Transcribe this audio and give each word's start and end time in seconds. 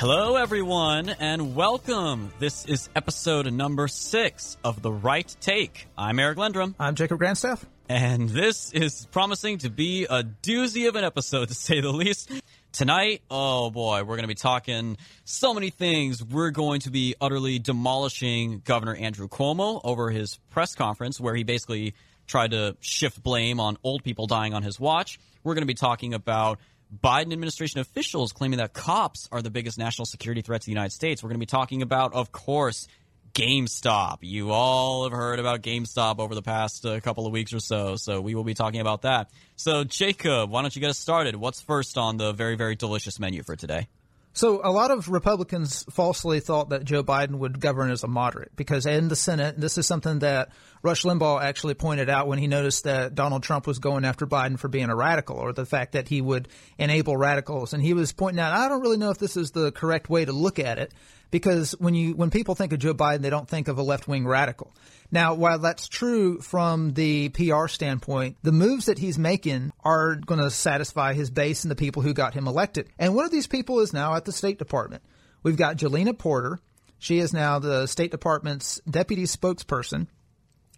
Hello, 0.00 0.36
everyone, 0.36 1.10
and 1.10 1.54
welcome. 1.54 2.32
This 2.38 2.64
is 2.64 2.88
episode 2.96 3.52
number 3.52 3.86
six 3.86 4.56
of 4.64 4.80
The 4.80 4.90
Right 4.90 5.36
Take. 5.42 5.88
I'm 5.94 6.18
Eric 6.18 6.38
Lendrum. 6.38 6.74
I'm 6.80 6.94
Jacob 6.94 7.20
Grandstaff. 7.20 7.62
And 7.86 8.26
this 8.30 8.72
is 8.72 9.06
promising 9.12 9.58
to 9.58 9.68
be 9.68 10.06
a 10.08 10.22
doozy 10.22 10.88
of 10.88 10.96
an 10.96 11.04
episode, 11.04 11.48
to 11.48 11.54
say 11.54 11.82
the 11.82 11.92
least. 11.92 12.32
Tonight, 12.72 13.20
oh 13.30 13.70
boy, 13.70 13.98
we're 13.98 14.16
going 14.16 14.22
to 14.22 14.26
be 14.26 14.34
talking 14.34 14.96
so 15.24 15.52
many 15.52 15.68
things. 15.68 16.24
We're 16.24 16.48
going 16.48 16.80
to 16.80 16.90
be 16.90 17.14
utterly 17.20 17.58
demolishing 17.58 18.62
Governor 18.64 18.94
Andrew 18.94 19.28
Cuomo 19.28 19.82
over 19.84 20.08
his 20.08 20.38
press 20.48 20.74
conference, 20.74 21.20
where 21.20 21.34
he 21.34 21.42
basically 21.42 21.92
tried 22.26 22.52
to 22.52 22.74
shift 22.80 23.22
blame 23.22 23.60
on 23.60 23.76
old 23.84 24.02
people 24.02 24.26
dying 24.26 24.54
on 24.54 24.62
his 24.62 24.80
watch. 24.80 25.20
We're 25.44 25.52
going 25.52 25.64
to 25.64 25.66
be 25.66 25.74
talking 25.74 26.14
about 26.14 26.58
Biden 26.92 27.32
administration 27.32 27.80
officials 27.80 28.32
claiming 28.32 28.58
that 28.58 28.72
cops 28.72 29.28
are 29.30 29.42
the 29.42 29.50
biggest 29.50 29.78
national 29.78 30.06
security 30.06 30.42
threat 30.42 30.62
to 30.62 30.66
the 30.66 30.72
United 30.72 30.92
States. 30.92 31.22
We're 31.22 31.28
going 31.28 31.40
to 31.40 31.46
be 31.46 31.46
talking 31.46 31.82
about, 31.82 32.14
of 32.14 32.32
course, 32.32 32.88
GameStop. 33.32 34.18
You 34.22 34.50
all 34.50 35.04
have 35.04 35.12
heard 35.12 35.38
about 35.38 35.62
GameStop 35.62 36.18
over 36.18 36.34
the 36.34 36.42
past 36.42 36.84
uh, 36.84 36.98
couple 37.00 37.26
of 37.26 37.32
weeks 37.32 37.52
or 37.52 37.60
so, 37.60 37.96
so 37.96 38.20
we 38.20 38.34
will 38.34 38.44
be 38.44 38.54
talking 38.54 38.80
about 38.80 39.02
that. 39.02 39.30
So, 39.56 39.84
Jacob, 39.84 40.50
why 40.50 40.62
don't 40.62 40.74
you 40.74 40.80
get 40.80 40.90
us 40.90 40.98
started? 40.98 41.36
What's 41.36 41.60
first 41.60 41.96
on 41.96 42.16
the 42.16 42.32
very, 42.32 42.56
very 42.56 42.74
delicious 42.74 43.20
menu 43.20 43.42
for 43.44 43.54
today? 43.54 43.88
So 44.32 44.60
a 44.62 44.70
lot 44.70 44.92
of 44.92 45.08
Republicans 45.08 45.84
falsely 45.90 46.38
thought 46.38 46.68
that 46.68 46.84
Joe 46.84 47.02
Biden 47.02 47.36
would 47.36 47.60
govern 47.60 47.90
as 47.90 48.04
a 48.04 48.08
moderate 48.08 48.54
because 48.54 48.86
in 48.86 49.08
the 49.08 49.16
Senate, 49.16 49.60
this 49.60 49.76
is 49.76 49.86
something 49.88 50.20
that 50.20 50.50
Rush 50.82 51.02
Limbaugh 51.02 51.42
actually 51.42 51.74
pointed 51.74 52.08
out 52.08 52.28
when 52.28 52.38
he 52.38 52.46
noticed 52.46 52.84
that 52.84 53.14
Donald 53.16 53.42
Trump 53.42 53.66
was 53.66 53.80
going 53.80 54.04
after 54.04 54.26
Biden 54.26 54.58
for 54.58 54.68
being 54.68 54.88
a 54.88 54.94
radical 54.94 55.36
or 55.36 55.52
the 55.52 55.66
fact 55.66 55.92
that 55.92 56.08
he 56.08 56.20
would 56.20 56.48
enable 56.78 57.16
radicals. 57.16 57.72
And 57.72 57.82
he 57.82 57.92
was 57.92 58.12
pointing 58.12 58.40
out, 58.40 58.52
I 58.52 58.68
don't 58.68 58.80
really 58.80 58.98
know 58.98 59.10
if 59.10 59.18
this 59.18 59.36
is 59.36 59.50
the 59.50 59.72
correct 59.72 60.08
way 60.08 60.24
to 60.24 60.32
look 60.32 60.60
at 60.60 60.78
it 60.78 60.92
because 61.30 61.72
when 61.78 61.94
you 61.94 62.14
when 62.14 62.30
people 62.30 62.54
think 62.54 62.72
of 62.72 62.78
Joe 62.78 62.94
Biden, 62.94 63.20
they 63.20 63.30
don't 63.30 63.48
think 63.48 63.68
of 63.68 63.78
a 63.78 63.82
left 63.82 64.08
wing 64.08 64.26
radical. 64.26 64.72
Now, 65.12 65.34
while 65.34 65.58
that's 65.58 65.88
true 65.88 66.40
from 66.40 66.92
the 66.92 67.30
PR 67.30 67.66
standpoint, 67.66 68.36
the 68.42 68.52
moves 68.52 68.86
that 68.86 68.98
he's 68.98 69.18
making 69.18 69.72
are 69.84 70.16
going 70.16 70.40
to 70.40 70.50
satisfy 70.50 71.14
his 71.14 71.30
base 71.30 71.64
and 71.64 71.70
the 71.70 71.76
people 71.76 72.02
who 72.02 72.14
got 72.14 72.34
him 72.34 72.46
elected. 72.46 72.88
And 72.98 73.14
one 73.14 73.24
of 73.24 73.32
these 73.32 73.48
people 73.48 73.80
is 73.80 73.92
now 73.92 74.14
at 74.14 74.24
the 74.24 74.32
State 74.32 74.58
Department. 74.58 75.02
We've 75.42 75.56
got 75.56 75.76
Jalina 75.76 76.16
Porter. 76.16 76.60
She 76.98 77.18
is 77.18 77.32
now 77.32 77.58
the 77.58 77.86
State 77.86 78.10
Department's 78.10 78.80
deputy 78.88 79.24
spokesperson. 79.24 80.06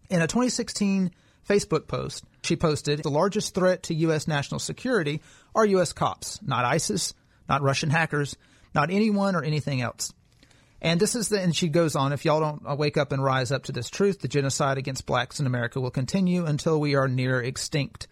In 0.09 0.23
a 0.23 0.27
2016 0.27 1.11
Facebook 1.47 1.89
post, 1.89 2.25
she 2.43 2.57
posted 2.57 3.03
the 3.03 3.11
largest 3.11 3.55
threat 3.55 3.83
to 3.85 3.95
U.S. 3.95 4.29
national 4.29 4.61
security 4.61 5.21
are 5.55 5.67
U.S. 5.67 5.93
cops, 5.93 6.41
not 6.43 6.65
ISIS, 6.65 7.13
not 7.49 7.63
Russian 7.63 7.91
hackers, 7.91 8.37
not 8.75 8.91
anyone 8.91 9.35
or 9.35 9.43
anything 9.43 9.81
else. 9.81 10.13
And 10.83 11.01
this 11.01 11.15
is 11.15 11.31
the, 11.31 11.41
and 11.41 11.57
she 11.57 11.69
goes 11.69 11.97
on, 11.97 12.13
if 12.13 12.25
y'all 12.25 12.41
don't 12.41 12.63
uh, 12.67 12.75
wake 12.75 12.99
up 12.99 13.13
and 13.13 13.25
rise 13.25 13.51
up 13.51 13.63
to 13.65 13.73
this 13.73 13.89
truth, 13.89 14.21
the 14.21 14.29
genocide 14.29 14.77
against 14.77 15.07
blacks 15.07 15.41
in 15.41 15.47
America 15.47 15.81
will 15.81 15.93
continue 15.93 16.45
until 16.45 16.79
we 16.79 16.97
are 16.97 17.09
near 17.09 17.41
extinct. 17.41 18.09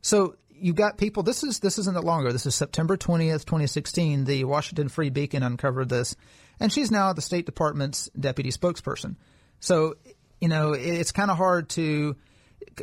So 0.00 0.36
you've 0.48 0.76
got 0.76 0.96
people, 0.96 1.22
this 1.24 1.42
is, 1.42 1.58
this 1.58 1.76
isn't 1.78 1.94
that 1.94 2.04
long 2.04 2.20
ago. 2.20 2.32
This 2.32 2.46
is 2.46 2.54
September 2.54 2.96
20th, 2.96 3.44
2016. 3.44 4.24
The 4.24 4.44
Washington 4.44 4.88
Free 4.88 5.10
Beacon 5.10 5.42
uncovered 5.42 5.88
this 5.88 6.14
and 6.60 6.72
she's 6.72 6.90
now 6.90 7.12
the 7.12 7.22
State 7.22 7.46
Department's 7.46 8.08
deputy 8.18 8.50
spokesperson. 8.50 9.16
So, 9.60 9.96
you 10.40 10.48
know, 10.48 10.72
it's 10.72 11.12
kind 11.12 11.30
of 11.30 11.36
hard 11.36 11.68
to, 11.70 12.16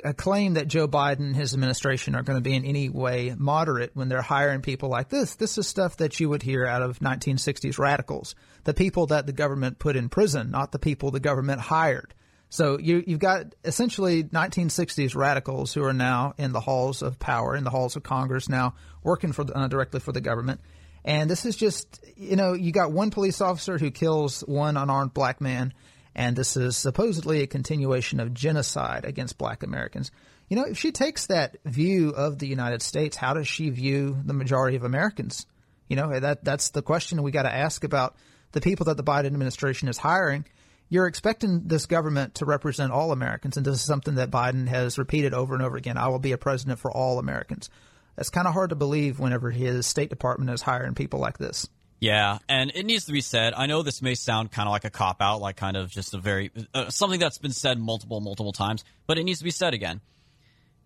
a 0.04 0.14
claim 0.14 0.54
that 0.56 0.68
Joe 0.68 0.88
Biden 0.88 1.20
and 1.20 1.36
his 1.36 1.54
administration 1.54 2.16
are 2.16 2.24
going 2.24 2.38
to 2.38 2.42
be 2.42 2.56
in 2.56 2.66
any 2.66 2.90
way 2.90 3.36
moderate 3.38 3.92
when 3.94 4.10
they're 4.10 4.22
hiring 4.22 4.62
people 4.62 4.90
like 4.90 5.10
this. 5.10 5.36
This 5.36 5.58
is 5.58 5.68
stuff 5.68 5.98
that 5.98 6.20
you 6.20 6.30
would 6.30 6.44
hear 6.44 6.66
out 6.66 6.82
of 6.82 7.00
1960s 7.00 7.78
radicals, 7.78 8.36
the 8.64 8.74
people 8.74 9.08
that 9.08 9.26
the 9.26 9.34
government 9.34 9.80
put 9.80 9.96
in 9.96 10.10
prison, 10.10 10.52
not 10.52 10.72
the 10.72 10.80
people 10.80 11.12
the 11.12 11.20
government 11.20 11.62
hired. 11.62 12.14
So 12.50 12.78
you, 12.78 13.04
have 13.08 13.20
got 13.20 13.56
essentially 13.64 14.26
1960s 14.26 15.16
radicals 15.16 15.74
who 15.74 15.84
are 15.86 15.94
now 15.94 16.34
in 16.38 16.52
the 16.52 16.60
halls 16.60 17.02
of 17.02 17.18
power, 17.18 17.56
in 17.56 17.64
the 17.64 17.70
halls 17.70 17.96
of 17.96 18.04
Congress 18.04 18.50
now, 18.50 18.74
working 19.04 19.32
for 19.32 19.46
uh, 19.56 19.68
directly 19.70 20.02
for 20.02 20.12
the 20.12 20.20
government. 20.20 20.60
And 21.06 21.30
this 21.30 21.46
is 21.46 21.56
just, 21.56 22.04
you 22.18 22.36
know, 22.36 22.54
you 22.54 22.74
got 22.74 22.92
one 22.92 23.10
police 23.10 23.40
officer 23.40 23.78
who 23.78 23.90
kills 23.90 24.42
one 24.42 24.76
unarmed 24.76 25.14
black 25.14 25.40
man 25.40 25.74
and 26.16 26.36
this 26.36 26.58
is 26.58 26.76
supposedly 26.76 27.42
a 27.42 27.48
continuation 27.48 28.20
of 28.20 28.34
genocide 28.34 29.06
against 29.06 29.38
black 29.38 29.64
Americans. 29.64 30.12
You 30.50 30.58
know, 30.58 30.66
if 30.66 30.78
she 30.78 30.92
takes 30.92 31.28
that 31.28 31.58
view 31.64 32.10
of 32.10 32.40
the 32.40 32.48
United 32.48 32.82
States, 32.82 33.16
how 33.16 33.34
does 33.34 33.48
she 33.48 33.70
view 33.70 34.18
the 34.26 34.34
majority 34.34 34.76
of 34.76 34.84
Americans? 34.84 35.46
You 35.88 35.96
know, 35.96 36.20
that 36.20 36.44
that's 36.44 36.70
the 36.70 36.82
question 36.82 37.24
we 37.24 37.32
got 37.32 37.44
to 37.44 37.54
ask 37.54 37.84
about 37.84 38.16
the 38.52 38.62
people 38.62 38.86
that 38.86 38.98
the 38.98 39.04
Biden 39.04 39.28
administration 39.28 39.88
is 39.88 39.98
hiring. 39.98 40.46
You're 40.90 41.08
expecting 41.08 41.68
this 41.68 41.86
government 41.86 42.36
to 42.36 42.46
represent 42.46 42.92
all 42.92 43.14
Americans, 43.14 43.56
and 43.56 43.66
this 43.66 43.76
is 43.76 43.82
something 43.82 44.16
that 44.16 44.30
Biden 44.30 44.68
has 44.68 44.98
repeated 44.98 45.34
over 45.34 45.54
and 45.54 45.64
over 45.64 45.78
again. 45.78 45.98
I 45.98 46.10
will 46.10 46.20
be 46.20 46.34
a 46.34 46.38
president 46.38 46.80
for 46.80 46.92
all 46.92 47.18
Americans. 47.18 47.70
That's 48.18 48.30
kind 48.30 48.46
of 48.46 48.54
hard 48.54 48.72
to 48.72 48.76
believe 48.76 49.20
whenever 49.20 49.52
his 49.52 49.88
State 49.88 50.10
Department 50.10 50.52
is 50.52 50.62
hiring 50.62 50.96
people 50.96 51.20
like 51.22 51.38
this. 51.38 51.70
Yeah, 52.02 52.40
and 52.50 52.72
it 52.74 52.84
needs 52.88 53.06
to 53.06 53.12
be 53.12 53.22
said. 53.22 53.54
I 53.56 53.68
know 53.68 53.84
this 53.84 54.02
may 54.02 54.16
sound 54.16 54.52
kind 54.52 54.68
of 54.68 54.72
like 54.72 54.86
a 54.86 54.90
cop 54.90 55.22
out, 55.22 55.40
like 55.40 55.56
kind 55.56 55.78
of 55.78 55.92
just 55.92 56.16
a 56.16 56.18
very 56.18 56.52
uh, 56.74 56.90
something 56.90 57.20
that's 57.20 57.38
been 57.38 57.52
said 57.52 57.80
multiple, 57.80 58.20
multiple 58.20 58.52
times, 58.52 58.84
but 59.06 59.20
it 59.20 59.24
needs 59.24 59.38
to 59.38 59.46
be 59.46 59.52
said 59.52 59.76
again. 59.76 60.02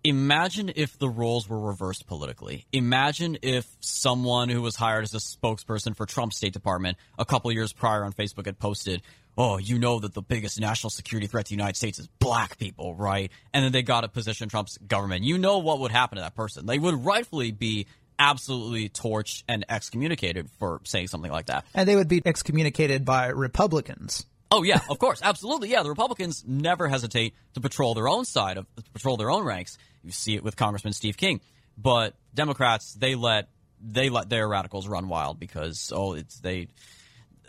Imagine 0.04 0.74
if 0.76 1.00
the 1.00 1.08
roles 1.08 1.48
were 1.48 1.60
reversed 1.60 2.06
politically. 2.06 2.66
Imagine 2.74 3.38
if 3.42 3.66
someone 3.80 4.50
who 4.50 4.62
was 4.62 4.76
hired 4.76 5.04
as 5.04 5.14
a 5.14 5.20
spokesperson 5.20 5.96
for 5.96 6.06
Trump's 6.06 6.36
State 6.36 6.54
Department 6.54 6.98
a 7.18 7.24
couple 7.24 7.50
years 7.52 7.72
prior 7.72 8.04
on 8.04 8.12
Facebook 8.12 8.46
had 8.46 8.60
posted, 8.60 9.02
"Oh, 9.38 9.58
you 9.58 9.80
know 9.80 10.00
that 10.00 10.14
the 10.14 10.22
biggest 10.22 10.60
national 10.60 10.90
security 10.90 11.28
threat 11.28 11.46
to 11.46 11.50
the 11.50 11.56
United 11.56 11.78
States 11.78 11.98
is 11.98 12.08
black 12.20 12.58
people, 12.58 12.94
right?" 12.94 13.32
And 13.54 13.64
then 13.64 13.72
they 13.72 13.84
got 13.84 14.04
a 14.04 14.10
position 14.10 14.44
in 14.44 14.50
Trump's 14.50 14.78
government. 14.80 15.24
You 15.24 15.38
know 15.38 15.60
what 15.60 15.80
would 15.80 15.92
happen 15.92 16.18
to 16.18 16.24
that 16.24 16.36
person? 16.36 16.66
They 16.66 16.78
would 16.78 17.06
rightfully 17.06 17.52
be 17.52 17.88
absolutely 18.20 18.90
torched 18.90 19.44
and 19.48 19.66
excommunicated 19.70 20.50
for 20.60 20.82
saying 20.84 21.08
something 21.08 21.32
like 21.32 21.48
that. 21.48 21.66
And 21.74 21.88
they 21.88 21.96
would 21.96 22.08
be 22.08 22.22
excommunicated 22.26 23.06
by 23.06 23.28
Republicans. 23.28 24.26
Oh 24.52 24.64
yeah, 24.64 24.80
of 24.90 25.00
course, 25.00 25.20
absolutely. 25.24 25.70
Yeah, 25.70 25.84
the 25.84 25.90
Republicans 25.90 26.44
never 26.48 26.88
hesitate 26.88 27.34
to 27.56 27.62
patrol 27.62 27.94
their 27.94 28.08
own 28.08 28.26
side 28.26 28.58
of 28.58 28.66
patrol 28.94 29.18
their 29.18 29.32
own 29.32 29.44
ranks. 29.44 29.78
You 30.04 30.12
see 30.12 30.36
it 30.36 30.44
with 30.44 30.56
Congressman 30.56 30.94
Steve 30.94 31.18
King, 31.18 31.42
but 31.78 32.14
Democrats 32.34 32.94
they 32.94 33.16
let 33.16 33.50
they 33.82 34.10
let 34.10 34.30
their 34.30 34.48
radicals 34.48 34.88
run 34.88 35.10
wild 35.10 35.40
because 35.40 35.92
oh 35.94 36.14
it's 36.14 36.40
they 36.40 36.68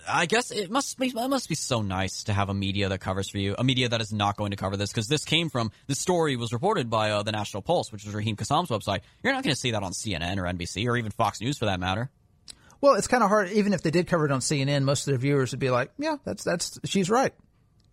I 0.09 0.27
guess 0.27 0.51
it 0.51 0.71
must 0.71 0.99
be 0.99 1.09
it 1.09 1.29
must 1.29 1.49
be 1.49 1.55
so 1.55 1.83
nice 1.83 2.25
to 2.25 2.33
have 2.33 2.49
a 2.49 2.55
media 2.55 2.89
that 2.89 3.01
covers 3.01 3.29
for 3.29 3.39
you, 3.39 3.55
a 3.59 3.65
media 3.65 3.89
that 3.89 4.01
is 4.01 4.13
not 4.13 4.37
going 4.37 4.51
to 4.51 4.57
cover 4.57 4.77
this 4.77 4.91
because 4.91 5.09
this 5.09 5.25
came 5.25 5.51
from 5.51 5.71
this 5.87 5.99
story 5.99 6.37
was 6.37 6.53
reported 6.53 6.91
by 6.91 7.11
uh, 7.11 7.23
the 7.23 7.33
National 7.33 7.63
Pulse, 7.63 7.93
which 7.93 8.07
is 8.07 8.15
Raheem 8.15 8.37
Kassam's 8.37 8.69
website. 8.69 9.01
You're 9.23 9.33
not 9.33 9.43
going 9.43 9.55
to 9.55 9.61
see 9.61 9.73
that 9.73 9.83
on 9.83 9.93
CNN 9.93 10.39
or 10.39 10.43
NBC 10.43 10.87
or 10.87 10.97
even 10.97 11.11
Fox 11.11 11.41
News 11.41 11.59
for 11.59 11.67
that 11.67 11.81
matter. 11.81 12.11
Well, 12.81 12.95
it's 12.95 13.07
kind 13.07 13.23
of 13.23 13.29
hard. 13.29 13.51
Even 13.51 13.73
if 13.73 13.83
they 13.83 13.91
did 13.91 14.07
cover 14.07 14.27
it 14.27 14.33
on 14.33 14.41
CNN, 14.41 14.83
most 14.83 15.07
of 15.07 15.13
their 15.13 15.19
viewers 15.19 15.53
would 15.53 15.61
be 15.61 15.71
like, 15.71 15.91
"Yeah, 15.99 16.17
that's 16.25 16.45
that's 16.45 16.79
she's 16.85 17.11
right." 17.11 17.33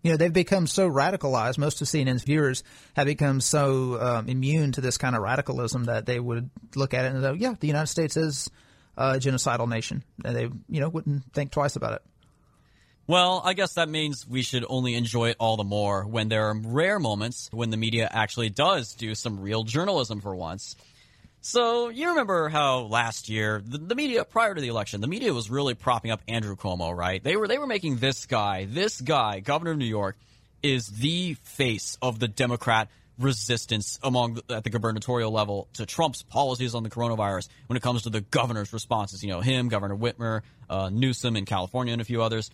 You 0.03 0.12
know, 0.12 0.18
they've 0.18 0.34
become 0.34 0.68
so 0.68 0.90
radicalized. 0.90 1.57
Most 1.57 1.81
of 1.81 1.88
CNN's 1.88 2.24
viewers 2.24 2.63
have 2.95 3.06
become 3.06 3.40
so 3.40 4.01
um, 4.01 4.28
immune 4.28 4.74
to 4.74 4.81
this 4.81 4.97
kind 4.97 5.16
of 5.16 5.22
radicalism 5.22 5.85
that 5.85 6.06
they 6.06 6.19
would 6.19 6.50
look 6.75 6.94
at 6.94 7.06
it 7.06 7.13
and 7.13 7.22
go, 7.22 7.34
"Yeah, 7.34 7.56
the 7.59 7.68
United 7.68 7.88
States 7.88 8.18
is." 8.18 8.50
A 8.97 9.13
genocidal 9.13 9.68
nation. 9.68 10.03
And 10.23 10.35
they, 10.35 10.50
you 10.69 10.79
know, 10.79 10.89
wouldn't 10.89 11.23
think 11.33 11.51
twice 11.51 11.75
about 11.75 11.94
it. 11.94 12.01
Well, 13.06 13.41
I 13.44 13.53
guess 13.53 13.73
that 13.73 13.89
means 13.89 14.25
we 14.27 14.44
should 14.44 14.65
only 14.69 14.95
enjoy 14.95 15.29
it 15.29 15.38
all 15.38 15.57
the 15.57 15.65
more 15.65 16.06
when 16.06 16.29
there 16.29 16.47
are 16.47 16.57
rare 16.57 17.00
moments 17.00 17.50
when 17.51 17.69
the 17.69 17.75
media 17.75 18.07
actually 18.09 18.50
does 18.50 18.94
do 18.94 19.13
some 19.13 19.41
real 19.41 19.63
journalism 19.63 20.21
for 20.21 20.33
once. 20.33 20.77
So, 21.41 21.89
you 21.89 22.07
remember 22.07 22.47
how 22.47 22.83
last 22.83 23.27
year, 23.27 23.62
the, 23.65 23.77
the, 23.77 23.95
media, 23.95 24.23
prior 24.23 24.56
to 24.56 24.62
the 24.62 24.69
election, 24.69 25.01
the 25.01 25.07
media 25.07 25.33
was 25.33 25.50
really 25.50 25.73
propping 25.73 26.09
up 26.09 26.21
Andrew 26.29 26.56
Cuomo, 26.56 26.95
right? 26.95 27.21
They 27.21 27.35
were, 27.35 27.50
they 27.50 27.57
were 27.57 27.68
making 27.68 27.97
this 27.97 28.25
guy, 28.25 28.63
this 28.63 29.01
guy, 29.01 29.41
governor 29.41 29.71
of 29.71 29.77
New 29.77 29.83
York, 29.83 30.15
is 30.62 30.88
the 30.88 31.33
face 31.44 31.97
of 32.01 32.19
the 32.19 32.29
Democrat 32.29 32.88
resistance 33.19 34.00
among 34.04 34.36
the, 34.36 34.56
at 34.56 34.63
the 34.63 34.69
gubernatorial 34.69 35.31
level 35.31 35.68
to 35.74 35.86
Trump's 35.86 36.24
policies 36.24 36.75
on 36.75 36.83
the 36.83 36.89
coronavirus 36.89 37.48
when 37.68 37.77
it 37.77 37.83
comes 37.83 38.04
to 38.04 38.10
the 38.10 38.21
governor's 38.21 38.74
responses. 38.74 39.24
You 39.24 39.30
know, 39.30 39.42
him, 39.42 39.69
Governor 39.69 39.95
Whitmer, 39.95 40.42
uh, 40.69 40.89
Newsom 40.92 41.36
in 41.36 41.45
California, 41.45 41.94
and 41.94 42.01
a 42.01 42.06
few 42.06 42.21
others. 42.21 42.50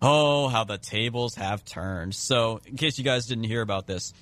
Oh, 0.00 0.48
how 0.48 0.64
the 0.64 0.78
tables 0.78 1.34
have 1.34 1.64
turned. 1.64 2.14
So, 2.14 2.60
in 2.66 2.76
case 2.76 2.98
you 2.98 3.04
guys 3.04 3.26
didn't 3.26 3.44
hear 3.44 3.62
about 3.62 3.86
this, 3.86 4.12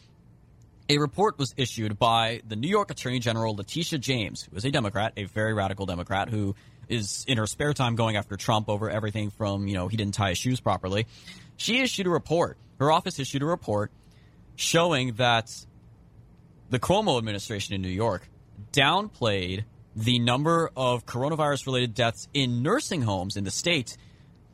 a 0.89 0.99
report 0.99 1.39
was 1.39 1.53
issued 1.57 1.99
by 1.99 2.41
the 2.47 2.57
New 2.57 2.69
York 2.69 2.91
Attorney 2.91 3.19
General 3.19 3.55
Letitia 3.57 3.99
James, 3.99 4.43
who 4.43 4.57
is 4.57 4.65
a 4.65 4.71
Democrat, 4.71 5.13
a 5.17 5.25
very 5.25 5.53
radical 5.53 5.85
Democrat, 5.85 6.29
who 6.29 6.55
is 6.89 7.25
in 7.27 7.39
her 7.39 7.47
spare 7.47 7.75
time 7.75 7.97
going 7.97 8.17
after 8.17 8.37
Trump 8.37 8.69
over 8.69 8.89
everything 8.89 9.31
from, 9.31 9.67
you 9.67 9.75
know, 9.75 9.89
he 9.89 9.97
didn't 9.97 10.15
tie 10.15 10.31
his 10.31 10.39
shoes 10.39 10.61
properly. 10.61 11.07
She 11.57 11.81
issued 11.81 12.07
a 12.07 12.11
report. 12.11 12.57
Her 12.79 12.93
office 12.93 13.19
issued 13.19 13.43
a 13.43 13.47
report 13.47 13.91
showing 14.57 15.13
that 15.15 15.55
the 16.71 16.79
Cuomo 16.79 17.19
administration 17.19 17.75
in 17.75 17.83
New 17.83 17.89
York 17.89 18.29
downplayed 18.73 19.65
the 19.95 20.19
number 20.19 20.71
of 20.77 21.07
coronavirus 21.07 21.67
related 21.67 21.95
deaths 21.95 22.29
in 22.35 22.63
nursing 22.63 23.03
homes 23.03 23.37
in 23.37 23.45
the 23.45 23.51
state 23.51 23.97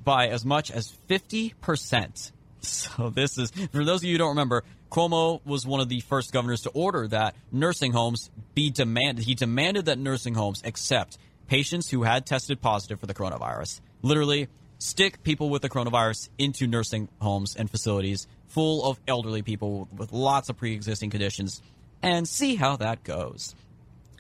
by 0.05 0.29
as 0.29 0.45
much 0.45 0.71
as 0.71 0.95
50%. 1.09 2.33
So 2.61 3.11
this 3.11 3.39
is, 3.39 3.51
for 3.73 3.85
those 3.85 4.01
of 4.01 4.05
you 4.05 4.13
who 4.13 4.19
don't 4.19 4.31
remember, 4.31 4.63
Cuomo 4.91 5.45
was 5.45 5.67
one 5.67 5.81
of 5.81 5.89
the 5.89 6.01
first 6.01 6.33
governors 6.33 6.61
to 6.63 6.71
order 6.71 7.09
that 7.09 7.35
nursing 7.51 7.93
homes 7.93 8.31
be 8.55 8.71
demanded. 8.71 9.25
He 9.25 9.35
demanded 9.35 9.87
that 9.87 9.99
nursing 9.99 10.35
homes 10.35 10.63
accept 10.65 11.19
patients 11.49 11.91
who 11.91 12.03
had 12.03 12.25
tested 12.25 12.61
positive 12.61 13.01
for 13.01 13.07
the 13.07 13.15
coronavirus. 13.15 13.81
Literally, 14.03 14.49
stick 14.79 15.23
people 15.23 15.49
with 15.49 15.63
the 15.63 15.71
coronavirus 15.71 16.29
into 16.39 16.67
nursing 16.67 17.09
homes 17.21 17.57
and 17.57 17.71
facilities 17.71 18.27
full 18.53 18.85
of 18.85 19.01
elderly 19.09 19.43
people 19.43 19.89
with 19.97 20.13
lots 20.13 20.49
of 20.49 20.57
pre 20.57 20.73
existing 20.75 21.11
conditions 21.11 21.61
and 22.03 22.29
see 22.29 22.55
how 22.55 22.77
that 22.77 23.03
goes. 23.05 23.55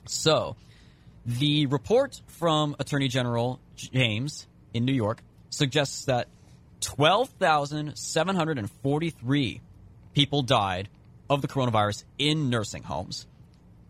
So, 0.06 0.56
the 1.24 1.66
report 1.66 2.20
from 2.26 2.74
Attorney 2.78 3.08
General 3.08 3.58
James 3.76 4.46
in 4.74 4.84
New 4.84 4.92
York 4.92 5.22
suggests 5.50 6.04
that 6.06 6.26
12,743 6.80 9.60
people 10.14 10.42
died 10.42 10.88
of 11.30 11.40
the 11.42 11.48
coronavirus 11.48 12.04
in 12.18 12.50
nursing 12.50 12.82
homes 12.82 13.26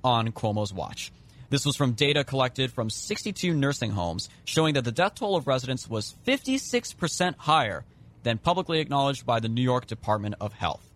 on 0.04 0.32
Cuomo's 0.32 0.72
watch. 0.72 1.12
This 1.48 1.66
was 1.66 1.74
from 1.76 1.92
data 1.92 2.24
collected 2.24 2.72
from 2.72 2.90
62 2.90 3.54
nursing 3.54 3.90
homes, 3.90 4.28
showing 4.44 4.74
that 4.74 4.84
the 4.84 4.92
death 4.92 5.16
toll 5.16 5.36
of 5.36 5.46
residents 5.46 5.88
was 5.88 6.14
56% 6.26 7.36
higher 7.36 7.84
than 8.22 8.38
publicly 8.38 8.80
acknowledged 8.80 9.26
by 9.26 9.40
the 9.40 9.48
New 9.48 9.62
York 9.62 9.86
Department 9.86 10.36
of 10.40 10.52
Health. 10.52 10.88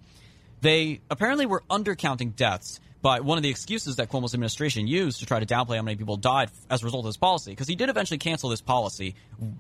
They 0.61 1.01
apparently 1.11 1.47
were 1.47 1.63
undercounting 1.71 2.35
deaths 2.35 2.81
but 3.07 3.23
one 3.25 3.39
of 3.39 3.43
the 3.45 3.51
excuses 3.51 3.95
that 3.97 4.11
Cuomo's 4.11 4.35
administration 4.35 4.89
used 4.89 5.21
to 5.21 5.27
try 5.27 5.39
to 5.39 5.47
downplay 5.47 5.77
how 5.77 5.83
many 5.83 5.97
people 5.97 6.17
died 6.17 6.51
as 6.69 6.83
a 6.83 6.87
result 6.87 7.05
of 7.05 7.11
this 7.11 7.17
policy, 7.17 7.53
because 7.53 7.69
he 7.69 7.77
did 7.77 7.89
eventually 7.89 8.19
cancel 8.19 8.51
this 8.51 8.61
policy 8.61 9.15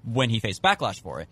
when 0.04 0.30
he 0.30 0.40
faced 0.40 0.62
backlash 0.62 1.00
for 1.00 1.20
it. 1.20 1.28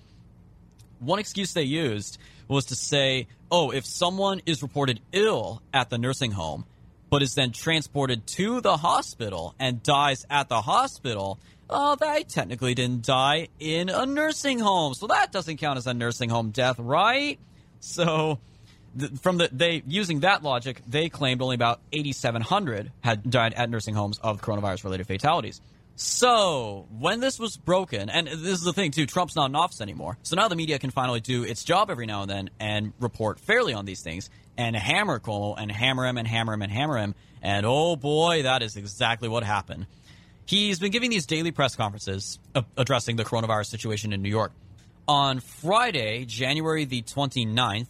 One 1.00 1.18
excuse 1.18 1.54
they 1.54 1.64
used 1.64 2.18
was 2.46 2.66
to 2.66 2.76
say, 2.76 3.26
oh, 3.50 3.70
if 3.72 3.84
someone 3.84 4.42
is 4.46 4.62
reported 4.62 5.00
ill 5.10 5.60
at 5.72 5.90
the 5.90 5.98
nursing 5.98 6.30
home, 6.30 6.66
but 7.10 7.20
is 7.20 7.34
then 7.34 7.50
transported 7.50 8.28
to 8.28 8.60
the 8.60 8.76
hospital 8.76 9.56
and 9.58 9.82
dies 9.82 10.24
at 10.30 10.48
the 10.48 10.60
hospital, 10.60 11.40
oh, 11.70 11.96
they 11.96 12.24
technically 12.24 12.74
didn't 12.74 13.04
die 13.04 13.48
in 13.58 13.88
a 13.88 14.06
nursing 14.06 14.58
home. 14.58 14.94
So 14.94 15.06
that 15.08 15.32
doesn't 15.32 15.58
count 15.58 15.78
as 15.78 15.86
a 15.86 15.94
nursing 15.94 16.30
home 16.30 16.50
death, 16.50 16.78
right? 16.78 17.38
So 17.80 18.38
from 19.20 19.38
the 19.38 19.48
they 19.52 19.82
using 19.86 20.20
that 20.20 20.42
logic, 20.42 20.82
they 20.86 21.08
claimed 21.08 21.42
only 21.42 21.54
about 21.54 21.80
8,700 21.92 22.92
had 23.00 23.30
died 23.30 23.54
at 23.54 23.70
nursing 23.70 23.94
homes 23.94 24.18
of 24.18 24.40
coronavirus 24.40 24.84
related 24.84 25.06
fatalities. 25.06 25.60
So 25.96 26.88
when 26.90 27.20
this 27.20 27.38
was 27.38 27.56
broken, 27.56 28.10
and 28.10 28.26
this 28.26 28.38
is 28.38 28.62
the 28.62 28.72
thing 28.72 28.90
too, 28.90 29.06
Trump's 29.06 29.36
not 29.36 29.50
in 29.50 29.54
office 29.54 29.80
anymore. 29.80 30.18
So 30.22 30.34
now 30.34 30.48
the 30.48 30.56
media 30.56 30.78
can 30.80 30.90
finally 30.90 31.20
do 31.20 31.44
its 31.44 31.62
job 31.62 31.88
every 31.88 32.06
now 32.06 32.22
and 32.22 32.30
then 32.30 32.50
and 32.58 32.92
report 32.98 33.38
fairly 33.38 33.74
on 33.74 33.84
these 33.84 34.02
things 34.02 34.28
and 34.56 34.74
hammer 34.74 35.20
Cuomo 35.20 35.54
and 35.56 35.70
hammer 35.70 36.06
him 36.06 36.18
and 36.18 36.26
hammer 36.26 36.52
him 36.52 36.62
and 36.62 36.72
hammer 36.72 36.98
him. 36.98 37.14
And 37.42 37.64
oh 37.64 37.94
boy, 37.96 38.42
that 38.42 38.62
is 38.62 38.76
exactly 38.76 39.28
what 39.28 39.44
happened. 39.44 39.86
He's 40.46 40.78
been 40.78 40.92
giving 40.92 41.10
these 41.10 41.26
daily 41.26 41.50
press 41.50 41.74
conferences 41.76 42.38
uh, 42.54 42.62
addressing 42.76 43.16
the 43.16 43.24
coronavirus 43.24 43.66
situation 43.66 44.12
in 44.12 44.22
New 44.22 44.28
York. 44.28 44.52
On 45.08 45.40
Friday, 45.40 46.24
January 46.24 46.84
the 46.84 47.02
29th, 47.02 47.86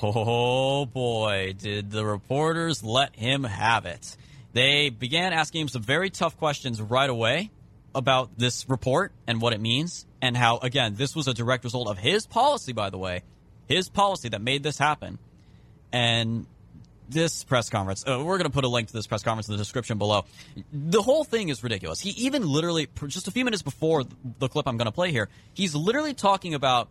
Oh 0.00 0.86
boy, 0.86 1.54
did 1.58 1.90
the 1.90 2.04
reporters 2.04 2.82
let 2.82 3.14
him 3.14 3.44
have 3.44 3.84
it. 3.84 4.16
They 4.52 4.88
began 4.90 5.32
asking 5.32 5.62
him 5.62 5.68
some 5.68 5.82
very 5.82 6.10
tough 6.10 6.36
questions 6.38 6.80
right 6.80 7.08
away 7.08 7.50
about 7.94 8.38
this 8.38 8.68
report 8.68 9.12
and 9.26 9.40
what 9.40 9.52
it 9.52 9.60
means, 9.60 10.06
and 10.22 10.36
how, 10.36 10.58
again, 10.58 10.94
this 10.96 11.14
was 11.14 11.28
a 11.28 11.34
direct 11.34 11.64
result 11.64 11.88
of 11.88 11.98
his 11.98 12.26
policy, 12.26 12.72
by 12.72 12.88
the 12.88 12.96
way, 12.96 13.22
his 13.66 13.88
policy 13.88 14.30
that 14.30 14.40
made 14.40 14.62
this 14.62 14.78
happen. 14.78 15.18
And 15.92 16.46
this 17.08 17.44
press 17.44 17.68
conference, 17.68 18.04
uh, 18.06 18.22
we're 18.22 18.38
going 18.38 18.50
to 18.50 18.54
put 18.54 18.64
a 18.64 18.68
link 18.68 18.88
to 18.88 18.92
this 18.92 19.06
press 19.06 19.22
conference 19.22 19.48
in 19.48 19.52
the 19.52 19.58
description 19.58 19.98
below. 19.98 20.24
The 20.72 21.02
whole 21.02 21.24
thing 21.24 21.48
is 21.48 21.62
ridiculous. 21.62 22.00
He 22.00 22.10
even 22.10 22.46
literally, 22.46 22.88
just 23.06 23.28
a 23.28 23.30
few 23.30 23.44
minutes 23.44 23.62
before 23.62 24.04
the 24.38 24.48
clip 24.48 24.66
I'm 24.66 24.76
going 24.76 24.86
to 24.86 24.92
play 24.92 25.10
here, 25.10 25.28
he's 25.54 25.74
literally 25.74 26.14
talking 26.14 26.54
about 26.54 26.88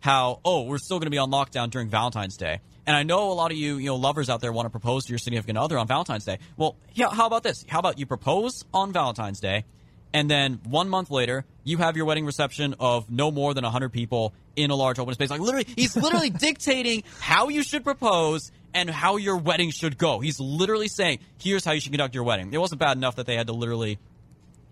how, 0.00 0.40
oh, 0.44 0.62
we're 0.62 0.78
still 0.78 0.98
going 0.98 1.06
to 1.06 1.10
be 1.10 1.18
on 1.18 1.30
lockdown 1.30 1.70
during 1.70 1.88
Valentine's 1.88 2.36
Day. 2.36 2.60
And 2.86 2.94
I 2.94 3.02
know 3.02 3.32
a 3.32 3.34
lot 3.34 3.50
of 3.50 3.56
you, 3.56 3.78
you 3.78 3.86
know, 3.86 3.96
lovers 3.96 4.30
out 4.30 4.40
there 4.40 4.52
want 4.52 4.66
to 4.66 4.70
propose 4.70 5.06
to 5.06 5.10
your 5.10 5.18
significant 5.18 5.58
other 5.58 5.76
on 5.76 5.88
Valentine's 5.88 6.24
Day. 6.24 6.38
Well, 6.56 6.76
yeah, 6.94 7.10
how 7.10 7.26
about 7.26 7.42
this? 7.42 7.64
How 7.68 7.80
about 7.80 7.98
you 7.98 8.06
propose 8.06 8.64
on 8.72 8.92
Valentine's 8.92 9.40
Day, 9.40 9.64
and 10.12 10.30
then 10.30 10.60
one 10.64 10.88
month 10.88 11.10
later, 11.10 11.44
you 11.64 11.78
have 11.78 11.96
your 11.96 12.06
wedding 12.06 12.24
reception 12.24 12.74
of 12.78 13.10
no 13.10 13.30
more 13.30 13.52
than 13.54 13.64
100 13.64 13.92
people 13.92 14.32
in 14.54 14.70
a 14.70 14.74
large 14.74 14.98
open 14.98 15.12
space. 15.14 15.30
Like, 15.30 15.40
literally, 15.40 15.66
he's 15.76 15.96
literally 15.96 16.30
dictating 16.46 17.02
how 17.20 17.48
you 17.48 17.62
should 17.62 17.84
propose 17.84 18.50
and 18.76 18.90
how 18.90 19.16
your 19.16 19.38
wedding 19.38 19.70
should 19.70 19.96
go. 19.96 20.20
He's 20.20 20.38
literally 20.38 20.88
saying, 20.88 21.20
here's 21.42 21.64
how 21.64 21.72
you 21.72 21.80
should 21.80 21.92
conduct 21.92 22.14
your 22.14 22.24
wedding. 22.24 22.52
It 22.52 22.58
wasn't 22.58 22.78
bad 22.78 22.98
enough 22.98 23.16
that 23.16 23.24
they 23.24 23.34
had 23.34 23.46
to 23.46 23.54
literally 23.54 23.98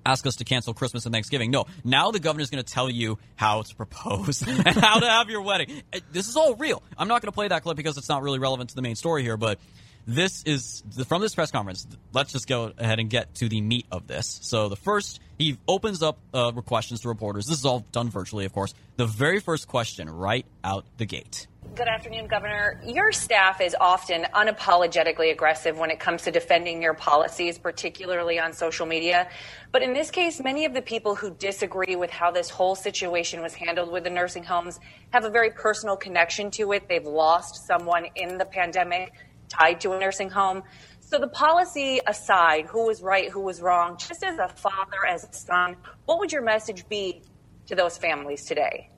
ask 0.05 0.27
us 0.27 0.37
to 0.37 0.45
cancel 0.45 0.75
Christmas 0.75 1.07
and 1.07 1.15
Thanksgiving. 1.15 1.51
No, 1.51 1.65
now 1.85 2.11
the 2.11 2.21
governor's 2.21 2.51
going 2.51 2.63
to 2.63 2.71
tell 2.71 2.91
you 2.91 3.19
how 3.35 3.63
to 3.63 3.75
propose 3.75 4.43
and 4.47 4.77
how 4.77 5.01
to 5.01 5.07
have 5.07 5.31
your 5.31 5.41
wedding. 5.41 5.83
This 6.13 6.29
is 6.29 6.37
all 6.37 6.55
real. 6.55 6.83
I'm 6.99 7.09
not 7.09 7.23
going 7.23 7.33
to 7.33 7.35
play 7.35 7.49
that 7.49 7.63
clip 7.63 7.79
because 7.79 7.97
it's 7.97 8.11
not 8.11 8.23
really 8.23 8.39
relevant 8.39 8.69
to 8.71 8.77
the 8.77 8.83
main 8.83 8.95
story 8.95 9.23
here, 9.23 9.39
but 9.39 9.59
this 10.07 10.43
is 10.45 10.83
from 11.07 11.23
this 11.23 11.35
press 11.35 11.51
conference. 11.51 11.87
Let's 12.13 12.33
just 12.33 12.47
go 12.47 12.73
ahead 12.77 12.99
and 12.99 13.09
get 13.09 13.35
to 13.37 13.49
the 13.49 13.61
meat 13.61 13.87
of 13.91 14.07
this. 14.07 14.39
So 14.43 14.69
the 14.69 14.77
first, 14.77 15.21
he 15.39 15.59
opens 15.67 16.03
up 16.03 16.19
uh, 16.33 16.53
questions 16.53 17.01
to 17.01 17.09
reporters. 17.09 17.47
This 17.47 17.59
is 17.59 17.65
all 17.65 17.81
done 17.93 18.11
virtually, 18.11 18.45
of 18.45 18.53
course. 18.53 18.75
The 18.97 19.07
very 19.07 19.41
first 19.41 19.67
question, 19.69 20.09
right 20.09 20.47
out 20.63 20.85
the 20.99 21.07
gate. 21.07 21.47
Good 21.75 21.89
afternoon, 21.89 22.29
Governor. 22.29 22.81
Your 22.87 23.11
staff 23.11 23.61
is 23.61 23.75
often 23.81 24.27
unapologetically 24.33 25.33
aggressive 25.33 25.77
when 25.77 25.91
it 25.91 25.99
comes 25.99 26.23
to 26.23 26.31
defending 26.31 26.81
your 26.81 26.95
policies, 26.95 27.59
particularly 27.59 28.39
on 28.39 28.53
social 28.53 28.87
media. 28.87 29.29
But 29.73 29.83
in 29.83 29.93
this 29.93 30.13
case, 30.13 30.41
many 30.41 30.67
of 30.67 30.75
the 30.75 30.83
people 30.83 31.17
who 31.17 31.31
disagree 31.31 31.97
with 31.97 32.11
how 32.11 32.31
this 32.31 32.49
whole 32.49 32.77
situation 32.77 33.41
was 33.41 33.55
handled 33.55 33.91
with 33.91 34.05
the 34.05 34.11
nursing 34.11 34.45
homes 34.45 34.79
have 35.11 35.25
a 35.25 35.31
very 35.31 35.51
personal 35.51 35.97
connection 35.97 36.53
to 36.53 36.71
it. 36.73 36.89
They've 36.89 37.05
lost 37.05 37.67
someone 37.67 38.07
in 38.15 38.39
the 38.39 38.45
pandemic 38.45 39.13
tied 39.49 39.81
to 39.81 39.93
a 39.93 39.99
nursing 39.99 40.31
home. 40.31 40.63
So, 41.01 41.19
the 41.19 41.29
policy 41.29 42.01
aside, 42.07 42.67
who 42.67 42.87
was 42.87 43.03
right, 43.03 43.31
who 43.31 43.41
was 43.41 43.61
wrong, 43.61 43.99
just 43.99 44.25
as 44.25 44.39
a 44.39 44.49
father, 44.49 45.07
as 45.09 45.25
a 45.25 45.33
son, 45.33 45.77
what 46.07 46.19
would 46.19 46.33
your 46.33 46.43
message 46.43 46.89
be 46.89 47.23
to 47.67 47.75
those 47.75 47.99
families 47.99 48.45
today? 48.45 48.91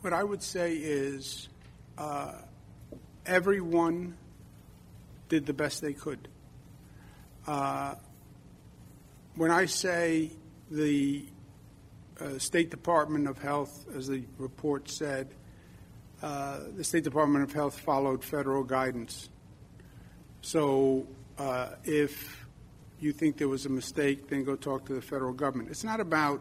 What 0.00 0.12
I 0.12 0.22
would 0.22 0.42
say 0.42 0.74
is 0.74 1.48
uh, 1.96 2.32
everyone 3.24 4.16
did 5.28 5.46
the 5.46 5.54
best 5.54 5.80
they 5.80 5.94
could. 5.94 6.28
Uh, 7.46 7.94
when 9.36 9.50
I 9.50 9.66
say 9.66 10.30
the 10.70 11.24
uh, 12.20 12.38
State 12.38 12.70
Department 12.70 13.26
of 13.26 13.38
Health, 13.38 13.86
as 13.96 14.08
the 14.08 14.24
report 14.38 14.88
said, 14.90 15.28
uh, 16.24 16.60
the 16.74 16.82
State 16.82 17.04
Department 17.04 17.44
of 17.44 17.52
Health 17.52 17.78
followed 17.78 18.24
federal 18.24 18.64
guidance. 18.64 19.28
So 20.40 21.06
uh, 21.36 21.72
if 21.84 22.46
you 22.98 23.12
think 23.12 23.36
there 23.36 23.48
was 23.48 23.66
a 23.66 23.68
mistake, 23.68 24.28
then 24.28 24.42
go 24.42 24.56
talk 24.56 24.86
to 24.86 24.94
the 24.94 25.02
federal 25.02 25.34
government. 25.34 25.68
It's 25.68 25.84
not 25.84 26.00
about 26.00 26.40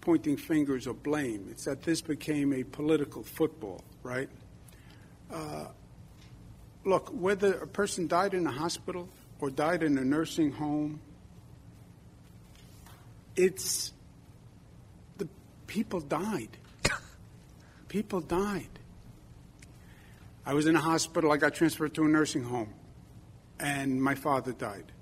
pointing 0.00 0.36
fingers 0.36 0.86
or 0.86 0.94
blame. 0.94 1.48
It's 1.50 1.64
that 1.64 1.82
this 1.82 2.00
became 2.00 2.52
a 2.52 2.62
political 2.62 3.24
football, 3.24 3.82
right? 4.04 4.28
Uh, 5.28 5.66
look, 6.84 7.08
whether 7.08 7.54
a 7.54 7.66
person 7.66 8.06
died 8.06 8.32
in 8.32 8.46
a 8.46 8.52
hospital 8.52 9.08
or 9.40 9.50
died 9.50 9.82
in 9.82 9.98
a 9.98 10.04
nursing 10.04 10.52
home, 10.52 11.00
it's 13.34 13.92
the 15.16 15.26
people 15.66 15.98
died. 15.98 16.56
People 17.88 18.20
died. 18.20 18.68
I 20.46 20.54
was 20.54 20.66
in 20.66 20.76
a 20.76 20.80
hospital, 20.80 21.32
I 21.32 21.36
got 21.36 21.54
transferred 21.54 21.94
to 21.94 22.04
a 22.04 22.08
nursing 22.08 22.44
home, 22.44 22.72
and 23.60 24.02
my 24.02 24.14
father 24.14 24.52
died. 24.52 24.92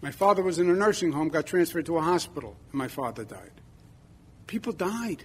My 0.00 0.10
father 0.10 0.42
was 0.42 0.58
in 0.58 0.70
a 0.70 0.74
nursing 0.74 1.12
home, 1.12 1.28
got 1.28 1.46
transferred 1.46 1.86
to 1.86 1.98
a 1.98 2.02
hospital, 2.02 2.56
and 2.70 2.78
my 2.78 2.88
father 2.88 3.24
died. 3.24 3.50
People 4.46 4.72
died. 4.72 5.24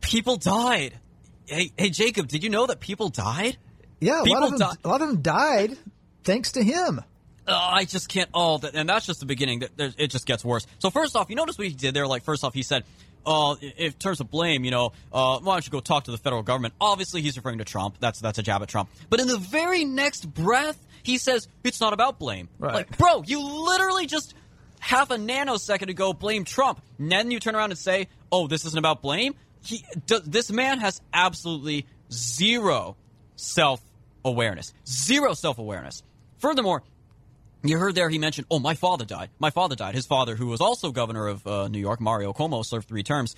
People 0.00 0.36
died. 0.36 0.98
Hey, 1.46 1.72
hey, 1.76 1.90
Jacob, 1.90 2.28
did 2.28 2.42
you 2.42 2.50
know 2.50 2.66
that 2.66 2.80
people 2.80 3.08
died? 3.08 3.56
Yeah, 4.00 4.20
a, 4.20 4.24
people 4.24 4.40
lot, 4.40 4.52
of 4.52 4.58
them, 4.58 4.68
di- 4.68 4.76
a 4.84 4.88
lot 4.88 5.00
of 5.02 5.08
them 5.08 5.22
died 5.22 5.76
thanks 6.24 6.52
to 6.52 6.62
him. 6.62 7.00
Oh, 7.46 7.54
I 7.54 7.84
just 7.84 8.08
can't. 8.08 8.30
Oh, 8.32 8.58
and 8.72 8.88
that's 8.88 9.06
just 9.06 9.20
the 9.20 9.26
beginning. 9.26 9.62
It 9.78 10.08
just 10.08 10.26
gets 10.26 10.44
worse. 10.44 10.66
So 10.78 10.90
first 10.90 11.14
off, 11.14 11.28
you 11.28 11.36
notice 11.36 11.58
what 11.58 11.66
he 11.66 11.74
did 11.74 11.94
there. 11.94 12.06
Like 12.06 12.24
first 12.24 12.42
off, 12.42 12.54
he 12.54 12.62
said, 12.62 12.84
"Uh, 13.26 13.56
in 13.76 13.92
terms 13.92 14.20
of 14.20 14.30
blame, 14.30 14.64
you 14.64 14.70
know, 14.70 14.92
uh, 15.12 15.38
why 15.40 15.54
don't 15.54 15.66
you 15.66 15.70
go 15.70 15.80
talk 15.80 16.04
to 16.04 16.10
the 16.10 16.18
federal 16.18 16.42
government?" 16.42 16.74
Obviously, 16.80 17.22
he's 17.22 17.36
referring 17.36 17.58
to 17.58 17.64
Trump. 17.64 17.96
That's 18.00 18.20
that's 18.20 18.38
a 18.38 18.42
jab 18.42 18.62
at 18.62 18.68
Trump. 18.68 18.90
But 19.10 19.20
in 19.20 19.26
the 19.26 19.38
very 19.38 19.84
next 19.84 20.32
breath, 20.32 20.78
He 21.02 21.18
says 21.18 21.48
it's 21.62 21.80
not 21.80 21.92
about 21.92 22.18
blame. 22.18 22.48
Right. 22.58 22.74
Like, 22.74 22.96
bro, 22.96 23.22
you 23.26 23.40
literally 23.42 24.06
just 24.06 24.32
half 24.80 25.10
a 25.10 25.16
nanosecond 25.16 25.90
ago 25.90 26.12
blame 26.14 26.44
Trump. 26.44 26.80
And 26.98 27.12
then 27.12 27.30
you 27.30 27.40
turn 27.40 27.54
around 27.54 27.70
and 27.72 27.78
say, 27.78 28.08
"Oh, 28.32 28.46
this 28.46 28.64
isn't 28.64 28.78
about 28.78 29.02
blame." 29.02 29.34
He, 29.64 29.84
d- 30.06 30.20
this 30.24 30.50
man 30.50 30.80
has 30.80 31.00
absolutely 31.12 31.86
zero 32.10 32.96
self 33.36 33.80
awareness. 34.24 34.72
Zero 34.86 35.34
self 35.34 35.58
awareness. 35.58 36.02
Furthermore, 36.38 36.82
you 37.64 37.78
heard 37.78 37.94
there 37.94 38.08
he 38.08 38.18
mentioned, 38.18 38.46
"Oh, 38.50 38.58
my 38.58 38.74
father 38.74 39.04
died. 39.04 39.30
My 39.38 39.50
father 39.50 39.74
died. 39.74 39.94
His 39.94 40.06
father, 40.06 40.36
who 40.36 40.46
was 40.46 40.60
also 40.60 40.92
governor 40.92 41.28
of 41.28 41.46
uh, 41.46 41.68
New 41.68 41.80
York, 41.80 42.00
Mario 42.00 42.32
Cuomo, 42.32 42.64
served 42.64 42.88
three 42.88 43.02
terms. 43.02 43.34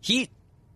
He, 0.00 0.30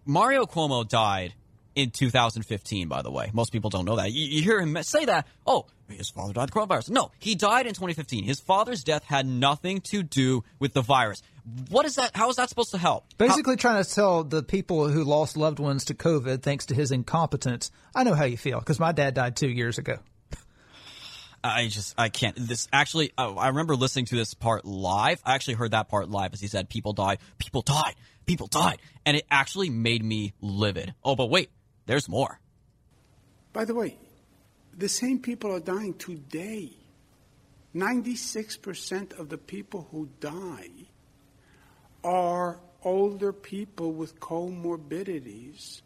Mario 0.05 0.47
Cuomo, 0.47 0.89
died 0.89 1.35
in 1.75 1.91
2015. 1.91 2.89
By 2.89 3.03
the 3.03 3.11
way, 3.11 3.31
most 3.33 3.53
people 3.53 3.71
don't 3.71 3.85
know 3.85 3.97
that. 3.97 4.13
You, 4.13 4.25
you 4.27 4.43
hear 4.43 4.61
him 4.61 4.77
say 4.83 5.05
that. 5.05 5.27
Oh, 5.47 5.67
his 5.89 6.11
father 6.11 6.33
died 6.33 6.49
of 6.49 6.55
coronavirus. 6.55 6.91
No, 6.91 7.13
he 7.19 7.35
died 7.35 7.67
in 7.67 7.73
2015. 7.73 8.25
His 8.25 8.41
father's 8.41 8.83
death 8.83 9.05
had 9.05 9.27
nothing 9.27 9.81
to 9.93 10.03
do 10.03 10.45
with 10.59 10.75
the 10.75 10.83
virus. 10.83 11.23
What 11.71 11.87
is 11.87 11.95
that? 11.95 12.15
How 12.15 12.29
is 12.31 12.37
that 12.37 12.49
supposed 12.49 12.73
to 12.73 12.79
help? 12.79 13.07
Basically, 13.17 13.57
trying 13.57 13.83
to 13.83 13.89
tell 13.89 14.25
the 14.25 14.43
people 14.43 14.89
who 14.89 15.05
lost 15.05 15.37
loved 15.37 15.61
ones 15.61 15.87
to 15.87 15.95
COVID 15.95 16.43
thanks 16.43 16.67
to 16.67 16.75
his 16.75 16.91
incompetence. 16.91 17.71
I 17.95 18.05
know 18.05 18.15
how 18.15 18.25
you 18.25 18.37
feel 18.37 18.59
because 18.59 18.81
my 18.81 18.93
dad 18.93 19.15
died 19.15 19.37
two 19.37 19.49
years 19.49 19.79
ago. 19.79 19.99
I 21.43 21.69
just 21.69 21.95
I 21.97 22.09
can't. 22.09 22.37
This 22.37 22.69
actually, 22.73 23.13
I, 23.17 23.27
I 23.27 23.49
remember 23.49 23.77
listening 23.77 24.07
to 24.07 24.17
this 24.17 24.35
part 24.35 24.65
live. 24.65 25.21
I 25.25 25.35
actually 25.35 25.55
heard 25.55 25.71
that 25.71 25.89
part 25.89 26.11
live 26.11 26.33
as 26.33 26.41
he 26.41 26.49
said, 26.49 26.69
"People 26.69 26.93
died, 26.93 27.19
people 27.39 27.63
died, 27.63 27.95
people 28.27 28.47
died," 28.47 28.79
and 29.07 29.17
it 29.17 29.25
actually 29.31 29.71
made 29.71 30.05
me 30.05 30.35
livid. 30.41 30.95
Oh, 31.05 31.17
but 31.17 31.31
wait, 31.31 31.51
there's 31.87 32.09
more. 32.09 32.41
By 33.53 33.65
the 33.65 33.75
way, 33.75 33.97
the 34.77 34.89
same 34.89 35.21
people 35.21 35.53
are 35.53 35.61
dying 35.61 35.95
today. 35.95 36.73
96% 37.75 39.19
of 39.19 39.29
the 39.29 39.37
people 39.37 39.89
who 39.91 40.09
die 40.21 40.71
are 42.03 42.59
older 42.83 43.33
people 43.33 43.93
with 43.93 44.19
comorbidities, 44.21 45.83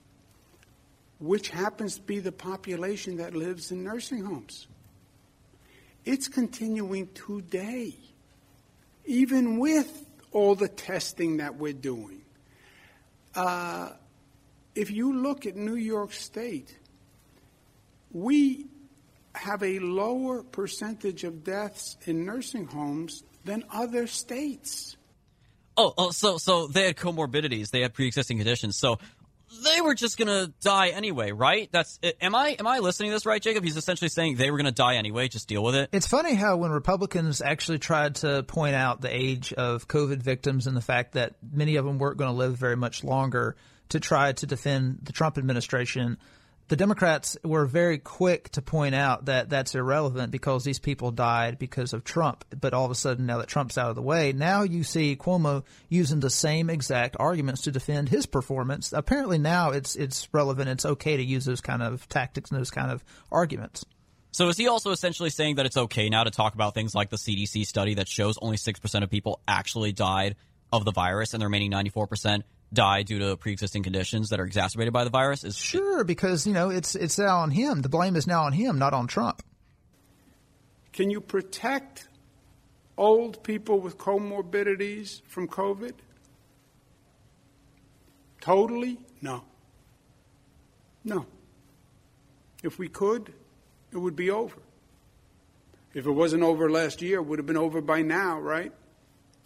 which 1.18 1.48
happens 1.48 1.96
to 1.96 2.02
be 2.02 2.20
the 2.20 2.32
population 2.32 3.16
that 3.16 3.34
lives 3.34 3.72
in 3.72 3.82
nursing 3.82 4.24
homes. 4.24 4.68
It's 6.04 6.28
continuing 6.28 7.08
today, 7.14 7.94
even 9.04 9.58
with 9.58 10.06
all 10.32 10.54
the 10.54 10.68
testing 10.68 11.36
that 11.36 11.56
we're 11.56 11.72
doing. 11.72 12.22
Uh, 13.34 13.90
if 14.74 14.90
you 14.90 15.14
look 15.14 15.46
at 15.46 15.54
New 15.54 15.76
York 15.76 16.12
State, 16.12 16.76
we 18.10 18.66
have 19.34 19.62
a 19.62 19.78
lower 19.78 20.42
percentage 20.42 21.24
of 21.24 21.44
deaths 21.44 21.96
in 22.04 22.24
nursing 22.24 22.66
homes 22.66 23.22
than 23.44 23.64
other 23.72 24.06
states. 24.06 24.96
Oh, 25.76 25.94
oh, 25.96 26.10
so 26.10 26.36
so 26.36 26.66
they 26.66 26.84
had 26.84 26.96
comorbidities, 26.96 27.70
they 27.70 27.80
had 27.80 27.94
pre-existing 27.94 28.36
conditions, 28.36 28.76
so 28.76 28.98
they 29.64 29.80
were 29.80 29.94
just 29.94 30.18
gonna 30.18 30.52
die 30.60 30.88
anyway, 30.88 31.32
right? 31.32 31.68
That's 31.72 31.98
am 32.20 32.34
I 32.34 32.56
am 32.58 32.66
I 32.66 32.78
listening 32.78 33.10
to 33.10 33.16
this 33.16 33.26
right, 33.26 33.40
Jacob? 33.40 33.64
He's 33.64 33.76
essentially 33.76 34.08
saying 34.08 34.36
they 34.36 34.50
were 34.50 34.56
gonna 34.56 34.72
die 34.72 34.96
anyway. 34.96 35.28
Just 35.28 35.48
deal 35.48 35.62
with 35.62 35.74
it. 35.74 35.90
It's 35.92 36.06
funny 36.06 36.34
how 36.34 36.56
when 36.56 36.70
Republicans 36.70 37.40
actually 37.40 37.78
tried 37.78 38.16
to 38.16 38.42
point 38.42 38.74
out 38.74 39.00
the 39.00 39.14
age 39.14 39.52
of 39.52 39.88
COVID 39.88 40.22
victims 40.22 40.66
and 40.66 40.76
the 40.76 40.80
fact 40.80 41.12
that 41.12 41.34
many 41.52 41.76
of 41.76 41.84
them 41.84 41.98
weren't 41.98 42.16
going 42.16 42.30
to 42.30 42.36
live 42.36 42.56
very 42.56 42.76
much 42.76 43.04
longer 43.04 43.56
to 43.90 44.00
try 44.00 44.32
to 44.32 44.46
defend 44.46 45.00
the 45.02 45.12
Trump 45.12 45.38
administration, 45.38 46.18
the 46.72 46.76
Democrats 46.76 47.36
were 47.44 47.66
very 47.66 47.98
quick 47.98 48.48
to 48.48 48.62
point 48.62 48.94
out 48.94 49.26
that 49.26 49.50
that's 49.50 49.74
irrelevant 49.74 50.32
because 50.32 50.64
these 50.64 50.78
people 50.78 51.10
died 51.10 51.58
because 51.58 51.92
of 51.92 52.02
Trump. 52.02 52.46
But 52.58 52.72
all 52.72 52.86
of 52.86 52.90
a 52.90 52.94
sudden, 52.94 53.26
now 53.26 53.36
that 53.36 53.48
Trump's 53.48 53.76
out 53.76 53.90
of 53.90 53.94
the 53.94 54.00
way, 54.00 54.32
now 54.32 54.62
you 54.62 54.82
see 54.82 55.14
Cuomo 55.14 55.64
using 55.90 56.20
the 56.20 56.30
same 56.30 56.70
exact 56.70 57.14
arguments 57.20 57.60
to 57.62 57.72
defend 57.72 58.08
his 58.08 58.24
performance. 58.24 58.94
Apparently, 58.94 59.36
now 59.36 59.72
it's 59.72 59.96
it's 59.96 60.32
relevant. 60.32 60.70
It's 60.70 60.86
okay 60.86 61.18
to 61.18 61.22
use 61.22 61.44
those 61.44 61.60
kind 61.60 61.82
of 61.82 62.08
tactics 62.08 62.50
and 62.50 62.58
those 62.58 62.70
kind 62.70 62.90
of 62.90 63.04
arguments. 63.30 63.84
So 64.30 64.48
is 64.48 64.56
he 64.56 64.66
also 64.66 64.92
essentially 64.92 65.28
saying 65.28 65.56
that 65.56 65.66
it's 65.66 65.76
okay 65.76 66.08
now 66.08 66.24
to 66.24 66.30
talk 66.30 66.54
about 66.54 66.72
things 66.72 66.94
like 66.94 67.10
the 67.10 67.18
CDC 67.18 67.66
study 67.66 67.96
that 67.96 68.08
shows 68.08 68.38
only 68.40 68.56
six 68.56 68.80
percent 68.80 69.04
of 69.04 69.10
people 69.10 69.42
actually 69.46 69.92
died 69.92 70.36
of 70.72 70.86
the 70.86 70.92
virus, 70.92 71.34
and 71.34 71.42
the 71.42 71.44
remaining 71.44 71.68
ninety 71.68 71.90
four 71.90 72.06
percent 72.06 72.46
die 72.72 73.02
due 73.02 73.18
to 73.18 73.36
pre-existing 73.36 73.82
conditions 73.82 74.30
that 74.30 74.40
are 74.40 74.44
exacerbated 74.44 74.92
by 74.92 75.04
the 75.04 75.10
virus? 75.10 75.44
Is 75.44 75.56
sure 75.56 76.04
because 76.04 76.46
you 76.46 76.52
know 76.52 76.70
it's 76.70 76.94
it's 76.94 77.18
now 77.18 77.38
on 77.38 77.50
him. 77.50 77.82
The 77.82 77.88
blame 77.88 78.16
is 78.16 78.26
now 78.26 78.44
on 78.44 78.52
him, 78.52 78.78
not 78.78 78.94
on 78.94 79.06
Trump. 79.06 79.42
Can 80.92 81.10
you 81.10 81.20
protect 81.20 82.08
old 82.98 83.42
people 83.42 83.80
with 83.80 83.96
comorbidities 83.98 85.22
from 85.26 85.48
COVID? 85.48 85.92
Totally? 88.40 88.98
No. 89.20 89.44
No. 91.04 91.26
If 92.62 92.78
we 92.78 92.88
could, 92.88 93.32
it 93.92 93.96
would 93.96 94.16
be 94.16 94.30
over. 94.30 94.56
If 95.94 96.06
it 96.06 96.10
wasn't 96.10 96.42
over 96.42 96.70
last 96.70 97.02
year, 97.02 97.18
it 97.18 97.22
would 97.22 97.38
have 97.38 97.46
been 97.46 97.56
over 97.56 97.80
by 97.80 98.02
now, 98.02 98.38
right? 98.40 98.72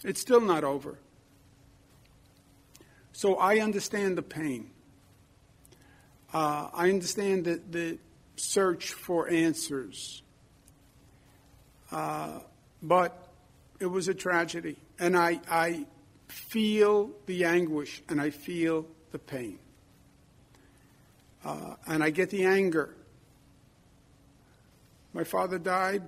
It's 0.04 0.20
still 0.20 0.40
not 0.40 0.64
over. 0.64 0.98
So 3.16 3.36
I 3.36 3.60
understand 3.60 4.18
the 4.18 4.22
pain. 4.22 4.68
Uh, 6.34 6.68
I 6.74 6.90
understand 6.90 7.46
the, 7.46 7.62
the 7.70 7.98
search 8.36 8.92
for 8.92 9.26
answers. 9.30 10.20
Uh, 11.90 12.40
but 12.82 13.26
it 13.80 13.86
was 13.86 14.08
a 14.08 14.12
tragedy. 14.12 14.76
And 14.98 15.16
I, 15.16 15.40
I 15.50 15.86
feel 16.28 17.10
the 17.24 17.46
anguish 17.46 18.02
and 18.10 18.20
I 18.20 18.28
feel 18.28 18.84
the 19.12 19.18
pain. 19.18 19.60
Uh, 21.42 21.76
and 21.86 22.04
I 22.04 22.10
get 22.10 22.28
the 22.28 22.44
anger. 22.44 22.94
My 25.14 25.24
father 25.24 25.58
died. 25.58 26.02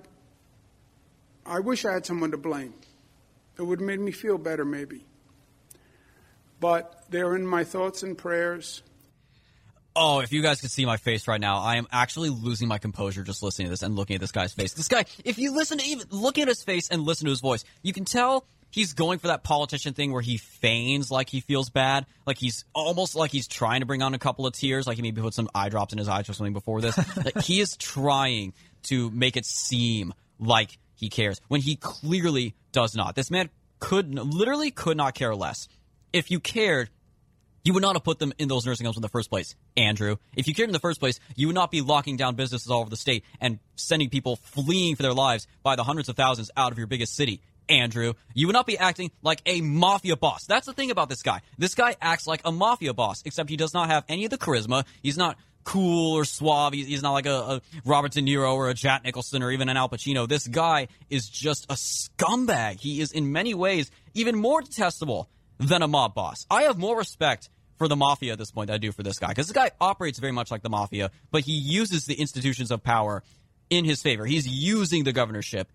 I 1.43 1.59
wish 1.59 1.85
I 1.85 1.93
had 1.93 2.05
someone 2.05 2.29
to 2.29 2.37
blame. 2.37 2.75
It 3.57 3.63
would 3.63 3.79
have 3.79 3.87
made 3.87 3.99
me 3.99 4.11
feel 4.11 4.37
better, 4.37 4.63
maybe 4.63 5.05
but 6.59 7.03
they're 7.09 7.35
in 7.35 7.45
my 7.45 7.63
thoughts 7.63 8.03
and 8.03 8.17
prayers. 8.17 8.83
Oh, 9.95 10.19
if 10.19 10.31
you 10.31 10.41
guys 10.41 10.61
could 10.61 10.71
see 10.71 10.85
my 10.85 10.97
face 10.97 11.27
right 11.27 11.41
now, 11.41 11.57
I 11.57 11.75
am 11.75 11.87
actually 11.91 12.29
losing 12.29 12.67
my 12.67 12.77
composure 12.77 13.23
just 13.23 13.43
listening 13.43 13.67
to 13.67 13.71
this 13.71 13.81
and 13.81 13.95
looking 13.95 14.15
at 14.15 14.21
this 14.21 14.31
guy's 14.31 14.53
face. 14.53 14.73
This 14.73 14.87
guy, 14.87 15.05
if 15.25 15.37
you 15.37 15.53
listen 15.53 15.77
to 15.79 15.85
even 15.85 16.07
look 16.11 16.37
at 16.37 16.47
his 16.47 16.63
face 16.63 16.89
and 16.89 17.03
listen 17.03 17.25
to 17.25 17.31
his 17.31 17.41
voice, 17.41 17.63
you 17.81 17.91
can 17.91 18.05
tell 18.05 18.45
he's 18.71 18.93
going 18.93 19.19
for 19.19 19.27
that 19.27 19.43
politician 19.43 19.93
thing 19.93 20.13
where 20.13 20.21
he 20.21 20.37
feigns 20.37 21.09
like 21.11 21.29
he 21.29 21.39
feels 21.39 21.69
bad, 21.69 22.05
like 22.25 22.37
he's 22.37 22.65
almost 22.73 23.15
like 23.15 23.31
he's 23.31 23.47
trying 23.47 23.79
to 23.81 23.85
bring 23.85 24.01
on 24.01 24.13
a 24.13 24.19
couple 24.19 24.45
of 24.45 24.53
tears, 24.53 24.87
like 24.87 24.95
he 24.95 25.01
maybe 25.01 25.21
put 25.21 25.33
some 25.33 25.49
eye 25.55 25.69
drops 25.69 25.91
in 25.91 25.99
his 25.99 26.07
eyes 26.07 26.29
or 26.29 26.33
something 26.33 26.53
before 26.53 26.81
this. 26.81 26.97
like 27.17 27.41
he 27.41 27.59
is 27.59 27.75
trying 27.77 28.53
to 28.83 29.09
make 29.11 29.35
it 29.35 29.45
seem 29.45 30.13
like 30.39 30.77
he 30.95 31.09
cares 31.09 31.41
when 31.47 31.61
he 31.61 31.75
clearly 31.75 32.55
does 32.71 32.95
not. 32.95 33.15
This 33.15 33.31
man 33.31 33.49
could 33.79 34.13
literally 34.13 34.71
could 34.71 34.97
not 34.97 35.15
care 35.15 35.35
less 35.35 35.67
if 36.13 36.31
you 36.31 36.39
cared, 36.39 36.89
you 37.63 37.73
would 37.73 37.83
not 37.83 37.95
have 37.95 38.03
put 38.03 38.19
them 38.19 38.33
in 38.37 38.47
those 38.47 38.65
nursing 38.65 38.85
homes 38.85 38.97
in 38.97 39.01
the 39.01 39.09
first 39.09 39.29
place, 39.29 39.55
Andrew. 39.75 40.17
If 40.35 40.47
you 40.47 40.53
cared 40.53 40.69
in 40.69 40.73
the 40.73 40.79
first 40.79 40.99
place, 40.99 41.19
you 41.35 41.47
would 41.47 41.55
not 41.55 41.71
be 41.71 41.81
locking 41.81 42.17
down 42.17 42.35
businesses 42.35 42.71
all 42.71 42.81
over 42.81 42.89
the 42.89 42.97
state 42.97 43.23
and 43.39 43.59
sending 43.75 44.09
people 44.09 44.37
fleeing 44.37 44.95
for 44.95 45.03
their 45.03 45.13
lives 45.13 45.47
by 45.61 45.75
the 45.75 45.83
hundreds 45.83 46.09
of 46.09 46.15
thousands 46.15 46.49
out 46.55 46.71
of 46.71 46.77
your 46.77 46.87
biggest 46.87 47.15
city, 47.15 47.41
Andrew. 47.67 48.13
You 48.33 48.47
would 48.47 48.53
not 48.53 48.65
be 48.65 48.77
acting 48.77 49.11
like 49.21 49.41
a 49.45 49.61
mafia 49.61 50.15
boss. 50.15 50.45
That's 50.45 50.65
the 50.65 50.73
thing 50.73 50.91
about 50.91 51.09
this 51.09 51.21
guy. 51.21 51.41
This 51.57 51.75
guy 51.75 51.95
acts 52.01 52.27
like 52.27 52.41
a 52.45 52.51
mafia 52.51 52.93
boss, 52.93 53.21
except 53.25 53.49
he 53.49 53.57
does 53.57 53.73
not 53.73 53.89
have 53.89 54.03
any 54.07 54.25
of 54.25 54.31
the 54.31 54.37
charisma. 54.37 54.85
He's 55.03 55.17
not 55.17 55.37
cool 55.65 56.15
or 56.15 56.25
suave. 56.25 56.73
He's, 56.73 57.03
not 57.03 57.11
like 57.11 57.25
a, 57.25 57.31
a, 57.31 57.61
Robert 57.85 58.13
De 58.13 58.21
Niro 58.21 58.53
or 58.53 58.69
a 58.69 58.73
Jack 58.73 59.03
Nicholson 59.03 59.43
or 59.43 59.51
even 59.51 59.69
an 59.69 59.77
Al 59.77 59.89
Pacino. 59.89 60.27
This 60.27 60.47
guy 60.47 60.87
is 61.09 61.29
just 61.29 61.65
a 61.65 61.75
scumbag. 61.75 62.79
He 62.79 63.01
is 63.01 63.11
in 63.11 63.31
many 63.31 63.53
ways 63.53 63.91
even 64.13 64.35
more 64.35 64.61
detestable 64.61 65.29
than 65.59 65.81
a 65.81 65.87
mob 65.87 66.15
boss. 66.15 66.45
I 66.49 66.63
have 66.63 66.77
more 66.77 66.97
respect 66.97 67.49
for 67.77 67.87
the 67.87 67.95
mafia 67.95 68.33
at 68.33 68.39
this 68.39 68.51
point 68.51 68.67
than 68.67 68.75
I 68.75 68.77
do 68.77 68.91
for 68.91 69.03
this 69.03 69.19
guy 69.19 69.27
because 69.29 69.47
this 69.47 69.55
guy 69.55 69.71
operates 69.79 70.19
very 70.19 70.33
much 70.33 70.51
like 70.51 70.61
the 70.61 70.69
mafia, 70.69 71.11
but 71.31 71.41
he 71.41 71.53
uses 71.53 72.05
the 72.05 72.15
institutions 72.15 72.71
of 72.71 72.83
power 72.83 73.23
in 73.69 73.85
his 73.85 74.01
favor. 74.01 74.25
He's 74.25 74.47
using 74.47 75.03
the 75.03 75.13
governorship 75.13 75.71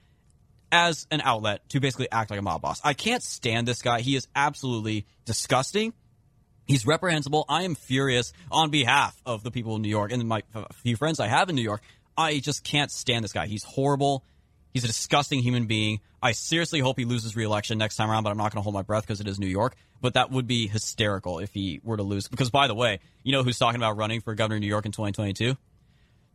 as 0.72 1.06
an 1.10 1.20
outlet 1.22 1.68
to 1.68 1.80
basically 1.80 2.10
act 2.10 2.30
like 2.30 2.38
a 2.38 2.42
mob 2.42 2.62
boss. 2.62 2.80
I 2.82 2.94
can't 2.94 3.22
stand 3.22 3.68
this 3.68 3.80
guy. 3.80 4.00
He 4.00 4.16
is 4.16 4.26
absolutely 4.34 5.06
disgusting. 5.24 5.92
He's 6.66 6.86
reprehensible. 6.86 7.44
I 7.48 7.62
am 7.62 7.74
furious 7.74 8.32
on 8.50 8.70
behalf 8.70 9.20
of 9.24 9.42
the 9.42 9.50
people 9.50 9.76
in 9.76 9.82
New 9.82 9.88
York 9.88 10.12
and 10.12 10.26
my 10.26 10.42
few 10.72 10.96
friends 10.96 11.20
I 11.20 11.28
have 11.28 11.48
in 11.48 11.56
New 11.56 11.62
York. 11.62 11.82
I 12.16 12.38
just 12.38 12.64
can't 12.64 12.90
stand 12.90 13.24
this 13.24 13.32
guy. 13.32 13.46
He's 13.46 13.64
horrible. 13.64 14.24
He's 14.75 14.83
a 14.85 14.88
disgusting 14.88 15.40
human 15.40 15.66
being. 15.66 16.00
I 16.21 16.33
seriously 16.33 16.81
hope 16.81 16.99
he 16.99 17.04
loses 17.04 17.37
re-election 17.37 17.78
next 17.78 17.95
time 17.95 18.11
around, 18.11 18.25
but 18.25 18.31
I'm 18.31 18.37
not 18.37 18.52
going 18.52 18.59
to 18.59 18.62
hold 18.62 18.75
my 18.75 18.83
breath 18.83 19.04
because 19.04 19.21
it 19.21 19.28
is 19.28 19.38
New 19.38 19.47
York. 19.47 19.76
But 20.00 20.14
that 20.14 20.33
would 20.33 20.49
be 20.49 20.66
hysterical 20.66 21.38
if 21.38 21.54
he 21.54 21.81
were 21.85 21.97
to 21.97 22.02
lose. 22.02 22.26
Because 22.26 22.50
by 22.50 22.66
the 22.66 22.75
way, 22.75 22.99
you 23.23 23.31
know 23.31 23.45
who's 23.45 23.59
talking 23.59 23.81
about 23.81 23.97
running 23.97 24.21
for 24.21 24.35
governor 24.35 24.57
of 24.57 24.62
New 24.62 24.66
York 24.66 24.85
in 24.85 24.90
2022? 24.90 25.57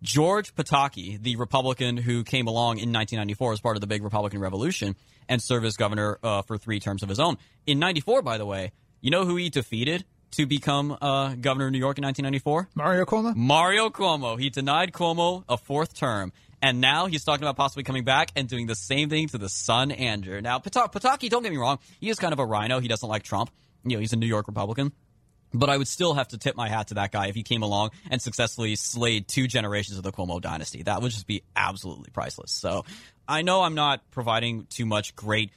George 0.01 0.55
Pataki, 0.55 1.21
the 1.21 1.35
Republican 1.35 1.97
who 1.97 2.23
came 2.23 2.47
along 2.47 2.77
in 2.77 2.93
1994 2.93 3.53
as 3.53 3.59
part 3.59 3.75
of 3.75 3.81
the 3.81 3.87
big 3.87 4.03
Republican 4.03 4.39
Revolution 4.39 4.95
and 5.27 5.41
served 5.41 5.65
as 5.65 5.75
governor 5.75 6.17
uh, 6.23 6.41
for 6.41 6.57
three 6.57 6.79
terms 6.79 7.03
of 7.03 7.09
his 7.09 7.19
own. 7.19 7.37
In 7.67 7.79
94, 7.79 8.21
by 8.21 8.37
the 8.37 8.45
way, 8.45 8.71
you 9.01 9.11
know 9.11 9.25
who 9.25 9.35
he 9.35 9.49
defeated 9.49 10.05
to 10.31 10.45
become 10.45 10.97
uh, 11.01 11.35
governor 11.35 11.65
of 11.65 11.71
New 11.73 11.79
York 11.79 11.97
in 11.97 12.03
1994? 12.05 12.69
Mario 12.75 13.05
Cuomo? 13.05 13.35
Mario 13.35 13.89
Cuomo. 13.89 14.39
He 14.39 14.49
denied 14.49 14.93
Cuomo 14.93 15.43
a 15.49 15.57
fourth 15.57 15.93
term. 15.93 16.31
And 16.61 16.81
now 16.81 17.05
he's 17.05 17.23
talking 17.23 17.43
about 17.43 17.55
possibly 17.55 17.83
coming 17.83 18.03
back 18.03 18.31
and 18.35 18.47
doing 18.47 18.67
the 18.67 18.75
same 18.75 19.09
thing 19.09 19.27
to 19.29 19.37
the 19.37 19.49
son 19.49 19.91
Andrew. 19.91 20.41
Now, 20.41 20.59
Pataki, 20.59 21.29
don't 21.29 21.43
get 21.43 21.51
me 21.51 21.57
wrong, 21.57 21.79
he 21.99 22.09
is 22.09 22.19
kind 22.19 22.33
of 22.33 22.39
a 22.39 22.45
RINO. 22.45 22.79
He 22.79 22.87
doesn't 22.87 23.07
like 23.07 23.23
Trump. 23.23 23.49
You 23.85 23.95
know, 23.95 24.01
he's 24.01 24.13
a 24.13 24.17
New 24.17 24.27
York 24.27 24.47
Republican. 24.47 24.91
But 25.53 25.69
I 25.69 25.77
would 25.77 25.87
still 25.87 26.13
have 26.13 26.27
to 26.29 26.37
tip 26.37 26.55
my 26.55 26.69
hat 26.69 26.89
to 26.89 26.95
that 26.95 27.11
guy 27.11 27.27
if 27.27 27.35
he 27.35 27.41
came 27.41 27.63
along 27.63 27.89
and 28.11 28.21
successfully 28.21 28.75
slayed 28.75 29.27
two 29.27 29.47
generations 29.47 29.97
of 29.97 30.03
the 30.03 30.11
Cuomo 30.11 30.39
dynasty. 30.39 30.83
That 30.83 31.01
would 31.01 31.11
just 31.11 31.25
be 31.25 31.41
absolutely 31.55 32.11
priceless. 32.11 32.51
So 32.51 32.85
I 33.27 33.41
know 33.41 33.61
I'm 33.63 33.73
not 33.73 34.11
providing 34.11 34.67
too 34.69 34.85
much 34.85 35.15
great, 35.15 35.51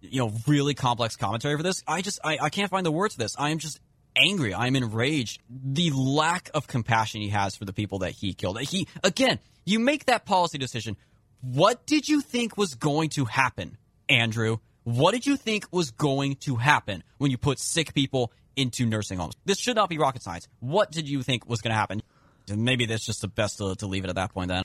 you 0.00 0.20
know, 0.20 0.32
really 0.46 0.72
complex 0.72 1.16
commentary 1.16 1.56
for 1.56 1.62
this. 1.62 1.82
I 1.86 2.00
just, 2.00 2.18
I, 2.24 2.38
I 2.40 2.48
can't 2.48 2.70
find 2.70 2.86
the 2.86 2.92
words 2.92 3.14
for 3.14 3.18
this. 3.18 3.34
I 3.38 3.50
am 3.50 3.58
just 3.58 3.78
angry. 4.16 4.54
I'm 4.54 4.76
enraged. 4.76 5.40
The 5.48 5.90
lack 5.90 6.50
of 6.54 6.66
compassion 6.66 7.20
he 7.20 7.28
has 7.28 7.54
for 7.54 7.64
the 7.64 7.72
people 7.72 8.00
that 8.00 8.12
he 8.12 8.34
killed. 8.34 8.60
He, 8.60 8.88
again, 9.04 9.38
you 9.64 9.78
make 9.78 10.06
that 10.06 10.24
policy 10.24 10.58
decision. 10.58 10.96
What 11.40 11.86
did 11.86 12.08
you 12.08 12.20
think 12.20 12.56
was 12.56 12.74
going 12.74 13.10
to 13.10 13.26
happen, 13.26 13.76
Andrew? 14.08 14.58
What 14.84 15.12
did 15.12 15.26
you 15.26 15.36
think 15.36 15.66
was 15.70 15.90
going 15.90 16.36
to 16.36 16.56
happen 16.56 17.02
when 17.18 17.30
you 17.30 17.38
put 17.38 17.58
sick 17.58 17.92
people 17.92 18.32
into 18.56 18.86
nursing 18.86 19.18
homes. 19.18 19.34
This 19.44 19.58
should 19.58 19.76
not 19.76 19.88
be 19.88 19.98
rocket 19.98 20.22
science. 20.22 20.48
What 20.60 20.90
did 20.90 21.08
you 21.08 21.22
think 21.22 21.48
was 21.48 21.60
going 21.60 21.72
to 21.72 21.76
happen? 21.76 22.02
Maybe 22.48 22.86
that's 22.86 23.04
just 23.04 23.20
the 23.20 23.28
best 23.28 23.58
to, 23.58 23.74
to 23.76 23.86
leave 23.86 24.04
it 24.04 24.08
at 24.08 24.16
that 24.16 24.32
point 24.32 24.48
then. 24.48 24.64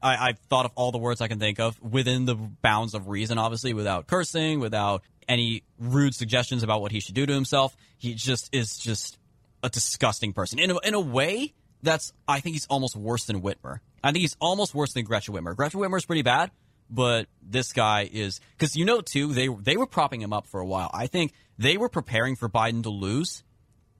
I, 0.00 0.28
I've 0.28 0.38
thought 0.38 0.64
of 0.64 0.72
all 0.74 0.92
the 0.92 0.98
words 0.98 1.20
I 1.20 1.28
can 1.28 1.38
think 1.38 1.60
of 1.60 1.80
within 1.82 2.24
the 2.24 2.34
bounds 2.34 2.94
of 2.94 3.08
reason, 3.08 3.38
obviously, 3.38 3.72
without 3.72 4.06
cursing, 4.06 4.60
without 4.60 5.02
any 5.32 5.62
rude 5.78 6.14
suggestions 6.14 6.62
about 6.62 6.82
what 6.82 6.92
he 6.92 7.00
should 7.00 7.14
do 7.14 7.24
to 7.24 7.32
himself. 7.32 7.74
He 7.96 8.14
just 8.14 8.54
is 8.54 8.76
just 8.76 9.18
a 9.62 9.70
disgusting 9.70 10.32
person. 10.32 10.58
In 10.58 10.70
a, 10.70 10.78
in 10.84 10.94
a 10.94 11.00
way, 11.00 11.54
that's, 11.82 12.12
I 12.28 12.40
think 12.40 12.54
he's 12.54 12.66
almost 12.66 12.94
worse 12.94 13.24
than 13.24 13.40
Whitmer. 13.40 13.80
I 14.04 14.12
think 14.12 14.20
he's 14.20 14.36
almost 14.40 14.74
worse 14.74 14.92
than 14.92 15.04
Gretchen 15.04 15.34
Whitmer. 15.34 15.56
Gretchen 15.56 15.80
Whitmer 15.80 15.96
is 15.96 16.04
pretty 16.04 16.22
bad, 16.22 16.50
but 16.90 17.26
this 17.40 17.72
guy 17.72 18.08
is, 18.12 18.40
because 18.58 18.76
you 18.76 18.84
know, 18.84 19.00
too, 19.00 19.32
they, 19.32 19.48
they 19.48 19.76
were 19.76 19.86
propping 19.86 20.20
him 20.20 20.32
up 20.32 20.46
for 20.46 20.60
a 20.60 20.66
while. 20.66 20.90
I 20.92 21.06
think 21.06 21.32
they 21.58 21.76
were 21.76 21.88
preparing 21.88 22.36
for 22.36 22.48
Biden 22.48 22.82
to 22.82 22.90
lose, 22.90 23.42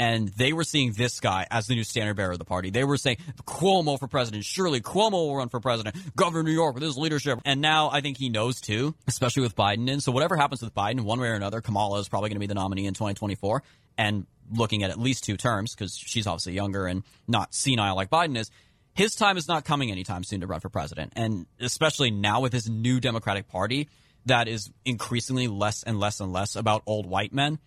and 0.02 0.30
they 0.30 0.52
were 0.52 0.64
seeing 0.64 0.90
this 0.90 1.20
guy 1.20 1.46
as 1.48 1.68
the 1.68 1.76
new 1.76 1.84
standard 1.84 2.14
bearer 2.14 2.32
of 2.32 2.40
the 2.40 2.44
party. 2.44 2.70
They 2.70 2.82
were 2.82 2.96
saying 2.96 3.18
Cuomo 3.46 4.00
for 4.00 4.08
president. 4.08 4.44
Surely 4.44 4.80
Cuomo 4.80 5.12
will 5.12 5.36
run 5.36 5.48
for 5.48 5.60
president. 5.60 5.94
Governor 6.16 6.40
of 6.40 6.46
New 6.46 6.52
York 6.52 6.74
with 6.74 6.82
his 6.82 6.96
leadership. 6.96 7.38
And 7.44 7.60
now 7.60 7.88
I 7.88 8.00
think 8.00 8.18
he 8.18 8.28
knows 8.28 8.60
too, 8.60 8.96
especially 9.06 9.44
with 9.44 9.54
Biden 9.54 9.88
in. 9.88 10.00
So 10.00 10.10
whatever 10.10 10.36
happens 10.36 10.60
with 10.60 10.74
Biden, 10.74 11.02
one 11.02 11.20
way 11.20 11.28
or 11.28 11.34
another, 11.34 11.60
Kamala 11.60 12.00
is 12.00 12.08
probably 12.08 12.30
going 12.30 12.36
to 12.36 12.40
be 12.40 12.48
the 12.48 12.54
nominee 12.54 12.86
in 12.86 12.94
2024. 12.94 13.62
And 13.96 14.26
looking 14.52 14.82
at 14.82 14.90
at 14.90 14.98
least 14.98 15.22
two 15.22 15.36
terms, 15.36 15.72
because 15.72 15.96
she's 15.96 16.26
obviously 16.26 16.54
younger 16.54 16.88
and 16.88 17.04
not 17.28 17.54
senile 17.54 17.94
like 17.94 18.10
Biden 18.10 18.36
is, 18.36 18.50
his 18.94 19.14
time 19.14 19.36
is 19.36 19.46
not 19.46 19.64
coming 19.64 19.92
anytime 19.92 20.24
soon 20.24 20.40
to 20.40 20.48
run 20.48 20.58
for 20.58 20.68
president. 20.68 21.12
And 21.14 21.46
especially 21.60 22.10
now 22.10 22.40
with 22.40 22.52
his 22.52 22.68
new 22.68 22.98
Democratic 22.98 23.46
Party, 23.46 23.88
that 24.26 24.48
is 24.48 24.68
increasingly 24.84 25.46
less 25.46 25.84
and 25.84 26.00
less 26.00 26.18
and 26.18 26.32
less 26.32 26.56
about 26.56 26.82
old 26.86 27.06
white 27.06 27.32
men. 27.32 27.60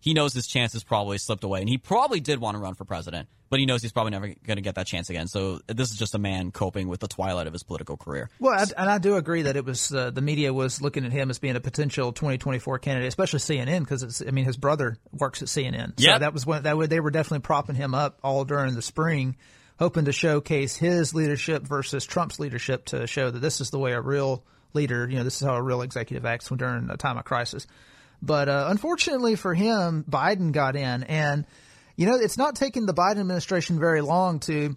He 0.00 0.14
knows 0.14 0.32
his 0.32 0.46
chance 0.46 0.72
has 0.74 0.84
probably 0.84 1.18
slipped 1.18 1.44
away, 1.44 1.60
and 1.60 1.68
he 1.68 1.78
probably 1.78 2.20
did 2.20 2.40
want 2.40 2.54
to 2.54 2.60
run 2.60 2.74
for 2.74 2.84
president, 2.84 3.28
but 3.50 3.58
he 3.58 3.66
knows 3.66 3.82
he's 3.82 3.92
probably 3.92 4.12
never 4.12 4.28
going 4.28 4.56
to 4.56 4.62
get 4.62 4.76
that 4.76 4.86
chance 4.86 5.10
again. 5.10 5.26
So 5.26 5.60
this 5.66 5.90
is 5.90 5.96
just 5.96 6.14
a 6.14 6.18
man 6.18 6.52
coping 6.52 6.88
with 6.88 7.00
the 7.00 7.08
twilight 7.08 7.46
of 7.46 7.52
his 7.52 7.62
political 7.62 7.96
career. 7.96 8.30
Well, 8.38 8.54
I, 8.58 8.64
and 8.80 8.88
I 8.88 8.98
do 8.98 9.16
agree 9.16 9.42
that 9.42 9.56
it 9.56 9.64
was 9.64 9.92
uh, 9.92 10.10
the 10.10 10.22
media 10.22 10.52
was 10.54 10.80
looking 10.80 11.04
at 11.04 11.12
him 11.12 11.30
as 11.30 11.38
being 11.38 11.56
a 11.56 11.60
potential 11.60 12.12
2024 12.12 12.78
candidate, 12.78 13.08
especially 13.08 13.40
CNN, 13.40 13.80
because 13.80 14.22
I 14.26 14.30
mean 14.30 14.44
his 14.44 14.56
brother 14.56 14.98
works 15.12 15.42
at 15.42 15.48
CNN, 15.48 16.00
so 16.00 16.10
yep. 16.10 16.20
that 16.20 16.32
was 16.32 16.46
when 16.46 16.62
that 16.62 16.88
they 16.88 17.00
were 17.00 17.10
definitely 17.10 17.40
propping 17.40 17.74
him 17.74 17.94
up 17.94 18.18
all 18.22 18.44
during 18.44 18.74
the 18.74 18.82
spring 18.82 19.36
hoping 19.78 20.06
to 20.06 20.12
showcase 20.12 20.76
his 20.76 21.14
leadership 21.14 21.62
versus 21.62 22.04
Trump's 22.04 22.40
leadership 22.40 22.84
to 22.86 23.06
show 23.06 23.30
that 23.30 23.38
this 23.38 23.60
is 23.60 23.70
the 23.70 23.78
way 23.78 23.92
a 23.92 24.00
real 24.00 24.44
leader, 24.74 25.08
you 25.08 25.16
know, 25.16 25.24
this 25.24 25.40
is 25.40 25.46
how 25.46 25.54
a 25.54 25.62
real 25.62 25.82
executive 25.82 26.26
acts 26.26 26.48
during 26.48 26.90
a 26.90 26.96
time 26.96 27.16
of 27.16 27.24
crisis. 27.24 27.66
But 28.20 28.48
uh, 28.48 28.66
unfortunately 28.68 29.36
for 29.36 29.54
him, 29.54 30.04
Biden 30.08 30.52
got 30.52 30.76
in. 30.76 31.04
And, 31.04 31.46
you 31.96 32.06
know, 32.06 32.16
it's 32.16 32.38
not 32.38 32.56
taking 32.56 32.86
the 32.86 32.94
Biden 32.94 33.20
administration 33.20 33.78
very 33.78 34.00
long 34.00 34.40
to 34.40 34.74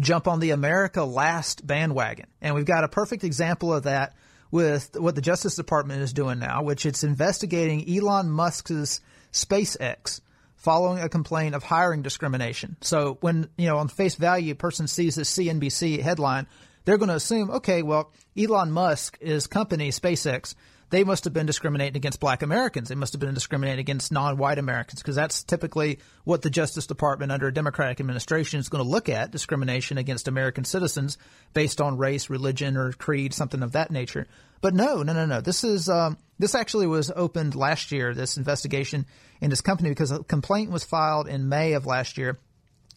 jump 0.00 0.28
on 0.28 0.40
the 0.40 0.50
America 0.50 1.04
Last 1.04 1.66
bandwagon. 1.66 2.26
And 2.40 2.54
we've 2.54 2.66
got 2.66 2.84
a 2.84 2.88
perfect 2.88 3.24
example 3.24 3.72
of 3.72 3.84
that 3.84 4.14
with 4.50 4.96
what 4.98 5.14
the 5.14 5.20
Justice 5.20 5.56
Department 5.56 6.02
is 6.02 6.12
doing 6.12 6.38
now, 6.38 6.62
which 6.62 6.86
it's 6.86 7.04
investigating 7.04 7.88
Elon 7.88 8.30
Musk's 8.30 9.00
SpaceX 9.32 10.20
following 10.56 11.00
a 11.00 11.08
complaint 11.08 11.54
of 11.54 11.62
hiring 11.62 12.02
discrimination. 12.02 12.76
So 12.80 13.18
when, 13.20 13.48
you 13.56 13.68
know, 13.68 13.78
on 13.78 13.88
face 13.88 14.16
value, 14.16 14.52
a 14.52 14.56
person 14.56 14.88
sees 14.88 15.14
this 15.14 15.32
CNBC 15.32 16.00
headline, 16.00 16.46
they're 16.84 16.98
going 16.98 17.10
to 17.10 17.14
assume, 17.14 17.50
okay, 17.50 17.82
well, 17.82 18.12
Elon 18.36 18.72
Musk, 18.72 19.18
his 19.20 19.46
company, 19.46 19.90
SpaceX, 19.90 20.54
they 20.90 21.04
must 21.04 21.24
have 21.24 21.32
been 21.32 21.46
discriminating 21.46 21.96
against 21.96 22.20
black 22.20 22.42
Americans. 22.42 22.88
They 22.88 22.94
must 22.94 23.12
have 23.12 23.20
been 23.20 23.34
discriminating 23.34 23.80
against 23.80 24.10
non-white 24.10 24.58
Americans 24.58 25.00
because 25.00 25.16
that's 25.16 25.42
typically 25.42 25.98
what 26.24 26.42
the 26.42 26.50
Justice 26.50 26.86
Department 26.86 27.30
under 27.30 27.48
a 27.48 27.52
Democratic 27.52 28.00
administration 28.00 28.58
is 28.58 28.68
going 28.68 28.82
to 28.82 28.88
look 28.88 29.08
at 29.08 29.30
discrimination 29.30 29.98
against 29.98 30.28
American 30.28 30.64
citizens 30.64 31.18
based 31.52 31.80
on 31.80 31.98
race, 31.98 32.30
religion, 32.30 32.76
or 32.76 32.92
creed, 32.92 33.34
something 33.34 33.62
of 33.62 33.72
that 33.72 33.90
nature. 33.90 34.26
But 34.60 34.74
no, 34.74 35.02
no, 35.02 35.12
no, 35.12 35.26
no. 35.26 35.40
This 35.40 35.62
is 35.62 35.88
um, 35.88 36.16
this 36.38 36.54
actually 36.54 36.86
was 36.86 37.12
opened 37.14 37.54
last 37.54 37.92
year. 37.92 38.14
This 38.14 38.36
investigation 38.36 39.06
in 39.40 39.50
this 39.50 39.60
company 39.60 39.90
because 39.90 40.10
a 40.10 40.24
complaint 40.24 40.70
was 40.70 40.84
filed 40.84 41.28
in 41.28 41.48
May 41.48 41.74
of 41.74 41.86
last 41.86 42.18
year 42.18 42.38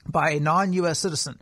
by 0.08 0.32
a 0.32 0.40
non-U.S. 0.40 1.00
citizen. 1.00 1.40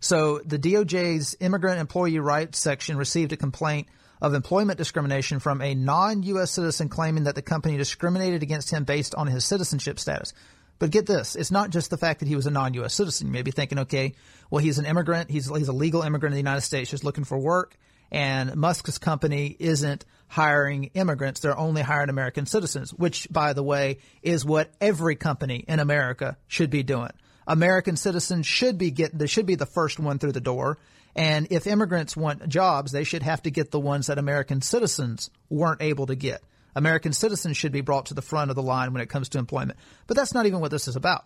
So 0.00 0.40
the 0.44 0.58
DOJ's 0.58 1.36
Immigrant 1.40 1.80
Employee 1.80 2.20
Rights 2.20 2.58
section 2.58 2.96
received 2.96 3.32
a 3.32 3.36
complaint 3.36 3.88
of 4.20 4.34
employment 4.34 4.78
discrimination 4.78 5.38
from 5.38 5.60
a 5.60 5.74
non-U.S. 5.74 6.50
citizen 6.50 6.88
claiming 6.88 7.24
that 7.24 7.34
the 7.34 7.42
company 7.42 7.76
discriminated 7.76 8.42
against 8.42 8.70
him 8.70 8.84
based 8.84 9.14
on 9.14 9.26
his 9.26 9.44
citizenship 9.44 9.98
status. 9.98 10.32
But 10.78 10.90
get 10.90 11.06
this, 11.06 11.34
it's 11.34 11.50
not 11.50 11.70
just 11.70 11.90
the 11.90 11.96
fact 11.96 12.20
that 12.20 12.28
he 12.28 12.36
was 12.36 12.46
a 12.46 12.50
non-U.S. 12.50 12.94
citizen. 12.94 13.28
You 13.28 13.32
may 13.32 13.42
be 13.42 13.50
thinking, 13.50 13.80
okay, 13.80 14.14
well, 14.50 14.62
he's 14.62 14.78
an 14.78 14.86
immigrant. 14.86 15.30
He's, 15.30 15.48
he's 15.48 15.68
a 15.68 15.72
legal 15.72 16.02
immigrant 16.02 16.32
in 16.32 16.36
the 16.36 16.48
United 16.50 16.62
States 16.62 16.90
just 16.90 17.04
looking 17.04 17.24
for 17.24 17.38
work. 17.38 17.76
And 18.10 18.54
Musk's 18.56 18.98
company 18.98 19.54
isn't 19.58 20.04
hiring 20.28 20.84
immigrants. 20.94 21.40
They're 21.40 21.58
only 21.58 21.82
hiring 21.82 22.10
American 22.10 22.46
citizens, 22.46 22.92
which, 22.92 23.26
by 23.30 23.52
the 23.52 23.62
way, 23.62 23.98
is 24.22 24.44
what 24.44 24.70
every 24.80 25.16
company 25.16 25.64
in 25.66 25.80
America 25.80 26.36
should 26.46 26.70
be 26.70 26.82
doing. 26.82 27.10
American 27.46 27.96
citizens 27.96 28.46
should 28.46 28.78
be 28.78 28.90
get, 28.90 29.18
they 29.18 29.26
should 29.26 29.46
be 29.46 29.54
the 29.54 29.66
first 29.66 29.98
one 29.98 30.18
through 30.18 30.32
the 30.32 30.40
door. 30.40 30.78
And 31.14 31.48
if 31.50 31.66
immigrants 31.66 32.16
want 32.16 32.48
jobs, 32.48 32.92
they 32.92 33.04
should 33.04 33.22
have 33.22 33.42
to 33.42 33.50
get 33.50 33.70
the 33.70 33.80
ones 33.80 34.06
that 34.06 34.18
American 34.18 34.60
citizens 34.62 35.30
weren't 35.48 35.82
able 35.82 36.06
to 36.06 36.14
get. 36.14 36.42
American 36.76 37.12
citizens 37.12 37.56
should 37.56 37.72
be 37.72 37.80
brought 37.80 38.06
to 38.06 38.14
the 38.14 38.22
front 38.22 38.50
of 38.50 38.54
the 38.54 38.62
line 38.62 38.92
when 38.92 39.02
it 39.02 39.08
comes 39.08 39.28
to 39.30 39.38
employment. 39.38 39.78
But 40.06 40.16
that's 40.16 40.34
not 40.34 40.46
even 40.46 40.60
what 40.60 40.70
this 40.70 40.86
is 40.86 40.96
about. 40.96 41.24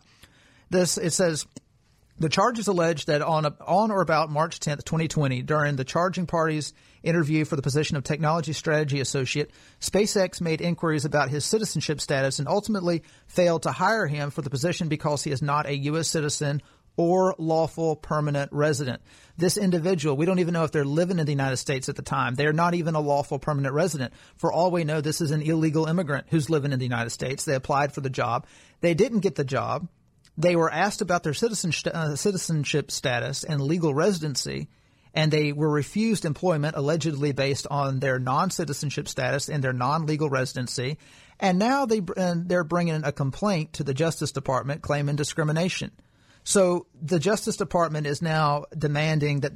This, 0.71 0.97
it 0.97 1.13
says, 1.13 1.47
the 2.19 2.29
charges 2.29 2.69
allege 2.69 3.07
that 3.07 3.21
on, 3.21 3.47
a, 3.47 3.55
on 3.67 3.91
or 3.91 4.01
about 4.01 4.31
March 4.31 4.61
10th, 4.61 4.85
2020, 4.85 5.43
during 5.43 5.77
the 5.77 5.85
charging 5.85 6.27
party's 6.27 6.73
interview 7.03 7.45
for 7.45 7.57
the 7.57 7.63
position 7.63 7.97
of 7.97 8.05
technology 8.05 8.53
strategy 8.53 9.01
associate, 9.01 9.51
SpaceX 9.81 10.41
made 10.41 10.61
inquiries 10.61 11.05
about 11.05 11.31
his 11.31 11.45
citizenship 11.45 12.01
status 12.01 12.39
and 12.39 12.49
ultimately 12.49 13.03
failed 13.27 13.65
to 13.65 13.73
hire 13.73 14.07
him 14.07 14.31
for 14.31 14.43
the 14.43 14.51
position 14.51 14.89
because 14.89 15.25
he 15.25 15.31
is 15.31 15.43
not 15.43 15.67
a 15.67 15.77
U.S. 15.77 16.09
citizen 16.09 16.63
or 16.97 17.35
lawful 17.39 17.97
permanent 17.97 18.53
resident. 18.53 19.01
This 19.37 19.57
individual, 19.57 20.17
we 20.17 20.27
don't 20.27 20.41
even 20.41 20.53
know 20.53 20.65
if 20.65 20.73
they're 20.73 20.85
living 20.85 21.19
in 21.19 21.27
the 21.27 21.33
United 21.33 21.57
States 21.57 21.89
at 21.89 21.97
the 21.97 22.03
time. 22.03 22.35
They're 22.35 22.53
not 22.53 22.75
even 22.75 22.95
a 22.95 23.01
lawful 23.01 23.39
permanent 23.39 23.75
resident. 23.75 24.13
For 24.37 24.53
all 24.53 24.71
we 24.71 24.85
know, 24.85 25.01
this 25.01 25.21
is 25.21 25.31
an 25.31 25.43
illegal 25.43 25.87
immigrant 25.87 26.27
who's 26.29 26.51
living 26.51 26.73
in 26.73 26.79
the 26.79 26.85
United 26.85 27.11
States. 27.11 27.45
They 27.45 27.55
applied 27.55 27.93
for 27.93 28.03
the 28.03 28.11
job. 28.11 28.47
They 28.81 28.95
didn't 28.95 29.21
get 29.21 29.37
the 29.37 29.45
job. 29.45 29.89
They 30.37 30.57
were 30.57 30.73
asked 30.73 31.01
about 31.01 31.23
their 31.23 31.35
citizenship, 31.35 31.95
uh, 31.95 32.17
citizenship 32.17 32.91
status 32.91 33.45
and 33.45 33.61
legal 33.61 33.95
residency, 33.95 34.69
and 35.15 35.31
they 35.31 35.53
were 35.53 35.69
refused 35.69 36.25
employment 36.25 36.77
allegedly 36.77 37.33
based 37.33 37.67
on 37.71 38.01
their 38.01 38.19
non-citizenship 38.19 39.09
status 39.09 39.49
and 39.49 39.63
their 39.63 39.75
non-legal 39.75 40.31
residency. 40.31 40.99
And 41.39 41.59
now 41.59 41.85
they 41.87 42.01
they're 42.01 42.65
bringing 42.65 43.05
a 43.05 43.13
complaint 43.13 43.75
to 43.75 43.85
the 43.85 43.95
Justice 43.95 44.33
Department 44.33 44.81
claiming 44.81 45.17
discrimination. 45.17 45.91
So 46.45 46.87
the 47.01 47.19
Justice 47.19 47.57
Department 47.57 48.07
is 48.07 48.23
now 48.23 48.65
demanding 48.77 49.41
that 49.41 49.53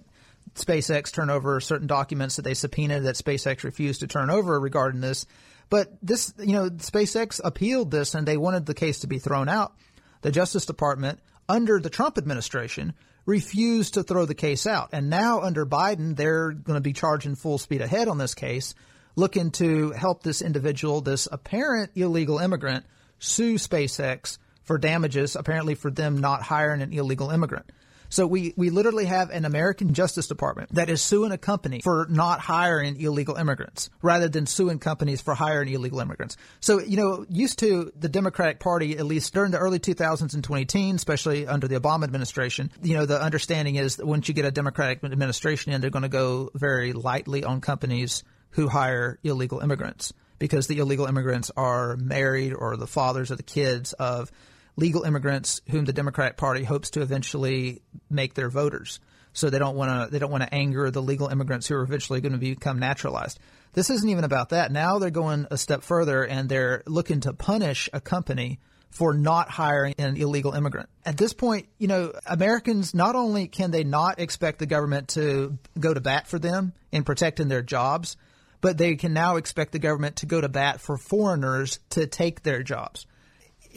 SpaceX 0.54 1.12
turn 1.12 1.30
over 1.30 1.60
certain 1.60 1.86
documents 1.86 2.36
that 2.36 2.42
they 2.42 2.54
subpoenaed 2.54 3.04
that 3.04 3.16
SpaceX 3.16 3.64
refused 3.64 4.00
to 4.00 4.06
turn 4.06 4.30
over 4.30 4.58
regarding 4.58 5.00
this. 5.00 5.26
But 5.68 5.92
this, 6.00 6.32
you 6.38 6.52
know, 6.52 6.70
SpaceX 6.70 7.40
appealed 7.42 7.90
this 7.90 8.14
and 8.14 8.26
they 8.26 8.36
wanted 8.36 8.66
the 8.66 8.74
case 8.74 9.00
to 9.00 9.06
be 9.06 9.18
thrown 9.18 9.48
out. 9.48 9.74
The 10.22 10.30
Justice 10.30 10.66
Department, 10.66 11.20
under 11.48 11.80
the 11.80 11.90
Trump 11.90 12.18
administration, 12.18 12.94
refused 13.26 13.94
to 13.94 14.04
throw 14.04 14.24
the 14.24 14.34
case 14.34 14.66
out. 14.66 14.90
And 14.92 15.10
now 15.10 15.40
under 15.40 15.66
Biden, 15.66 16.16
they're 16.16 16.52
going 16.52 16.76
to 16.76 16.80
be 16.80 16.92
charging 16.92 17.34
full 17.34 17.58
speed 17.58 17.80
ahead 17.80 18.08
on 18.08 18.18
this 18.18 18.34
case, 18.34 18.74
looking 19.16 19.50
to 19.52 19.90
help 19.90 20.22
this 20.22 20.40
individual, 20.40 21.00
this 21.00 21.26
apparent 21.30 21.90
illegal 21.96 22.38
immigrant, 22.38 22.86
sue 23.18 23.56
SpaceX 23.56 24.38
for 24.66 24.78
damages, 24.78 25.36
apparently 25.36 25.74
for 25.74 25.90
them 25.90 26.18
not 26.18 26.42
hiring 26.42 26.82
an 26.82 26.92
illegal 26.92 27.30
immigrant. 27.30 27.70
So 28.08 28.26
we, 28.26 28.54
we 28.56 28.70
literally 28.70 29.06
have 29.06 29.30
an 29.30 29.44
American 29.44 29.94
Justice 29.94 30.28
Department 30.28 30.74
that 30.74 30.88
is 30.88 31.02
suing 31.02 31.32
a 31.32 31.38
company 31.38 31.80
for 31.80 32.06
not 32.08 32.40
hiring 32.40 33.00
illegal 33.00 33.36
immigrants 33.36 33.90
rather 34.02 34.28
than 34.28 34.46
suing 34.46 34.78
companies 34.78 35.20
for 35.20 35.34
hiring 35.34 35.68
illegal 35.72 36.00
immigrants. 36.00 36.36
So, 36.60 36.80
you 36.80 36.96
know, 36.96 37.26
used 37.28 37.58
to 37.60 37.92
the 37.98 38.08
Democratic 38.08 38.60
Party, 38.60 38.96
at 38.96 39.06
least 39.06 39.34
during 39.34 39.50
the 39.50 39.58
early 39.58 39.78
2000s 39.78 40.34
and 40.34 40.44
2010, 40.44 40.94
especially 40.94 41.46
under 41.46 41.66
the 41.66 41.80
Obama 41.80 42.04
administration, 42.04 42.70
you 42.82 42.94
know, 42.94 43.06
the 43.06 43.20
understanding 43.20 43.76
is 43.76 43.96
that 43.96 44.06
once 44.06 44.28
you 44.28 44.34
get 44.34 44.44
a 44.44 44.52
Democratic 44.52 45.02
administration 45.02 45.72
in, 45.72 45.80
they're 45.80 45.90
going 45.90 46.02
to 46.02 46.08
go 46.08 46.50
very 46.54 46.92
lightly 46.92 47.44
on 47.44 47.60
companies 47.60 48.22
who 48.50 48.68
hire 48.68 49.18
illegal 49.22 49.60
immigrants 49.60 50.12
because 50.38 50.66
the 50.66 50.78
illegal 50.78 51.06
immigrants 51.06 51.50
are 51.56 51.96
married 51.96 52.52
or 52.52 52.76
the 52.76 52.86
fathers 52.86 53.30
or 53.30 53.36
the 53.36 53.42
kids 53.42 53.92
of 53.94 54.30
legal 54.76 55.02
immigrants 55.02 55.60
whom 55.70 55.84
the 55.84 55.92
Democratic 55.92 56.36
Party 56.36 56.62
hopes 56.62 56.90
to 56.90 57.02
eventually 57.02 57.82
make 58.10 58.34
their 58.34 58.50
voters. 58.50 59.00
So 59.32 59.50
they 59.50 59.58
don't 59.58 59.76
want 59.76 59.90
to 59.90 60.10
they 60.10 60.18
don't 60.18 60.30
want 60.30 60.44
to 60.44 60.54
anger 60.54 60.90
the 60.90 61.02
legal 61.02 61.28
immigrants 61.28 61.66
who 61.66 61.74
are 61.74 61.82
eventually 61.82 62.20
going 62.20 62.32
to 62.32 62.38
become 62.38 62.78
naturalized. 62.78 63.38
This 63.74 63.90
isn't 63.90 64.08
even 64.08 64.24
about 64.24 64.50
that. 64.50 64.72
Now 64.72 64.98
they're 64.98 65.10
going 65.10 65.46
a 65.50 65.58
step 65.58 65.82
further 65.82 66.24
and 66.24 66.48
they're 66.48 66.82
looking 66.86 67.20
to 67.20 67.34
punish 67.34 67.90
a 67.92 68.00
company 68.00 68.60
for 68.88 69.12
not 69.12 69.50
hiring 69.50 69.94
an 69.98 70.16
illegal 70.16 70.52
immigrant. 70.52 70.88
At 71.04 71.18
this 71.18 71.34
point, 71.34 71.68
you 71.78 71.86
know, 71.86 72.12
Americans 72.24 72.94
not 72.94 73.14
only 73.14 73.46
can 73.46 73.70
they 73.70 73.84
not 73.84 74.18
expect 74.18 74.58
the 74.58 74.64
government 74.64 75.08
to 75.08 75.58
go 75.78 75.92
to 75.92 76.00
bat 76.00 76.26
for 76.26 76.38
them 76.38 76.72
in 76.90 77.04
protecting 77.04 77.48
their 77.48 77.60
jobs, 77.60 78.16
but 78.62 78.78
they 78.78 78.96
can 78.96 79.12
now 79.12 79.36
expect 79.36 79.72
the 79.72 79.78
government 79.78 80.16
to 80.16 80.26
go 80.26 80.40
to 80.40 80.48
bat 80.48 80.80
for 80.80 80.96
foreigners 80.96 81.78
to 81.90 82.06
take 82.06 82.42
their 82.42 82.62
jobs 82.62 83.06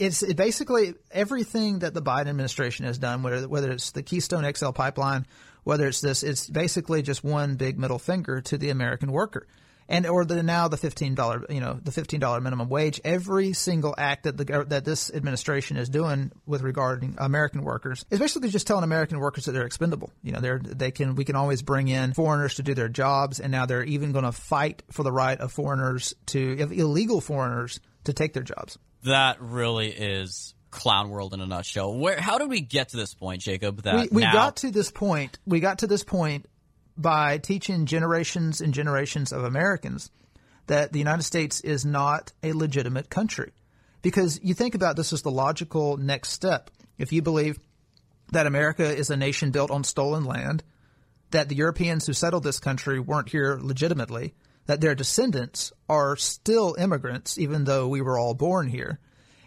it's 0.00 0.22
it 0.22 0.36
basically 0.36 0.94
everything 1.10 1.80
that 1.80 1.92
the 1.94 2.02
Biden 2.02 2.28
administration 2.28 2.86
has 2.86 2.98
done, 2.98 3.22
whether 3.22 3.46
whether 3.46 3.70
it's 3.70 3.92
the 3.92 4.02
Keystone 4.02 4.50
XL 4.52 4.70
pipeline, 4.70 5.26
whether 5.62 5.86
it's 5.86 6.00
this, 6.00 6.22
it's 6.22 6.48
basically 6.48 7.02
just 7.02 7.22
one 7.22 7.56
big 7.56 7.78
middle 7.78 7.98
finger 7.98 8.40
to 8.40 8.56
the 8.56 8.70
American 8.70 9.12
worker, 9.12 9.46
and 9.90 10.06
or 10.06 10.24
the 10.24 10.42
now 10.42 10.68
the 10.68 10.78
fifteen 10.78 11.14
dollar 11.14 11.44
you 11.50 11.60
know 11.60 11.78
the 11.82 11.92
fifteen 11.92 12.18
dollar 12.18 12.40
minimum 12.40 12.70
wage. 12.70 12.98
Every 13.04 13.52
single 13.52 13.94
act 13.98 14.22
that 14.22 14.38
the 14.38 14.64
that 14.68 14.86
this 14.86 15.10
administration 15.12 15.76
is 15.76 15.90
doing 15.90 16.32
with 16.46 16.62
regarding 16.62 17.16
American 17.18 17.62
workers 17.62 18.06
is 18.10 18.18
basically 18.18 18.48
just 18.48 18.66
telling 18.66 18.84
American 18.84 19.20
workers 19.20 19.44
that 19.44 19.52
they're 19.52 19.66
expendable. 19.66 20.10
You 20.22 20.32
know, 20.32 20.40
they're 20.40 20.60
they 20.60 20.92
can 20.92 21.14
we 21.14 21.26
can 21.26 21.36
always 21.36 21.60
bring 21.60 21.88
in 21.88 22.14
foreigners 22.14 22.54
to 22.54 22.62
do 22.62 22.72
their 22.72 22.88
jobs, 22.88 23.38
and 23.38 23.52
now 23.52 23.66
they're 23.66 23.84
even 23.84 24.12
going 24.12 24.24
to 24.24 24.32
fight 24.32 24.82
for 24.90 25.02
the 25.02 25.12
right 25.12 25.38
of 25.38 25.52
foreigners 25.52 26.14
to 26.26 26.62
of 26.62 26.72
illegal 26.72 27.20
foreigners 27.20 27.80
to 28.04 28.12
take 28.12 28.32
their 28.32 28.42
jobs 28.42 28.78
that 29.04 29.40
really 29.40 29.88
is 29.88 30.54
clown 30.70 31.10
world 31.10 31.34
in 31.34 31.40
a 31.40 31.46
nutshell. 31.46 31.94
Where 31.94 32.20
how 32.20 32.38
did 32.38 32.48
we 32.48 32.60
get 32.60 32.90
to 32.90 32.96
this 32.96 33.14
point, 33.14 33.42
Jacob? 33.42 33.82
That 33.82 33.94
we, 33.94 34.08
we 34.12 34.22
now- 34.22 34.32
got 34.32 34.56
to 34.56 34.70
this 34.70 34.90
point. 34.90 35.38
We 35.46 35.60
got 35.60 35.78
to 35.78 35.86
this 35.86 36.04
point 36.04 36.46
by 36.96 37.38
teaching 37.38 37.86
generations 37.86 38.60
and 38.60 38.74
generations 38.74 39.32
of 39.32 39.44
Americans 39.44 40.10
that 40.66 40.92
the 40.92 40.98
United 40.98 41.22
States 41.22 41.60
is 41.60 41.84
not 41.84 42.32
a 42.42 42.52
legitimate 42.52 43.10
country. 43.10 43.52
Because 44.02 44.40
you 44.42 44.54
think 44.54 44.74
about 44.74 44.96
this 44.96 45.12
as 45.12 45.22
the 45.22 45.30
logical 45.30 45.96
next 45.96 46.30
step. 46.30 46.70
If 46.98 47.12
you 47.12 47.22
believe 47.22 47.58
that 48.32 48.46
America 48.46 48.84
is 48.84 49.10
a 49.10 49.16
nation 49.16 49.50
built 49.50 49.70
on 49.70 49.84
stolen 49.84 50.24
land, 50.24 50.62
that 51.32 51.48
the 51.48 51.54
Europeans 51.54 52.06
who 52.06 52.12
settled 52.12 52.44
this 52.44 52.60
country 52.60 53.00
weren't 53.00 53.28
here 53.28 53.58
legitimately, 53.60 54.34
that 54.70 54.80
their 54.80 54.94
descendants 54.94 55.72
are 55.88 56.14
still 56.14 56.76
immigrants, 56.78 57.36
even 57.36 57.64
though 57.64 57.88
we 57.88 58.00
were 58.00 58.16
all 58.16 58.34
born 58.34 58.68
here. 58.68 59.00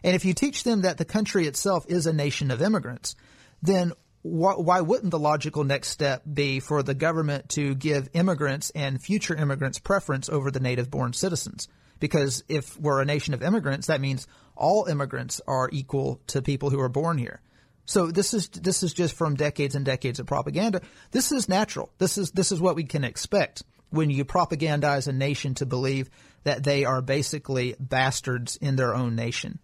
And 0.04 0.18
if 0.18 0.26
you 0.26 0.34
teach 0.34 0.66
them 0.66 0.82
that 0.82 0.98
the 0.98 1.06
country 1.06 1.48
itself 1.48 1.86
is 1.88 2.06
a 2.06 2.12
nation 2.12 2.52
of 2.52 2.62
immigrants, 2.62 3.16
then 3.62 3.94
wh- 4.22 4.60
why 4.60 4.82
wouldn't 4.82 5.12
the 5.12 5.20
logical 5.20 5.64
next 5.64 5.88
step 5.88 6.24
be 6.34 6.60
for 6.60 6.84
the 6.84 6.94
government 6.94 7.48
to 7.52 7.74
give 7.74 8.10
immigrants 8.12 8.70
and 8.72 9.02
future 9.02 9.34
immigrants 9.34 9.80
preference 9.80 10.28
over 10.28 10.52
the 10.52 10.60
native 10.60 10.92
born 10.92 11.14
citizens? 11.14 11.70
Because 12.02 12.44
if 12.50 12.78
we're 12.78 13.02
a 13.02 13.06
nation 13.06 13.34
of 13.34 13.42
immigrants, 13.42 13.88
that 13.88 14.02
means 14.02 14.28
all 14.58 14.88
immigrants 14.88 15.40
are 15.48 15.70
equal 15.72 16.20
to 16.28 16.42
people 16.42 16.70
who 16.70 16.82
are 16.82 16.90
born 16.90 17.18
here. 17.18 17.40
So 17.86 18.08
this 18.08 18.34
is 18.34 18.50
this 18.50 18.84
is 18.84 18.92
just 18.92 19.16
from 19.16 19.36
decades 19.36 19.76
and 19.76 19.86
decades 19.86 20.20
of 20.20 20.26
propaganda. 20.26 20.82
This 21.12 21.32
is 21.32 21.48
natural. 21.48 21.94
This 21.98 22.18
is 22.18 22.32
this 22.32 22.52
is 22.52 22.60
what 22.60 22.76
we 22.76 22.84
can 22.84 23.06
expect 23.06 23.64
when 23.94 24.10
you 24.10 24.26
propagandize 24.26 25.08
a 25.08 25.14
nation 25.14 25.54
to 25.54 25.68
believe 25.68 26.10
that 26.44 26.64
they 26.64 26.84
are 26.84 27.00
basically 27.02 27.76
bastards 27.80 28.56
in 28.58 28.76
their 28.76 28.96
own 28.96 29.16
nation. 29.16 29.60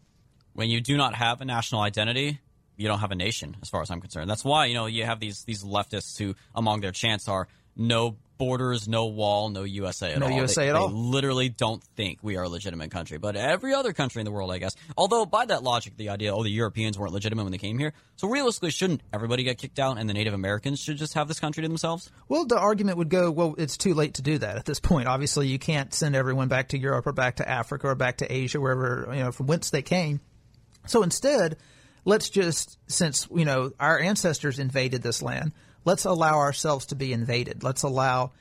When 0.53 0.69
you 0.69 0.81
do 0.81 0.95
not 0.97 1.15
have 1.15 1.41
a 1.41 1.45
national 1.45 1.81
identity, 1.81 2.39
you 2.77 2.87
don't 2.87 2.99
have 2.99 3.11
a 3.11 3.15
nation, 3.15 3.57
as 3.63 3.69
far 3.69 3.81
as 3.81 3.89
I'm 3.89 3.99
concerned. 3.99 4.29
That's 4.29 4.45
why 4.45 4.67
you 4.67 4.75
know 4.75 4.85
you 4.85 5.03
have 5.03 5.19
these 5.19 5.43
these 5.45 5.63
leftists 5.63 6.17
who, 6.17 6.35
among 6.53 6.81
their 6.81 6.91
chants, 6.91 7.27
are 7.27 7.47
no 7.75 8.17
borders, 8.39 8.87
no 8.87 9.05
wall, 9.05 9.49
no 9.49 9.63
USA 9.63 10.13
at 10.13 10.19
no 10.19 10.25
all. 10.25 10.31
No 10.31 10.37
USA 10.37 10.63
they, 10.63 10.69
at 10.69 10.73
they 10.73 10.79
all. 10.79 10.89
literally 10.89 11.49
don't 11.49 11.83
think 11.95 12.19
we 12.23 12.37
are 12.37 12.43
a 12.43 12.49
legitimate 12.49 12.89
country. 12.89 13.19
But 13.19 13.35
every 13.35 13.75
other 13.75 13.93
country 13.93 14.21
in 14.21 14.25
the 14.25 14.31
world, 14.31 14.51
I 14.51 14.57
guess. 14.57 14.75
Although 14.97 15.27
by 15.27 15.45
that 15.45 15.61
logic, 15.61 15.97
the 15.97 16.09
idea, 16.09 16.33
oh, 16.33 16.41
the 16.41 16.49
Europeans 16.49 16.97
weren't 16.97 17.13
legitimate 17.13 17.43
when 17.43 17.51
they 17.51 17.59
came 17.59 17.77
here. 17.77 17.93
So 18.15 18.27
realistically, 18.27 18.71
shouldn't 18.71 19.01
everybody 19.13 19.43
get 19.43 19.59
kicked 19.59 19.77
out 19.77 19.99
and 19.99 20.09
the 20.09 20.13
Native 20.13 20.33
Americans 20.33 20.79
should 20.79 20.97
just 20.97 21.13
have 21.13 21.27
this 21.27 21.39
country 21.39 21.61
to 21.61 21.67
themselves? 21.67 22.09
Well, 22.27 22.45
the 22.45 22.57
argument 22.57 22.97
would 22.97 23.09
go, 23.09 23.29
well, 23.29 23.53
it's 23.59 23.77
too 23.77 23.93
late 23.93 24.15
to 24.15 24.23
do 24.23 24.39
that 24.39 24.55
at 24.55 24.65
this 24.65 24.79
point. 24.79 25.07
Obviously, 25.07 25.47
you 25.47 25.59
can't 25.59 25.93
send 25.93 26.15
everyone 26.15 26.47
back 26.47 26.69
to 26.69 26.79
Europe 26.79 27.05
or 27.05 27.11
back 27.11 27.35
to 27.35 27.47
Africa 27.47 27.87
or 27.87 27.95
back 27.95 28.17
to 28.17 28.33
Asia, 28.33 28.59
wherever, 28.59 29.09
you 29.13 29.19
know, 29.19 29.31
from 29.31 29.45
whence 29.47 29.69
they 29.69 29.83
came. 29.83 30.21
So 30.87 31.03
instead, 31.03 31.57
let's 32.05 32.29
just, 32.29 32.77
since, 32.87 33.27
you 33.35 33.45
know, 33.45 33.73
our 33.79 33.99
ancestors 33.99 34.59
invaded 34.59 35.03
this 35.03 35.21
land, 35.21 35.51
let's 35.85 36.05
allow 36.05 36.37
ourselves 36.37 36.87
to 36.87 36.95
be 36.95 37.13
invaded. 37.13 37.63
Let's 37.63 37.83
allow 37.83 38.31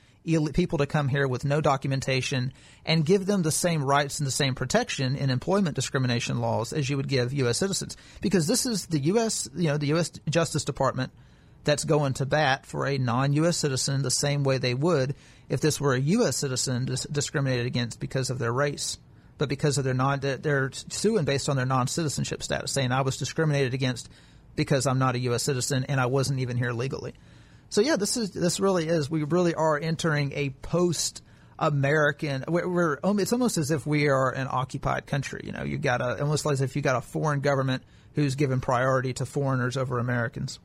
people 0.53 0.77
to 0.77 0.85
come 0.85 1.07
here 1.07 1.27
with 1.27 1.45
no 1.45 1.61
documentation 1.61 2.53
and 2.85 3.05
give 3.05 3.25
them 3.25 3.41
the 3.41 3.51
same 3.51 3.83
rights 3.83 4.19
and 4.19 4.27
the 4.27 4.31
same 4.31 4.53
protection 4.53 5.15
in 5.15 5.29
employment 5.29 5.75
discrimination 5.75 6.39
laws 6.39 6.73
as 6.73 6.89
you 6.89 6.97
would 6.97 7.07
give 7.07 7.33
U.S. 7.33 7.57
citizens. 7.57 7.97
Because 8.21 8.45
this 8.45 8.65
is 8.65 8.87
the 8.87 8.99
U.S. 8.99 9.49
you 9.55 9.69
know 9.69 9.77
the 9.77 9.87
U.S. 9.87 10.11
Justice 10.29 10.63
Department 10.63 11.11
that's 11.63 11.83
going 11.83 12.13
to 12.13 12.25
bat 12.25 12.65
for 12.65 12.85
a 12.85 12.97
non-U.S. 12.97 13.57
citizen 13.57 14.01
the 14.01 14.11
same 14.11 14.43
way 14.43 14.57
they 14.57 14.73
would 14.73 15.15
if 15.49 15.61
this 15.61 15.79
were 15.79 15.93
a 15.93 15.99
U.S. 15.99 16.37
citizen 16.37 16.85
dis- 16.85 17.07
discriminated 17.11 17.65
against 17.65 17.99
because 17.99 18.29
of 18.29 18.39
their 18.39 18.53
race. 18.53 18.97
But 19.37 19.49
because 19.49 19.77
of 19.77 19.85
their 19.85 19.93
non, 19.93 20.19
they're 20.19 20.69
suing 20.73 21.25
based 21.25 21.47
on 21.47 21.55
their 21.55 21.65
non-citizenship 21.65 22.43
status, 22.43 22.71
saying 22.71 22.91
I 22.91 23.01
was 23.01 23.17
discriminated 23.17 23.73
against 23.73 24.09
because 24.55 24.85
I'm 24.85 24.99
not 24.99 25.15
a 25.15 25.19
U.S. 25.19 25.43
citizen 25.43 25.85
and 25.85 25.99
I 25.99 26.07
wasn't 26.07 26.39
even 26.39 26.57
here 26.57 26.71
legally. 26.71 27.13
So 27.69 27.81
yeah, 27.81 27.95
this 27.95 28.17
is 28.17 28.31
this 28.31 28.59
really 28.59 28.87
is. 28.87 29.09
We 29.09 29.23
really 29.23 29.53
are 29.55 29.77
entering 29.79 30.33
a 30.33 30.49
post. 30.49 31.23
American. 31.61 32.45
We're, 32.47 32.69
we're, 32.69 32.99
it's 33.03 33.33
almost 33.33 33.57
as 33.57 33.69
if 33.69 33.85
we 33.85 34.07
are 34.07 34.31
an 34.31 34.47
occupied 34.49 35.05
country. 35.05 35.41
You 35.43 35.51
know, 35.51 35.63
you 35.63 35.77
got 35.77 35.99
a 35.99 36.21
almost 36.21 36.45
like 36.45 36.61
if 36.61 36.73
you 36.77 36.81
got 36.81 36.95
a 36.95 37.01
foreign 37.01 37.41
government 37.41 37.83
who's 38.15 38.35
given 38.35 38.61
priority 38.61 39.11
to 39.15 39.25
foreigners 39.25 39.75
over 39.75 39.99
Americans. 39.99 40.59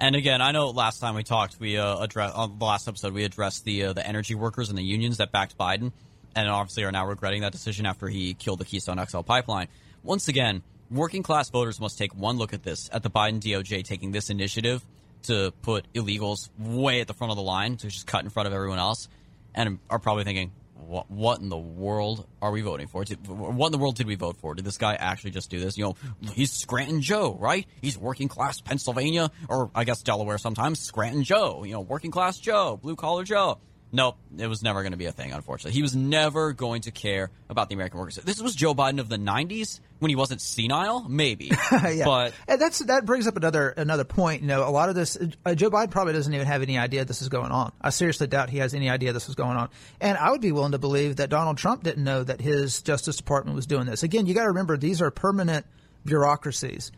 And 0.00 0.16
again, 0.16 0.42
I 0.42 0.50
know 0.52 0.70
last 0.70 0.98
time 0.98 1.14
we 1.14 1.22
talked, 1.22 1.60
we 1.60 1.78
uh, 1.78 1.98
addressed 1.98 2.34
on 2.34 2.58
the 2.58 2.64
last 2.64 2.88
episode 2.88 3.14
we 3.14 3.24
addressed 3.24 3.64
the 3.64 3.84
uh, 3.84 3.92
the 3.92 4.06
energy 4.06 4.34
workers 4.34 4.68
and 4.68 4.76
the 4.76 4.82
unions 4.82 5.18
that 5.18 5.30
backed 5.30 5.56
Biden, 5.56 5.92
and 6.34 6.48
obviously 6.48 6.82
are 6.82 6.92
now 6.92 7.06
regretting 7.06 7.42
that 7.42 7.52
decision 7.52 7.86
after 7.86 8.08
he 8.08 8.34
killed 8.34 8.58
the 8.58 8.64
Keystone 8.64 9.04
XL 9.04 9.20
pipeline. 9.20 9.68
Once 10.02 10.26
again, 10.28 10.62
working 10.90 11.22
class 11.22 11.48
voters 11.48 11.80
must 11.80 11.96
take 11.96 12.14
one 12.14 12.36
look 12.38 12.52
at 12.52 12.64
this 12.64 12.90
at 12.92 13.02
the 13.02 13.10
Biden 13.10 13.40
DOJ 13.40 13.84
taking 13.84 14.10
this 14.10 14.30
initiative 14.30 14.84
to 15.24 15.52
put 15.62 15.86
illegals 15.92 16.48
way 16.58 17.00
at 17.00 17.06
the 17.06 17.14
front 17.14 17.30
of 17.30 17.36
the 17.36 17.42
line 17.42 17.76
to 17.78 17.88
just 17.88 18.06
cut 18.06 18.24
in 18.24 18.30
front 18.30 18.46
of 18.46 18.52
everyone 18.52 18.78
else, 18.78 19.08
and 19.54 19.78
are 19.90 19.98
probably 19.98 20.24
thinking, 20.24 20.52
what, 20.74 21.10
what 21.10 21.40
in 21.40 21.48
the 21.48 21.56
world 21.56 22.26
are 22.42 22.50
we 22.50 22.60
voting 22.60 22.86
for? 22.86 23.04
What 23.04 23.66
in 23.66 23.72
the 23.72 23.78
world 23.78 23.96
did 23.96 24.06
we 24.06 24.16
vote 24.16 24.36
for? 24.36 24.54
Did 24.54 24.64
this 24.64 24.76
guy 24.76 24.94
actually 24.94 25.30
just 25.30 25.50
do 25.50 25.58
this? 25.58 25.78
You 25.78 25.84
know, 25.84 25.96
he's 26.32 26.52
Scranton 26.52 27.00
Joe, 27.00 27.36
right? 27.40 27.66
He's 27.80 27.96
working 27.96 28.28
class 28.28 28.60
Pennsylvania, 28.60 29.30
or 29.48 29.70
I 29.74 29.84
guess 29.84 30.02
Delaware 30.02 30.38
sometimes. 30.38 30.80
Scranton 30.80 31.24
Joe, 31.24 31.64
you 31.64 31.72
know, 31.72 31.80
working 31.80 32.10
class 32.10 32.38
Joe, 32.38 32.78
blue 32.80 32.96
collar 32.96 33.24
Joe. 33.24 33.58
Nope, 33.94 34.16
it 34.38 34.48
was 34.48 34.60
never 34.60 34.82
going 34.82 34.90
to 34.90 34.98
be 34.98 35.04
a 35.04 35.12
thing, 35.12 35.30
unfortunately. 35.30 35.70
He 35.70 35.82
was 35.82 35.94
never 35.94 36.52
going 36.52 36.82
to 36.82 36.90
care 36.90 37.30
about 37.48 37.68
the 37.68 37.76
American 37.76 38.00
workers. 38.00 38.16
This 38.16 38.42
was 38.42 38.56
Joe 38.56 38.74
Biden 38.74 38.98
of 38.98 39.08
the 39.08 39.18
90s 39.18 39.78
when 40.00 40.08
he 40.08 40.16
wasn't 40.16 40.40
senile, 40.40 41.08
maybe. 41.08 41.52
yeah. 41.70 42.04
But 42.04 42.34
and 42.48 42.60
that's 42.60 42.80
that 42.80 43.04
brings 43.04 43.28
up 43.28 43.36
another 43.36 43.68
another 43.68 44.02
point. 44.02 44.42
You 44.42 44.48
know, 44.48 44.68
a 44.68 44.70
lot 44.70 44.88
of 44.88 44.96
this 44.96 45.16
uh, 45.46 45.54
Joe 45.54 45.70
Biden 45.70 45.92
probably 45.92 46.12
doesn't 46.12 46.34
even 46.34 46.44
have 46.44 46.60
any 46.60 46.76
idea 46.76 47.04
this 47.04 47.22
is 47.22 47.28
going 47.28 47.52
on. 47.52 47.70
I 47.80 47.90
seriously 47.90 48.26
doubt 48.26 48.50
he 48.50 48.58
has 48.58 48.74
any 48.74 48.90
idea 48.90 49.12
this 49.12 49.28
is 49.28 49.36
going 49.36 49.56
on. 49.56 49.68
And 50.00 50.18
I 50.18 50.32
would 50.32 50.40
be 50.40 50.50
willing 50.50 50.72
to 50.72 50.78
believe 50.78 51.14
that 51.16 51.30
Donald 51.30 51.56
Trump 51.56 51.84
didn't 51.84 52.02
know 52.02 52.24
that 52.24 52.40
his 52.40 52.82
Justice 52.82 53.16
Department 53.16 53.54
was 53.54 53.66
doing 53.66 53.86
this. 53.86 54.02
Again, 54.02 54.26
you 54.26 54.34
got 54.34 54.42
to 54.42 54.48
remember 54.48 54.76
these 54.76 55.00
are 55.02 55.12
permanent 55.12 55.66
bureaucracies 56.04 56.90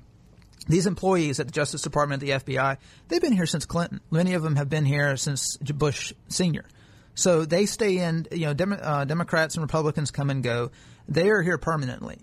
these 0.69 0.87
employees 0.87 1.39
at 1.39 1.47
the 1.47 1.53
Justice 1.53 1.83
Department, 1.83 2.21
the 2.21 2.31
FBI, 2.31 2.79
they've 3.07 3.21
been 3.21 3.33
here 3.33 3.47
since 3.47 3.67
Clinton. 3.67 4.01
Many 4.11 4.35
of 4.35 4.43
them 4.43 4.57
have 4.57 4.69
been 4.69 4.85
here 4.85 5.17
since 5.17 5.57
Bush 5.59 6.13
Senior. 6.29 6.65
So 7.17 7.45
they 7.45 7.67
stay 7.67 7.99
in. 7.99 8.29
You 8.31 8.47
know, 8.47 8.55
Dem- 8.55 8.79
uh, 8.81 9.05
Democrats 9.05 9.57
and 9.57 9.63
Republicans 9.63 10.13
come 10.13 10.31
and 10.31 10.45
go. 10.45 10.71
They 11.09 11.29
are 11.31 11.43
here 11.43 11.59
permanently, 11.59 12.19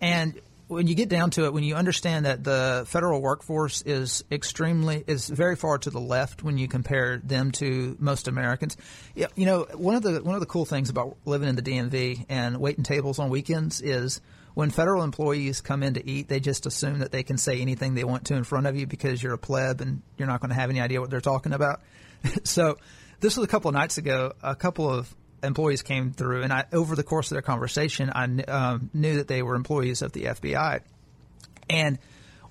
and 0.00 0.40
when 0.68 0.86
you 0.86 0.94
get 0.94 1.08
down 1.08 1.30
to 1.30 1.46
it, 1.46 1.52
when 1.52 1.64
you 1.64 1.74
understand 1.74 2.26
that 2.26 2.44
the 2.44 2.84
federal 2.86 3.22
workforce 3.22 3.82
is 3.82 4.22
extremely 4.30 5.02
is 5.06 5.28
very 5.28 5.56
far 5.56 5.78
to 5.78 5.90
the 5.90 6.00
left 6.00 6.42
when 6.42 6.58
you 6.58 6.68
compare 6.68 7.18
them 7.18 7.50
to 7.52 7.96
most 7.98 8.28
Americans, 8.28 8.76
you 9.14 9.46
know 9.46 9.66
one 9.74 9.94
of 9.94 10.02
the 10.02 10.22
one 10.22 10.34
of 10.34 10.40
the 10.40 10.46
cool 10.46 10.66
things 10.66 10.90
about 10.90 11.16
living 11.24 11.48
in 11.48 11.56
the 11.56 11.62
DMV 11.62 12.26
and 12.28 12.58
waiting 12.58 12.84
tables 12.84 13.18
on 13.18 13.30
weekends 13.30 13.80
is 13.80 14.20
when 14.58 14.70
federal 14.70 15.04
employees 15.04 15.60
come 15.60 15.84
in 15.84 15.94
to 15.94 16.04
eat, 16.04 16.26
they 16.26 16.40
just 16.40 16.66
assume 16.66 16.98
that 16.98 17.12
they 17.12 17.22
can 17.22 17.38
say 17.38 17.60
anything 17.60 17.94
they 17.94 18.02
want 18.02 18.24
to 18.26 18.34
in 18.34 18.42
front 18.42 18.66
of 18.66 18.74
you 18.76 18.88
because 18.88 19.22
you're 19.22 19.34
a 19.34 19.38
pleb 19.38 19.80
and 19.80 20.02
you're 20.16 20.26
not 20.26 20.40
going 20.40 20.48
to 20.48 20.56
have 20.56 20.68
any 20.68 20.80
idea 20.80 21.00
what 21.00 21.10
they're 21.10 21.20
talking 21.20 21.52
about. 21.52 21.80
so 22.42 22.76
this 23.20 23.36
was 23.36 23.44
a 23.44 23.48
couple 23.48 23.68
of 23.68 23.74
nights 23.74 23.98
ago. 23.98 24.32
A 24.42 24.54
couple 24.54 24.88
of 24.88 25.14
employees 25.42 25.82
came 25.82 26.12
through, 26.12 26.42
and 26.42 26.52
I, 26.52 26.64
over 26.72 26.96
the 26.96 27.02
course 27.02 27.30
of 27.30 27.34
their 27.34 27.42
conversation, 27.42 28.10
I 28.14 28.24
um, 28.24 28.90
knew 28.94 29.16
that 29.16 29.28
they 29.28 29.42
were 29.42 29.54
employees 29.54 30.02
of 30.02 30.12
the 30.12 30.24
FBI. 30.24 30.80
And 31.70 31.98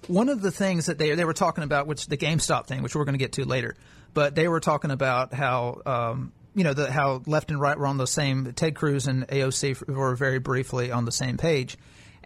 one 0.08 0.30
of 0.30 0.42
the 0.42 0.52
things 0.52 0.86
that 0.86 0.98
they 0.98 1.16
they 1.16 1.26
were 1.26 1.34
talking 1.34 1.64
about, 1.64 1.88
which 1.88 2.08
the 2.08 2.18
GameStop 2.18 2.68
thing, 2.68 2.84
which 2.84 2.96
we're 2.96 3.06
going 3.06 3.16
to 3.16 3.20
get 3.20 3.34
to 3.34 3.46
later, 3.46 3.76
but 4.14 4.36
they 4.36 4.48
were 4.48 4.60
talking 4.60 4.92
about 4.92 5.34
how 5.34 5.82
um, 5.86 6.32
you 6.56 6.64
know 6.64 6.74
the, 6.74 6.92
how 6.92 7.22
left 7.26 7.52
and 7.52 7.60
right 7.60 7.78
were 7.78 7.88
on 7.88 7.98
the 7.98 8.08
same. 8.08 8.52
Ted 8.54 8.76
Cruz 8.76 9.08
and 9.08 9.28
AOC 9.28 9.88
were 9.88 10.16
very 10.16 10.40
briefly 10.40 10.92
on 10.92 11.06
the 11.06 11.12
same 11.12 11.38
page. 11.38 11.78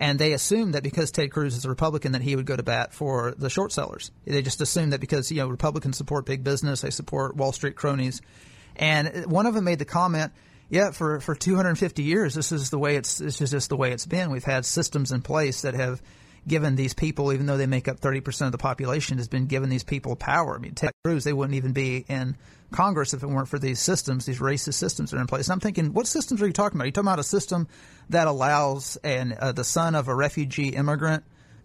And 0.02 0.18
they 0.18 0.34
assumed 0.34 0.74
that 0.74 0.82
because 0.82 1.12
Ted 1.12 1.32
Cruz 1.32 1.56
is 1.56 1.64
a 1.64 1.70
Republican, 1.70 2.14
that 2.14 2.24
he 2.24 2.36
would 2.36 2.48
go 2.48 2.56
to 2.56 2.64
bat 2.64 2.92
for 2.92 3.36
the 3.38 3.52
short 3.52 3.72
sellers. 3.72 4.10
They 4.26 4.42
just 4.42 4.60
assumed 4.60 4.94
that 4.94 5.00
because 5.00 5.32
you 5.32 5.38
know 5.38 5.48
Republicans 5.48 5.96
support 5.96 6.26
big 6.26 6.44
business, 6.44 6.82
they 6.82 6.90
support 6.90 7.36
Wall 7.36 7.52
Street 7.52 7.76
cronies. 7.76 8.20
And 8.76 9.28
one 9.28 9.46
of 9.46 9.54
them 9.54 9.64
made 9.64 9.78
the 9.78 9.86
comment, 9.86 10.34
yeah, 10.70 10.90
for, 10.90 11.20
for 11.20 11.36
250 11.36 12.02
years, 12.02 12.34
this 12.34 12.52
is 12.52 12.72
the 12.72 12.80
way 12.80 12.96
it's, 12.96 13.20
this 13.20 13.42
is 13.42 13.52
just 13.52 13.70
the 13.70 13.78
way 13.78 13.92
it's 13.92 14.08
been. 14.08 14.32
We've 14.32 14.44
had 14.44 14.66
systems 14.66 15.12
in 15.12 15.22
place 15.22 15.62
that 15.62 15.76
have 15.76 16.02
given 16.47 16.75
these 16.75 16.93
people, 16.93 17.32
even 17.34 17.45
though 17.45 17.58
they 17.58 17.67
make 17.67 17.88
up 17.88 17.99
30% 17.99 18.45
of 18.47 18.51
the 18.51 18.58
population, 18.58 19.17
has 19.17 19.27
been 19.27 19.45
given 19.45 19.69
these 19.69 19.84
people 19.84 20.15
power. 20.15 20.56
I 20.56 20.60
mean, 20.60 20.73
Ted 20.73 20.91
Cruz, 21.04 21.23
they 21.23 21.34
wouldn't 21.34 21.56
even 21.56 21.71
be 21.71 22.06
in 22.08 22.36
Congress 22.71 23.13
if 23.13 23.21
it 23.21 23.27
weren't 23.27 23.47
for 23.47 23.60
these 23.60 23.80
systems, 23.80 24.25
these 24.25 24.39
racist 24.39 24.75
systems 24.75 25.12
that 25.12 25.17
are 25.17 25.21
in 25.21 25.27
place. 25.27 25.47
And 25.47 25.54
I'm 25.54 25.60
thinking, 25.60 25.93
what 25.93 26.08
systems 26.08 26.41
are 26.41 26.47
you 26.47 26.54
talking 26.54 26.77
about? 26.77 26.84
Are 26.84 26.88
you 26.88 26.91
talking 26.91 27.08
about 27.08 27.19
a 27.19 27.23
system 27.23 27.67
that 28.10 28.27
allows 28.27 28.97
an, 29.04 29.38
uh, 29.39 29.51
the 29.51 29.63
son 29.63 29.93
of 29.93 30.08
a 30.08 30.15
refugee 30.15 30.69
immigrant 30.69 31.23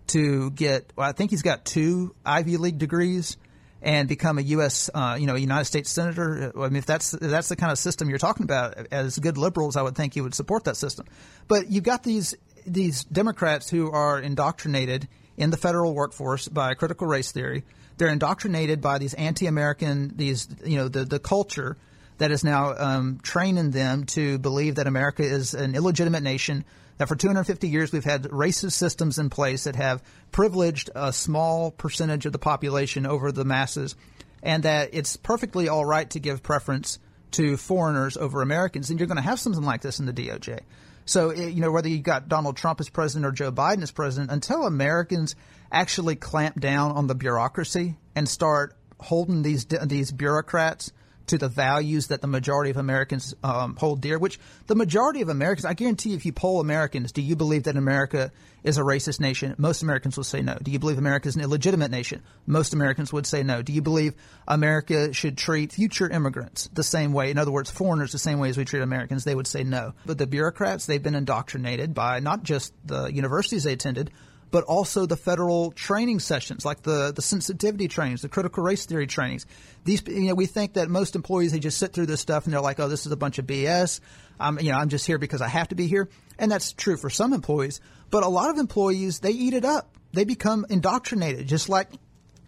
to 0.09 0.51
get, 0.51 0.93
well, 0.97 1.09
I 1.09 1.13
think 1.13 1.31
he's 1.31 1.43
got 1.43 1.65
two 1.65 2.15
Ivy 2.25 2.57
League 2.59 2.79
degrees 2.79 3.37
and 3.83 4.09
become 4.09 4.39
a 4.39 4.43
U.S. 4.43 4.91
Uh, 4.93 5.17
you 5.19 5.27
know, 5.27 5.37
United 5.37 5.65
States 5.67 5.91
senator. 5.91 6.53
I 6.57 6.69
mean, 6.69 6.77
if 6.77 6.87
that's 6.87 7.15
if 7.15 7.21
that's 7.21 7.49
the 7.49 7.57
kind 7.57 7.71
of 7.71 7.79
system 7.79 8.09
you're 8.09 8.19
talking 8.19 8.45
about, 8.45 8.75
as 8.91 9.19
good 9.19 9.39
liberals, 9.39 9.77
I 9.77 9.83
would 9.83 9.95
think 9.95 10.17
you 10.17 10.23
would 10.23 10.35
support 10.35 10.65
that 10.65 10.77
system. 10.77 11.07
But 11.47 11.71
you've 11.71 11.85
got 11.85 12.03
these 12.03 12.35
these 12.67 13.05
Democrats 13.05 13.71
who 13.71 13.91
are 13.91 14.21
indoctrinated 14.21 15.09
in 15.37 15.51
the 15.51 15.57
federal 15.57 15.95
workforce 15.95 16.49
by 16.49 16.75
critical 16.75 17.07
race 17.07 17.33
theory. 17.33 17.65
They're 17.99 18.09
indoctrinated 18.09 18.81
by 18.81 18.99
these 18.99 19.15
anti-American, 19.15 20.17
these 20.17 20.49
you 20.65 20.77
know, 20.77 20.89
the 20.89 21.05
the 21.05 21.19
culture 21.19 21.77
that 22.19 22.31
is 22.31 22.45
now 22.45 22.75
um, 22.77 23.21
training 23.23 23.71
them 23.71 24.05
to 24.05 24.39
believe 24.39 24.77
that 24.77 24.87
America 24.87 25.23
is 25.23 25.55
an 25.55 25.75
illegitimate 25.75 26.23
nation 26.23 26.65
that 26.99 27.09
for 27.09 27.17
250 27.17 27.69
years 27.69 27.93
we've 27.93 28.05
had 28.05 28.25
racist 28.25 28.73
systems 28.73 29.19
in 29.19 29.29
place 29.29 29.65
that 29.65 29.77
have 29.77 30.03
privileged 30.33 30.91
a 30.95 31.13
small 31.13 31.71
percentage 31.71 32.27
of 32.27 32.33
the 32.33 32.39
population 32.39 33.07
over 33.07 33.33
the 33.33 33.45
masses, 33.45 33.95
and 34.43 34.63
that 34.63 34.91
it's 34.93 35.17
perfectly 35.17 35.69
all 35.69 35.85
right 35.85 36.09
to 36.11 36.21
give 36.21 36.43
preference 36.43 36.99
to 37.33 37.57
foreigners 37.57 38.17
over 38.17 38.41
Americans. 38.41 38.89
And 38.89 38.99
you're 38.99 39.09
going 39.09 39.17
to 39.17 39.23
have 39.23 39.41
something 39.41 39.65
like 39.65 39.83
this 39.83 39.99
in 39.99 40.07
the 40.07 40.13
DOJ. 40.13 40.61
So, 41.07 41.31
eh, 41.31 41.47
you 41.47 41.61
know, 41.61 41.71
whether 41.71 41.89
you've 41.89 42.03
got 42.03 42.29
Donald 42.29 42.57
Trump 42.57 42.81
as 42.81 42.89
president 42.91 43.27
or 43.27 43.33
Joe 43.33 43.53
Biden 43.53 43.83
as 43.83 43.91
president, 43.91 44.31
until 44.31 44.67
Americans 44.67 45.35
actually 45.73 46.17
clamp 46.17 46.61
down 46.61 46.93
on 46.93 47.07
the 47.07 47.15
bureaucracy 47.15 47.97
and 48.15 48.29
start 48.29 48.77
holding 48.99 49.43
these 49.43 49.65
these 49.65 50.13
bureaucrats 50.13 50.93
to 51.27 51.39
the 51.39 51.49
values 51.49 52.09
that 52.09 52.21
the 52.21 52.27
majority 52.27 52.71
of 52.71 52.77
Americans 52.77 53.35
um, 53.43 53.77
hold 53.77 54.01
dear, 54.01 54.19
which 54.19 54.39
the 54.67 54.75
majority 54.75 55.23
of 55.23 55.29
Americans, 55.29 55.65
I 55.65 55.75
guarantee 55.75 56.15
if 56.15 56.25
you 56.27 56.33
poll 56.33 56.61
Americans, 56.61 57.13
do 57.13 57.23
you 57.23 57.37
believe 57.37 57.65
that 57.65 57.77
America 57.77 58.33
is 58.63 58.79
a 58.79 58.83
racist 58.83 59.21
nation? 59.21 59.55
Most 59.59 59.83
Americans 59.83 60.17
would 60.17 60.27
say 60.27 60.43
no. 60.43 60.57
Do 60.61 60.71
you 60.71 60.79
believe 60.79 60.99
America 60.99 61.29
is 61.29 61.37
an 61.37 61.43
illegitimate 61.43 61.91
nation? 61.91 62.23
Most 62.47 62.75
Americans 62.75 63.13
would 63.13 63.27
say 63.27 63.43
no. 63.43 63.63
Do 63.63 63.73
you 63.73 63.83
believe 63.83 64.15
America 64.47 65.13
should 65.13 65.37
treat 65.37 65.73
future 65.73 66.09
immigrants 66.09 66.69
the 66.73 66.83
same 66.83 67.13
way? 67.13 67.31
In 67.31 67.39
other 67.39 67.53
words, 67.53 67.71
foreigners 67.71 68.13
the 68.13 68.19
same 68.19 68.39
way 68.39 68.49
as 68.49 68.57
we 68.57 68.65
treat 68.65 68.83
Americans? 68.83 69.25
They 69.25 69.35
would 69.35 69.47
say 69.47 69.65
no. 69.65 69.95
But 70.05 70.19
the 70.19 70.27
bureaucrats, 70.27 70.87
they've 70.87 71.03
been 71.03 71.15
indoctrinated 71.15 71.95
by 71.95 72.21
not 72.21 72.43
just 72.43 72.73
the 72.85 73.07
universities 73.07 73.65
they 73.65 73.73
attended, 73.73 74.11
but 74.51 74.65
also 74.65 75.07
the 75.07 75.17
federal 75.17 75.73
training 75.73 76.21
sessions, 76.21 76.65
like 76.65 76.83
the, 76.83 77.13
the 77.15 77.23
sensitivity 77.23 77.89
trainings, 77.89 78.23
the 78.23 78.29
critical 78.29 78.63
race 78.63 78.87
theory 78.87 79.07
trainings. 79.07 79.47
These, 79.85 80.03
you 80.07 80.29
know, 80.29 80.35
we 80.35 80.47
think 80.47 80.75
that 80.75 80.89
most 80.89 81.17
employees 81.17 81.53
they 81.53 81.59
just 81.59 81.79
sit 81.79 81.93
through 81.93 82.07
this 82.07 82.21
stuff 82.21 82.45
and 82.45 82.55
they're 82.55 82.61
like, 82.61 82.79
oh, 82.81 82.89
this 82.89 83.07
is 83.07 83.13
a 83.13 83.17
bunch 83.17 83.39
of 83.39 83.47
BS. 83.47 84.01
I'm, 84.39 84.59
you 84.61 84.71
know, 84.71 84.79
I'm 84.79 84.89
just 84.89 85.07
here 85.07 85.19
because 85.19 85.41
I 85.41 85.49
have 85.49 85.69
to 85.69 85.75
be 85.75 85.87
here, 85.87 86.09
and 86.39 86.51
that's 86.51 86.73
true 86.73 86.97
for 86.97 87.11
some 87.11 87.33
employees. 87.33 87.81
But 88.11 88.23
a 88.23 88.29
lot 88.29 88.51
of 88.51 88.59
employees 88.59 89.21
they 89.21 89.31
eat 89.31 89.55
it 89.55 89.65
up. 89.65 89.97
They 90.13 90.25
become 90.25 90.67
indoctrinated, 90.69 91.47
just 91.49 91.69
like 91.69 91.91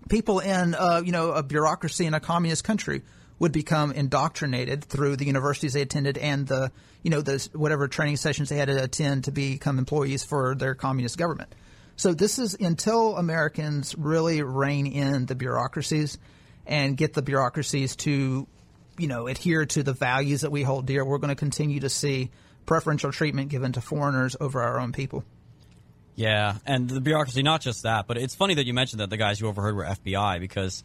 people 0.09 0.39
in, 0.41 0.75
uh, 0.75 1.03
you 1.05 1.13
know, 1.13 1.33
a 1.33 1.43
bureaucracy 1.43 2.07
in 2.07 2.15
a 2.15 2.21
communist 2.21 2.65
country 2.65 3.03
would 3.39 3.53
become 3.53 3.93
indoctrinated 3.93 4.85
through 4.85 5.17
the 5.17 5.25
universities 5.25 5.73
they 5.73 5.83
attended 5.83 6.19
and 6.19 6.47
the, 6.47 6.73
you 7.03 7.11
know, 7.11 7.21
the 7.21 7.49
whatever 7.53 7.87
training 7.89 8.17
sessions 8.17 8.49
they 8.49 8.57
had 8.57 8.69
to 8.69 8.83
attend 8.83 9.25
to 9.25 9.31
become 9.31 9.79
employees 9.79 10.25
for 10.25 10.55
their 10.55 10.75
communist 10.75 11.17
government. 11.19 11.55
So 11.99 12.15
this 12.15 12.39
is 12.39 12.55
until 12.55 13.17
Americans 13.17 13.97
really 13.99 14.41
rein 14.41 14.87
in 14.87 15.27
the 15.27 15.35
bureaucracies 15.35 16.17
and 16.65 16.97
get 16.97 17.13
the 17.13 17.23
bureaucracies 17.23 17.97
to, 17.97 18.47
you 18.97 19.09
know, 19.09 19.27
adhere 19.27 19.67
to 19.67 19.83
the 19.83 19.93
values 19.93 20.43
that 20.43 20.53
we 20.53 20.63
hold 20.63 20.87
dear. 20.87 21.05
We're 21.05 21.19
going 21.19 21.31
to 21.31 21.35
continue 21.35 21.81
to 21.81 21.89
see 21.89 22.31
preferential 22.67 23.11
treatment 23.11 23.49
given 23.49 23.73
to 23.73 23.81
foreigners 23.81 24.37
over 24.41 24.63
our 24.63 24.79
own 24.79 24.93
people. 24.93 25.25
Yeah, 26.15 26.59
and 26.65 26.89
the 26.89 27.01
bureaucracy, 27.01 27.43
not 27.43 27.63
just 27.63 27.83
that, 27.83 28.07
but 28.07 28.17
it's 28.17 28.35
funny 28.37 28.55
that 28.55 28.65
you 28.67 28.75
mentioned 28.75 29.01
that 29.01 29.11
the 29.11 29.17
guys 29.17 29.41
you 29.41 29.49
overheard 29.49 29.75
were 29.75 29.85
FBI 29.85 30.39
because 30.39 30.85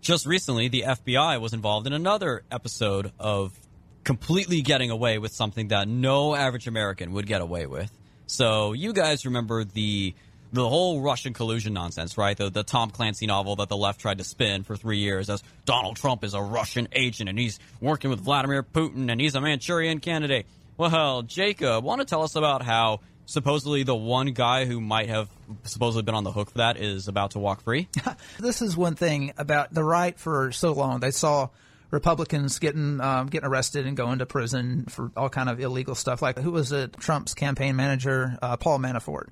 just 0.00 0.26
recently 0.26 0.66
the 0.66 0.82
FBI 0.88 1.40
was 1.40 1.52
involved 1.52 1.86
in 1.86 1.92
another 1.92 2.42
episode 2.50 3.12
of 3.20 3.56
completely 4.02 4.62
getting 4.62 4.90
away 4.90 5.18
with 5.18 5.32
something 5.32 5.68
that 5.68 5.86
no 5.86 6.34
average 6.34 6.66
American 6.66 7.12
would 7.12 7.28
get 7.28 7.42
away 7.42 7.66
with. 7.66 7.92
So 8.26 8.72
you 8.72 8.92
guys 8.92 9.24
remember 9.24 9.62
the 9.62 10.14
the 10.52 10.68
whole 10.68 11.00
Russian 11.00 11.32
collusion 11.32 11.74
nonsense, 11.74 12.16
right? 12.16 12.36
The, 12.36 12.50
the 12.50 12.62
Tom 12.62 12.90
Clancy 12.90 13.26
novel 13.26 13.56
that 13.56 13.68
the 13.68 13.76
left 13.76 14.00
tried 14.00 14.18
to 14.18 14.24
spin 14.24 14.62
for 14.62 14.76
three 14.76 14.98
years 14.98 15.28
as 15.28 15.42
Donald 15.64 15.96
Trump 15.96 16.24
is 16.24 16.34
a 16.34 16.40
Russian 16.40 16.88
agent 16.92 17.28
and 17.28 17.38
he's 17.38 17.58
working 17.80 18.10
with 18.10 18.20
Vladimir 18.20 18.62
Putin 18.62 19.10
and 19.10 19.20
he's 19.20 19.34
a 19.34 19.40
Manchurian 19.40 20.00
candidate. 20.00 20.46
Well, 20.76 21.22
Jacob, 21.22 21.84
want 21.84 22.00
to 22.00 22.06
tell 22.06 22.22
us 22.22 22.36
about 22.36 22.62
how 22.62 23.00
supposedly 23.26 23.82
the 23.82 23.94
one 23.94 24.28
guy 24.28 24.64
who 24.64 24.80
might 24.80 25.08
have 25.08 25.28
supposedly 25.64 26.02
been 26.02 26.14
on 26.14 26.24
the 26.24 26.32
hook 26.32 26.50
for 26.50 26.58
that 26.58 26.76
is 26.76 27.08
about 27.08 27.32
to 27.32 27.38
walk 27.38 27.62
free? 27.62 27.88
this 28.38 28.62
is 28.62 28.76
one 28.76 28.94
thing 28.94 29.32
about 29.36 29.72
the 29.72 29.84
right 29.84 30.18
for 30.18 30.52
so 30.52 30.72
long. 30.72 31.00
They 31.00 31.10
saw 31.10 31.48
Republicans 31.90 32.58
getting 32.58 33.00
um, 33.00 33.28
getting 33.28 33.48
arrested 33.48 33.86
and 33.86 33.96
going 33.96 34.18
to 34.18 34.26
prison 34.26 34.84
for 34.88 35.10
all 35.16 35.28
kind 35.28 35.48
of 35.48 35.60
illegal 35.60 35.94
stuff. 35.94 36.20
Like 36.22 36.38
who 36.38 36.50
was 36.50 36.72
it? 36.72 36.94
Trump's 36.98 37.34
campaign 37.34 37.76
manager, 37.76 38.38
uh, 38.42 38.56
Paul 38.56 38.78
Manafort. 38.78 39.28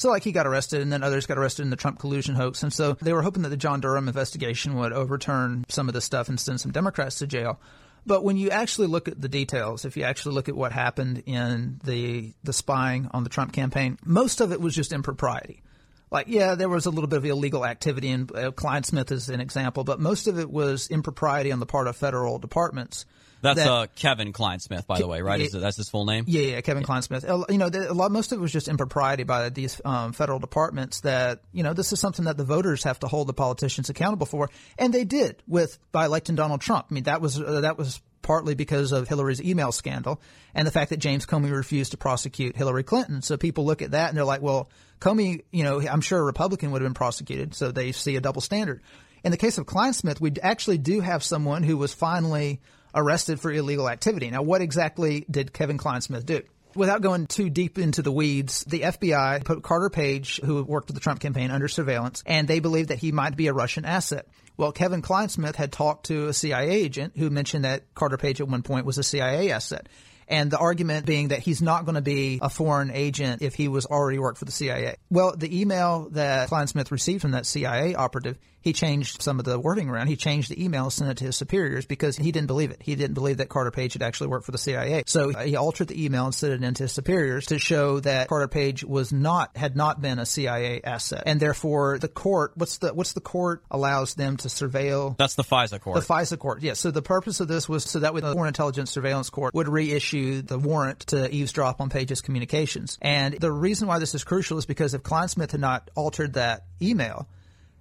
So, 0.00 0.08
like, 0.08 0.24
he 0.24 0.32
got 0.32 0.46
arrested, 0.46 0.80
and 0.80 0.90
then 0.90 1.02
others 1.02 1.26
got 1.26 1.36
arrested 1.36 1.60
in 1.60 1.68
the 1.68 1.76
Trump 1.76 1.98
collusion 1.98 2.34
hoax. 2.34 2.62
And 2.62 2.72
so 2.72 2.94
they 3.02 3.12
were 3.12 3.20
hoping 3.20 3.42
that 3.42 3.50
the 3.50 3.56
John 3.58 3.82
Durham 3.82 4.08
investigation 4.08 4.74
would 4.76 4.94
overturn 4.94 5.66
some 5.68 5.88
of 5.88 5.92
this 5.92 6.06
stuff 6.06 6.30
and 6.30 6.40
send 6.40 6.58
some 6.58 6.72
Democrats 6.72 7.18
to 7.18 7.26
jail. 7.26 7.60
But 8.06 8.24
when 8.24 8.38
you 8.38 8.48
actually 8.48 8.86
look 8.86 9.08
at 9.08 9.20
the 9.20 9.28
details, 9.28 9.84
if 9.84 9.98
you 9.98 10.04
actually 10.04 10.36
look 10.36 10.48
at 10.48 10.56
what 10.56 10.72
happened 10.72 11.24
in 11.26 11.82
the 11.84 12.32
the 12.42 12.54
spying 12.54 13.10
on 13.12 13.24
the 13.24 13.28
Trump 13.28 13.52
campaign, 13.52 13.98
most 14.02 14.40
of 14.40 14.52
it 14.52 14.60
was 14.62 14.74
just 14.74 14.94
impropriety. 14.94 15.62
Like, 16.10 16.28
yeah, 16.28 16.54
there 16.54 16.70
was 16.70 16.86
a 16.86 16.90
little 16.90 17.06
bit 17.06 17.18
of 17.18 17.26
illegal 17.26 17.66
activity, 17.66 18.08
and 18.08 18.34
uh, 18.34 18.52
Clinesmith 18.52 19.12
is 19.12 19.28
an 19.28 19.42
example, 19.42 19.84
but 19.84 20.00
most 20.00 20.28
of 20.28 20.38
it 20.38 20.50
was 20.50 20.88
impropriety 20.88 21.52
on 21.52 21.60
the 21.60 21.66
part 21.66 21.86
of 21.86 21.94
federal 21.94 22.38
departments 22.38 23.04
that's 23.42 23.58
that, 23.58 23.68
uh, 23.68 23.86
Kevin 23.96 24.32
Clinesmith, 24.32 24.86
by 24.86 24.98
the 24.98 25.06
way, 25.06 25.22
right? 25.22 25.40
Is, 25.40 25.52
that's 25.52 25.76
his 25.76 25.88
full 25.88 26.04
name? 26.04 26.24
Yeah, 26.26 26.42
yeah, 26.42 26.60
Kevin 26.60 26.82
yeah. 26.82 26.88
Clinesmith. 26.88 27.50
You 27.50 27.58
know, 27.58 27.68
a 27.68 27.94
lot, 27.94 28.10
most 28.10 28.32
of 28.32 28.38
it 28.38 28.40
was 28.40 28.52
just 28.52 28.68
impropriety 28.68 29.24
by 29.24 29.48
these 29.48 29.80
um, 29.84 30.12
federal 30.12 30.38
departments. 30.38 31.00
That 31.00 31.40
you 31.52 31.62
know, 31.62 31.72
this 31.72 31.92
is 31.92 32.00
something 32.00 32.26
that 32.26 32.36
the 32.36 32.44
voters 32.44 32.84
have 32.84 32.98
to 33.00 33.08
hold 33.08 33.28
the 33.28 33.32
politicians 33.32 33.88
accountable 33.88 34.26
for, 34.26 34.50
and 34.78 34.92
they 34.92 35.04
did 35.04 35.42
with 35.46 35.78
by 35.92 36.06
electing 36.06 36.34
Donald 36.34 36.60
Trump. 36.60 36.86
I 36.90 36.94
mean, 36.94 37.04
that 37.04 37.20
was 37.20 37.40
uh, 37.40 37.62
that 37.62 37.78
was 37.78 38.00
partly 38.22 38.54
because 38.54 38.92
of 38.92 39.08
Hillary's 39.08 39.42
email 39.42 39.72
scandal 39.72 40.20
and 40.54 40.66
the 40.66 40.70
fact 40.70 40.90
that 40.90 40.98
James 40.98 41.26
Comey 41.26 41.50
refused 41.50 41.92
to 41.92 41.96
prosecute 41.96 42.56
Hillary 42.56 42.82
Clinton. 42.82 43.22
So 43.22 43.36
people 43.36 43.64
look 43.64 43.82
at 43.82 43.92
that 43.92 44.08
and 44.08 44.16
they're 44.16 44.24
like, 44.24 44.42
well, 44.42 44.68
Comey, 45.00 45.42
you 45.50 45.64
know, 45.64 45.80
I'm 45.80 46.00
sure 46.00 46.18
a 46.18 46.22
Republican 46.22 46.70
would 46.70 46.82
have 46.82 46.86
been 46.86 46.94
prosecuted. 46.94 47.54
So 47.54 47.72
they 47.72 47.92
see 47.92 48.16
a 48.16 48.20
double 48.20 48.40
standard. 48.40 48.82
In 49.24 49.30
the 49.30 49.36
case 49.36 49.58
of 49.58 49.66
Clinesmith, 49.66 50.20
we 50.20 50.32
actually 50.42 50.78
do 50.78 51.00
have 51.00 51.22
someone 51.22 51.62
who 51.62 51.76
was 51.76 51.92
finally 51.92 52.60
arrested 52.94 53.40
for 53.40 53.52
illegal 53.52 53.88
activity. 53.88 54.30
Now, 54.30 54.42
what 54.42 54.62
exactly 54.62 55.24
did 55.30 55.52
Kevin 55.52 55.78
Clinesmith 55.78 56.26
do? 56.26 56.42
Without 56.74 57.02
going 57.02 57.26
too 57.26 57.50
deep 57.50 57.78
into 57.78 58.00
the 58.00 58.12
weeds, 58.12 58.62
the 58.64 58.82
FBI 58.82 59.44
put 59.44 59.62
Carter 59.62 59.90
Page, 59.90 60.40
who 60.44 60.62
worked 60.62 60.86
with 60.86 60.94
the 60.94 61.00
Trump 61.00 61.18
campaign, 61.18 61.50
under 61.50 61.66
surveillance, 61.66 62.22
and 62.26 62.46
they 62.46 62.60
believed 62.60 62.90
that 62.90 62.98
he 62.98 63.10
might 63.10 63.36
be 63.36 63.48
a 63.48 63.52
Russian 63.52 63.84
asset. 63.84 64.28
Well, 64.56 64.70
Kevin 64.72 65.02
Clinesmith 65.02 65.56
had 65.56 65.72
talked 65.72 66.06
to 66.06 66.28
a 66.28 66.32
CIA 66.32 66.70
agent 66.70 67.14
who 67.16 67.30
mentioned 67.30 67.64
that 67.64 67.92
Carter 67.94 68.18
Page 68.18 68.40
at 68.40 68.48
one 68.48 68.62
point 68.62 68.86
was 68.86 68.98
a 68.98 69.02
CIA 69.02 69.50
asset. 69.50 69.88
And 70.28 70.48
the 70.48 70.58
argument 70.58 71.06
being 71.06 71.28
that 71.28 71.40
he's 71.40 71.60
not 71.60 71.86
going 71.86 71.96
to 71.96 72.02
be 72.02 72.38
a 72.40 72.48
foreign 72.48 72.92
agent 72.92 73.42
if 73.42 73.56
he 73.56 73.66
was 73.66 73.86
already 73.86 74.20
worked 74.20 74.38
for 74.38 74.44
the 74.44 74.52
CIA. 74.52 74.94
Well, 75.10 75.34
the 75.36 75.60
email 75.60 76.08
that 76.12 76.50
Clinesmith 76.50 76.92
received 76.92 77.20
from 77.20 77.32
that 77.32 77.46
CIA 77.46 77.96
operative 77.96 78.38
he 78.62 78.72
changed 78.72 79.22
some 79.22 79.38
of 79.38 79.44
the 79.44 79.58
wording 79.58 79.88
around. 79.88 80.08
He 80.08 80.16
changed 80.16 80.50
the 80.50 80.62
email, 80.62 80.90
sent 80.90 81.10
it 81.10 81.16
to 81.18 81.24
his 81.24 81.36
superiors 81.36 81.86
because 81.86 82.16
he 82.16 82.32
didn't 82.32 82.46
believe 82.46 82.70
it. 82.70 82.82
He 82.82 82.94
didn't 82.94 83.14
believe 83.14 83.38
that 83.38 83.48
Carter 83.48 83.70
Page 83.70 83.94
had 83.94 84.02
actually 84.02 84.28
worked 84.28 84.44
for 84.44 84.52
the 84.52 84.58
CIA. 84.58 85.04
So 85.06 85.30
he 85.30 85.56
altered 85.56 85.88
the 85.88 86.04
email 86.04 86.26
and 86.26 86.34
sent 86.34 86.52
it 86.52 86.62
into 86.62 86.84
his 86.84 86.92
superiors 86.92 87.46
to 87.46 87.58
show 87.58 88.00
that 88.00 88.28
Carter 88.28 88.48
Page 88.48 88.84
was 88.84 89.12
not, 89.12 89.56
had 89.56 89.76
not 89.76 90.00
been 90.00 90.18
a 90.18 90.26
CIA 90.26 90.80
asset. 90.82 91.22
And 91.26 91.40
therefore 91.40 91.98
the 91.98 92.08
court, 92.08 92.52
what's 92.54 92.78
the, 92.78 92.92
what's 92.92 93.14
the 93.14 93.20
court 93.20 93.62
allows 93.70 94.14
them 94.14 94.36
to 94.38 94.48
surveil? 94.48 95.16
That's 95.16 95.34
the 95.34 95.44
FISA 95.44 95.80
court. 95.80 96.00
The 96.00 96.06
FISA 96.06 96.38
court, 96.38 96.62
yes. 96.62 96.78
So 96.78 96.90
the 96.90 97.02
purpose 97.02 97.40
of 97.40 97.48
this 97.48 97.68
was 97.68 97.84
so 97.84 98.00
that 98.00 98.14
way 98.14 98.20
the 98.20 98.32
Foreign 98.32 98.48
Intelligence 98.48 98.90
Surveillance 98.90 99.30
Court 99.30 99.54
would 99.54 99.68
reissue 99.68 100.42
the 100.42 100.58
warrant 100.58 101.00
to 101.08 101.32
eavesdrop 101.34 101.80
on 101.80 101.88
Page's 101.88 102.20
communications. 102.20 102.98
And 103.00 103.34
the 103.34 103.52
reason 103.52 103.88
why 103.88 103.98
this 103.98 104.14
is 104.14 104.24
crucial 104.24 104.58
is 104.58 104.66
because 104.66 104.94
if 104.94 105.02
Clinesmith 105.02 105.52
had 105.52 105.60
not 105.60 105.90
altered 105.94 106.34
that 106.34 106.64
email, 106.82 107.28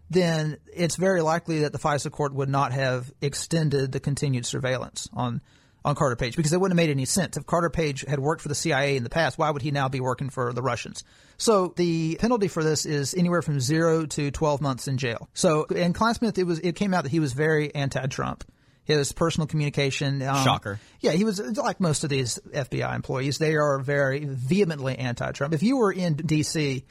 then 0.09 0.57
it's 0.73 0.95
very 0.95 1.21
likely 1.21 1.59
that 1.59 1.71
the 1.71 1.79
FISA 1.79 2.11
court 2.11 2.33
would 2.33 2.49
not 2.49 2.71
have 2.71 3.11
extended 3.21 3.91
the 3.91 3.99
continued 3.99 4.45
surveillance 4.45 5.09
on 5.13 5.41
on 5.85 5.95
Carter 5.95 6.15
Page 6.15 6.35
because 6.35 6.53
it 6.53 6.59
wouldn't 6.59 6.77
have 6.77 6.87
made 6.87 6.91
any 6.91 7.05
sense. 7.05 7.37
If 7.37 7.45
Carter 7.45 7.69
Page 7.69 8.01
had 8.07 8.19
worked 8.19 8.41
for 8.41 8.49
the 8.49 8.55
CIA 8.55 8.97
in 8.97 9.03
the 9.03 9.09
past, 9.09 9.37
why 9.37 9.49
would 9.49 9.61
he 9.61 9.71
now 9.71 9.87
be 9.87 9.99
working 9.99 10.29
for 10.29 10.51
the 10.53 10.61
Russians? 10.61 11.03
So 11.37 11.73
the 11.77 12.17
penalty 12.19 12.47
for 12.47 12.63
this 12.63 12.85
is 12.85 13.13
anywhere 13.13 13.41
from 13.41 13.59
zero 13.59 14.05
to 14.05 14.31
12 14.31 14.61
months 14.61 14.87
in 14.87 14.97
jail. 14.97 15.29
So 15.33 15.63
in 15.65 15.93
Clinesmith, 15.93 16.37
it 16.37 16.43
was, 16.43 16.59
it 16.59 16.75
came 16.75 16.93
out 16.93 17.03
that 17.03 17.11
he 17.11 17.19
was 17.19 17.33
very 17.33 17.73
anti-Trump. 17.73 18.43
His 18.83 19.11
personal 19.11 19.45
communication. 19.45 20.21
Um, 20.23 20.43
Shocker. 20.43 20.79
Yeah, 20.99 21.11
he 21.11 21.23
was 21.23 21.39
like 21.57 21.79
most 21.79 22.03
of 22.03 22.09
these 22.09 22.39
FBI 22.53 22.95
employees. 22.95 23.37
They 23.37 23.55
are 23.55 23.77
very 23.77 24.25
vehemently 24.25 24.97
anti-Trump. 24.97 25.53
If 25.53 25.61
you 25.61 25.77
were 25.77 25.91
in 25.91 26.15
D.C., 26.15 26.83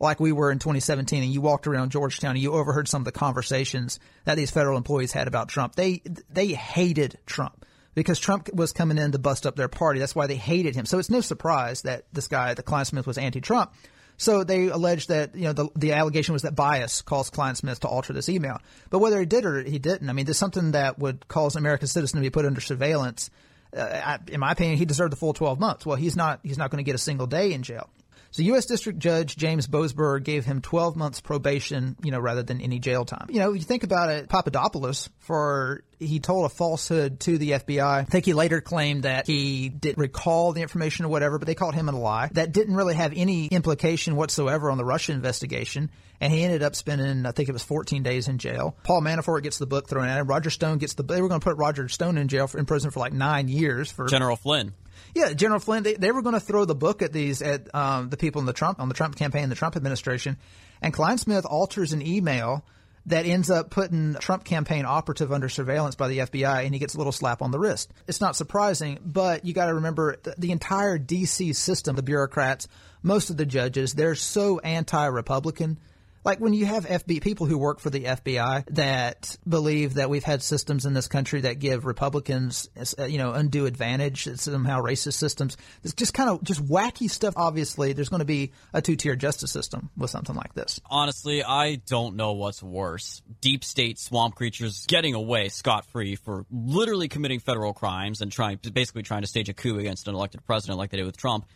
like 0.00 0.20
we 0.20 0.32
were 0.32 0.50
in 0.50 0.58
2017 0.58 1.22
and 1.22 1.32
you 1.32 1.40
walked 1.40 1.66
around 1.66 1.90
Georgetown 1.90 2.32
and 2.32 2.40
you 2.40 2.52
overheard 2.52 2.88
some 2.88 3.02
of 3.02 3.06
the 3.06 3.12
conversations 3.12 3.98
that 4.24 4.36
these 4.36 4.50
federal 4.50 4.76
employees 4.76 5.12
had 5.12 5.28
about 5.28 5.48
Trump. 5.48 5.74
They, 5.74 6.02
they 6.30 6.48
hated 6.48 7.18
Trump 7.26 7.64
because 7.94 8.18
Trump 8.18 8.52
was 8.52 8.72
coming 8.72 8.98
in 8.98 9.12
to 9.12 9.18
bust 9.18 9.46
up 9.46 9.56
their 9.56 9.68
party. 9.68 10.00
That's 10.00 10.14
why 10.14 10.26
they 10.26 10.36
hated 10.36 10.74
him. 10.74 10.86
So 10.86 10.98
it's 10.98 11.10
no 11.10 11.20
surprise 11.20 11.82
that 11.82 12.04
this 12.12 12.28
guy, 12.28 12.54
the 12.54 12.62
Klein 12.62 12.84
Clinesmith, 12.84 13.06
was 13.06 13.18
anti-Trump. 13.18 13.72
So 14.16 14.44
they 14.44 14.68
alleged 14.68 15.08
that, 15.08 15.34
you 15.34 15.44
know, 15.44 15.52
the, 15.52 15.68
the 15.74 15.92
allegation 15.92 16.32
was 16.32 16.42
that 16.42 16.54
bias 16.54 17.02
caused 17.02 17.32
Klein 17.32 17.54
Clinesmith 17.54 17.80
to 17.80 17.88
alter 17.88 18.12
this 18.12 18.28
email. 18.28 18.58
But 18.90 19.00
whether 19.00 19.18
he 19.18 19.26
did 19.26 19.44
or 19.44 19.62
he 19.62 19.78
didn't, 19.78 20.08
I 20.08 20.12
mean, 20.12 20.24
there's 20.24 20.38
something 20.38 20.72
that 20.72 20.98
would 20.98 21.26
cause 21.26 21.56
an 21.56 21.60
American 21.60 21.88
citizen 21.88 22.18
to 22.18 22.22
be 22.22 22.30
put 22.30 22.46
under 22.46 22.60
surveillance. 22.60 23.30
Uh, 23.76 24.18
in 24.28 24.38
my 24.38 24.52
opinion, 24.52 24.78
he 24.78 24.84
deserved 24.84 25.12
the 25.12 25.16
full 25.16 25.32
12 25.32 25.58
months. 25.58 25.84
Well, 25.84 25.96
he's 25.96 26.14
not, 26.14 26.40
he's 26.44 26.58
not 26.58 26.70
going 26.70 26.82
to 26.82 26.86
get 26.86 26.94
a 26.94 26.98
single 26.98 27.26
day 27.26 27.52
in 27.52 27.64
jail. 27.64 27.90
So 28.34 28.42
U.S. 28.42 28.66
District 28.66 28.98
Judge 28.98 29.36
James 29.36 29.68
Boasberg 29.68 30.24
gave 30.24 30.44
him 30.44 30.60
12 30.60 30.96
months 30.96 31.20
probation, 31.20 31.94
you 32.02 32.10
know, 32.10 32.18
rather 32.18 32.42
than 32.42 32.60
any 32.60 32.80
jail 32.80 33.04
time. 33.04 33.28
You 33.30 33.38
know, 33.38 33.52
you 33.52 33.62
think 33.62 33.84
about 33.84 34.10
it, 34.10 34.28
Papadopoulos, 34.28 35.08
for 35.20 35.84
he 36.00 36.18
told 36.18 36.46
a 36.46 36.48
falsehood 36.48 37.20
to 37.20 37.38
the 37.38 37.52
FBI. 37.52 37.80
I 37.80 38.02
think 38.02 38.24
he 38.24 38.32
later 38.32 38.60
claimed 38.60 39.04
that 39.04 39.28
he 39.28 39.68
didn't 39.68 39.98
recall 39.98 40.50
the 40.50 40.62
information 40.62 41.04
or 41.04 41.10
whatever, 41.10 41.38
but 41.38 41.46
they 41.46 41.54
called 41.54 41.76
him 41.76 41.88
a 41.88 41.92
lie. 41.92 42.28
That 42.32 42.50
didn't 42.50 42.74
really 42.74 42.96
have 42.96 43.12
any 43.14 43.46
implication 43.46 44.16
whatsoever 44.16 44.68
on 44.68 44.78
the 44.78 44.84
Russia 44.84 45.12
investigation. 45.12 45.92
And 46.20 46.32
he 46.32 46.42
ended 46.42 46.64
up 46.64 46.74
spending, 46.74 47.26
I 47.26 47.30
think 47.30 47.48
it 47.48 47.52
was 47.52 47.62
14 47.62 48.02
days 48.02 48.26
in 48.26 48.38
jail. 48.38 48.76
Paul 48.82 49.00
Manafort 49.00 49.44
gets 49.44 49.58
the 49.58 49.66
book 49.66 49.88
thrown 49.88 50.08
at 50.08 50.18
him. 50.18 50.26
Roger 50.26 50.50
Stone 50.50 50.78
gets 50.78 50.94
the, 50.94 51.04
they 51.04 51.22
were 51.22 51.28
going 51.28 51.40
to 51.40 51.44
put 51.44 51.56
Roger 51.56 51.88
Stone 51.88 52.18
in 52.18 52.26
jail 52.26 52.48
for, 52.48 52.58
in 52.58 52.66
prison 52.66 52.90
for 52.90 52.98
like 52.98 53.12
nine 53.12 53.46
years 53.46 53.92
for 53.92 54.08
General 54.08 54.34
Flynn. 54.34 54.72
Yeah, 55.14 55.32
General 55.32 55.60
Flynn. 55.60 55.84
They, 55.84 55.94
they 55.94 56.10
were 56.10 56.22
going 56.22 56.34
to 56.34 56.40
throw 56.40 56.64
the 56.64 56.74
book 56.74 57.00
at 57.00 57.12
these 57.12 57.40
at 57.40 57.72
um, 57.74 58.10
the 58.10 58.16
people 58.16 58.40
in 58.40 58.46
the 58.46 58.52
Trump 58.52 58.80
on 58.80 58.88
the 58.88 58.94
Trump 58.94 59.16
campaign, 59.16 59.48
the 59.48 59.54
Trump 59.54 59.76
administration, 59.76 60.36
and 60.82 60.92
Clinesmith 60.92 61.44
alters 61.48 61.92
an 61.92 62.06
email 62.06 62.64
that 63.06 63.26
ends 63.26 63.50
up 63.50 63.70
putting 63.70 64.14
Trump 64.14 64.44
campaign 64.44 64.84
operative 64.86 65.30
under 65.30 65.48
surveillance 65.48 65.94
by 65.94 66.08
the 66.08 66.18
FBI, 66.18 66.64
and 66.64 66.74
he 66.74 66.80
gets 66.80 66.94
a 66.94 66.98
little 66.98 67.12
slap 67.12 67.42
on 67.42 67.50
the 67.50 67.58
wrist. 67.58 67.92
It's 68.06 68.20
not 68.20 68.34
surprising, 68.34 68.98
but 69.04 69.44
you 69.44 69.52
got 69.52 69.66
to 69.66 69.74
remember 69.74 70.16
the, 70.22 70.34
the 70.38 70.52
entire 70.52 70.98
DC 70.98 71.54
system, 71.54 71.96
the 71.96 72.02
bureaucrats, 72.02 72.66
most 73.02 73.28
of 73.28 73.36
the 73.36 73.44
judges, 73.44 73.92
they're 73.92 74.14
so 74.14 74.58
anti-Republican 74.60 75.78
like 76.24 76.40
when 76.40 76.54
you 76.54 76.64
have 76.66 76.86
FB 76.86 77.22
people 77.22 77.46
who 77.46 77.58
work 77.58 77.80
for 77.80 77.90
the 77.90 78.04
FBI 78.04 78.64
that 78.70 79.36
believe 79.46 79.94
that 79.94 80.08
we've 80.08 80.24
had 80.24 80.42
systems 80.42 80.86
in 80.86 80.94
this 80.94 81.06
country 81.06 81.42
that 81.42 81.58
give 81.58 81.84
Republicans, 81.84 82.68
uh, 82.98 83.04
you 83.04 83.18
know, 83.18 83.32
undue 83.32 83.66
advantage, 83.66 84.24
somehow 84.40 84.80
racist 84.80 85.14
systems. 85.14 85.56
It's 85.82 85.92
just 85.92 86.14
kind 86.14 86.30
of 86.30 86.42
just 86.42 86.64
wacky 86.64 87.10
stuff. 87.10 87.34
Obviously, 87.36 87.92
there's 87.92 88.08
going 88.08 88.20
to 88.20 88.24
be 88.24 88.52
a 88.72 88.80
two-tier 88.80 89.16
justice 89.16 89.52
system 89.52 89.90
with 89.96 90.10
something 90.10 90.34
like 90.34 90.54
this. 90.54 90.80
Honestly, 90.86 91.44
I 91.44 91.76
don't 91.76 92.16
know 92.16 92.32
what's 92.32 92.62
worse: 92.62 93.22
deep 93.40 93.62
state 93.62 93.98
swamp 93.98 94.34
creatures 94.34 94.86
getting 94.86 95.14
away 95.14 95.50
scot-free 95.50 96.16
for 96.16 96.46
literally 96.50 97.08
committing 97.08 97.40
federal 97.40 97.74
crimes 97.74 98.22
and 98.22 98.32
trying, 98.32 98.58
basically 98.72 99.02
trying 99.02 99.22
to 99.22 99.28
stage 99.28 99.48
a 99.50 99.54
coup 99.54 99.78
against 99.78 100.08
an 100.08 100.14
elected 100.14 100.44
president 100.46 100.78
like 100.78 100.90
they 100.90 100.96
did 100.96 101.06
with 101.06 101.18
Trump, 101.18 101.46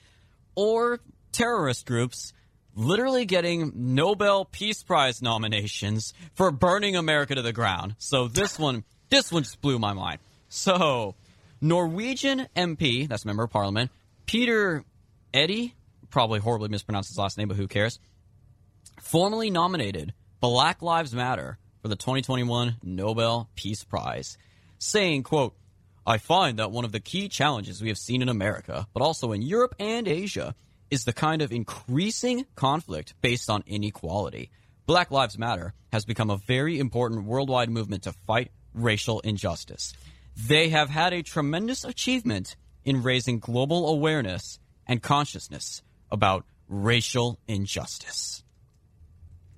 or 0.55 1.01
terrorist 1.33 1.87
groups 1.87 2.33
literally 2.79 3.25
getting 3.25 3.73
Nobel 3.75 4.45
Peace 4.45 4.83
Prize 4.85 5.21
nominations 5.21 6.15
for 6.35 6.53
burning 6.53 6.95
America 6.95 7.35
to 7.35 7.43
the 7.43 7.53
ground. 7.53 7.97
So 7.99 8.29
this 8.29 8.59
one, 8.59 8.85
this 9.11 9.33
one 9.33 9.43
just 9.43 9.61
blew 9.61 9.79
my 9.81 9.93
mind. 9.93 10.21
So, 10.49 11.17
Norwegian 11.61 12.47
MP, 12.57 13.09
that's 13.09 13.25
member 13.25 13.43
of 13.43 13.51
parliament, 13.51 13.91
Peter 14.27 14.85
Eddy, 15.35 15.75
probably 16.09 16.39
horribly 16.39 16.69
mispronounced 16.69 17.11
his 17.11 17.19
last 17.19 17.37
name, 17.37 17.49
but 17.49 17.57
who 17.57 17.67
cares, 17.67 17.99
formally 19.01 19.51
nominated 19.51 20.15
Black 20.41 20.81
Lives 20.81 21.13
Matter 21.13 21.59
for 21.83 21.89
the 21.89 21.97
2021 21.97 22.77
Nobel 22.83 23.51
Peace 23.57 23.83
Prize, 23.83 24.39
saying, 24.79 25.25
quote, 25.25 25.55
I 26.07 26.19
find 26.19 26.59
that 26.59 26.71
one 26.71 26.85
of 26.85 26.93
the 26.93 27.01
key 27.01 27.29
challenges 27.29 27.83
we 27.83 27.89
have 27.89 27.99
seen 27.99 28.23
in 28.23 28.29
America, 28.29 28.87
but 28.95 29.03
also 29.03 29.33
in 29.33 29.43
Europe 29.43 29.75
and 29.81 30.07
Asia, 30.07 30.55
is 30.91 31.05
the 31.05 31.13
kind 31.13 31.43
of 31.43 31.53
increasing 31.53 32.47
conflict 32.55 33.15
based 33.21 33.51
on 33.51 33.63
inequality. 33.67 34.51
Black 34.87 35.11
Lives 35.11 35.39
Matter 35.39 35.75
has 35.93 36.05
become 36.05 36.31
a 36.31 36.37
very 36.37 36.79
important 36.79 37.25
worldwide 37.25 37.71
movement 37.71 38.05
to 38.05 38.13
fight 38.27 38.51
racial 38.75 39.21
injustice. 39.21 39.93
They 40.37 40.71
have 40.71 40.89
had 40.89 41.13
a 41.13 41.23
tremendous 41.23 41.85
achievement 41.85 42.57
in 42.85 43.03
raising 43.03 43.39
global 43.39 43.89
awareness 43.89 44.59
and 44.87 45.03
consciousness 45.03 45.83
about 46.11 46.45
racial 46.69 47.39
injustice. 47.47 48.43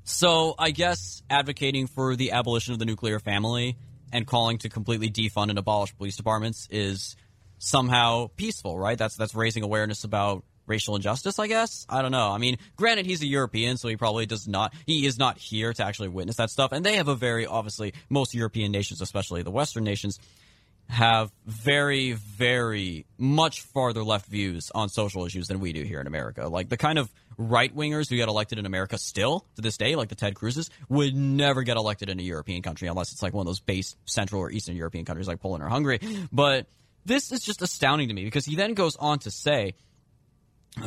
So, 0.02 0.54
I 0.58 0.72
guess 0.72 1.22
advocating 1.30 1.86
for 1.86 2.16
the 2.16 2.32
abolition 2.32 2.72
of 2.72 2.80
the 2.80 2.84
nuclear 2.84 3.20
family 3.20 3.76
and 4.12 4.26
calling 4.26 4.58
to 4.58 4.68
completely 4.68 5.10
defund 5.10 5.50
and 5.50 5.58
abolish 5.58 5.96
police 5.96 6.16
departments 6.16 6.66
is 6.70 7.14
somehow 7.58 8.28
peaceful, 8.36 8.78
right? 8.78 8.98
That's 8.98 9.14
that's 9.14 9.34
raising 9.34 9.62
awareness 9.62 10.02
about 10.02 10.44
racial 10.70 10.96
injustice, 10.96 11.38
I 11.38 11.48
guess. 11.48 11.84
I 11.88 12.00
don't 12.00 12.12
know. 12.12 12.30
I 12.30 12.38
mean, 12.38 12.56
granted, 12.76 13.04
he's 13.04 13.20
a 13.22 13.26
European, 13.26 13.76
so 13.76 13.88
he 13.88 13.96
probably 13.96 14.24
does 14.24 14.48
not, 14.48 14.72
he 14.86 15.04
is 15.04 15.18
not 15.18 15.36
here 15.36 15.72
to 15.74 15.84
actually 15.84 16.08
witness 16.08 16.36
that 16.36 16.50
stuff. 16.50 16.72
And 16.72 16.86
they 16.86 16.96
have 16.96 17.08
a 17.08 17.14
very, 17.14 17.46
obviously, 17.46 17.92
most 18.08 18.34
European 18.34 18.72
nations, 18.72 19.02
especially 19.02 19.42
the 19.42 19.50
Western 19.50 19.84
nations, 19.84 20.18
have 20.88 21.30
very, 21.46 22.12
very 22.12 23.06
much 23.16 23.60
farther 23.62 24.02
left 24.02 24.26
views 24.26 24.72
on 24.74 24.88
social 24.88 25.24
issues 25.24 25.46
than 25.46 25.60
we 25.60 25.72
do 25.72 25.82
here 25.84 26.00
in 26.00 26.06
America. 26.06 26.48
Like 26.48 26.68
the 26.68 26.76
kind 26.76 26.98
of 26.98 27.12
right 27.38 27.74
wingers 27.74 28.08
who 28.08 28.16
get 28.16 28.28
elected 28.28 28.58
in 28.58 28.66
America 28.66 28.98
still 28.98 29.46
to 29.56 29.62
this 29.62 29.76
day, 29.76 29.94
like 29.94 30.08
the 30.08 30.16
Ted 30.16 30.34
Cruz's, 30.34 30.68
would 30.88 31.14
never 31.14 31.62
get 31.62 31.76
elected 31.76 32.08
in 32.08 32.18
a 32.18 32.22
European 32.22 32.62
country 32.62 32.88
unless 32.88 33.12
it's 33.12 33.22
like 33.22 33.32
one 33.32 33.42
of 33.42 33.46
those 33.46 33.60
base 33.60 33.96
Central 34.04 34.40
or 34.40 34.50
Eastern 34.50 34.76
European 34.76 35.04
countries 35.04 35.28
like 35.28 35.40
Poland 35.40 35.62
or 35.62 35.68
Hungary. 35.68 36.00
But 36.32 36.66
this 37.04 37.30
is 37.32 37.40
just 37.40 37.62
astounding 37.62 38.08
to 38.08 38.14
me 38.14 38.24
because 38.24 38.44
he 38.44 38.56
then 38.56 38.74
goes 38.74 38.96
on 38.96 39.20
to 39.20 39.30
say 39.30 39.74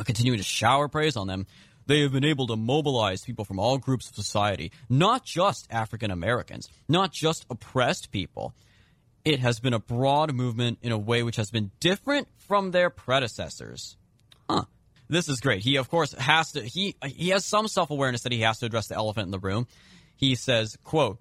continuing 0.04 0.38
to 0.38 0.44
shower 0.44 0.88
praise 0.88 1.16
on 1.16 1.26
them, 1.26 1.46
they 1.86 2.00
have 2.00 2.12
been 2.12 2.24
able 2.24 2.46
to 2.46 2.56
mobilize 2.56 3.22
people 3.22 3.44
from 3.44 3.58
all 3.58 3.78
groups 3.78 4.08
of 4.08 4.14
society, 4.14 4.72
not 4.88 5.24
just 5.24 5.66
African 5.70 6.10
Americans, 6.10 6.68
not 6.88 7.12
just 7.12 7.44
oppressed 7.50 8.10
people. 8.10 8.54
it 9.24 9.40
has 9.40 9.58
been 9.58 9.72
a 9.72 9.78
broad 9.78 10.34
movement 10.34 10.78
in 10.82 10.92
a 10.92 10.98
way 10.98 11.22
which 11.22 11.36
has 11.36 11.50
been 11.50 11.70
different 11.80 12.28
from 12.36 12.72
their 12.72 12.90
predecessors. 12.90 13.96
Huh. 14.50 14.64
This 15.08 15.28
is 15.28 15.40
great. 15.40 15.62
He, 15.62 15.76
of 15.76 15.88
course, 15.88 16.12
has 16.12 16.52
to, 16.52 16.62
he, 16.62 16.96
he 17.06 17.30
has 17.30 17.44
some 17.44 17.68
self 17.68 17.90
awareness 17.90 18.22
that 18.22 18.32
he 18.32 18.40
has 18.40 18.58
to 18.58 18.66
address 18.66 18.88
the 18.88 18.96
elephant 18.96 19.26
in 19.26 19.30
the 19.30 19.38
room. 19.38 19.66
He 20.16 20.34
says, 20.34 20.76
quote, 20.84 21.20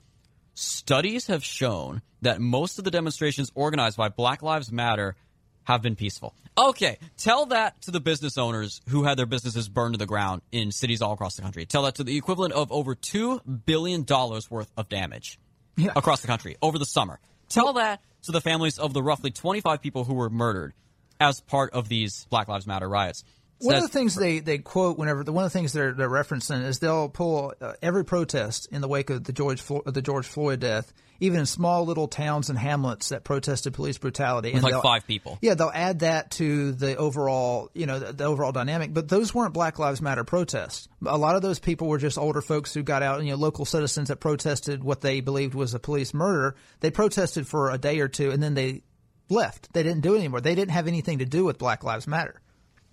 studies 0.53 1.27
have 1.27 1.43
shown 1.43 2.01
that 2.21 2.41
most 2.41 2.77
of 2.77 2.85
the 2.85 2.91
demonstrations 2.91 3.51
organized 3.55 3.97
by 3.97 4.09
Black 4.09 4.41
Lives 4.41 4.71
Matter 4.71 5.15
have 5.63 5.81
been 5.81 5.95
peaceful. 5.95 6.33
Okay, 6.57 6.97
tell 7.17 7.47
that 7.47 7.81
to 7.83 7.91
the 7.91 7.99
business 7.99 8.37
owners 8.37 8.81
who 8.89 9.03
had 9.03 9.17
their 9.17 9.25
businesses 9.25 9.67
burned 9.69 9.95
to 9.95 9.97
the 9.97 10.05
ground 10.05 10.41
in 10.51 10.71
cities 10.71 11.01
all 11.01 11.13
across 11.13 11.35
the 11.35 11.41
country. 11.41 11.65
Tell 11.65 11.83
that 11.83 11.95
to 11.95 12.03
the 12.03 12.15
equivalent 12.17 12.53
of 12.53 12.71
over 12.71 12.95
$2 12.95 13.41
billion 13.65 14.05
worth 14.49 14.71
of 14.77 14.87
damage 14.89 15.39
Yeah. 15.77 15.91
across 15.95 16.21
the 16.21 16.27
country 16.27 16.55
over 16.61 16.77
the 16.77 16.85
summer. 16.85 17.19
Tell 17.49 17.73
that 17.73 18.01
to 18.23 18.31
the 18.31 18.41
families 18.41 18.77
of 18.77 18.93
the 18.93 19.01
roughly 19.01 19.31
25 19.31 19.81
people 19.81 20.03
who 20.03 20.13
were 20.13 20.29
murdered 20.29 20.73
as 21.19 21.41
part 21.41 21.73
of 21.73 21.89
these 21.89 22.25
Black 22.29 22.47
Lives 22.47 22.67
Matter 22.67 22.87
riots. 22.87 23.23
One 23.59 23.75
of 23.75 23.81
the 23.83 23.87
things 23.87 24.15
they, 24.15 24.39
they 24.39 24.57
quote 24.57 24.97
whenever 24.97 25.23
the 25.23 25.31
one 25.31 25.45
of 25.45 25.51
the 25.53 25.57
things 25.57 25.71
they're, 25.71 25.93
they're 25.93 26.09
referencing 26.09 26.65
is 26.65 26.79
they'll 26.79 27.07
pull 27.07 27.53
uh, 27.61 27.73
every 27.81 28.03
protest 28.03 28.67
in 28.71 28.81
the 28.81 28.89
wake 28.89 29.09
of 29.09 29.23
the 29.23 29.31
George 29.31 29.61
Flo- 29.61 29.83
the 29.85 30.01
George 30.01 30.25
Floyd 30.27 30.59
death, 30.59 30.91
even 31.23 31.39
in 31.39 31.45
small 31.45 31.85
little 31.85 32.09
towns 32.09 32.49
and 32.49 32.59
hamlets 32.59 33.09
that 33.09 33.23
protested 33.23 33.73
police 33.73 33.97
brutality, 33.97 34.51
and 34.51 34.61
like 34.61 34.81
five 34.83 35.07
people. 35.07 35.39
Yeah, 35.41 35.53
they'll 35.53 35.71
add 35.73 35.99
that 35.99 36.31
to 36.31 36.73
the 36.73 36.97
overall 36.97 37.69
you 37.73 37.85
know 37.85 37.97
the, 37.97 38.11
the 38.11 38.25
overall 38.25 38.51
dynamic. 38.51 38.93
But 38.93 39.07
those 39.07 39.33
weren't 39.33 39.53
Black 39.53 39.79
Lives 39.79 40.01
Matter 40.01 40.25
protests. 40.25 40.89
A 41.05 41.17
lot 41.17 41.37
of 41.37 41.41
those 41.41 41.59
people 41.59 41.87
were 41.87 41.97
just 41.97 42.17
older 42.17 42.41
folks 42.41 42.73
who 42.73 42.83
got 42.83 43.03
out, 43.03 43.23
you 43.23 43.31
know, 43.31 43.37
local 43.37 43.63
citizens 43.63 44.09
that 44.09 44.17
protested 44.17 44.83
what 44.83 44.99
they 44.99 45.21
believed 45.21 45.55
was 45.55 45.73
a 45.73 45.79
police 45.79 46.13
murder. 46.13 46.55
They 46.81 46.91
protested 46.91 47.47
for 47.47 47.71
a 47.71 47.77
day 47.77 48.01
or 48.01 48.09
two, 48.09 48.31
and 48.31 48.43
then 48.43 48.53
they 48.53 48.83
left. 49.29 49.71
They 49.71 49.81
didn't 49.81 50.01
do 50.01 50.15
it 50.15 50.19
anymore. 50.19 50.41
They 50.41 50.55
didn't 50.55 50.71
have 50.71 50.89
anything 50.89 51.19
to 51.19 51.25
do 51.25 51.45
with 51.45 51.57
Black 51.57 51.85
Lives 51.85 52.05
Matter. 52.05 52.41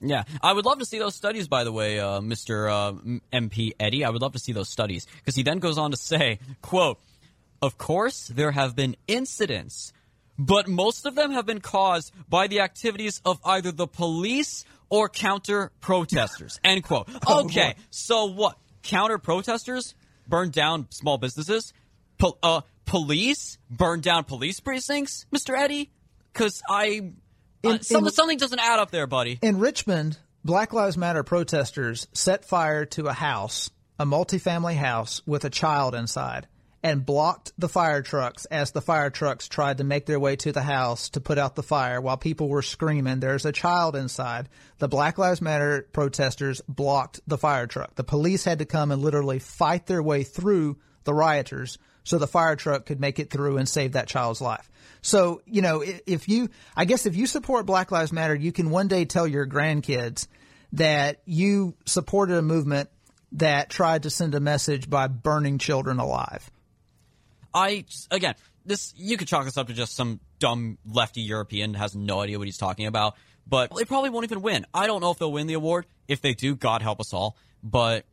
Yeah, 0.01 0.22
I 0.41 0.53
would 0.53 0.64
love 0.64 0.78
to 0.78 0.87
see 0.87 1.01
those 1.01 1.16
studies. 1.16 1.49
By 1.49 1.64
the 1.64 1.72
way, 1.72 1.99
uh, 1.99 2.20
Mr. 2.20 2.70
Uh, 2.70 3.18
MP 3.33 3.72
Eddie, 3.81 4.05
I 4.05 4.11
would 4.11 4.22
love 4.22 4.35
to 4.35 4.39
see 4.39 4.53
those 4.53 4.68
studies 4.68 5.09
because 5.16 5.35
he 5.35 5.43
then 5.43 5.59
goes 5.59 5.78
on 5.78 5.91
to 5.91 5.97
say, 5.97 6.39
"quote 6.62 7.01
Of 7.62 7.76
course, 7.78 8.28
there 8.28 8.52
have 8.52 8.74
been 8.74 8.96
incidents, 9.06 9.92
but 10.38 10.68
most 10.68 11.04
of 11.06 11.14
them 11.14 11.32
have 11.32 11.44
been 11.46 11.61
caused 11.61 12.12
by 12.28 12.46
the 12.46 12.61
activities 12.61 13.20
of 13.24 13.38
either 13.44 13.70
the 13.72 13.86
police 13.86 14.64
or 14.88 15.08
counter 15.08 15.70
protesters." 15.80 16.58
End 16.64 16.82
quote. 16.84 17.08
Okay, 17.28 17.74
so 17.90 18.26
what? 18.26 18.56
Counter 18.82 19.18
protesters 19.18 19.94
burned 20.26 20.52
down 20.52 20.86
small 20.90 21.18
businesses. 21.18 21.72
Po- 22.18 22.38
uh, 22.42 22.62
police 22.86 23.58
burned 23.70 24.02
down 24.02 24.24
police 24.24 24.61
precincts, 24.61 25.26
Mr. 25.34 25.56
Eddie. 25.58 25.90
Because 26.32 26.62
I, 26.68 27.12
uh, 27.64 27.70
In- 27.70 27.82
something, 27.82 28.06
in- 28.06 28.12
something 28.12 28.38
doesn't 28.38 28.58
add 28.61 28.78
up 28.78 28.90
there, 28.90 29.06
buddy. 29.06 29.38
In 29.42 29.58
Richmond, 29.58 30.16
Black 30.44 30.72
Lives 30.72 30.96
Matter 30.96 31.22
protesters 31.22 32.06
set 32.14 32.44
fire 32.46 32.86
to 32.86 33.08
a 33.08 33.12
house, 33.12 33.68
a 33.98 34.06
multifamily 34.06 34.76
house 34.76 35.20
with 35.26 35.44
a 35.44 35.50
child 35.50 35.94
inside, 35.94 36.46
and 36.83 37.05
blocked 37.05 37.53
the 37.59 37.68
fire 37.68 38.03
trucks 38.03 38.47
as 38.47 38.70
the 38.70 38.81
fire 38.81 39.11
trucks 39.11 39.49
tried 39.49 39.78
to 39.78 39.85
make 39.85 40.07
their 40.07 40.20
way 40.20 40.37
to 40.37 40.53
the 40.53 40.62
house 40.62 41.11
to 41.11 41.20
put 41.20 41.39
out 41.39 41.55
the 41.55 41.62
fire 41.62 42.01
while 42.01 42.16
people 42.16 42.49
were 42.49 42.62
screaming, 42.62 43.20
There's 43.20 43.45
a 43.45 43.53
child 43.53 43.97
inside. 43.97 44.49
The 44.78 44.89
Black 44.89 45.18
Lives 45.18 45.43
Matter 45.43 45.87
protesters 45.93 46.62
blocked 46.68 47.20
the 47.26 47.39
fire 47.39 47.66
truck. 47.66 47.95
The 47.97 48.05
police 48.05 48.45
had 48.45 48.61
to 48.61 48.64
come 48.64 48.91
and 48.91 49.03
literally 49.03 49.39
fight 49.39 49.87
their 49.87 50.03
way 50.03 50.22
through 50.22 50.78
the 51.05 51.14
rioters 51.14 51.78
so 52.03 52.18
the 52.18 52.26
fire 52.26 52.57
truck 52.57 52.87
could 52.87 53.01
make 53.01 53.18
it 53.18 53.31
through 53.31 53.59
and 53.59 53.68
save 53.68 53.93
that 53.93 54.09
child's 54.09 54.41
life. 54.41 54.70
So, 55.03 55.43
you 55.45 55.62
know, 55.62 55.83
if 56.07 56.28
you, 56.28 56.49
I 56.76 56.87
guess 56.87 57.07
if 57.07 57.14
you 57.14 57.26
support 57.26 57.66
Black 57.66 57.91
Lives 57.91 58.12
Matter, 58.12 58.35
you 58.35 58.53
can 58.53 58.70
one 58.70 58.89
day 58.89 59.05
tell 59.05 59.26
your 59.26 59.47
grandkids 59.47 60.26
that 60.72 61.20
you 61.24 61.74
supported 61.85 62.37
a 62.37 62.43
movement 62.43 62.89
that 63.33 63.70
tried 63.70 64.05
to 64.05 64.11
send 64.11 64.35
a 64.35 64.41
message 64.41 64.89
by 64.89 65.09
burning 65.09 65.59
children 65.59 65.99
alive. 65.99 66.51
I 67.55 67.84
again, 68.11 68.34
this 68.64 68.92
you 68.96 69.16
could 69.16 69.28
chalk 69.28 69.44
this 69.44 69.57
up 69.57 69.68
to 69.68 69.72
just 69.72 69.94
some 69.94 70.20
dumb 70.38 70.78
lefty 70.86 71.20
European 71.22 71.74
has 71.74 71.94
no 71.94 72.20
idea 72.20 72.38
what 72.38 72.46
he's 72.46 72.59
talking 72.59 72.86
about. 72.86 73.14
But 73.46 73.74
they 73.74 73.84
probably 73.84 74.11
won't 74.11 74.24
even 74.24 74.42
win. 74.42 74.66
I 74.72 74.86
don't 74.86 75.01
know 75.01 75.11
if 75.11 75.18
they'll 75.18 75.32
win 75.32 75.46
the 75.46 75.55
award. 75.55 75.86
If 76.07 76.20
they 76.20 76.34
do, 76.34 76.55
God 76.55 76.82
help 76.82 77.01
us 77.01 77.12
all. 77.12 77.36
But 77.62 78.05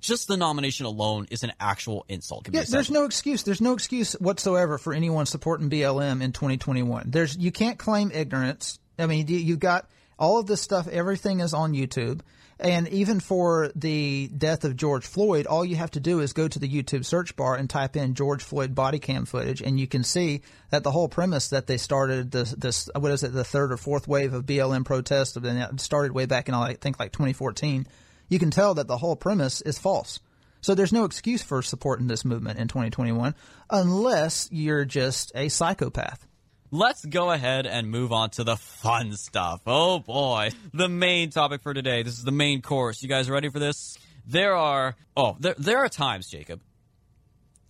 just 0.00 0.28
the 0.28 0.36
nomination 0.36 0.86
alone 0.86 1.26
is 1.30 1.42
an 1.42 1.52
actual 1.60 2.04
insult. 2.08 2.48
Yeah, 2.50 2.64
there's 2.68 2.90
no 2.90 3.04
excuse. 3.04 3.42
There's 3.42 3.60
no 3.60 3.72
excuse 3.72 4.12
whatsoever 4.14 4.78
for 4.78 4.92
anyone 4.92 5.26
supporting 5.26 5.70
BLM 5.70 6.22
in 6.22 6.32
2021. 6.32 7.04
There's 7.06 7.36
you 7.36 7.52
can't 7.52 7.78
claim 7.78 8.10
ignorance. 8.12 8.78
I 8.98 9.06
mean, 9.06 9.28
you, 9.28 9.38
you've 9.38 9.60
got 9.60 9.88
all 10.18 10.38
of 10.38 10.46
this 10.46 10.60
stuff. 10.60 10.88
Everything 10.88 11.40
is 11.40 11.54
on 11.54 11.72
YouTube, 11.72 12.20
and 12.60 12.88
even 12.88 13.20
for 13.20 13.70
the 13.74 14.28
death 14.28 14.64
of 14.64 14.76
George 14.76 15.06
Floyd, 15.06 15.46
all 15.46 15.64
you 15.64 15.76
have 15.76 15.90
to 15.92 16.00
do 16.00 16.20
is 16.20 16.34
go 16.34 16.46
to 16.46 16.58
the 16.58 16.68
YouTube 16.68 17.06
search 17.06 17.34
bar 17.34 17.56
and 17.56 17.68
type 17.68 17.96
in 17.96 18.14
George 18.14 18.42
Floyd 18.42 18.74
body 18.74 18.98
cam 18.98 19.24
footage, 19.24 19.62
and 19.62 19.80
you 19.80 19.86
can 19.86 20.04
see 20.04 20.42
that 20.68 20.82
the 20.82 20.90
whole 20.90 21.08
premise 21.08 21.48
that 21.48 21.66
they 21.66 21.78
started 21.78 22.30
this 22.30 22.50
this 22.52 22.90
what 22.94 23.12
is 23.12 23.22
it 23.22 23.32
the 23.32 23.44
third 23.44 23.72
or 23.72 23.78
fourth 23.78 24.06
wave 24.06 24.34
of 24.34 24.44
BLM 24.44 24.84
protests, 24.84 25.36
and 25.36 25.46
it 25.46 25.80
started 25.80 26.12
way 26.12 26.26
back 26.26 26.48
in 26.48 26.54
I 26.54 26.74
think 26.74 27.00
like 27.00 27.12
2014. 27.12 27.86
You 28.28 28.38
can 28.38 28.50
tell 28.50 28.74
that 28.74 28.86
the 28.86 28.98
whole 28.98 29.16
premise 29.16 29.60
is 29.62 29.78
false. 29.78 30.20
So 30.60 30.74
there's 30.74 30.92
no 30.92 31.04
excuse 31.04 31.42
for 31.42 31.62
supporting 31.62 32.06
this 32.06 32.24
movement 32.24 32.58
in 32.58 32.68
2021 32.68 33.34
unless 33.70 34.48
you're 34.52 34.84
just 34.84 35.32
a 35.34 35.48
psychopath. 35.48 36.26
Let's 36.72 37.04
go 37.04 37.32
ahead 37.32 37.66
and 37.66 37.90
move 37.90 38.12
on 38.12 38.30
to 38.30 38.44
the 38.44 38.56
fun 38.56 39.14
stuff. 39.14 39.62
Oh 39.66 39.98
boy. 39.98 40.50
The 40.72 40.88
main 40.88 41.30
topic 41.30 41.62
for 41.62 41.74
today. 41.74 42.04
This 42.04 42.16
is 42.16 42.24
the 42.24 42.30
main 42.30 42.62
course. 42.62 43.02
You 43.02 43.08
guys 43.08 43.28
ready 43.28 43.48
for 43.48 43.58
this? 43.58 43.98
There 44.24 44.54
are, 44.54 44.94
oh, 45.16 45.36
there, 45.40 45.56
there 45.58 45.78
are 45.78 45.88
times, 45.88 46.28
Jacob, 46.28 46.60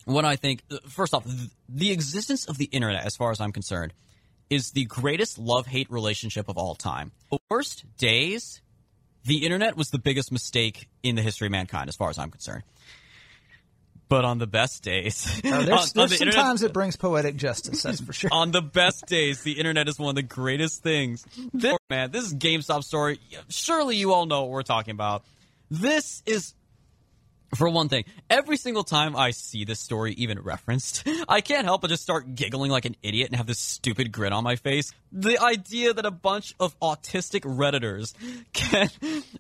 when 0.05 0.27
I 0.27 0.37
think, 0.37 0.63
first 0.89 1.15
off, 1.15 1.25
the 1.69 1.93
existence 1.93 2.45
of 2.45 2.59
the 2.59 2.67
internet, 2.67 3.07
as 3.07 3.17
far 3.17 3.31
as 3.31 3.41
I'm 3.41 3.53
concerned, 3.53 3.95
is 4.51 4.73
the 4.73 4.85
greatest 4.85 5.39
love 5.39 5.67
hate 5.67 5.91
relationship 5.91 6.51
of 6.51 6.59
all 6.59 6.75
time. 6.75 7.13
The 7.31 7.39
worst 7.49 7.85
days, 7.97 8.61
the 9.25 9.47
internet 9.47 9.77
was 9.77 9.91
the 9.91 9.99
biggest 9.99 10.31
mistake 10.31 10.89
in 11.03 11.15
the 11.15 11.23
history 11.23 11.47
of 11.47 11.53
mankind, 11.53 11.89
as 11.89 11.97
far 11.97 12.11
as 12.11 12.19
I'm 12.19 12.31
concerned. 12.31 12.65
But 14.11 14.27
on 14.27 14.37
the 14.39 14.47
best 14.47 14.83
days, 14.83 15.41
Uh, 15.45 15.49
on- 15.49 15.65
there's 15.65 15.97
on 15.97 16.09
the 16.09 16.17
sometimes 16.17 16.61
internet- 16.63 16.63
it 16.63 16.73
brings 16.75 16.97
poetic 16.97 17.37
justice, 17.37 17.83
that's 17.83 18.01
for 18.03 18.13
sure. 18.13 18.29
on 18.33 18.51
the 18.51 18.61
best 18.61 19.07
days, 19.07 19.43
the 19.43 19.53
internet 19.53 19.89
is 19.89 19.99
one 19.99 20.11
of 20.11 20.15
the 20.17 20.23
greatest 20.23 20.83
things. 20.83 21.25
This, 21.55 21.79
man, 21.89 22.11
this 22.11 22.25
is 22.25 22.35
GameStop 22.35 22.85
story. 22.85 23.21
Surely 23.49 23.97
you 23.97 24.13
all 24.13 24.27
know 24.27 24.43
what 24.43 24.51
we're 24.51 24.63
talking 24.65 24.93
about. 24.93 25.23
This 25.71 26.23
is, 26.27 26.53
for 27.55 27.69
one 27.69 27.89
thing, 27.89 28.05
every 28.29 28.57
single 28.57 28.85
time 28.85 29.17
I 29.17 29.33
see 29.33 29.65
this 29.65 29.81
story 29.81 30.13
even 30.15 30.41
referenced, 30.41 31.07
I 31.29 31.41
can't 31.41 31.65
help 31.65 31.83
but 31.83 31.89
just 31.91 32.03
start 32.03 32.35
giggling 32.35 32.71
like 32.71 32.85
an 32.85 32.97
idiot 33.03 33.29
and 33.29 33.37
have 33.37 33.47
this 33.47 33.59
stupid 33.59 34.13
grin 34.13 34.33
on 34.33 34.45
my 34.45 34.57
face. 34.57 34.93
The 35.13 35.41
idea 35.41 35.93
that 35.93 36.07
a 36.07 36.11
bunch 36.11 36.55
of 36.61 36.79
autistic 36.81 37.41
Redditors 37.41 38.15
can 38.53 38.91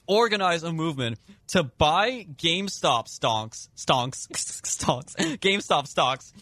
organize 0.06 0.62
a 0.62 0.72
movement 0.72 1.18
to 1.48 1.62
buy 1.62 2.26
GameStop 2.36 3.06
stonks, 3.06 3.68
stonks, 3.76 4.28
stonks, 4.32 5.14
GameStop 5.38 5.86
stocks 5.86 6.32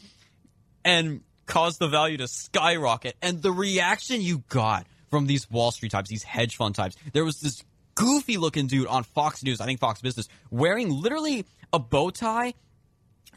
and 0.84 1.20
cause 1.46 1.78
the 1.78 1.88
value 1.88 2.16
to 2.18 2.28
skyrocket. 2.28 3.16
And 3.20 3.42
the 3.42 3.52
reaction 3.52 4.20
you 4.20 4.44
got 4.48 4.86
from 5.10 5.26
these 5.26 5.50
Wall 5.50 5.70
Street 5.70 5.92
types, 5.92 6.08
these 6.08 6.22
hedge 6.22 6.56
fund 6.56 6.74
types, 6.74 6.96
there 7.12 7.24
was 7.24 7.40
this 7.40 7.64
goofy 7.94 8.36
looking 8.36 8.68
dude 8.68 8.86
on 8.86 9.02
Fox 9.02 9.42
News, 9.42 9.60
I 9.60 9.66
think 9.66 9.80
Fox 9.80 10.00
Business, 10.00 10.28
wearing 10.50 10.90
literally 10.90 11.44
a 11.72 11.78
bow 11.78 12.10
tie 12.10 12.54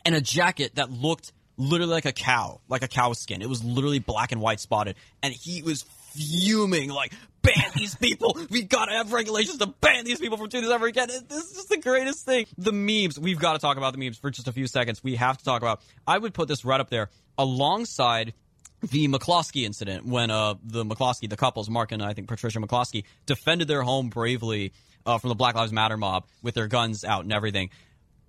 and 0.05 0.15
a 0.15 0.21
jacket 0.21 0.75
that 0.75 0.91
looked 0.91 1.31
literally 1.57 1.91
like 1.91 2.05
a 2.05 2.11
cow, 2.11 2.61
like 2.67 2.81
a 2.81 2.87
cow 2.87 3.13
skin. 3.13 3.41
It 3.41 3.49
was 3.49 3.63
literally 3.63 3.99
black 3.99 4.31
and 4.31 4.41
white 4.41 4.59
spotted. 4.59 4.95
And 5.21 5.33
he 5.33 5.61
was 5.61 5.83
fuming, 6.13 6.89
like, 6.89 7.13
ban 7.41 7.71
these 7.75 7.95
people. 7.95 8.37
We 8.49 8.63
gotta 8.63 8.93
have 8.93 9.13
regulations 9.13 9.57
to 9.57 9.67
ban 9.67 10.05
these 10.05 10.19
people 10.19 10.37
from 10.37 10.49
doing 10.49 10.63
this 10.63 10.71
ever 10.71 10.87
again. 10.87 11.07
This 11.07 11.45
is 11.45 11.53
just 11.53 11.69
the 11.69 11.77
greatest 11.77 12.25
thing. 12.25 12.45
The 12.57 12.71
memes, 12.71 13.19
we've 13.19 13.39
got 13.39 13.53
to 13.53 13.59
talk 13.59 13.77
about 13.77 13.93
the 13.93 13.99
memes 13.99 14.17
for 14.17 14.29
just 14.29 14.47
a 14.47 14.51
few 14.51 14.67
seconds. 14.67 15.03
We 15.03 15.15
have 15.15 15.37
to 15.37 15.43
talk 15.43 15.61
about, 15.61 15.81
I 16.07 16.17
would 16.17 16.33
put 16.33 16.47
this 16.47 16.65
right 16.65 16.79
up 16.79 16.89
there 16.89 17.09
alongside 17.37 18.33
the 18.81 19.07
McCloskey 19.07 19.63
incident 19.63 20.05
when 20.05 20.31
uh, 20.31 20.55
the 20.63 20.83
McCloskey, 20.83 21.29
the 21.29 21.37
couples, 21.37 21.69
Mark 21.69 21.91
and 21.91 22.01
I 22.01 22.13
think 22.13 22.27
Patricia 22.27 22.59
McCloskey, 22.59 23.03
defended 23.25 23.67
their 23.67 23.83
home 23.83 24.09
bravely 24.09 24.73
uh, 25.05 25.17
from 25.17 25.29
the 25.29 25.35
Black 25.35 25.55
Lives 25.55 25.71
Matter 25.71 25.97
mob 25.97 26.25
with 26.41 26.55
their 26.55 26.67
guns 26.67 27.03
out 27.03 27.23
and 27.23 27.31
everything. 27.31 27.69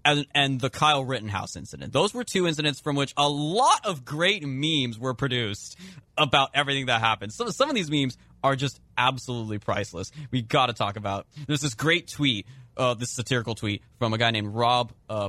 And, 0.04 0.26
and 0.34 0.60
the 0.60 0.68
Kyle 0.68 1.04
Rittenhouse 1.04 1.54
incident. 1.54 1.92
Those 1.92 2.12
were 2.12 2.24
two 2.24 2.48
incidents 2.48 2.80
from 2.80 2.96
which 2.96 3.14
a 3.16 3.28
lot 3.28 3.86
of 3.86 4.04
great 4.04 4.42
memes 4.44 4.98
were 4.98 5.14
produced 5.14 5.78
about 6.18 6.50
everything 6.54 6.86
that 6.86 7.00
happened. 7.00 7.32
Some, 7.32 7.52
some 7.52 7.68
of 7.68 7.76
these 7.76 7.88
memes 7.88 8.18
are 8.42 8.56
just 8.56 8.80
absolutely 8.98 9.58
priceless. 9.58 10.10
We 10.30 10.42
got 10.42 10.66
to 10.66 10.72
talk 10.72 10.96
about. 10.96 11.26
There's 11.46 11.60
this 11.60 11.74
great 11.74 12.08
tweet, 12.08 12.46
uh, 12.76 12.94
this 12.94 13.12
satirical 13.12 13.54
tweet 13.54 13.82
from 13.98 14.12
a 14.12 14.18
guy 14.18 14.30
named 14.30 14.48
Rob 14.48 14.92
uh, 15.08 15.28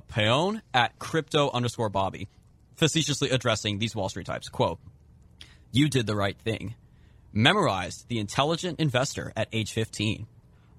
at 0.73 0.99
crypto 0.99 1.51
underscore 1.51 1.89
Bobby, 1.89 2.27
facetiously 2.75 3.29
addressing 3.29 3.79
these 3.79 3.95
Wall 3.95 4.09
Street 4.09 4.25
types. 4.25 4.49
Quote, 4.49 4.79
You 5.71 5.89
did 5.89 6.07
the 6.07 6.15
right 6.15 6.37
thing. 6.37 6.75
Memorized 7.31 8.07
The 8.09 8.19
Intelligent 8.19 8.79
Investor 8.79 9.33
at 9.35 9.47
age 9.51 9.71
15. 9.71 10.27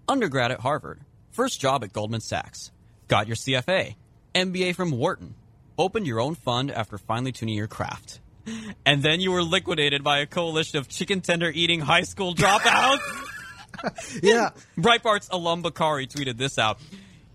Undergrad 0.09 0.53
at 0.53 0.61
Harvard. 0.61 1.01
First 1.31 1.61
job 1.61 1.83
at 1.83 1.93
Goldman 1.93 2.21
Sachs. 2.21 2.71
Got 3.09 3.27
your 3.27 3.37
CFA. 3.37 3.95
MBA 4.35 4.75
from 4.75 4.91
Wharton. 4.91 5.35
Opened 5.79 6.07
your 6.07 6.21
own 6.21 6.35
fund 6.35 6.71
after 6.71 6.99
finally 6.99 7.33
tuning 7.33 7.55
your 7.55 7.67
craft. 7.67 8.21
And 8.85 9.03
then 9.03 9.21
you 9.21 9.33
were 9.33 9.43
liquidated 9.43 10.05
by 10.05 10.19
a 10.19 10.27
coalition 10.27 10.79
of 10.79 10.89
chicken 10.89 11.21
tender 11.21 11.51
eating 11.53 11.81
high 11.81 12.03
school 12.03 12.35
dropouts. 12.35 12.99
Yeah. 14.23 14.51
Breitbart's 14.79 15.29
Allum 15.31 15.63
Bokhari 15.63 16.09
tweeted 16.09 16.39
this 16.39 16.59
out. 16.59 16.79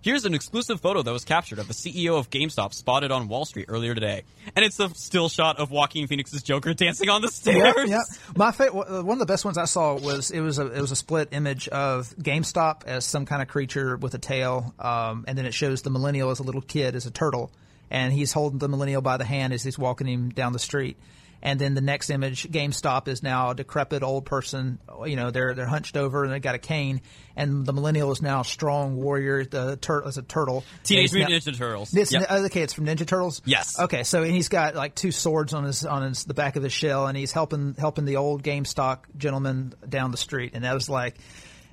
Here's 0.02 0.24
an 0.24 0.34
exclusive 0.34 0.80
photo 0.80 1.02
that 1.02 1.12
was 1.12 1.26
captured 1.26 1.60
of 1.60 1.68
the 1.68 1.74
CEO 1.74 2.18
of 2.18 2.30
GameStop 2.30 2.74
spotted 2.74 3.12
on 3.12 3.28
Wall 3.28 3.44
Street 3.44 3.66
earlier 3.68 3.94
today. 3.94 4.24
And 4.56 4.64
it's 4.64 4.80
a 4.80 4.90
still 4.96 5.28
shot 5.28 5.60
of 5.60 5.72
Joaquin 5.72 6.08
Phoenix's 6.08 6.42
Joker 6.42 6.74
dancing 6.74 7.10
on 7.10 7.22
the 7.22 7.28
stairs. 7.28 7.76
Yeah, 7.78 7.86
yeah. 7.86 8.02
My 8.34 8.54
fa- 8.54 8.72
one 8.72 9.16
of 9.16 9.20
the 9.20 9.26
best 9.26 9.44
ones 9.44 9.58
I 9.58 9.66
saw 9.66 9.96
was 10.00 10.32
it 10.32 10.40
was 10.40 10.58
a 10.58 10.68
it 10.68 10.80
was 10.80 10.92
a 10.92 10.96
split 10.96 11.30
image 11.34 11.68
of 11.68 12.16
GameStop 12.18 12.86
as 12.86 13.04
some 13.04 13.26
kind 13.26 13.42
of 13.42 13.50
creature 13.50 13.98
with 13.98 14.14
a 14.14 14.20
tail, 14.20 14.74
um, 14.80 15.26
and 15.28 15.38
then 15.38 15.46
it 15.46 15.54
shows 15.54 15.82
the 15.82 15.90
millennial 15.90 16.30
as 16.30 16.40
a 16.40 16.44
little 16.44 16.62
kid 16.62 16.96
as 16.96 17.06
a 17.06 17.12
turtle, 17.12 17.52
and 17.92 18.14
he's 18.14 18.32
holding 18.32 18.60
the 18.60 18.70
millennial 18.70 19.02
by 19.02 19.18
the 19.18 19.26
hand 19.26 19.52
as 19.52 19.64
he's 19.64 19.78
walking 19.78 20.08
him 20.08 20.30
down 20.30 20.54
the 20.54 20.60
street. 20.60 20.98
And 21.42 21.60
then 21.60 21.74
the 21.74 21.82
next 21.82 22.10
image, 22.10 22.44
GameStop 22.52 23.08
is 23.08 23.24
now 23.24 23.52
a 23.52 23.56
decrepit 23.56 24.04
old 24.04 24.26
person. 24.26 24.80
You 25.06 25.16
know, 25.16 25.32
they're 25.32 25.54
they're 25.54 25.66
hunched 25.66 25.96
over 25.96 26.24
and 26.26 26.34
they 26.34 26.40
got 26.40 26.56
a 26.56 26.60
cane. 26.60 27.02
And 27.36 27.66
the 27.66 27.72
millennial 27.72 28.12
is 28.12 28.22
now 28.22 28.42
a 28.42 28.46
strong 28.46 28.98
warrior. 28.98 29.46
The 29.46 29.78
tur- 29.78 30.06
is 30.06 30.18
a 30.18 30.22
turtle. 30.22 30.66
Teenage 30.84 31.14
Mutant 31.14 31.42
Ninja 31.42 31.58
Turtles. 31.58 31.94
It's, 31.94 32.12
Yep. 32.12 32.26
Uh, 32.30 32.36
okay, 32.48 32.62
it's 32.62 32.74
from 32.74 32.86
Ninja 32.86 33.08
Turtles. 33.08 33.42
Yes. 33.46 33.80
Okay, 33.80 34.04
so 34.04 34.24
and 34.24 34.32
he's 34.34 34.50
got 34.50 34.76
like 34.76 34.96
two 34.96 35.12
swords 35.12 35.54
on 35.54 35.64
his 35.64 35.86
on 35.86 36.02
his, 36.02 36.26
the 36.26 36.34
back 36.34 36.58
of 36.58 36.64
his 36.64 36.74
shell, 36.74 37.08
and 37.08 37.18
he's 37.18 37.32
helping 37.32 37.76
helping 37.76 38.04
the 38.04 38.18
old 38.18 38.44
GameStop 38.44 39.00
gentleman 39.18 39.74
down 39.88 40.12
the 40.12 40.18
street. 40.18 40.52
And 40.56 40.66
that 40.66 40.74
was 40.74 40.90
like, 40.90 41.16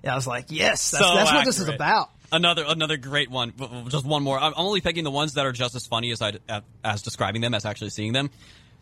I 0.05 0.15
was 0.15 0.29
like, 0.29 0.47
yes, 0.51 0.93
that's, 0.93 1.05
So 1.05 1.15
that's 1.15 1.33
what 1.33 1.45
this 1.45 1.59
is 1.59 1.69
about. 1.69 2.11
Another 2.31 2.65
another 2.67 2.97
great 2.97 3.31
one. 3.31 3.53
Just 3.89 4.05
one 4.05 4.23
more. 4.23 4.39
I'm 4.39 4.53
I'm 4.57 4.67
only 4.67 4.81
picking 4.81 5.03
the 5.05 5.11
ones 5.11 5.35
that 5.35 5.47
are 5.47 5.53
just 5.53 5.75
as 5.75 5.87
funny 5.87 6.13
as 6.13 6.23
I 6.23 6.35
as 6.85 7.03
describing 7.03 7.41
them 7.41 7.55
as 7.55 7.65
actually 7.65 7.91
seeing 7.91 8.13
them. 8.13 8.31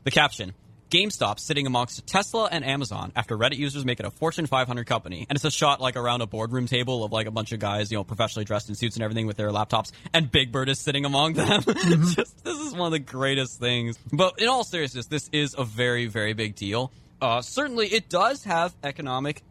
The 0.04 0.10
caption: 0.10 0.52
GameStop 0.90 1.38
sitting 1.38 1.66
amongst 1.66 2.06
Tesla 2.06 2.48
and 2.50 2.64
Amazon 2.64 3.12
after 3.16 3.36
Reddit 3.36 3.56
users 3.56 3.84
make 3.84 4.00
it 4.00 4.06
a 4.06 4.10
Fortune 4.10 4.46
500 4.46 4.86
company, 4.86 5.26
and 5.28 5.36
it's 5.36 5.44
a 5.44 5.50
shot 5.50 5.80
like 5.80 5.96
around 5.96 6.20
a 6.20 6.26
boardroom 6.26 6.66
table 6.66 7.04
of 7.04 7.12
like 7.12 7.26
a 7.26 7.30
bunch 7.30 7.52
of 7.52 7.58
guys, 7.58 7.90
you 7.90 7.98
know, 7.98 8.04
professionally 8.04 8.44
dressed 8.44 8.68
in 8.68 8.74
suits 8.74 8.96
and 8.96 9.02
everything 9.02 9.26
with 9.26 9.36
their 9.36 9.50
laptops, 9.50 9.92
and 10.12 10.30
Big 10.30 10.52
Bird 10.52 10.68
is 10.68 10.78
sitting 10.78 11.04
among 11.04 11.34
them. 11.34 11.62
just 11.66 12.44
this 12.44 12.58
is 12.58 12.72
one 12.72 12.86
of 12.86 12.92
the 12.92 12.98
greatest 12.98 13.58
things. 13.58 13.98
But 14.12 14.40
in 14.40 14.48
all 14.48 14.64
seriousness, 14.64 15.06
this 15.06 15.28
is 15.32 15.54
a 15.56 15.64
very 15.64 16.06
very 16.06 16.32
big 16.32 16.54
deal. 16.54 16.92
Uh, 17.20 17.40
certainly, 17.40 17.86
it 17.86 18.08
does 18.08 18.44
have 18.44 18.74
economic 18.82 19.42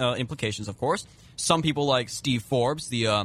uh, 0.00 0.14
implications, 0.18 0.68
of 0.68 0.78
course. 0.78 1.06
Some 1.36 1.62
people 1.62 1.86
like 1.86 2.08
Steve 2.08 2.42
Forbes, 2.42 2.88
the 2.88 3.06
uh, 3.06 3.24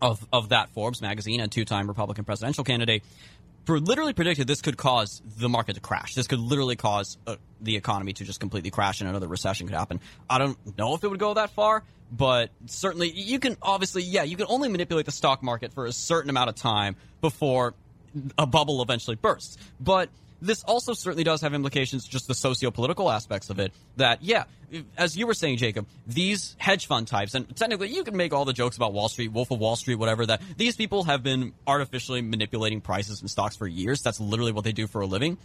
of 0.00 0.26
of 0.32 0.50
that 0.50 0.70
Forbes 0.70 1.00
magazine 1.02 1.40
and 1.40 1.50
two-time 1.50 1.86
Republican 1.86 2.24
presidential 2.24 2.64
candidate, 2.64 3.02
literally 3.78 4.12
predicted 4.12 4.46
this 4.46 4.62
could 4.62 4.76
cause 4.76 5.22
the 5.38 5.48
market 5.48 5.74
to 5.74 5.80
crash. 5.80 6.14
This 6.14 6.26
could 6.26 6.38
literally 6.38 6.76
cause 6.76 7.18
uh, 7.26 7.36
the 7.60 7.76
economy 7.76 8.12
to 8.14 8.24
just 8.24 8.40
completely 8.40 8.70
crash 8.70 9.00
and 9.00 9.08
another 9.08 9.28
recession 9.28 9.66
could 9.66 9.76
happen. 9.76 10.00
I 10.28 10.38
don't 10.38 10.56
know 10.78 10.94
if 10.94 11.04
it 11.04 11.08
would 11.08 11.20
go 11.20 11.34
that 11.34 11.50
far, 11.50 11.84
but 12.10 12.50
certainly 12.66 13.10
you 13.10 13.38
can 13.38 13.56
obviously 13.62 14.02
yeah 14.02 14.24
you 14.24 14.36
can 14.36 14.46
only 14.48 14.68
manipulate 14.68 15.06
the 15.06 15.12
stock 15.12 15.42
market 15.42 15.72
for 15.72 15.86
a 15.86 15.92
certain 15.92 16.30
amount 16.30 16.48
of 16.48 16.56
time 16.56 16.96
before 17.20 17.74
a 18.36 18.46
bubble 18.46 18.82
eventually 18.82 19.16
bursts. 19.16 19.56
But 19.78 20.08
this 20.40 20.62
also 20.64 20.94
certainly 20.94 21.24
does 21.24 21.40
have 21.42 21.54
implications, 21.54 22.06
just 22.06 22.26
the 22.26 22.34
socio-political 22.34 23.10
aspects 23.10 23.50
of 23.50 23.58
it. 23.58 23.72
That, 23.96 24.22
yeah, 24.22 24.44
as 24.96 25.16
you 25.16 25.26
were 25.26 25.34
saying, 25.34 25.58
Jacob, 25.58 25.86
these 26.06 26.56
hedge 26.58 26.86
fund 26.86 27.06
types, 27.06 27.34
and 27.34 27.54
technically 27.56 27.88
you 27.88 28.04
can 28.04 28.16
make 28.16 28.32
all 28.32 28.44
the 28.44 28.52
jokes 28.52 28.76
about 28.76 28.92
Wall 28.92 29.08
Street, 29.08 29.32
Wolf 29.32 29.50
of 29.50 29.58
Wall 29.58 29.76
Street, 29.76 29.96
whatever, 29.96 30.26
that 30.26 30.42
these 30.56 30.76
people 30.76 31.04
have 31.04 31.22
been 31.22 31.52
artificially 31.66 32.22
manipulating 32.22 32.80
prices 32.80 33.20
and 33.20 33.30
stocks 33.30 33.56
for 33.56 33.66
years. 33.66 34.02
That's 34.02 34.20
literally 34.20 34.52
what 34.52 34.64
they 34.64 34.72
do 34.72 34.86
for 34.86 35.00
a 35.00 35.06
living. 35.06 35.38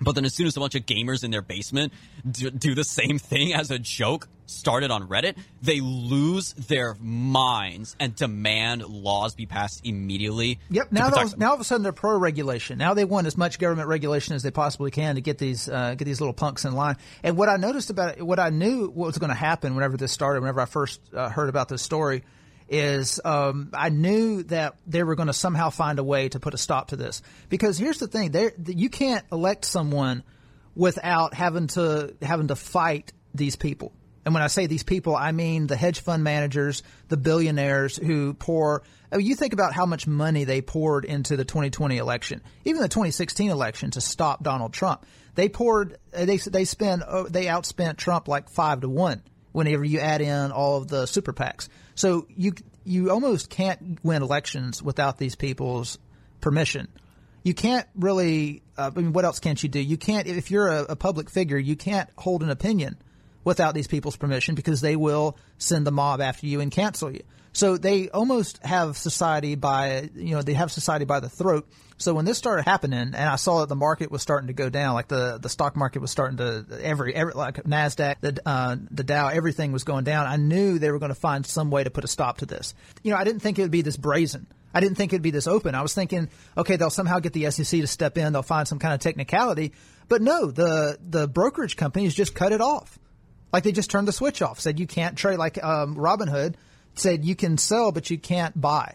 But 0.00 0.14
then 0.14 0.24
as 0.24 0.34
soon 0.34 0.46
as 0.46 0.56
a 0.56 0.60
bunch 0.60 0.74
of 0.74 0.86
gamers 0.86 1.24
in 1.24 1.30
their 1.30 1.42
basement 1.42 1.92
do, 2.28 2.50
do 2.50 2.74
the 2.74 2.84
same 2.84 3.18
thing 3.18 3.54
as 3.54 3.70
a 3.70 3.78
joke 3.78 4.28
started 4.46 4.90
on 4.90 5.08
Reddit, 5.08 5.36
they 5.62 5.80
lose 5.80 6.52
their 6.54 6.96
minds 7.00 7.96
and 7.98 8.14
demand 8.14 8.84
laws 8.84 9.34
be 9.34 9.46
passed 9.46 9.86
immediately. 9.86 10.58
Yep. 10.70 10.92
Now, 10.92 11.10
protect 11.10 11.38
now 11.38 11.48
all 11.48 11.54
of 11.54 11.60
a 11.60 11.64
sudden 11.64 11.82
they're 11.82 11.92
pro 11.92 12.16
regulation. 12.18 12.78
Now 12.78 12.94
they 12.94 13.04
want 13.04 13.26
as 13.26 13.36
much 13.36 13.58
government 13.58 13.88
regulation 13.88 14.34
as 14.34 14.42
they 14.42 14.50
possibly 14.50 14.90
can 14.90 15.14
to 15.14 15.20
get 15.20 15.38
these 15.38 15.68
uh, 15.68 15.94
get 15.94 16.04
these 16.04 16.20
little 16.20 16.34
punks 16.34 16.64
in 16.64 16.74
line. 16.74 16.96
And 17.22 17.36
what 17.36 17.48
I 17.48 17.56
noticed 17.56 17.90
about 17.90 18.18
it, 18.18 18.22
what 18.22 18.38
I 18.38 18.50
knew 18.50 18.88
what 18.88 19.06
was 19.06 19.18
going 19.18 19.30
to 19.30 19.34
happen 19.34 19.74
whenever 19.74 19.96
this 19.96 20.12
started, 20.12 20.40
whenever 20.40 20.60
I 20.60 20.66
first 20.66 21.00
uh, 21.14 21.28
heard 21.28 21.48
about 21.48 21.68
this 21.68 21.82
story, 21.82 22.22
is 22.68 23.20
um, 23.24 23.70
I 23.72 23.90
knew 23.90 24.42
that 24.44 24.76
they 24.86 25.02
were 25.02 25.14
going 25.14 25.28
to 25.28 25.34
somehow 25.34 25.70
find 25.70 25.98
a 25.98 26.04
way 26.04 26.28
to 26.30 26.40
put 26.40 26.54
a 26.54 26.58
stop 26.58 26.88
to 26.88 26.96
this. 26.96 27.22
Because 27.48 27.78
here's 27.78 27.98
the 27.98 28.06
thing: 28.08 28.34
you 28.66 28.88
can't 28.88 29.24
elect 29.30 29.64
someone 29.64 30.22
without 30.74 31.34
having 31.34 31.68
to 31.68 32.14
having 32.22 32.48
to 32.48 32.56
fight 32.56 33.12
these 33.34 33.56
people. 33.56 33.92
And 34.24 34.32
when 34.32 34.42
I 34.42 34.46
say 34.46 34.66
these 34.66 34.82
people, 34.82 35.14
I 35.14 35.32
mean 35.32 35.66
the 35.66 35.76
hedge 35.76 36.00
fund 36.00 36.24
managers, 36.24 36.82
the 37.08 37.16
billionaires 37.16 37.96
who 37.96 38.34
pour. 38.34 38.82
I 39.12 39.18
mean, 39.18 39.26
you 39.26 39.34
think 39.34 39.52
about 39.52 39.74
how 39.74 39.86
much 39.86 40.06
money 40.06 40.44
they 40.44 40.62
poured 40.62 41.04
into 41.04 41.36
the 41.36 41.44
2020 41.44 41.98
election, 41.98 42.42
even 42.64 42.80
the 42.80 42.88
2016 42.88 43.50
election 43.50 43.90
to 43.92 44.00
stop 44.00 44.42
Donald 44.42 44.72
Trump. 44.72 45.04
They 45.34 45.48
poured. 45.48 45.98
They 46.12 46.38
they 46.38 46.64
spent. 46.64 47.02
oh, 47.06 47.28
They 47.28 47.46
outspent 47.46 47.96
Trump 47.96 48.28
like 48.28 48.48
five 48.48 48.80
to 48.80 48.88
one. 48.88 49.22
Whenever 49.52 49.84
you 49.84 50.00
add 50.00 50.20
in 50.20 50.50
all 50.50 50.78
of 50.78 50.88
the 50.88 51.06
super 51.06 51.32
PACs, 51.32 51.68
so 51.94 52.26
you 52.36 52.52
you 52.84 53.10
almost 53.10 53.50
can't 53.50 53.98
win 54.04 54.22
elections 54.22 54.82
without 54.82 55.18
these 55.18 55.34
people's 55.34 55.98
permission 56.40 56.88
you 57.44 57.54
can't 57.54 57.86
really. 57.94 58.62
Uh, 58.76 58.90
I 58.96 58.98
mean, 58.98 59.12
what 59.12 59.24
else 59.24 59.38
can't 59.38 59.62
you 59.62 59.68
do? 59.68 59.78
You 59.78 59.96
can't 59.96 60.26
if 60.26 60.50
you're 60.50 60.68
a, 60.68 60.82
a 60.84 60.96
public 60.96 61.30
figure, 61.30 61.58
you 61.58 61.76
can't 61.76 62.08
hold 62.16 62.42
an 62.42 62.50
opinion 62.50 62.96
without 63.44 63.74
these 63.74 63.86
people's 63.86 64.16
permission 64.16 64.54
because 64.54 64.80
they 64.80 64.96
will 64.96 65.36
send 65.58 65.86
the 65.86 65.92
mob 65.92 66.20
after 66.22 66.46
you 66.46 66.60
and 66.60 66.72
cancel 66.72 67.12
you. 67.12 67.22
So 67.52 67.76
they 67.76 68.08
almost 68.08 68.64
have 68.64 68.96
society 68.96 69.54
by 69.54 70.08
you 70.16 70.34
know 70.34 70.42
they 70.42 70.54
have 70.54 70.72
society 70.72 71.04
by 71.04 71.20
the 71.20 71.28
throat. 71.28 71.68
So 71.96 72.12
when 72.12 72.24
this 72.24 72.38
started 72.38 72.64
happening, 72.64 72.98
and 72.98 73.16
I 73.16 73.36
saw 73.36 73.60
that 73.60 73.68
the 73.68 73.76
market 73.76 74.10
was 74.10 74.20
starting 74.20 74.48
to 74.48 74.52
go 74.52 74.68
down, 74.68 74.94
like 74.94 75.08
the, 75.08 75.38
the 75.40 75.48
stock 75.48 75.76
market 75.76 76.00
was 76.00 76.10
starting 76.10 76.38
to 76.38 76.66
every 76.82 77.14
every 77.14 77.34
like 77.34 77.62
Nasdaq, 77.64 78.16
the 78.20 78.40
uh, 78.44 78.76
the 78.90 79.04
Dow, 79.04 79.28
everything 79.28 79.70
was 79.70 79.84
going 79.84 80.04
down. 80.04 80.26
I 80.26 80.36
knew 80.36 80.78
they 80.78 80.90
were 80.90 80.98
going 80.98 81.14
to 81.14 81.20
find 81.20 81.46
some 81.46 81.70
way 81.70 81.84
to 81.84 81.90
put 81.90 82.04
a 82.04 82.08
stop 82.08 82.38
to 82.38 82.46
this. 82.46 82.74
You 83.02 83.12
know, 83.12 83.16
I 83.16 83.24
didn't 83.24 83.40
think 83.40 83.58
it 83.58 83.62
would 83.62 83.70
be 83.70 83.82
this 83.82 83.96
brazen. 83.96 84.46
I 84.74 84.80
didn't 84.80 84.96
think 84.96 85.12
it'd 85.12 85.22
be 85.22 85.30
this 85.30 85.46
open. 85.46 85.76
I 85.76 85.82
was 85.82 85.94
thinking, 85.94 86.28
okay, 86.58 86.74
they'll 86.74 86.90
somehow 86.90 87.20
get 87.20 87.32
the 87.32 87.48
SEC 87.52 87.80
to 87.80 87.86
step 87.86 88.18
in. 88.18 88.32
They'll 88.32 88.42
find 88.42 88.66
some 88.66 88.80
kind 88.80 88.92
of 88.92 88.98
technicality. 88.98 89.72
But 90.08 90.20
no, 90.20 90.50
the 90.50 90.98
the 91.08 91.28
brokerage 91.28 91.76
companies 91.76 92.12
just 92.12 92.34
cut 92.34 92.50
it 92.50 92.60
off. 92.60 92.98
Like 93.52 93.62
they 93.62 93.72
just 93.72 93.88
turned 93.88 94.08
the 94.08 94.12
switch 94.12 94.42
off. 94.42 94.58
Said 94.58 94.80
you 94.80 94.88
can't 94.88 95.16
trade. 95.16 95.38
Like 95.38 95.62
um, 95.62 95.94
Robinhood 95.94 96.56
said, 96.94 97.24
you 97.24 97.34
can 97.34 97.58
sell, 97.58 97.92
but 97.92 98.10
you 98.10 98.18
can't 98.18 98.58
buy. 98.60 98.94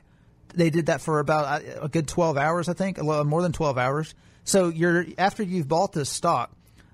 They 0.53 0.69
did 0.69 0.87
that 0.87 1.01
for 1.01 1.19
about 1.19 1.61
a 1.61 1.83
a 1.83 1.89
good 1.89 2.07
twelve 2.07 2.37
hours, 2.37 2.69
I 2.69 2.73
think, 2.73 3.01
more 3.01 3.41
than 3.41 3.51
twelve 3.51 3.77
hours. 3.77 4.15
So 4.43 4.69
you're 4.69 5.05
after 5.17 5.43
you've 5.43 5.67
bought 5.67 5.93
this 5.93 6.09
stock, 6.09 6.51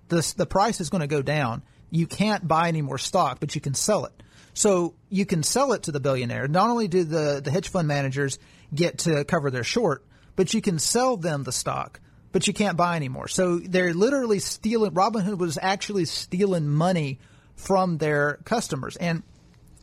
this 0.09 0.33
the 0.33 0.45
price 0.45 0.81
is 0.81 0.89
going 0.89 1.01
to 1.01 1.07
go 1.07 1.21
down. 1.21 1.63
You 1.89 2.07
can't 2.07 2.45
buy 2.47 2.67
any 2.67 2.81
more 2.81 2.97
stock, 2.97 3.39
but 3.39 3.55
you 3.55 3.61
can 3.61 3.73
sell 3.73 4.05
it. 4.05 4.23
So 4.53 4.95
you 5.09 5.25
can 5.25 5.43
sell 5.43 5.73
it 5.73 5.83
to 5.83 5.91
the 5.91 5.99
billionaire. 5.99 6.47
Not 6.47 6.69
only 6.69 6.87
do 6.87 7.03
the, 7.03 7.41
the 7.43 7.51
hedge 7.51 7.69
fund 7.69 7.87
managers 7.87 8.39
get 8.73 8.99
to 8.99 9.23
cover 9.25 9.51
their 9.51 9.63
short, 9.63 10.05
but 10.35 10.53
you 10.53 10.61
can 10.61 10.79
sell 10.79 11.17
them 11.17 11.43
the 11.43 11.51
stock, 11.51 11.99
but 12.31 12.47
you 12.47 12.53
can't 12.53 12.77
buy 12.77 12.95
anymore. 12.95 13.27
So 13.27 13.59
they're 13.59 13.93
literally 13.93 14.39
stealing. 14.39 14.91
Robinhood 14.91 15.37
was 15.37 15.57
actually 15.61 16.05
stealing 16.05 16.67
money 16.67 17.19
from 17.55 17.97
their 17.97 18.39
customers. 18.43 18.97
And 18.97 19.23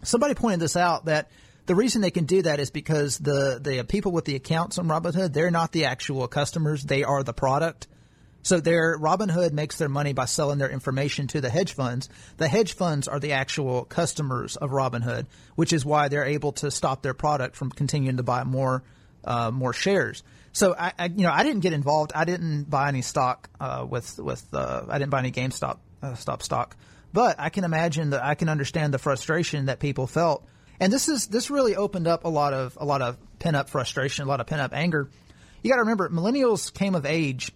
somebody 0.02 0.34
pointed 0.34 0.60
this 0.60 0.76
out 0.76 1.04
that 1.06 1.30
the 1.66 1.74
reason 1.74 2.02
they 2.02 2.10
can 2.10 2.24
do 2.24 2.42
that 2.42 2.60
is 2.60 2.70
because 2.70 3.18
the, 3.18 3.60
the 3.62 3.84
people 3.84 4.12
with 4.12 4.24
the 4.24 4.34
accounts 4.34 4.78
on 4.78 4.88
Robinhood, 4.88 5.32
they're 5.32 5.50
not 5.50 5.72
the 5.72 5.84
actual 5.84 6.26
customers. 6.28 6.82
They 6.82 7.04
are 7.04 7.22
the 7.22 7.32
product. 7.32 7.86
So 8.42 8.58
their 8.58 8.98
Robinhood 8.98 9.52
makes 9.52 9.78
their 9.78 9.88
money 9.88 10.12
by 10.12 10.24
selling 10.24 10.58
their 10.58 10.68
information 10.68 11.28
to 11.28 11.40
the 11.40 11.48
hedge 11.48 11.74
funds. 11.74 12.08
The 12.38 12.48
hedge 12.48 12.72
funds 12.74 13.06
are 13.06 13.20
the 13.20 13.32
actual 13.32 13.84
customers 13.84 14.56
of 14.56 14.70
Robinhood, 14.70 15.26
which 15.54 15.72
is 15.72 15.84
why 15.84 16.08
they're 16.08 16.24
able 16.24 16.52
to 16.52 16.70
stop 16.70 17.02
their 17.02 17.14
product 17.14 17.54
from 17.54 17.70
continuing 17.70 18.16
to 18.16 18.24
buy 18.24 18.42
more 18.42 18.82
uh, 19.24 19.52
more 19.52 19.72
shares. 19.72 20.24
So 20.52 20.74
I, 20.76 20.92
I, 20.98 21.04
you 21.06 21.22
know, 21.22 21.30
I 21.30 21.44
didn't 21.44 21.60
get 21.60 21.72
involved. 21.72 22.10
I 22.14 22.24
didn't 22.24 22.64
buy 22.64 22.88
any 22.88 23.02
stock 23.02 23.48
uh, 23.60 23.86
with 23.88 24.18
with. 24.18 24.44
Uh, 24.52 24.82
I 24.88 24.98
didn't 24.98 25.10
buy 25.10 25.20
any 25.20 25.30
GameStop 25.30 25.78
uh, 26.02 26.14
stop 26.14 26.42
stock, 26.42 26.76
but 27.12 27.36
I 27.38 27.48
can 27.48 27.62
imagine 27.62 28.10
that 28.10 28.24
I 28.24 28.34
can 28.34 28.48
understand 28.48 28.92
the 28.92 28.98
frustration 28.98 29.66
that 29.66 29.78
people 29.78 30.08
felt. 30.08 30.44
And 30.82 30.92
this 30.92 31.08
is 31.08 31.28
this 31.28 31.48
really 31.48 31.76
opened 31.76 32.08
up 32.08 32.24
a 32.24 32.28
lot 32.28 32.52
of 32.52 32.76
a 32.80 32.84
lot 32.84 33.02
of 33.02 33.16
pent 33.38 33.54
up 33.54 33.70
frustration, 33.70 34.24
a 34.24 34.28
lot 34.28 34.40
of 34.40 34.48
pent 34.48 34.60
up 34.60 34.74
anger. 34.74 35.08
You 35.62 35.70
got 35.70 35.76
to 35.76 35.82
remember, 35.82 36.08
millennials 36.08 36.74
came 36.74 36.96
of 36.96 37.06
age 37.06 37.52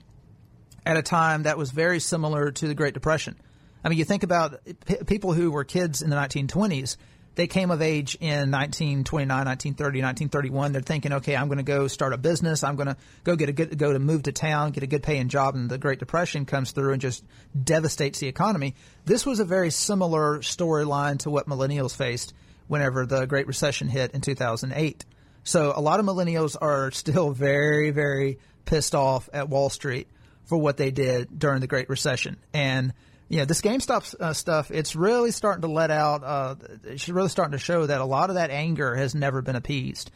at 0.87 0.97
a 0.97 1.03
time 1.03 1.43
that 1.43 1.59
was 1.59 1.73
very 1.73 1.99
similar 1.99 2.53
to 2.53 2.69
the 2.69 2.75
Great 2.77 2.95
Depression. 2.95 3.35
I 3.83 3.89
mean, 3.89 3.99
you 3.99 4.05
think 4.05 4.23
about 4.23 4.61
p- 4.85 5.03
people 5.09 5.33
who 5.33 5.51
were 5.51 5.65
kids 5.65 6.03
in 6.03 6.11
the 6.11 6.15
1920s. 6.15 6.99
They 7.35 7.49
came 7.49 7.73
of 7.73 7.83
age 7.83 8.15
in 8.21 8.53
1929, 8.53 9.29
1930, 9.29 10.03
1931. 10.03 10.73
They're 10.73 10.81
thinking, 10.81 11.13
okay, 11.15 11.35
I'm 11.35 11.49
going 11.49 11.59
to 11.59 11.65
go 11.65 11.89
start 11.89 12.13
a 12.13 12.19
business. 12.19 12.63
I'm 12.63 12.77
going 12.77 12.87
to 12.87 12.97
go 13.25 13.35
get 13.35 13.49
a 13.49 13.53
good, 13.53 13.77
go 13.77 13.93
to 13.93 13.99
move 13.99 14.23
to 14.23 14.33
town, 14.33 14.71
get 14.71 14.85
a 14.85 14.87
good 14.87 15.03
paying 15.03 15.29
job. 15.29 15.57
And 15.57 15.69
the 15.69 15.79
Great 15.79 15.99
Depression 15.99 16.47
comes 16.47 16.71
through 16.71 16.93
and 16.93 17.03
just 17.03 17.25
devastates 17.61 18.21
the 18.21 18.29
economy. 18.29 18.77
This 19.05 19.27
was 19.27 19.41
a 19.41 19.45
very 19.45 19.73
similar 19.73 20.39
storyline 20.39 21.19
to 21.19 21.31
what 21.31 21.49
millennials 21.49 21.95
faced 21.95 22.33
whenever 22.69 23.07
the 23.07 23.27
Great 23.27 23.47
Recession 23.47 23.89
hit 23.89 24.13
in 24.13 24.21
2008. 24.21 25.05
So 25.45 25.73
a 25.75 25.81
lot 25.81 26.01
of 26.01 26.07
millennials 26.07 26.57
are 26.61 26.91
still 26.91 27.31
very, 27.31 27.91
very 27.91 28.39
pissed 28.65 28.95
off 28.95 29.29
at 29.33 29.49
Wall 29.49 29.71
Street 29.71 30.09
for 30.45 30.59
what 30.59 30.77
they 30.77 30.91
did 30.91 31.39
during 31.39 31.61
the 31.61 31.67
Great 31.67 31.89
Recession. 31.89 32.37
And 32.53 32.93
yeah, 33.29 33.45
this 33.45 33.61
GameStop 33.61 34.15
uh, 34.21 34.33
stuff, 34.33 34.71
it's 34.71 34.95
really 34.95 35.31
starting 35.31 35.63
to 35.63 35.69
let 35.69 35.91
out, 35.91 36.23
uh, 36.23 36.55
it's 36.85 37.09
really 37.09 37.29
starting 37.29 37.53
to 37.53 37.59
show 37.59 37.87
that 37.87 38.01
a 38.01 38.05
lot 38.05 38.31
of 38.31 38.37
that 38.37 38.51
anger 38.51 38.95
has 38.95 39.15
never 39.15 39.43
been 39.43 39.57
appeased. 39.57 40.11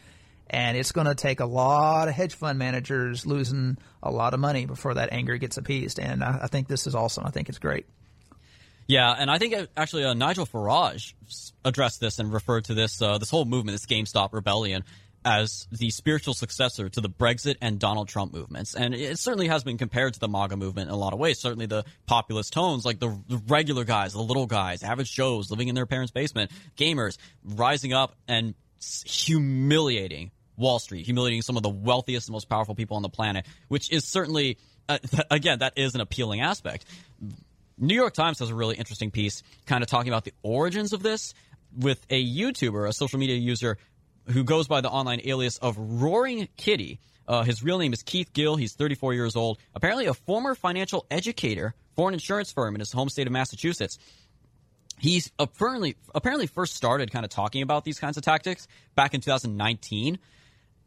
And 0.49 0.77
it's 0.77 0.91
going 0.91 1.07
to 1.07 1.15
take 1.15 1.39
a 1.39 1.45
lot 1.45 2.09
of 2.09 2.13
hedge 2.13 2.35
fund 2.35 2.59
managers 2.59 3.25
losing 3.25 3.77
a 4.03 4.11
lot 4.11 4.33
of 4.33 4.39
money 4.41 4.65
before 4.65 4.95
that 4.95 5.13
anger 5.13 5.37
gets 5.37 5.57
appeased. 5.57 5.97
And 5.99 6.23
I, 6.23 6.41
I 6.43 6.47
think 6.47 6.67
this 6.67 6.87
is 6.87 6.95
awesome. 6.95 7.25
I 7.25 7.31
think 7.31 7.47
it's 7.47 7.59
great. 7.59 7.85
Yeah, 8.91 9.15
and 9.17 9.31
I 9.31 9.37
think 9.37 9.55
uh, 9.55 9.67
actually 9.77 10.03
uh, 10.03 10.13
Nigel 10.13 10.45
Farage 10.45 11.13
addressed 11.63 12.01
this 12.01 12.19
and 12.19 12.33
referred 12.33 12.65
to 12.65 12.73
this 12.73 13.01
uh, 13.01 13.19
this 13.19 13.29
whole 13.29 13.45
movement, 13.45 13.73
this 13.73 13.85
GameStop 13.85 14.33
rebellion, 14.33 14.83
as 15.23 15.65
the 15.71 15.91
spiritual 15.91 16.33
successor 16.33 16.89
to 16.89 16.99
the 16.99 17.07
Brexit 17.07 17.55
and 17.61 17.79
Donald 17.79 18.09
Trump 18.09 18.33
movements. 18.33 18.75
And 18.75 18.93
it 18.93 19.17
certainly 19.17 19.47
has 19.47 19.63
been 19.63 19.77
compared 19.77 20.15
to 20.15 20.19
the 20.19 20.27
MAGA 20.27 20.57
movement 20.57 20.89
in 20.89 20.93
a 20.93 20.97
lot 20.97 21.13
of 21.13 21.19
ways. 21.19 21.39
Certainly 21.39 21.67
the 21.67 21.85
populist 22.05 22.51
tones, 22.51 22.83
like 22.83 22.99
the, 22.99 23.17
regular 23.47 23.85
guys, 23.85 24.11
the 24.11 24.21
little 24.21 24.45
guys, 24.45 24.83
average 24.83 25.13
Joes 25.13 25.49
living 25.49 25.69
in 25.69 25.75
their 25.75 25.85
parents' 25.85 26.11
basement, 26.11 26.51
gamers 26.75 27.17
rising 27.45 27.93
up 27.93 28.17
and 28.27 28.55
humiliating 29.05 30.31
Wall 30.57 30.79
Street, 30.79 31.05
humiliating 31.05 31.43
some 31.43 31.55
of 31.55 31.63
the 31.63 31.69
wealthiest 31.69 32.27
and 32.27 32.33
most 32.33 32.49
powerful 32.49 32.75
people 32.75 32.97
on 32.97 33.03
the 33.03 33.09
planet, 33.09 33.45
which 33.69 33.89
is 33.89 34.03
certainly, 34.03 34.57
uh, 34.89 34.97
again, 35.31 35.59
that 35.59 35.77
is 35.77 35.95
an 35.95 36.01
appealing 36.01 36.41
aspect. 36.41 36.83
New 37.81 37.95
York 37.95 38.13
Times 38.13 38.37
has 38.39 38.49
a 38.51 38.55
really 38.55 38.75
interesting 38.75 39.09
piece 39.09 39.41
kind 39.65 39.83
of 39.83 39.89
talking 39.89 40.13
about 40.13 40.23
the 40.23 40.33
origins 40.43 40.93
of 40.93 41.01
this 41.01 41.33
with 41.75 41.99
a 42.11 42.23
YouTuber, 42.23 42.87
a 42.87 42.93
social 42.93 43.17
media 43.17 43.35
user 43.35 43.77
who 44.27 44.43
goes 44.43 44.67
by 44.67 44.81
the 44.81 44.89
online 44.89 45.19
alias 45.25 45.57
of 45.57 45.75
Roaring 45.77 46.47
Kitty. 46.57 46.99
Uh, 47.27 47.41
his 47.41 47.63
real 47.63 47.79
name 47.79 47.91
is 47.91 48.03
Keith 48.03 48.33
Gill. 48.33 48.55
He's 48.55 48.73
34 48.73 49.15
years 49.15 49.35
old. 49.35 49.57
Apparently, 49.73 50.05
a 50.05 50.13
former 50.13 50.53
financial 50.53 51.07
educator 51.09 51.73
for 51.95 52.07
an 52.07 52.13
insurance 52.13 52.51
firm 52.51 52.75
in 52.75 52.79
his 52.79 52.91
home 52.91 53.09
state 53.09 53.25
of 53.25 53.33
Massachusetts. 53.33 53.97
He's 54.99 55.31
apparently 55.39 55.95
apparently 56.13 56.45
first 56.45 56.75
started 56.75 57.11
kind 57.11 57.25
of 57.25 57.31
talking 57.31 57.63
about 57.63 57.83
these 57.83 57.99
kinds 57.99 58.17
of 58.17 58.23
tactics 58.23 58.67
back 58.93 59.15
in 59.15 59.21
2019, 59.21 60.19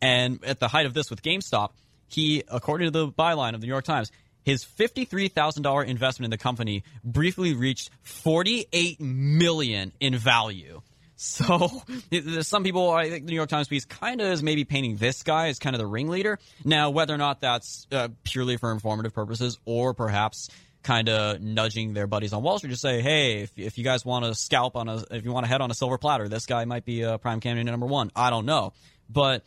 and 0.01 0.45
at 0.45 0.61
the 0.61 0.69
height 0.69 0.87
of 0.87 0.95
this 0.95 1.11
with 1.11 1.23
GameStop, 1.23 1.71
he, 2.07 2.45
according 2.47 2.87
to 2.87 2.91
the 2.93 3.09
byline 3.09 3.55
of 3.55 3.61
the 3.61 3.67
New 3.67 3.73
York 3.73 3.85
Times, 3.85 4.13
his 4.45 4.65
$53,000 4.65 5.87
investment 5.87 6.27
in 6.27 6.31
the 6.31 6.39
company 6.39 6.85
briefly 7.03 7.55
reached 7.55 7.91
48 8.03 9.01
million 9.01 9.93
in 10.01 10.17
value. 10.17 10.83
So 11.17 11.83
some 12.43 12.65
people, 12.65 12.91
I 12.91 13.09
think 13.09 13.25
the 13.25 13.31
New 13.31 13.37
York 13.37 13.49
Times 13.49 13.69
piece 13.69 13.85
kind 13.85 14.21
of 14.21 14.29
is 14.29 14.43
maybe 14.43 14.65
painting 14.65 14.97
this 14.97 15.23
guy 15.23 15.49
as 15.49 15.59
kind 15.59 15.75
of 15.75 15.81
the 15.81 15.87
ringleader. 15.87 16.39
Now, 16.65 16.91
whether 16.91 17.15
or 17.15 17.19
not 17.19 17.41
that's 17.41 17.87
uh, 17.91 18.09
purely 18.25 18.57
for 18.57 18.73
informative 18.73 19.15
purposes 19.15 19.59
or 19.65 19.95
perhaps 19.95 20.51
kind 20.83 21.09
of 21.09 21.41
nudging 21.41 21.95
their 21.95 22.07
buddies 22.07 22.33
on 22.35 22.43
Wall 22.43 22.59
Street 22.59 22.71
to 22.71 22.77
say, 22.77 23.01
hey, 23.01 23.43
if, 23.43 23.53
if 23.57 23.79
you 23.79 23.85
guys 23.85 24.05
want 24.05 24.27
to 24.27 24.35
scalp 24.35 24.77
on 24.77 24.89
a, 24.89 25.03
if 25.11 25.25
you 25.25 25.33
want 25.33 25.45
to 25.45 25.49
head 25.49 25.63
on 25.63 25.71
a 25.71 25.75
silver 25.75 25.97
platter, 25.97 26.29
this 26.29 26.45
guy 26.45 26.67
might 26.67 26.85
be 26.85 27.03
a 27.03 27.17
prime 27.17 27.41
candidate 27.41 27.71
number 27.71 27.87
one. 27.87 28.11
I 28.15 28.29
don't 28.29 28.45
know. 28.45 28.75
But, 29.09 29.45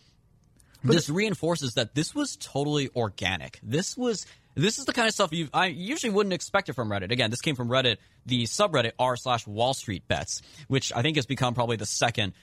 but 0.84 0.94
this 0.94 1.10
reinforces 1.10 1.76
that 1.76 1.94
this 1.94 2.16
was 2.16 2.38
totally 2.38 2.90
organic. 2.96 3.60
This 3.62 3.96
was 3.96 4.26
this 4.58 4.80
is 4.80 4.86
the 4.86 4.94
kind 4.94 5.08
of 5.08 5.14
stuff 5.14 5.32
you 5.34 5.50
I 5.54 5.68
usually 5.68 6.12
wouldn't 6.12 6.34
expect 6.34 6.70
it 6.70 6.74
from 6.74 6.90
Reddit. 6.90 7.12
Again, 7.12 7.30
this 7.30 7.42
came 7.42 7.56
from 7.56 7.70
Reddit, 7.70 7.98
the 8.26 8.44
subreddit 8.44 8.92
r 8.98 9.16
slash 9.16 9.46
Wall 9.46 9.74
Street 9.74 10.08
Bets, 10.08 10.42
which 10.68 10.92
I 10.94 11.02
think 11.02 11.16
has 11.16 11.26
become 11.26 11.54
probably 11.54 11.78
the 11.78 11.86
second 11.86 12.34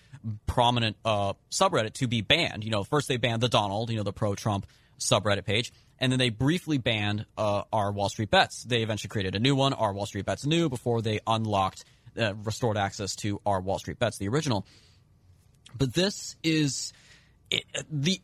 prominent 0.46 0.96
uh, 1.04 1.34
subreddit 1.50 1.94
to 1.94 2.06
be 2.06 2.20
banned. 2.20 2.64
You 2.64 2.70
know, 2.70 2.84
first 2.84 3.08
they 3.08 3.16
banned 3.16 3.42
the 3.42 3.48
Donald, 3.48 3.90
you 3.90 3.96
know, 3.96 4.02
the 4.02 4.12
pro 4.12 4.34
Trump 4.34 4.66
subreddit 4.98 5.44
page, 5.44 5.72
and 5.98 6.12
then 6.12 6.18
they 6.18 6.30
briefly 6.30 6.78
banned 6.78 7.26
uh, 7.36 7.64
our 7.72 7.92
Wall 7.92 8.08
Street 8.08 8.30
Bets. 8.30 8.64
They 8.64 8.82
eventually 8.82 9.08
created 9.08 9.34
a 9.34 9.40
new 9.40 9.56
one, 9.56 9.72
our 9.72 9.92
Wall 9.92 10.06
Street 10.06 10.24
Bets 10.24 10.46
new, 10.46 10.68
before 10.68 11.02
they 11.02 11.20
unlocked 11.26 11.84
uh, 12.18 12.34
restored 12.36 12.76
access 12.76 13.16
to 13.16 13.40
our 13.44 13.60
Wall 13.60 13.78
Street 13.78 13.98
Bets, 13.98 14.18
the 14.18 14.28
original. 14.28 14.66
But 15.76 15.92
this 15.92 16.36
is 16.44 16.92
it, 17.54 17.86
the 17.90 18.20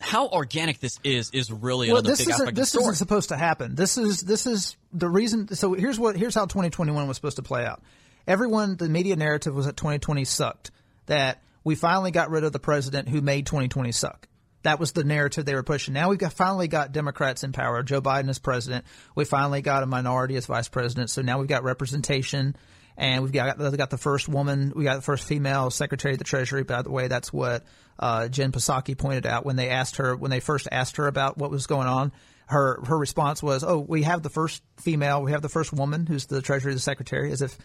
how 0.00 0.28
organic 0.28 0.80
this 0.80 0.98
is 1.02 1.30
is 1.30 1.50
really 1.50 1.88
well, 1.88 1.98
another 1.98 2.10
this 2.10 2.20
big 2.20 2.28
isn't, 2.28 2.42
aspect 2.42 2.56
this 2.56 2.74
isn't 2.74 2.94
supposed 2.96 3.30
to 3.30 3.36
happen. 3.36 3.74
This 3.74 3.96
is 3.96 4.20
this 4.20 4.46
is 4.46 4.76
the 4.92 5.08
reason. 5.08 5.54
So 5.54 5.74
here's 5.74 5.98
what 5.98 6.16
here's 6.16 6.34
how 6.34 6.46
2021 6.46 7.08
was 7.08 7.16
supposed 7.16 7.36
to 7.36 7.42
play 7.42 7.64
out. 7.64 7.82
Everyone, 8.26 8.76
the 8.76 8.88
media 8.88 9.16
narrative 9.16 9.54
was 9.54 9.66
that 9.66 9.76
2020 9.76 10.24
sucked. 10.24 10.70
That 11.06 11.42
we 11.64 11.74
finally 11.74 12.10
got 12.10 12.30
rid 12.30 12.44
of 12.44 12.52
the 12.52 12.60
president 12.60 13.08
who 13.08 13.20
made 13.20 13.46
2020 13.46 13.92
suck. 13.92 14.28
That 14.62 14.78
was 14.78 14.92
the 14.92 15.02
narrative 15.02 15.44
they 15.44 15.54
were 15.54 15.64
pushing. 15.64 15.94
Now 15.94 16.08
we've 16.08 16.18
got, 16.18 16.32
finally 16.32 16.68
got 16.68 16.92
Democrats 16.92 17.42
in 17.42 17.50
power. 17.50 17.82
Joe 17.82 18.00
Biden 18.00 18.30
is 18.30 18.38
president. 18.38 18.84
We 19.16 19.24
finally 19.24 19.60
got 19.60 19.82
a 19.82 19.86
minority 19.86 20.36
as 20.36 20.46
vice 20.46 20.68
president. 20.68 21.10
So 21.10 21.20
now 21.20 21.40
we've 21.40 21.48
got 21.48 21.64
representation 21.64 22.54
and 22.96 23.22
we've 23.22 23.32
got 23.32 23.58
got 23.58 23.90
the 23.90 23.98
first 23.98 24.28
woman, 24.28 24.72
we 24.76 24.84
got 24.84 24.96
the 24.96 25.02
first 25.02 25.24
female 25.24 25.70
Secretary 25.70 26.14
of 26.14 26.18
the 26.18 26.24
Treasury. 26.24 26.62
By 26.62 26.82
the 26.82 26.90
way, 26.90 27.08
that's 27.08 27.32
what 27.32 27.64
uh, 27.98 28.28
Jen 28.28 28.52
Psaki 28.52 28.96
pointed 28.96 29.26
out 29.26 29.44
when 29.44 29.56
they 29.56 29.68
asked 29.68 29.96
her 29.96 30.16
when 30.16 30.30
they 30.30 30.40
first 30.40 30.68
asked 30.70 30.96
her 30.96 31.06
about 31.06 31.38
what 31.38 31.50
was 31.50 31.66
going 31.66 31.88
on. 31.88 32.12
Her 32.46 32.80
her 32.84 32.98
response 32.98 33.42
was, 33.42 33.64
"Oh, 33.64 33.78
we 33.78 34.02
have 34.02 34.22
the 34.22 34.30
first 34.30 34.62
female, 34.78 35.22
we 35.22 35.32
have 35.32 35.42
the 35.42 35.48
first 35.48 35.72
woman 35.72 36.06
who's 36.06 36.26
the 36.26 36.42
Treasury 36.42 36.76
Secretary," 36.78 37.32
as 37.32 37.40
if 37.40 37.56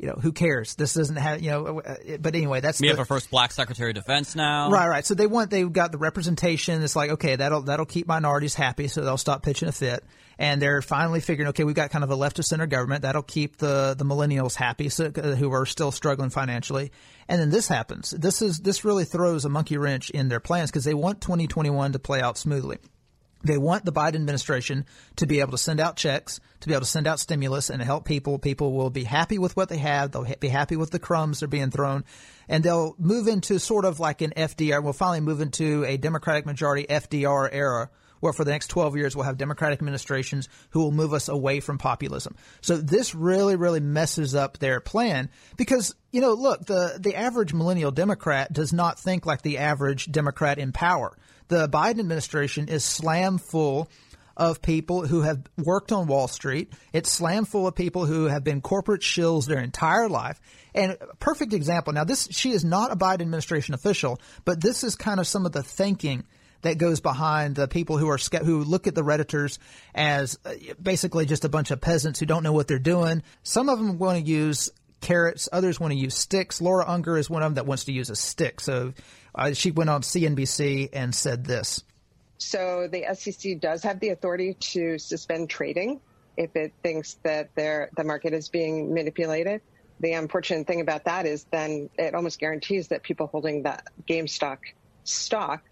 you 0.00 0.06
know, 0.06 0.14
who 0.14 0.32
cares? 0.32 0.76
This 0.76 0.94
doesn't 0.94 1.16
have, 1.16 1.42
you 1.42 1.50
know, 1.50 1.80
uh, 1.80 2.16
but 2.20 2.34
anyway, 2.34 2.60
that's 2.60 2.80
we 2.80 2.86
the, 2.86 2.92
have 2.92 2.98
our 3.00 3.04
first 3.04 3.30
black 3.30 3.52
Secretary 3.52 3.90
of 3.90 3.96
Defense 3.96 4.34
now. 4.34 4.70
Right, 4.70 4.88
right. 4.88 5.04
So 5.04 5.14
they 5.14 5.26
want 5.26 5.50
they've 5.50 5.70
got 5.70 5.92
the 5.92 5.98
representation. 5.98 6.82
It's 6.82 6.96
like 6.96 7.10
okay, 7.10 7.36
that'll 7.36 7.62
that'll 7.62 7.86
keep 7.86 8.06
minorities 8.06 8.54
happy, 8.54 8.88
so 8.88 9.02
they'll 9.02 9.18
stop 9.18 9.42
pitching 9.42 9.68
a 9.68 9.72
fit. 9.72 10.02
And 10.40 10.60
they're 10.60 10.80
finally 10.80 11.20
figuring, 11.20 11.50
okay, 11.50 11.64
we've 11.64 11.76
got 11.76 11.90
kind 11.90 12.02
of 12.02 12.10
a 12.10 12.16
left 12.16 12.38
of 12.38 12.46
center 12.46 12.66
government 12.66 13.02
that'll 13.02 13.22
keep 13.22 13.58
the 13.58 13.94
the 13.96 14.06
millennials 14.06 14.54
happy, 14.54 14.88
so, 14.88 15.12
uh, 15.14 15.34
who 15.34 15.52
are 15.52 15.66
still 15.66 15.92
struggling 15.92 16.30
financially. 16.30 16.92
And 17.28 17.38
then 17.38 17.50
this 17.50 17.68
happens. 17.68 18.10
This 18.10 18.40
is 18.40 18.58
this 18.58 18.82
really 18.82 19.04
throws 19.04 19.44
a 19.44 19.50
monkey 19.50 19.76
wrench 19.76 20.08
in 20.08 20.30
their 20.30 20.40
plans 20.40 20.70
because 20.70 20.84
they 20.84 20.94
want 20.94 21.20
2021 21.20 21.92
to 21.92 21.98
play 21.98 22.22
out 22.22 22.38
smoothly. 22.38 22.78
They 23.42 23.58
want 23.58 23.84
the 23.84 23.92
Biden 23.92 24.16
administration 24.16 24.86
to 25.16 25.26
be 25.26 25.40
able 25.40 25.52
to 25.52 25.58
send 25.58 25.78
out 25.78 25.96
checks, 25.96 26.40
to 26.60 26.68
be 26.68 26.72
able 26.72 26.82
to 26.82 26.86
send 26.86 27.06
out 27.06 27.20
stimulus 27.20 27.68
and 27.68 27.82
help 27.82 28.06
people. 28.06 28.38
People 28.38 28.72
will 28.72 28.90
be 28.90 29.04
happy 29.04 29.38
with 29.38 29.54
what 29.58 29.68
they 29.68 29.78
have. 29.78 30.10
They'll 30.10 30.26
be 30.40 30.48
happy 30.48 30.76
with 30.76 30.90
the 30.90 30.98
crumbs 30.98 31.40
they're 31.40 31.48
being 31.48 31.70
thrown. 31.70 32.04
And 32.48 32.64
they'll 32.64 32.94
move 32.98 33.28
into 33.28 33.58
sort 33.58 33.84
of 33.84 34.00
like 34.00 34.22
an 34.22 34.32
FDR. 34.34 34.82
We'll 34.82 34.94
finally 34.94 35.20
move 35.20 35.42
into 35.42 35.84
a 35.84 35.98
Democratic 35.98 36.46
majority 36.46 36.86
FDR 36.88 37.48
era 37.52 37.90
where 38.20 38.32
for 38.32 38.44
the 38.44 38.50
next 38.50 38.68
12 38.68 38.96
years 38.96 39.16
we'll 39.16 39.24
have 39.24 39.36
Democratic 39.36 39.78
administrations 39.80 40.48
who 40.70 40.80
will 40.80 40.92
move 40.92 41.12
us 41.12 41.28
away 41.28 41.60
from 41.60 41.78
populism. 41.78 42.36
So 42.60 42.76
this 42.76 43.14
really, 43.14 43.56
really 43.56 43.80
messes 43.80 44.34
up 44.34 44.58
their 44.58 44.80
plan 44.80 45.30
because, 45.56 45.94
you 46.12 46.20
know, 46.20 46.32
look, 46.32 46.66
the, 46.66 46.98
the 47.00 47.16
average 47.16 47.52
millennial 47.52 47.90
Democrat 47.90 48.52
does 48.52 48.72
not 48.72 48.98
think 48.98 49.26
like 49.26 49.42
the 49.42 49.58
average 49.58 50.10
Democrat 50.10 50.58
in 50.58 50.72
power 50.72 51.16
the 51.50 51.68
Biden 51.68 51.98
administration 51.98 52.68
is 52.68 52.84
slam 52.84 53.36
full 53.36 53.90
of 54.36 54.62
people 54.62 55.06
who 55.06 55.22
have 55.22 55.42
worked 55.58 55.92
on 55.92 56.06
Wall 56.06 56.28
Street. 56.28 56.72
It's 56.92 57.10
slam 57.10 57.44
full 57.44 57.66
of 57.66 57.74
people 57.74 58.06
who 58.06 58.26
have 58.26 58.42
been 58.42 58.62
corporate 58.62 59.02
shills 59.02 59.46
their 59.46 59.58
entire 59.58 60.08
life. 60.08 60.40
And 60.74 60.96
perfect 61.18 61.52
example. 61.52 61.92
Now, 61.92 62.04
this 62.04 62.28
she 62.30 62.52
is 62.52 62.64
not 62.64 62.92
a 62.92 62.96
Biden 62.96 63.22
administration 63.22 63.74
official, 63.74 64.20
but 64.44 64.62
this 64.62 64.82
is 64.82 64.94
kind 64.94 65.20
of 65.20 65.26
some 65.26 65.44
of 65.44 65.52
the 65.52 65.62
thinking 65.62 66.24
that 66.62 66.78
goes 66.78 67.00
behind 67.00 67.54
the 67.56 67.68
people 67.68 67.98
who 67.98 68.08
are 68.08 68.18
who 68.44 68.64
look 68.64 68.86
at 68.86 68.94
the 68.94 69.02
redditors 69.02 69.58
as 69.94 70.38
uh, 70.44 70.52
basically 70.80 71.26
just 71.26 71.44
a 71.44 71.48
bunch 71.48 71.70
of 71.70 71.80
peasants 71.80 72.20
who 72.20 72.26
don't 72.26 72.42
know 72.42 72.52
what 72.52 72.68
they're 72.68 72.78
doing. 72.78 73.22
Some 73.42 73.68
of 73.68 73.78
them 73.78 73.98
want 73.98 74.18
to 74.18 74.24
use 74.24 74.70
carrots, 75.00 75.48
others 75.52 75.80
want 75.80 75.92
to 75.92 75.98
use 75.98 76.14
sticks. 76.14 76.60
Laura 76.60 76.84
Unger 76.86 77.16
is 77.16 77.30
one 77.30 77.42
of 77.42 77.46
them 77.46 77.54
that 77.54 77.66
wants 77.66 77.84
to 77.84 77.92
use 77.92 78.10
a 78.10 78.16
stick. 78.16 78.60
So 78.60 78.92
uh, 79.34 79.52
she 79.52 79.70
went 79.70 79.90
on 79.90 80.02
CNBC 80.02 80.90
and 80.92 81.14
said 81.14 81.44
this. 81.44 81.82
So 82.38 82.88
the 82.90 83.04
SEC 83.14 83.60
does 83.60 83.82
have 83.82 84.00
the 84.00 84.10
authority 84.10 84.54
to 84.54 84.98
suspend 84.98 85.50
trading 85.50 86.00
if 86.36 86.56
it 86.56 86.72
thinks 86.82 87.18
that 87.22 87.54
the 87.54 88.04
market 88.04 88.32
is 88.32 88.48
being 88.48 88.94
manipulated. 88.94 89.60
The 90.00 90.14
unfortunate 90.14 90.66
thing 90.66 90.80
about 90.80 91.04
that 91.04 91.26
is 91.26 91.44
then 91.50 91.90
it 91.98 92.14
almost 92.14 92.40
guarantees 92.40 92.88
that 92.88 93.02
people 93.02 93.26
holding 93.26 93.64
that 93.64 93.84
GameStop 94.08 94.58
stock, 95.04 95.62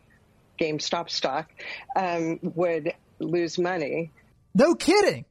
GameStop 0.59 1.11
stock, 1.11 1.51
um, 1.97 2.39
would 2.43 2.93
lose 3.19 3.59
money. 3.59 4.11
No 4.55 4.75
kidding. 4.75 5.25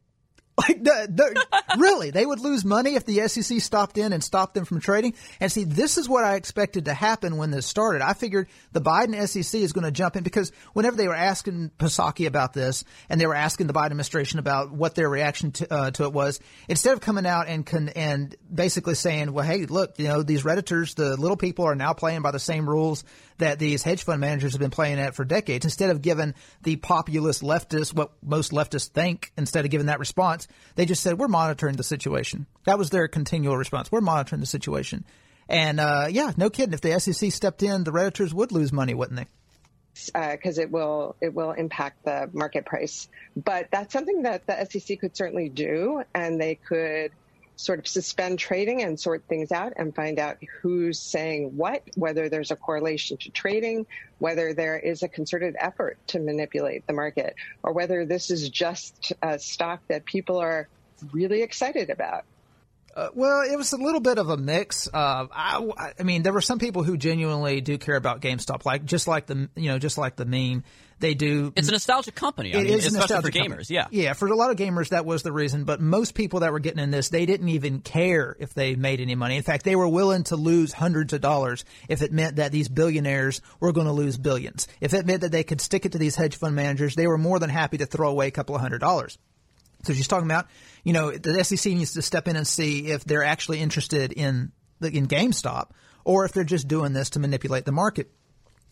Like, 0.58 0.84
the, 0.84 1.08
the, 1.08 1.46
really, 1.78 2.10
they 2.10 2.26
would 2.26 2.40
lose 2.40 2.66
money 2.66 2.96
if 2.96 3.06
the 3.06 3.28
SEC 3.28 3.62
stopped 3.62 3.98
in 3.98 4.12
and 4.12 4.24
stopped 4.24 4.56
them 4.56 4.66
from 4.66 4.82
trading. 4.82 5.14
And 5.40 5.52
see, 5.52 5.66
this 5.66 6.00
is 6.00 6.10
what 6.10 6.24
I 6.24 6.36
expected 6.36 6.86
to 6.86 6.96
happen 6.96 7.38
when 7.38 7.52
this 7.52 7.68
started. 7.68 8.02
I 8.02 8.14
figured 8.14 8.48
the 8.72 8.82
Biden 8.82 9.16
SEC 9.28 9.62
is 9.62 9.72
going 9.72 9.86
to 9.86 9.92
jump 9.92 10.16
in 10.16 10.24
because 10.24 10.52
whenever 10.74 10.98
they 10.98 11.08
were 11.08 11.16
asking 11.16 11.70
Psaki 11.78 12.26
about 12.26 12.54
this 12.54 12.84
and 13.08 13.22
they 13.22 13.28
were 13.28 13.36
asking 13.36 13.68
the 13.68 13.74
Biden 13.74 13.88
administration 13.88 14.40
about 14.40 14.72
what 14.72 14.96
their 14.96 15.08
reaction 15.08 15.52
to, 15.52 15.72
uh, 15.72 15.92
to 15.92 16.06
it 16.06 16.14
was, 16.14 16.40
instead 16.68 16.94
of 16.94 17.02
coming 17.02 17.28
out 17.28 17.48
and 17.48 17.64
con- 17.64 17.90
and 17.90 18.36
basically 18.52 18.96
saying, 18.96 19.34
well, 19.34 19.46
hey, 19.46 19.68
look, 19.68 20.00
you 20.00 20.08
know, 20.08 20.24
these 20.24 20.42
redditors, 20.42 20.96
the 20.96 21.18
little 21.18 21.38
people 21.38 21.66
are 21.66 21.76
now 21.76 21.94
playing 21.94 22.24
by 22.24 22.32
the 22.32 22.40
same 22.40 22.68
rules 22.68 23.04
that 23.38 23.60
these 23.60 23.84
hedge 23.84 24.04
fund 24.04 24.22
managers 24.22 24.54
have 24.54 24.60
been 24.60 24.72
playing 24.72 25.00
at 25.00 25.16
for 25.16 25.26
decades. 25.26 25.66
Instead 25.66 25.90
of 25.90 26.02
giving 26.02 26.34
the 26.64 26.76
populist 26.78 27.42
leftists 27.42 27.94
what 27.94 28.12
most 28.24 28.52
leftists 28.52 28.90
think, 28.90 29.32
instead 29.38 29.66
of 29.66 29.72
giving 29.72 29.88
that 29.88 30.00
response, 30.00 30.48
they 30.76 30.86
just 30.86 31.04
said, 31.04 31.18
we're 31.18 31.28
monitoring 31.28 31.76
the 31.76 31.84
situation. 31.84 32.48
That 32.66 32.78
was 32.78 32.90
their 32.90 33.08
continual 33.08 33.58
response. 33.58 33.92
We're 33.92 34.02
monitoring 34.02 34.42
the 34.42 34.48
situation. 34.48 35.06
And, 35.50 35.80
uh, 35.80 36.08
yeah, 36.10 36.34
no 36.36 36.50
kidding. 36.50 36.74
If 36.74 36.82
the 36.82 37.00
SEC 37.00 37.32
stepped 37.32 37.64
in, 37.64 37.84
the 37.84 37.92
Redditors 37.92 38.34
would 38.34 38.52
lose 38.52 38.74
money, 38.74 38.94
wouldn't 38.94 39.18
they? 39.18 39.28
because 40.14 40.60
uh, 40.60 40.62
it 40.62 40.72
will 40.72 41.16
it 41.22 41.34
will 41.34 41.52
impact 41.52 42.06
the 42.06 42.30
market 42.34 42.66
price. 42.66 43.08
But 43.36 43.70
that's 43.72 43.94
something 43.94 44.24
that 44.24 44.46
the 44.46 44.66
SEC 44.70 45.00
could 45.00 45.16
certainly 45.18 45.50
do, 45.50 46.04
and 46.14 46.40
they 46.40 46.56
could 46.56 47.12
sort 47.58 47.80
of 47.80 47.88
suspend 47.88 48.40
trading 48.40 48.84
and 48.84 49.00
sort 49.00 49.24
things 49.28 49.52
out 49.52 49.74
and 49.76 49.94
find 49.94 50.20
out 50.20 50.38
who's 50.62 51.00
saying 51.00 51.58
what, 51.58 51.84
whether 51.96 52.30
there's 52.30 52.52
a 52.52 52.56
correlation 52.56 53.18
to 53.18 53.32
trading, 53.32 53.86
whether 54.20 54.54
there 54.54 54.78
is 54.78 55.04
a 55.04 55.08
concerted 55.08 55.56
effort 55.60 55.98
to 56.08 56.20
manipulate 56.20 56.86
the 56.88 56.94
market, 56.94 57.36
or 57.64 57.74
whether 57.74 58.06
this 58.06 58.32
is 58.32 58.48
just 58.50 59.12
a 59.22 59.38
stock 59.40 59.82
that 59.88 60.06
people 60.06 60.38
are 60.38 60.70
really 61.12 61.42
excited 61.42 61.90
about. 61.90 62.24
Uh, 62.96 63.10
well, 63.14 63.42
it 63.42 63.56
was 63.56 63.74
a 63.74 63.78
little 63.78 64.00
bit 64.00 64.18
of 64.18 64.30
a 64.30 64.38
mix. 64.38 64.88
Uh, 64.92 65.28
I, 65.32 65.94
I, 66.00 66.04
mean, 66.04 66.24
there 66.24 66.34
were 66.34 66.42
some 66.42 66.58
people 66.58 66.82
who 66.82 66.98
genuinely 66.98 67.62
do 67.62 67.78
care 67.78 67.96
about 67.96 68.22
GameStop, 68.22 68.66
like 68.66 68.86
just 68.86 69.08
like 69.08 69.28
the 69.28 69.50
you 69.56 69.70
know 69.70 69.78
just 69.78 70.00
like 70.00 70.16
the 70.16 70.26
meme. 70.26 70.64
They 71.00 71.14
do. 71.14 71.54
It's 71.56 71.68
a 71.68 71.72
nostalgic 71.72 72.16
company. 72.16 72.56
I 72.56 72.60
it 72.60 72.64
mean, 72.64 72.74
is 72.74 72.88
especially 72.88 73.22
for 73.22 73.30
gamers. 73.30 73.50
Company. 73.50 73.66
Yeah, 73.70 73.88
yeah. 73.92 74.14
For 74.14 74.28
a 74.28 74.36
lot 74.36 74.50
of 74.50 74.58
gamers, 74.58 74.90
that 74.90 75.06
was 75.06 75.22
the 75.22 75.32
reason. 75.32 75.64
But 75.64 75.80
most 75.80 76.16
people 76.16 76.40
that 76.40 76.52
were 76.52 76.60
getting 76.60 76.84
in 76.84 76.90
this, 76.90 77.10
they 77.10 77.28
didn't 77.28 77.50
even 77.50 77.82
care 77.82 78.36
if 78.40 78.56
they 78.56 78.76
made 78.76 79.00
any 79.00 79.14
money. 79.14 79.38
In 79.38 79.44
fact, 79.44 79.64
they 79.64 79.76
were 79.76 79.88
willing 79.88 80.24
to 80.26 80.36
lose 80.36 80.74
hundreds 80.74 81.14
of 81.14 81.22
dollars 81.22 81.66
if 81.88 82.02
it 82.02 82.12
meant 82.12 82.38
that 82.38 82.52
these 82.52 82.68
billionaires 82.68 83.42
were 83.60 83.74
going 83.74 83.86
to 83.86 83.94
lose 83.94 84.18
billions. 84.18 84.68
If 84.82 84.96
it 84.96 85.06
meant 85.06 85.22
that 85.22 85.32
they 85.32 85.44
could 85.44 85.62
stick 85.62 85.86
it 85.86 85.92
to 85.92 86.00
these 86.00 86.16
hedge 86.16 86.36
fund 86.36 86.56
managers, 86.56 86.96
they 86.96 87.06
were 87.06 87.20
more 87.20 87.38
than 87.38 87.52
happy 87.52 87.78
to 87.78 87.86
throw 87.86 88.10
away 88.10 88.28
a 88.28 88.32
couple 88.32 88.56
of 88.56 88.62
hundred 88.62 88.80
dollars. 88.80 89.20
So 89.84 89.94
she's 89.94 90.08
talking 90.08 90.28
about, 90.28 90.48
you 90.84 90.94
know, 90.94 91.12
the 91.12 91.44
SEC 91.44 91.74
needs 91.74 91.94
to 91.94 92.02
step 92.02 92.28
in 92.28 92.36
and 92.36 92.48
see 92.48 92.88
if 92.88 93.04
they're 93.06 93.24
actually 93.24 93.60
interested 93.60 94.12
in 94.12 94.52
in 94.82 95.08
GameStop 95.08 95.70
or 96.04 96.26
if 96.26 96.32
they're 96.34 96.44
just 96.44 96.68
doing 96.68 96.94
this 96.94 97.12
to 97.12 97.20
manipulate 97.20 97.66
the 97.66 97.72
market. 97.72 98.12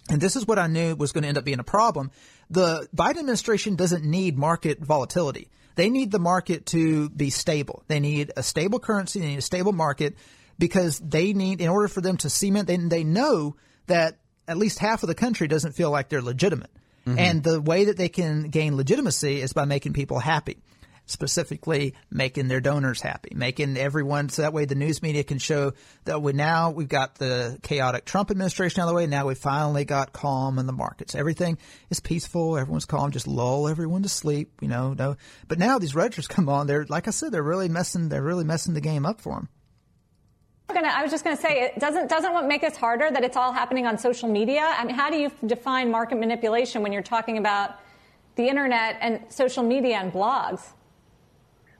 And 0.09 0.21
this 0.21 0.35
is 0.35 0.45
what 0.45 0.59
I 0.59 0.67
knew 0.67 0.95
was 0.95 1.11
going 1.11 1.23
to 1.23 1.27
end 1.27 1.37
up 1.37 1.45
being 1.45 1.59
a 1.59 1.63
problem. 1.63 2.11
The 2.49 2.87
Biden 2.95 3.17
administration 3.17 3.75
doesn't 3.75 4.03
need 4.03 4.37
market 4.37 4.79
volatility. 4.79 5.49
They 5.75 5.89
need 5.89 6.11
the 6.11 6.19
market 6.19 6.67
to 6.67 7.09
be 7.09 7.29
stable. 7.29 7.83
They 7.87 7.99
need 7.99 8.31
a 8.37 8.43
stable 8.43 8.79
currency. 8.79 9.19
They 9.19 9.27
need 9.27 9.39
a 9.39 9.41
stable 9.41 9.73
market 9.73 10.15
because 10.57 10.99
they 10.99 11.33
need, 11.33 11.59
in 11.59 11.69
order 11.69 11.87
for 11.87 12.01
them 12.01 12.17
to 12.17 12.29
cement, 12.29 12.67
they, 12.67 12.77
they 12.77 13.03
know 13.03 13.55
that 13.87 14.19
at 14.47 14.57
least 14.57 14.79
half 14.79 15.03
of 15.03 15.07
the 15.07 15.15
country 15.15 15.47
doesn't 15.47 15.73
feel 15.73 15.91
like 15.91 16.09
they're 16.09 16.21
legitimate. 16.21 16.69
Mm-hmm. 17.05 17.19
And 17.19 17.43
the 17.43 17.61
way 17.61 17.85
that 17.85 17.97
they 17.97 18.09
can 18.09 18.49
gain 18.49 18.77
legitimacy 18.77 19.41
is 19.41 19.53
by 19.53 19.65
making 19.65 19.93
people 19.93 20.19
happy 20.19 20.57
specifically 21.05 21.93
making 22.09 22.47
their 22.47 22.61
donors 22.61 23.01
happy, 23.01 23.31
making 23.35 23.77
everyone 23.77 24.29
so 24.29 24.41
that 24.41 24.53
way 24.53 24.65
the 24.65 24.75
news 24.75 25.01
media 25.01 25.23
can 25.23 25.37
show 25.37 25.73
that 26.05 26.21
we 26.21 26.33
now 26.33 26.71
we've 26.71 26.89
got 26.89 27.15
the 27.15 27.59
chaotic 27.63 28.05
Trump 28.05 28.31
administration 28.31 28.81
out 28.81 28.85
of 28.85 28.89
the 28.89 28.95
way. 28.95 29.07
Now 29.07 29.27
we 29.27 29.35
finally 29.35 29.85
got 29.85 30.13
calm 30.13 30.59
in 30.59 30.65
the 30.65 30.73
markets. 30.73 31.15
Everything 31.15 31.57
is 31.89 31.99
peaceful. 31.99 32.57
Everyone's 32.57 32.85
calm. 32.85 33.11
Just 33.11 33.27
lull 33.27 33.67
everyone 33.67 34.03
to 34.03 34.09
sleep. 34.09 34.51
You 34.61 34.67
know, 34.67 34.93
no. 34.93 35.17
But 35.47 35.59
now 35.59 35.79
these 35.79 35.93
Redditors 35.93 36.27
come 36.27 36.49
on. 36.49 36.67
They're 36.67 36.85
like 36.85 37.07
I 37.07 37.11
said, 37.11 37.31
they're 37.31 37.43
really 37.43 37.69
messing. 37.69 38.09
They're 38.09 38.21
really 38.21 38.45
messing 38.45 38.73
the 38.73 38.81
game 38.81 39.05
up 39.05 39.21
for 39.21 39.35
them. 39.35 39.49
I 40.95 41.03
was 41.03 41.11
just 41.11 41.23
going 41.23 41.35
to 41.35 41.41
say, 41.41 41.61
it 41.61 41.79
doesn't 41.79 42.09
doesn't 42.09 42.33
what 42.33 42.47
make 42.47 42.61
this 42.61 42.77
harder 42.77 43.11
that 43.11 43.23
it's 43.23 43.35
all 43.35 43.51
happening 43.51 43.85
on 43.85 43.97
social 43.97 44.29
media? 44.29 44.61
I 44.61 44.85
mean, 44.85 44.95
how 44.95 45.09
do 45.09 45.17
you 45.17 45.31
define 45.45 45.91
market 45.91 46.17
manipulation 46.17 46.81
when 46.83 46.93
you're 46.93 47.03
talking 47.03 47.37
about 47.37 47.79
the 48.35 48.47
internet 48.47 48.97
and 49.01 49.21
social 49.29 49.63
media 49.63 49.97
and 49.97 50.11
blogs? 50.11 50.61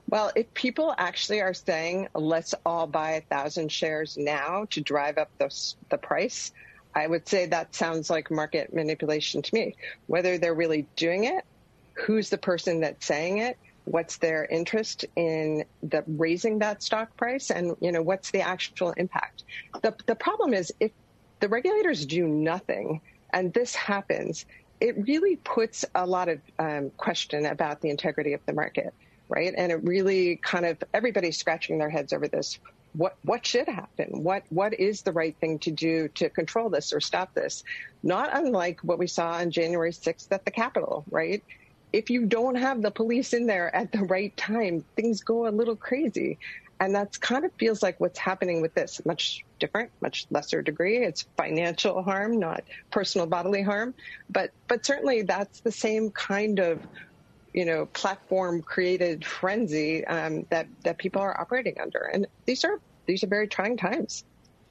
Well, 0.08 0.30
if 0.36 0.52
people 0.54 0.94
actually 0.96 1.40
are 1.40 1.54
saying, 1.54 2.08
let's 2.14 2.54
all 2.64 2.86
buy 2.86 3.12
a 3.12 3.20
thousand 3.22 3.72
shares 3.72 4.16
now 4.16 4.66
to 4.70 4.80
drive 4.80 5.18
up 5.18 5.30
the, 5.38 5.74
the 5.90 5.98
price, 5.98 6.52
I 6.94 7.06
would 7.06 7.28
say 7.28 7.46
that 7.46 7.74
sounds 7.74 8.08
like 8.08 8.30
market 8.30 8.72
manipulation 8.72 9.42
to 9.42 9.54
me. 9.54 9.74
Whether 10.06 10.38
they're 10.38 10.54
really 10.54 10.86
doing 10.96 11.24
it, 11.24 11.44
who's 11.94 12.30
the 12.30 12.38
person 12.38 12.80
that's 12.80 13.04
saying 13.04 13.38
it, 13.38 13.58
what's 13.84 14.18
their 14.18 14.44
interest 14.46 15.04
in 15.16 15.64
the 15.82 16.04
raising 16.06 16.58
that 16.60 16.82
stock 16.82 17.16
price, 17.16 17.50
and 17.50 17.76
you 17.80 17.92
know 17.92 18.02
what's 18.02 18.30
the 18.30 18.40
actual 18.40 18.92
impact. 18.92 19.44
The 19.82 19.94
the 20.06 20.14
problem 20.14 20.54
is 20.54 20.72
if 20.80 20.90
the 21.40 21.48
regulators 21.48 22.06
do 22.06 22.26
nothing 22.26 23.00
and 23.32 23.52
this 23.52 23.74
happens, 23.74 24.46
it 24.80 24.96
really 25.06 25.36
puts 25.36 25.84
a 25.94 26.06
lot 26.06 26.28
of 26.28 26.40
um, 26.58 26.90
question 26.96 27.46
about 27.46 27.80
the 27.80 27.90
integrity 27.90 28.32
of 28.32 28.40
the 28.46 28.52
market 28.52 28.92
right? 29.28 29.52
And 29.56 29.72
it 29.72 29.82
really 29.82 30.36
kind 30.36 30.66
of 30.66 30.82
everybody's 30.94 31.38
scratching 31.38 31.78
their 31.78 31.90
heads 31.90 32.12
over 32.12 32.28
this. 32.28 32.58
What 32.92 33.16
what 33.22 33.46
should 33.46 33.68
happen? 33.68 34.22
What 34.22 34.44
what 34.48 34.74
is 34.74 35.02
the 35.02 35.12
right 35.12 35.36
thing 35.38 35.58
to 35.60 35.70
do 35.70 36.08
to 36.14 36.30
control 36.30 36.70
this 36.70 36.92
or 36.92 37.00
stop 37.00 37.34
this? 37.34 37.62
Not 38.02 38.30
unlike 38.32 38.80
what 38.80 38.98
we 38.98 39.06
saw 39.06 39.32
on 39.32 39.50
January 39.50 39.92
6th 39.92 40.28
at 40.30 40.44
the 40.44 40.50
Capitol, 40.50 41.04
right? 41.10 41.42
If 41.92 42.10
you 42.10 42.26
don't 42.26 42.56
have 42.56 42.82
the 42.82 42.90
police 42.90 43.32
in 43.32 43.46
there 43.46 43.74
at 43.74 43.92
the 43.92 44.04
right 44.04 44.36
time, 44.36 44.84
things 44.96 45.22
go 45.22 45.46
a 45.46 45.50
little 45.50 45.76
crazy. 45.76 46.38
And 46.78 46.94
that's 46.94 47.16
kind 47.16 47.44
of 47.44 47.52
feels 47.58 47.82
like 47.82 47.98
what's 48.00 48.18
happening 48.18 48.60
with 48.60 48.74
this. 48.74 49.00
Much 49.06 49.44
different, 49.58 49.90
much 50.00 50.26
lesser 50.30 50.60
degree. 50.60 50.98
It's 50.98 51.26
financial 51.36 52.02
harm, 52.02 52.38
not 52.38 52.64
personal 52.90 53.26
bodily 53.26 53.62
harm. 53.62 53.94
But 54.28 54.50
but 54.68 54.84
certainly 54.84 55.22
that's 55.22 55.60
the 55.60 55.72
same 55.72 56.10
kind 56.10 56.58
of 56.58 56.80
you 57.56 57.64
know, 57.64 57.86
platform 57.86 58.62
created 58.62 59.24
frenzy 59.24 60.04
um, 60.04 60.46
that 60.50 60.68
that 60.84 60.98
people 60.98 61.22
are 61.22 61.40
operating 61.40 61.80
under, 61.80 61.98
and 61.98 62.28
these 62.44 62.64
are 62.64 62.78
these 63.06 63.24
are 63.24 63.28
very 63.28 63.48
trying 63.48 63.78
times. 63.78 64.24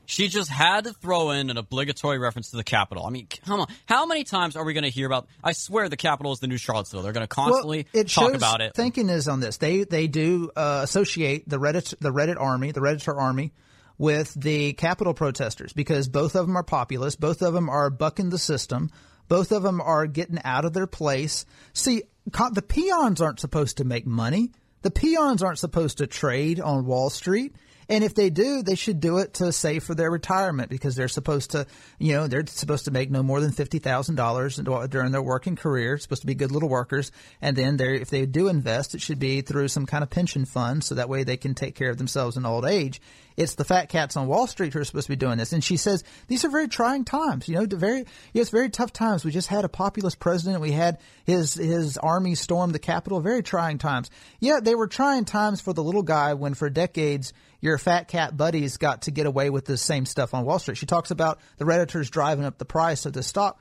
She 0.05 0.27
just 0.27 0.51
had 0.51 0.83
to 0.83 0.93
throw 0.93 1.31
in 1.31 1.49
an 1.49 1.57
obligatory 1.57 2.19
reference 2.19 2.51
to 2.51 2.57
the 2.57 2.63
Capitol. 2.63 3.07
I 3.07 3.09
mean, 3.09 3.27
come 3.43 3.61
on. 3.61 3.67
How 3.87 4.05
many 4.05 4.23
times 4.23 4.55
are 4.55 4.63
we 4.63 4.73
going 4.73 4.83
to 4.83 4.91
hear 4.91 5.07
about? 5.07 5.27
I 5.43 5.53
swear, 5.53 5.89
the 5.89 5.97
Capitol 5.97 6.31
is 6.31 6.39
the 6.39 6.45
new 6.45 6.57
Charlottesville. 6.57 7.01
They're 7.01 7.11
going 7.11 7.23
to 7.23 7.27
constantly 7.27 7.87
well, 7.91 8.03
it 8.03 8.09
talk 8.09 8.35
about 8.35 8.61
it. 8.61 8.75
Thinking 8.75 9.09
is 9.09 9.27
on 9.27 9.39
this. 9.39 9.57
They 9.57 9.83
they 9.83 10.05
do 10.05 10.51
uh, 10.55 10.81
associate 10.83 11.49
the 11.49 11.57
Reddit 11.57 11.95
the 11.99 12.11
Reddit 12.11 12.39
army, 12.39 12.71
the 12.71 12.81
Redditor 12.81 13.17
army, 13.17 13.51
with 13.97 14.31
the 14.39 14.73
Capitol 14.73 15.15
protesters 15.15 15.73
because 15.73 16.07
both 16.07 16.35
of 16.35 16.45
them 16.45 16.55
are 16.55 16.63
populist. 16.63 17.19
Both 17.19 17.41
of 17.41 17.55
them 17.55 17.67
are 17.67 17.89
bucking 17.89 18.29
the 18.29 18.37
system. 18.37 18.91
Both 19.27 19.51
of 19.51 19.63
them 19.63 19.81
are 19.81 20.05
getting 20.05 20.39
out 20.43 20.65
of 20.65 20.73
their 20.73 20.85
place. 20.85 21.47
See, 21.73 22.03
the 22.25 22.65
peons 22.67 23.21
aren't 23.21 23.39
supposed 23.39 23.77
to 23.77 23.83
make 23.83 24.05
money. 24.05 24.51
The 24.81 24.91
peons 24.91 25.41
aren't 25.41 25.59
supposed 25.59 25.97
to 25.99 26.07
trade 26.07 26.59
on 26.59 26.85
Wall 26.85 27.09
Street. 27.09 27.55
And 27.87 28.03
if 28.03 28.15
they 28.15 28.29
do, 28.31 28.63
they 28.63 28.75
should 28.75 28.99
do 28.99 29.19
it 29.19 29.35
to 29.35 29.51
save 29.51 29.83
for 29.83 29.93
their 29.93 30.09
retirement 30.09 30.69
because 30.69 30.95
they're 30.95 31.07
supposed 31.07 31.51
to, 31.51 31.67
you 31.99 32.13
know, 32.13 32.27
they're 32.27 32.45
supposed 32.47 32.85
to 32.85 32.91
make 32.91 33.11
no 33.11 33.21
more 33.21 33.39
than 33.39 33.51
fifty 33.51 33.77
thousand 33.79 34.15
dollars 34.15 34.55
during 34.55 35.11
their 35.11 35.21
working 35.21 35.55
career. 35.55 35.97
supposed 35.97 36.21
to 36.21 36.27
be 36.27 36.33
good 36.33 36.51
little 36.51 36.69
workers, 36.69 37.11
and 37.41 37.55
then 37.55 37.79
if 37.79 38.09
they 38.09 38.25
do 38.25 38.47
invest, 38.47 38.95
it 38.95 39.01
should 39.01 39.19
be 39.19 39.41
through 39.41 39.67
some 39.67 39.85
kind 39.85 40.03
of 40.03 40.09
pension 40.09 40.45
fund, 40.45 40.83
so 40.83 40.95
that 40.95 41.09
way 41.09 41.23
they 41.23 41.37
can 41.37 41.53
take 41.53 41.75
care 41.75 41.91
of 41.91 41.97
themselves 41.97 42.37
in 42.37 42.45
old 42.45 42.65
age. 42.65 42.99
It's 43.37 43.55
the 43.55 43.65
fat 43.65 43.89
cats 43.89 44.15
on 44.15 44.27
Wall 44.27 44.47
Street 44.47 44.73
who 44.73 44.79
are 44.79 44.83
supposed 44.83 45.07
to 45.07 45.11
be 45.11 45.17
doing 45.17 45.37
this. 45.37 45.53
And 45.53 45.63
she 45.63 45.77
says 45.77 46.03
these 46.27 46.45
are 46.45 46.49
very 46.49 46.67
trying 46.67 47.05
times. 47.05 47.47
You 47.47 47.55
know, 47.55 47.65
very 47.69 48.05
yes, 48.33 48.49
very 48.49 48.69
tough 48.69 48.93
times. 48.93 49.25
We 49.25 49.31
just 49.31 49.47
had 49.47 49.65
a 49.65 49.69
populist 49.69 50.19
president. 50.19 50.61
We 50.61 50.71
had 50.71 50.99
his 51.25 51.53
his 51.53 51.97
army 51.97 52.35
storm 52.35 52.71
the 52.71 52.79
Capitol. 52.79 53.19
Very 53.19 53.43
trying 53.43 53.77
times. 53.77 54.09
Yeah, 54.39 54.59
they 54.61 54.75
were 54.75 54.87
trying 54.87 55.25
times 55.25 55.61
for 55.61 55.73
the 55.73 55.83
little 55.83 56.03
guy 56.03 56.33
when 56.33 56.53
for 56.53 56.69
decades 56.69 57.33
your 57.61 57.77
fat 57.77 58.07
cat 58.07 58.37
buddies 58.37 58.77
got 58.77 59.03
to 59.03 59.11
get 59.11 59.25
away 59.25 59.49
with 59.49 59.65
the 59.65 59.77
same 59.77 60.05
stuff 60.05 60.33
on 60.33 60.45
Wall 60.45 60.59
Street. 60.59 60.77
She 60.77 60.85
talks 60.85 61.11
about 61.11 61.39
the 61.57 61.65
redditors 61.65 62.09
driving 62.09 62.45
up 62.45 62.57
the 62.57 62.65
price 62.65 63.05
of 63.05 63.13
the 63.13 63.23
stock. 63.23 63.59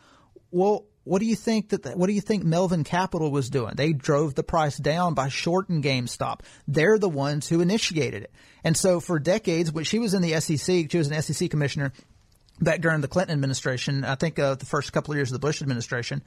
Well, 0.50 0.86
what 1.04 1.20
do 1.20 1.26
you 1.26 1.36
think 1.36 1.68
that 1.68 1.96
what 1.96 2.06
do 2.06 2.12
you 2.12 2.20
think 2.20 2.44
Melvin 2.44 2.82
Capital 2.82 3.30
was 3.30 3.50
doing? 3.50 3.74
They 3.76 3.92
drove 3.92 4.34
the 4.34 4.42
price 4.42 4.76
down 4.76 5.14
by 5.14 5.28
shorting 5.28 5.82
GameStop. 5.82 6.40
They're 6.66 6.98
the 6.98 7.08
ones 7.08 7.48
who 7.48 7.60
initiated 7.60 8.24
it. 8.24 8.32
And 8.64 8.76
so 8.76 9.00
for 9.00 9.18
decades, 9.18 9.70
when 9.70 9.84
she 9.84 9.98
was 9.98 10.14
in 10.14 10.22
the 10.22 10.40
SEC, 10.40 10.90
she 10.90 10.98
was 10.98 11.10
an 11.10 11.22
SEC 11.22 11.50
commissioner 11.50 11.92
back 12.60 12.80
during 12.80 13.02
the 13.02 13.08
Clinton 13.08 13.34
administration. 13.34 14.04
I 14.04 14.14
think 14.14 14.38
uh, 14.38 14.54
the 14.54 14.66
first 14.66 14.92
couple 14.92 15.12
of 15.12 15.18
years 15.18 15.30
of 15.30 15.40
the 15.40 15.46
Bush 15.46 15.60
administration. 15.60 16.22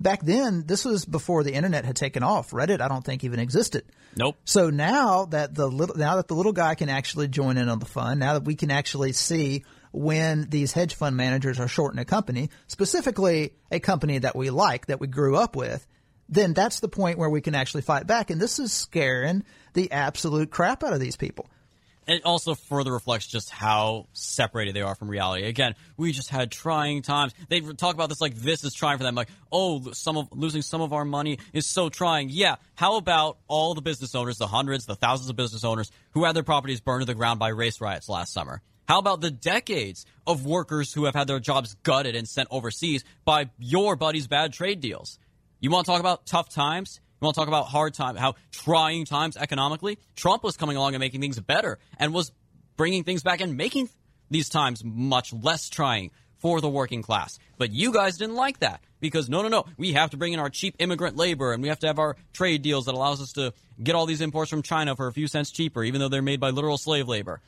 Back 0.00 0.22
then, 0.22 0.64
this 0.66 0.84
was 0.84 1.04
before 1.04 1.44
the 1.44 1.52
internet 1.52 1.84
had 1.84 1.96
taken 1.96 2.22
off. 2.22 2.50
Reddit, 2.50 2.80
I 2.80 2.88
don't 2.88 3.04
think 3.04 3.24
even 3.24 3.38
existed. 3.38 3.84
Nope. 4.16 4.36
So 4.44 4.70
now 4.70 5.26
that 5.26 5.54
the 5.54 5.68
little 5.68 5.96
now 5.96 6.16
that 6.16 6.28
the 6.28 6.34
little 6.34 6.52
guy 6.52 6.74
can 6.74 6.88
actually 6.88 7.28
join 7.28 7.58
in 7.58 7.68
on 7.68 7.78
the 7.78 7.86
fun, 7.86 8.18
now 8.18 8.32
that 8.32 8.44
we 8.44 8.54
can 8.54 8.70
actually 8.70 9.12
see 9.12 9.64
when 9.92 10.48
these 10.48 10.72
hedge 10.72 10.94
fund 10.94 11.16
managers 11.16 11.60
are 11.60 11.68
shorting 11.68 11.98
a 11.98 12.04
company, 12.04 12.50
specifically 12.66 13.52
a 13.70 13.78
company 13.78 14.18
that 14.18 14.34
we 14.34 14.50
like, 14.50 14.86
that 14.86 15.00
we 15.00 15.06
grew 15.06 15.36
up 15.36 15.54
with, 15.54 15.86
then 16.28 16.54
that's 16.54 16.80
the 16.80 16.88
point 16.88 17.18
where 17.18 17.28
we 17.28 17.40
can 17.40 17.54
actually 17.54 17.82
fight 17.82 18.06
back. 18.06 18.30
And 18.30 18.40
this 18.40 18.58
is 18.58 18.72
scaring 18.72 19.44
the 19.74 19.92
absolute 19.92 20.50
crap 20.50 20.82
out 20.82 20.94
of 20.94 21.00
these 21.00 21.16
people. 21.16 21.48
It 22.08 22.24
also 22.24 22.54
further 22.54 22.92
reflects 22.92 23.28
just 23.28 23.50
how 23.50 24.08
separated 24.12 24.74
they 24.74 24.82
are 24.82 24.96
from 24.96 25.08
reality. 25.08 25.46
Again, 25.46 25.76
we 25.96 26.10
just 26.10 26.30
had 26.30 26.50
trying 26.50 27.02
times. 27.02 27.32
They 27.48 27.60
talk 27.60 27.94
about 27.94 28.08
this 28.08 28.20
like 28.20 28.34
this 28.34 28.64
is 28.64 28.74
trying 28.74 28.98
for 28.98 29.04
them. 29.04 29.14
Like, 29.14 29.28
oh, 29.52 29.92
some 29.92 30.16
of 30.16 30.28
losing 30.32 30.62
some 30.62 30.80
of 30.80 30.92
our 30.92 31.04
money 31.04 31.38
is 31.52 31.66
so 31.66 31.88
trying. 31.90 32.28
Yeah. 32.28 32.56
How 32.74 32.96
about 32.96 33.38
all 33.46 33.74
the 33.74 33.82
business 33.82 34.16
owners, 34.16 34.36
the 34.38 34.48
hundreds, 34.48 34.84
the 34.84 34.96
thousands 34.96 35.30
of 35.30 35.36
business 35.36 35.62
owners 35.62 35.92
who 36.12 36.24
had 36.24 36.34
their 36.34 36.42
properties 36.42 36.80
burned 36.80 37.02
to 37.02 37.06
the 37.06 37.14
ground 37.14 37.38
by 37.38 37.48
race 37.48 37.80
riots 37.80 38.08
last 38.08 38.32
summer? 38.32 38.62
How 38.88 38.98
about 38.98 39.20
the 39.20 39.30
decades 39.30 40.04
of 40.26 40.44
workers 40.44 40.92
who 40.92 41.04
have 41.04 41.14
had 41.14 41.26
their 41.26 41.40
jobs 41.40 41.76
gutted 41.82 42.16
and 42.16 42.28
sent 42.28 42.48
overseas 42.50 43.04
by 43.24 43.50
your 43.58 43.96
buddy's 43.96 44.26
bad 44.26 44.52
trade 44.52 44.80
deals? 44.80 45.18
You 45.60 45.70
want 45.70 45.86
to 45.86 45.92
talk 45.92 46.00
about 46.00 46.26
tough 46.26 46.48
times? 46.48 47.00
You 47.20 47.26
want 47.26 47.36
to 47.36 47.40
talk 47.40 47.48
about 47.48 47.66
hard 47.66 47.94
times, 47.94 48.18
how 48.18 48.34
trying 48.50 49.04
times 49.04 49.36
economically? 49.36 49.98
Trump 50.16 50.42
was 50.42 50.56
coming 50.56 50.76
along 50.76 50.94
and 50.94 51.00
making 51.00 51.20
things 51.20 51.38
better 51.38 51.78
and 51.98 52.12
was 52.12 52.32
bringing 52.76 53.04
things 53.04 53.22
back 53.22 53.40
and 53.40 53.56
making 53.56 53.88
these 54.28 54.48
times 54.48 54.82
much 54.84 55.32
less 55.32 55.68
trying 55.68 56.10
for 56.38 56.60
the 56.60 56.68
working 56.68 57.02
class. 57.02 57.38
But 57.56 57.70
you 57.70 57.92
guys 57.92 58.18
didn't 58.18 58.34
like 58.34 58.58
that 58.58 58.82
because 58.98 59.28
no, 59.28 59.42
no, 59.42 59.48
no, 59.48 59.64
we 59.76 59.92
have 59.92 60.10
to 60.10 60.16
bring 60.16 60.32
in 60.32 60.40
our 60.40 60.50
cheap 60.50 60.74
immigrant 60.80 61.16
labor 61.16 61.52
and 61.52 61.62
we 61.62 61.68
have 61.68 61.78
to 61.80 61.86
have 61.86 62.00
our 62.00 62.16
trade 62.32 62.62
deals 62.62 62.86
that 62.86 62.94
allows 62.96 63.22
us 63.22 63.34
to 63.34 63.54
get 63.80 63.94
all 63.94 64.06
these 64.06 64.20
imports 64.20 64.50
from 64.50 64.62
China 64.62 64.96
for 64.96 65.06
a 65.06 65.12
few 65.12 65.28
cents 65.28 65.52
cheaper, 65.52 65.84
even 65.84 66.00
though 66.00 66.08
they're 66.08 66.22
made 66.22 66.40
by 66.40 66.50
literal 66.50 66.78
slave 66.78 67.06
labor. 67.06 67.40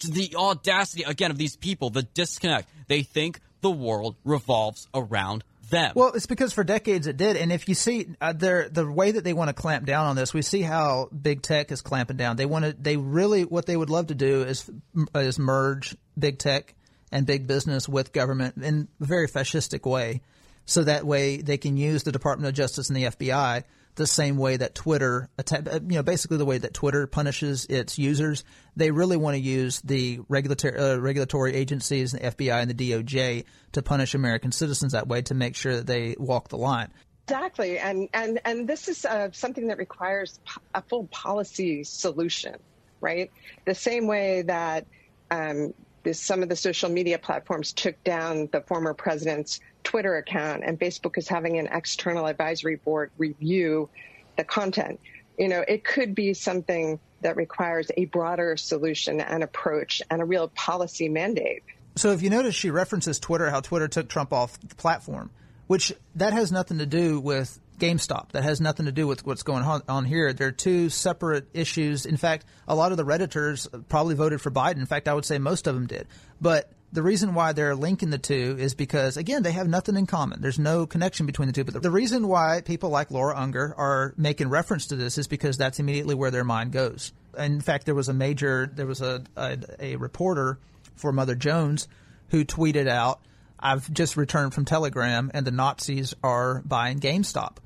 The 0.00 0.34
audacity, 0.36 1.02
again, 1.02 1.30
of 1.30 1.38
these 1.38 1.56
people, 1.56 1.90
the 1.90 2.02
disconnect. 2.02 2.68
They 2.88 3.02
think 3.02 3.40
the 3.60 3.70
world 3.70 4.16
revolves 4.24 4.88
around 4.94 5.44
them. 5.70 5.92
Well, 5.94 6.12
it's 6.14 6.26
because 6.26 6.52
for 6.52 6.64
decades 6.64 7.06
it 7.06 7.16
did, 7.16 7.36
and 7.36 7.52
if 7.52 7.68
you 7.68 7.74
see 7.74 8.08
uh, 8.20 8.32
their 8.32 8.68
the 8.68 8.90
way 8.90 9.10
that 9.12 9.24
they 9.24 9.32
want 9.32 9.48
to 9.48 9.54
clamp 9.54 9.86
down 9.86 10.06
on 10.06 10.16
this, 10.16 10.32
we 10.32 10.42
see 10.42 10.62
how 10.62 11.08
big 11.10 11.42
tech 11.42 11.72
is 11.72 11.82
clamping 11.82 12.16
down. 12.16 12.36
They 12.36 12.46
want 12.46 12.64
to, 12.64 12.72
they 12.72 12.96
really, 12.96 13.44
what 13.44 13.66
they 13.66 13.76
would 13.76 13.90
love 13.90 14.08
to 14.08 14.14
do 14.14 14.42
is 14.42 14.70
is 15.14 15.38
merge 15.38 15.96
big 16.18 16.38
tech 16.38 16.74
and 17.10 17.26
big 17.26 17.46
business 17.46 17.88
with 17.88 18.12
government 18.12 18.56
in 18.62 18.88
a 19.00 19.04
very 19.04 19.28
fascistic 19.28 19.88
way, 19.88 20.22
so 20.64 20.84
that 20.84 21.04
way 21.04 21.38
they 21.38 21.58
can 21.58 21.76
use 21.76 22.04
the 22.04 22.12
Department 22.12 22.48
of 22.48 22.54
Justice 22.54 22.88
and 22.88 22.96
the 22.96 23.04
FBI 23.04 23.64
the 23.96 24.06
same 24.06 24.36
way 24.36 24.56
that 24.56 24.74
Twitter, 24.74 25.28
uh, 25.38 25.42
you 25.72 25.96
know, 25.96 26.02
basically 26.02 26.36
the 26.36 26.44
way 26.44 26.58
that 26.58 26.72
Twitter 26.72 27.06
punishes 27.06 27.66
its 27.66 27.98
users. 27.98 28.44
They 28.76 28.90
really 28.90 29.16
want 29.16 29.34
to 29.34 29.40
use 29.40 29.80
the 29.80 30.20
regulatory 30.28 30.78
uh, 30.78 30.96
regulatory 30.98 31.54
agencies, 31.54 32.12
the 32.12 32.20
FBI 32.20 32.62
and 32.62 32.70
the 32.70 32.90
DOJ, 32.90 33.44
to 33.72 33.82
punish 33.82 34.14
American 34.14 34.52
citizens 34.52 34.92
that 34.92 35.08
way 35.08 35.22
to 35.22 35.34
make 35.34 35.56
sure 35.56 35.76
that 35.76 35.86
they 35.86 36.14
walk 36.18 36.48
the 36.48 36.58
line. 36.58 36.92
Exactly, 37.26 37.78
and 37.78 38.08
and 38.14 38.40
and 38.44 38.68
this 38.68 38.86
is 38.86 39.04
uh, 39.04 39.30
something 39.32 39.66
that 39.68 39.78
requires 39.78 40.38
a 40.74 40.82
full 40.82 41.06
policy 41.08 41.82
solution, 41.82 42.54
right? 43.00 43.32
The 43.64 43.74
same 43.74 44.06
way 44.06 44.42
that 44.42 44.86
um, 45.30 45.74
this, 46.06 46.20
some 46.20 46.42
of 46.44 46.48
the 46.48 46.54
social 46.54 46.88
media 46.88 47.18
platforms 47.18 47.72
took 47.72 48.02
down 48.04 48.48
the 48.52 48.60
former 48.60 48.94
president's 48.94 49.58
Twitter 49.82 50.16
account, 50.16 50.62
and 50.64 50.78
Facebook 50.78 51.18
is 51.18 51.26
having 51.26 51.58
an 51.58 51.66
external 51.66 52.26
advisory 52.26 52.76
board 52.76 53.10
review 53.18 53.90
the 54.36 54.44
content. 54.44 55.00
You 55.36 55.48
know, 55.48 55.64
it 55.66 55.84
could 55.84 56.14
be 56.14 56.32
something 56.32 57.00
that 57.22 57.36
requires 57.36 57.90
a 57.96 58.04
broader 58.04 58.56
solution 58.56 59.20
and 59.20 59.42
approach 59.42 60.00
and 60.08 60.22
a 60.22 60.24
real 60.24 60.46
policy 60.48 61.08
mandate. 61.08 61.64
So, 61.96 62.12
if 62.12 62.22
you 62.22 62.30
notice, 62.30 62.54
she 62.54 62.70
references 62.70 63.18
Twitter, 63.18 63.50
how 63.50 63.60
Twitter 63.60 63.88
took 63.88 64.08
Trump 64.08 64.32
off 64.32 64.60
the 64.60 64.76
platform, 64.76 65.30
which 65.66 65.92
that 66.14 66.32
has 66.32 66.52
nothing 66.52 66.78
to 66.78 66.86
do 66.86 67.18
with 67.18 67.58
GameStop. 67.78 68.32
That 68.32 68.44
has 68.44 68.60
nothing 68.60 68.86
to 68.86 68.92
do 68.92 69.06
with 69.06 69.26
what's 69.26 69.42
going 69.42 69.62
on, 69.64 70.04
here. 70.04 70.32
They're 70.32 70.52
two 70.52 70.88
separate 70.88 71.48
issues. 71.52 72.06
In 72.06 72.16
fact, 72.16 72.44
a 72.66 72.74
lot 72.74 72.90
of 72.90 72.96
the 72.96 73.04
Redditors 73.04 73.68
probably 73.88 74.14
voted 74.14 74.40
for 74.40 74.50
Biden. 74.50 74.78
In 74.78 74.86
fact, 74.86 75.08
I 75.08 75.14
would 75.14 75.24
say 75.24 75.38
most 75.38 75.66
of 75.66 75.74
them 75.74 75.86
did. 75.86 76.06
But 76.40 76.70
the 76.92 77.02
reason 77.02 77.34
why 77.34 77.52
they're 77.52 77.74
linking 77.74 78.10
the 78.10 78.18
two 78.18 78.56
is 78.58 78.74
because, 78.74 79.16
again, 79.16 79.42
they 79.42 79.52
have 79.52 79.68
nothing 79.68 79.96
in 79.96 80.06
common. 80.06 80.40
There's 80.40 80.58
no 80.58 80.86
connection 80.86 81.26
between 81.26 81.48
the 81.48 81.52
two. 81.52 81.64
But 81.64 81.82
the 81.82 81.90
reason 81.90 82.28
why 82.28 82.62
people 82.64 82.90
like 82.90 83.10
Laura 83.10 83.36
Unger 83.36 83.74
are 83.76 84.14
making 84.16 84.48
reference 84.48 84.86
to 84.86 84.96
this 84.96 85.18
is 85.18 85.26
because 85.26 85.56
that's 85.56 85.78
immediately 85.78 86.14
where 86.14 86.30
their 86.30 86.44
mind 86.44 86.72
goes. 86.72 87.12
In 87.36 87.60
fact, 87.60 87.84
there 87.84 87.94
was 87.94 88.08
a 88.08 88.14
major, 88.14 88.70
there 88.72 88.86
was 88.86 89.02
a, 89.02 89.22
a, 89.36 89.58
a 89.78 89.96
reporter 89.96 90.58
for 90.94 91.12
Mother 91.12 91.34
Jones 91.34 91.88
who 92.30 92.44
tweeted 92.44 92.88
out, 92.88 93.20
I've 93.58 93.92
just 93.92 94.16
returned 94.16 94.54
from 94.54 94.64
Telegram 94.64 95.30
and 95.34 95.46
the 95.46 95.50
Nazis 95.50 96.14
are 96.22 96.62
buying 96.64 97.00
GameStop. 97.00 97.56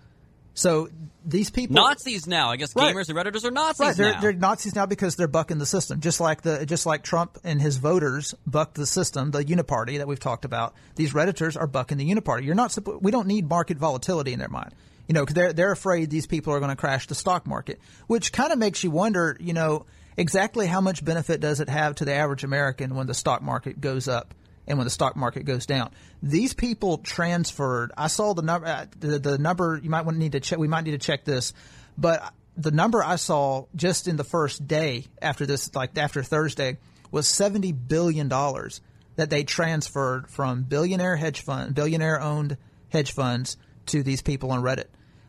So 0.55 0.89
these 1.25 1.51
people 1.51 1.77
Nazis 1.77 2.27
now. 2.27 2.51
I 2.51 2.57
guess 2.57 2.75
right. 2.75 2.95
gamers 2.95 3.09
and 3.09 3.17
redditors 3.17 3.45
are 3.45 3.51
Nazis 3.51 3.81
right. 3.81 3.97
They're, 3.97 4.13
now. 4.13 4.21
they're 4.21 4.33
Nazis 4.33 4.75
now 4.75 4.87
because 4.87 5.17
they're 5.17 5.29
bucking 5.29 5.59
the 5.59 5.67
system, 5.67 6.01
just 6.01 6.21
like 6.21 6.43
the 6.43 6.67
just 6.67 6.87
like 6.87 7.03
Trump 7.03 7.39
and 7.45 7.61
his 7.61 7.77
voters 7.77 8.35
bucked 8.47 8.75
the 8.75 8.87
system, 8.87 9.31
the 9.31 9.45
Uniparty 9.45 9.99
that 9.99 10.09
we've 10.09 10.21
talked 10.21 10.45
about. 10.45 10.75
These 10.97 11.13
redditors 11.13 11.59
are 11.59 11.67
bucking 11.67 11.99
the 11.99 12.11
Uniparty. 12.11 12.45
You're 12.45 12.55
not. 12.55 12.77
We 13.01 13.11
don't 13.11 13.27
need 13.27 13.49
market 13.49 13.79
volatility 13.79 14.33
in 14.33 14.39
their 14.39 14.49
mind. 14.49 14.75
You 15.09 15.15
know, 15.15 15.23
because 15.23 15.35
they're 15.35 15.53
they're 15.53 15.73
afraid 15.73 16.11
these 16.11 16.27
people 16.27 16.55
are 16.55 16.61
going 16.61 16.71
to 16.71 16.77
crash 16.77 17.07
the 17.07 17.15
stock 17.15 17.47
market, 17.47 17.81
which 18.07 18.33
kind 18.33 18.53
of 18.53 18.59
makes 18.59 18.85
you 18.85 18.91
wonder. 18.91 19.37
You 19.41 19.53
know, 19.53 19.87
exactly 20.17 20.67
how 20.67 20.81
much 20.81 21.05
benefit 21.05 21.41
does 21.41 21.61
it 21.61 21.69
have 21.69 21.97
to 21.97 22.05
the 22.05 22.15
average 22.15 22.45
American 22.45 22.95
when 22.95 23.07
the 23.07 23.15
stock 23.15 23.43
market 23.43 23.81
goes 23.81 24.09
up? 24.09 24.35
And 24.71 24.79
when 24.79 24.87
the 24.87 24.91
stock 24.91 25.17
market 25.17 25.45
goes 25.45 25.67
down. 25.67 25.91
These 26.23 26.55
people 26.55 26.99
transferred. 26.99 27.93
I 27.99 28.07
saw 28.07 28.33
the 28.33 28.43
number. 28.43 28.67
Uh, 28.67 28.87
the, 28.99 29.19
the 29.19 29.39
number 29.39 29.79
you 29.83 29.91
might 29.91 30.07
want 30.07 30.15
to 30.15 30.19
need 30.19 30.33
to 30.33 30.41
check. 30.41 30.59
We 30.59 30.69
might 30.69 30.85
need 30.85 30.93
to 30.93 30.99
check 30.99 31.25
this, 31.25 31.53
but 31.99 32.33
the 32.57 32.71
number 32.71 33.03
I 33.03 33.17
saw 33.17 33.67
just 33.75 34.09
in 34.09 34.17
the 34.17 34.25
first 34.25 34.67
day 34.67 35.05
after 35.21 35.45
this, 35.45 35.75
like 35.75 35.99
after 35.99 36.23
Thursday, 36.23 36.79
was 37.11 37.27
seventy 37.27 37.73
billion 37.73 38.29
dollars 38.29 38.81
that 39.17 39.29
they 39.29 39.45
transferred 39.45 40.31
from 40.31 40.63
billionaire 40.63 41.17
hedge 41.17 41.41
fund, 41.43 41.75
billionaire 41.75 42.21
owned 42.21 42.57
hedge 42.89 43.13
funds 43.13 43.57
to 43.87 44.03
these 44.03 44.23
people 44.23 44.53
on 44.53 44.63
Reddit. 44.63 44.87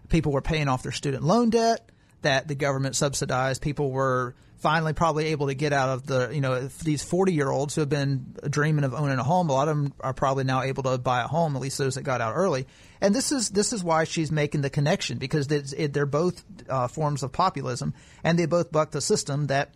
People 0.09 0.31
were 0.31 0.41
paying 0.41 0.67
off 0.67 0.83
their 0.83 0.91
student 0.91 1.23
loan 1.23 1.49
debt 1.49 1.89
that 2.21 2.47
the 2.47 2.55
government 2.55 2.95
subsidized. 2.95 3.61
People 3.61 3.91
were 3.91 4.35
finally 4.61 4.93
probably 4.93 5.27
able 5.27 5.47
to 5.47 5.55
get 5.55 5.73
out 5.73 5.89
of 5.89 6.05
the, 6.05 6.29
you 6.31 6.39
know, 6.39 6.67
these 6.83 7.03
40 7.03 7.33
year 7.33 7.49
olds 7.49 7.73
who 7.73 7.81
have 7.81 7.89
been 7.89 8.35
dreaming 8.47 8.83
of 8.83 8.93
owning 8.93 9.17
a 9.17 9.23
home. 9.23 9.49
A 9.49 9.53
lot 9.53 9.67
of 9.67 9.75
them 9.75 9.93
are 9.99 10.13
probably 10.13 10.43
now 10.43 10.61
able 10.61 10.83
to 10.83 10.97
buy 10.99 11.21
a 11.21 11.27
home, 11.27 11.55
at 11.55 11.61
least 11.61 11.77
those 11.77 11.95
that 11.95 12.03
got 12.03 12.21
out 12.21 12.35
early. 12.35 12.67
And 13.01 13.15
this 13.15 13.31
is 13.31 13.49
this 13.49 13.73
is 13.73 13.83
why 13.83 14.03
she's 14.03 14.31
making 14.31 14.61
the 14.61 14.69
connection 14.69 15.17
because 15.17 15.47
they're 15.47 16.05
both 16.05 16.43
uh, 16.69 16.87
forms 16.87 17.23
of 17.23 17.31
populism, 17.31 17.95
and 18.23 18.37
they 18.37 18.45
both 18.45 18.71
buck 18.71 18.91
the 18.91 19.01
system 19.01 19.47
that 19.47 19.73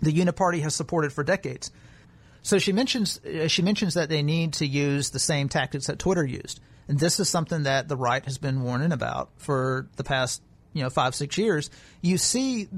the 0.00 0.12
Uniparty 0.12 0.60
has 0.60 0.74
supported 0.74 1.12
for 1.12 1.24
decades. 1.24 1.70
So 2.42 2.58
she 2.58 2.72
mentions 2.72 3.24
uh, 3.24 3.48
she 3.48 3.62
mentions 3.62 3.94
that 3.94 4.10
they 4.10 4.22
need 4.22 4.52
to 4.54 4.66
use 4.66 5.10
the 5.10 5.18
same 5.18 5.48
tactics 5.48 5.86
that 5.86 5.98
Twitter 5.98 6.24
used, 6.24 6.60
and 6.86 6.98
this 6.98 7.18
is 7.18 7.30
something 7.30 7.62
that 7.62 7.88
the 7.88 7.96
right 7.96 8.24
has 8.26 8.36
been 8.36 8.62
warning 8.62 8.92
about 8.92 9.30
for 9.38 9.88
the 9.96 10.04
past 10.04 10.42
you 10.74 10.82
know 10.82 10.90
five 10.90 11.14
six 11.14 11.38
years. 11.38 11.70
You 12.02 12.18
see 12.18 12.68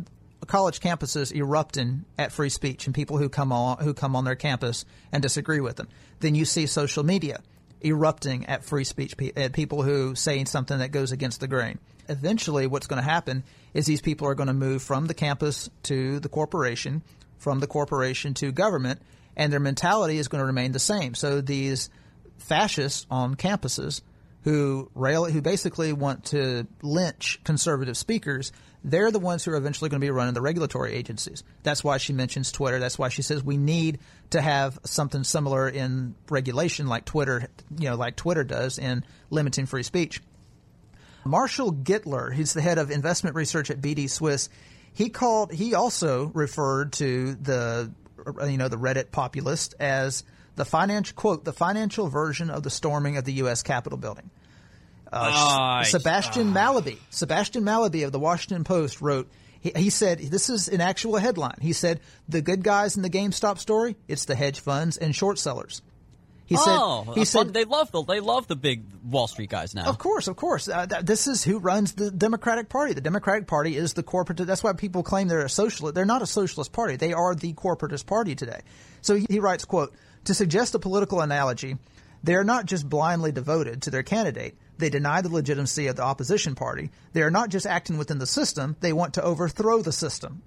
college 0.46 0.80
campuses 0.80 1.34
erupting 1.34 2.04
at 2.18 2.32
free 2.32 2.48
speech 2.48 2.86
and 2.86 2.94
people 2.94 3.18
who 3.18 3.28
come 3.28 3.52
on 3.52 3.78
who 3.78 3.94
come 3.94 4.16
on 4.16 4.24
their 4.24 4.36
campus 4.36 4.84
and 5.12 5.22
disagree 5.22 5.60
with 5.60 5.76
them. 5.76 5.88
Then 6.20 6.34
you 6.34 6.44
see 6.44 6.66
social 6.66 7.04
media 7.04 7.40
erupting 7.84 8.46
at 8.46 8.64
free 8.64 8.84
speech 8.84 9.14
at 9.36 9.52
people 9.52 9.82
who 9.82 10.14
saying 10.14 10.46
something 10.46 10.78
that 10.78 10.92
goes 10.92 11.12
against 11.12 11.40
the 11.40 11.48
grain. 11.48 11.78
Eventually, 12.08 12.66
what's 12.66 12.86
going 12.86 13.02
to 13.02 13.08
happen 13.08 13.44
is 13.72 13.86
these 13.86 14.02
people 14.02 14.26
are 14.26 14.34
going 14.34 14.48
to 14.48 14.52
move 14.52 14.82
from 14.82 15.06
the 15.06 15.14
campus 15.14 15.70
to 15.84 16.20
the 16.20 16.28
corporation, 16.28 17.02
from 17.38 17.60
the 17.60 17.66
corporation 17.66 18.34
to 18.34 18.52
government, 18.52 19.00
and 19.36 19.52
their 19.52 19.60
mentality 19.60 20.18
is 20.18 20.28
going 20.28 20.40
to 20.40 20.46
remain 20.46 20.72
the 20.72 20.78
same. 20.78 21.14
So 21.14 21.40
these 21.40 21.88
fascists 22.38 23.06
on 23.10 23.36
campuses 23.36 24.02
who 24.42 24.90
rail, 24.94 25.24
who 25.26 25.42
basically 25.42 25.92
want 25.92 26.24
to 26.26 26.66
lynch 26.82 27.40
conservative 27.44 27.96
speakers, 27.96 28.52
they're 28.82 29.10
the 29.10 29.18
ones 29.18 29.44
who 29.44 29.52
are 29.52 29.56
eventually 29.56 29.90
going 29.90 30.00
to 30.00 30.04
be 30.04 30.10
running 30.10 30.34
the 30.34 30.40
regulatory 30.40 30.94
agencies. 30.94 31.44
That's 31.62 31.84
why 31.84 31.98
she 31.98 32.12
mentions 32.12 32.50
Twitter. 32.50 32.78
That's 32.78 32.98
why 32.98 33.08
she 33.08 33.22
says 33.22 33.42
we 33.42 33.56
need 33.56 33.98
to 34.30 34.40
have 34.40 34.78
something 34.84 35.24
similar 35.24 35.68
in 35.68 36.14
regulation, 36.28 36.86
like 36.86 37.04
Twitter, 37.04 37.48
you 37.78 37.90
know, 37.90 37.96
like 37.96 38.16
Twitter 38.16 38.44
does 38.44 38.78
in 38.78 39.04
limiting 39.28 39.66
free 39.66 39.82
speech. 39.82 40.22
Marshall 41.24 41.72
Gittler, 41.72 42.32
he's 42.32 42.54
the 42.54 42.62
head 42.62 42.78
of 42.78 42.90
investment 42.90 43.36
research 43.36 43.70
at 43.70 43.80
BD 43.80 44.08
Swiss. 44.08 44.48
He 44.92 45.10
called. 45.10 45.52
He 45.52 45.74
also 45.74 46.26
referred 46.34 46.94
to 46.94 47.34
the, 47.34 47.92
you 48.46 48.56
know, 48.56 48.68
the 48.68 48.78
Reddit 48.78 49.12
populist 49.12 49.74
as 49.78 50.24
the 50.56 50.64
financial 50.64 51.14
quote 51.14 51.44
the 51.44 51.52
financial 51.52 52.08
version 52.08 52.50
of 52.50 52.62
the 52.62 52.70
storming 52.70 53.16
of 53.16 53.24
the 53.24 53.34
U.S. 53.34 53.62
Capitol 53.62 53.98
building. 53.98 54.30
Uh, 55.12 55.82
Sebastian 55.84 56.52
Mallaby, 56.52 56.98
Sebastian 57.10 57.64
Mallaby 57.64 58.04
of 58.04 58.12
the 58.12 58.20
Washington 58.20 58.64
Post 58.64 59.00
wrote. 59.00 59.28
He, 59.60 59.72
he 59.74 59.90
said, 59.90 60.18
"This 60.18 60.48
is 60.48 60.68
an 60.68 60.80
actual 60.80 61.16
headline." 61.16 61.58
He 61.60 61.72
said, 61.72 62.00
"The 62.28 62.40
good 62.40 62.62
guys 62.62 62.96
in 62.96 63.02
the 63.02 63.10
GameStop 63.10 63.58
story, 63.58 63.96
it's 64.08 64.24
the 64.24 64.34
hedge 64.34 64.60
funds 64.60 64.96
and 64.96 65.14
short 65.14 65.38
sellers." 65.38 65.82
He 66.50 66.56
oh, 66.58 67.04
said, 67.06 67.14
"He 67.14 67.24
said 67.24 67.54
they 67.54 67.64
love 67.64 67.92
the 67.92 68.02
they 68.02 68.18
love 68.18 68.48
the 68.48 68.56
big 68.56 68.82
Wall 69.04 69.28
Street 69.28 69.50
guys 69.50 69.72
now. 69.72 69.84
Of 69.84 69.98
course, 69.98 70.26
of 70.26 70.34
course. 70.34 70.68
Uh, 70.68 70.84
th- 70.84 71.04
this 71.04 71.28
is 71.28 71.44
who 71.44 71.60
runs 71.60 71.92
the 71.92 72.10
Democratic 72.10 72.68
Party. 72.68 72.92
The 72.92 73.00
Democratic 73.00 73.46
Party 73.46 73.76
is 73.76 73.94
the 73.94 74.02
corporate. 74.02 74.38
That's 74.38 74.64
why 74.64 74.72
people 74.72 75.04
claim 75.04 75.28
they're 75.28 75.44
a 75.44 75.48
socialist. 75.48 75.94
They're 75.94 76.04
not 76.04 76.22
a 76.22 76.26
socialist 76.26 76.72
party. 76.72 76.96
They 76.96 77.12
are 77.12 77.36
the 77.36 77.52
corporatist 77.52 78.06
party 78.06 78.34
today. 78.34 78.62
So 79.00 79.14
he, 79.14 79.26
he 79.30 79.38
writes, 79.38 79.64
"quote 79.64 79.94
To 80.24 80.34
suggest 80.34 80.74
a 80.74 80.80
political 80.80 81.20
analogy, 81.20 81.76
they 82.24 82.34
are 82.34 82.42
not 82.42 82.66
just 82.66 82.88
blindly 82.88 83.30
devoted 83.30 83.82
to 83.82 83.90
their 83.90 84.02
candidate. 84.02 84.56
They 84.80 84.90
deny 84.90 85.20
the 85.20 85.28
legitimacy 85.28 85.86
of 85.86 85.96
the 85.96 86.02
opposition 86.02 86.54
party. 86.54 86.90
They 87.12 87.22
are 87.22 87.30
not 87.30 87.50
just 87.50 87.66
acting 87.66 87.98
within 87.98 88.18
the 88.18 88.26
system. 88.26 88.76
They 88.80 88.92
want 88.92 89.14
to 89.14 89.22
overthrow 89.22 89.82
the 89.82 89.92
system." 89.92 90.42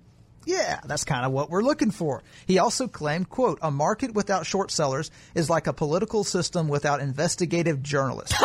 Yeah, 0.45 0.79
that's 0.85 1.05
kind 1.05 1.25
of 1.25 1.31
what 1.31 1.49
we're 1.49 1.61
looking 1.61 1.91
for. 1.91 2.21
He 2.45 2.59
also 2.59 2.87
claimed, 2.87 3.29
quote, 3.29 3.59
a 3.61 3.71
market 3.71 4.13
without 4.13 4.45
short 4.45 4.71
sellers 4.71 5.09
is 5.35 5.49
like 5.49 5.67
a 5.67 5.73
political 5.73 6.23
system 6.23 6.67
without 6.67 6.99
investigative 6.99 7.81
journalists. 7.81 8.35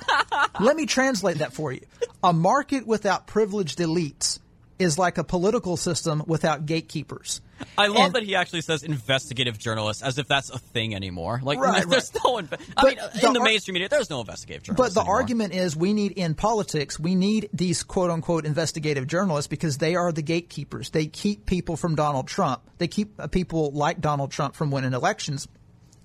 Let 0.60 0.76
me 0.76 0.86
translate 0.86 1.38
that 1.38 1.52
for 1.52 1.72
you. 1.72 1.80
A 2.22 2.32
market 2.32 2.86
without 2.86 3.26
privileged 3.26 3.78
elites 3.78 4.38
is 4.78 4.98
like 4.98 5.18
a 5.18 5.24
political 5.24 5.76
system 5.76 6.22
without 6.26 6.66
gatekeepers. 6.66 7.40
I 7.78 7.86
love 7.86 8.06
And- 8.06 8.14
that 8.14 8.22
he 8.24 8.34
actually 8.34 8.60
says 8.62 8.82
investigative 8.82 9.58
journalists 9.58 10.02
as 10.02 10.18
if 10.18 10.28
that's 10.28 10.50
a 10.50 10.58
thing 10.58 10.94
anymore. 10.94 11.40
Like, 11.42 11.58
Right, 11.58 11.84
there's 11.88 12.12
no. 12.14 12.36
Inve- 12.36 12.60
I 12.76 12.84
mean, 12.86 12.96
the 12.96 13.26
in 13.26 13.32
the 13.32 13.38
ar- 13.40 13.44
mainstream 13.44 13.74
media, 13.74 13.88
there's 13.88 14.10
no 14.10 14.20
investigative 14.20 14.62
journalists. 14.62 14.94
But 14.94 15.00
the 15.00 15.04
anymore. 15.04 15.16
argument 15.20 15.54
is 15.54 15.76
we 15.76 15.92
need 15.92 16.12
in 16.12 16.34
politics, 16.34 16.98
we 17.00 17.14
need 17.14 17.48
these 17.52 17.82
quote 17.82 18.10
unquote 18.10 18.44
investigative 18.46 19.06
journalists 19.06 19.48
because 19.48 19.78
they 19.78 19.94
are 19.94 20.12
the 20.12 20.22
gatekeepers. 20.22 20.90
They 20.90 21.06
keep 21.06 21.46
people 21.46 21.76
from 21.76 21.94
Donald 21.94 22.28
Trump. 22.28 22.62
They 22.78 22.88
keep 22.88 23.18
uh, 23.20 23.26
people 23.28 23.70
like 23.72 24.00
Donald 24.00 24.30
Trump 24.30 24.54
from 24.54 24.70
winning 24.70 24.92
elections. 24.92 25.48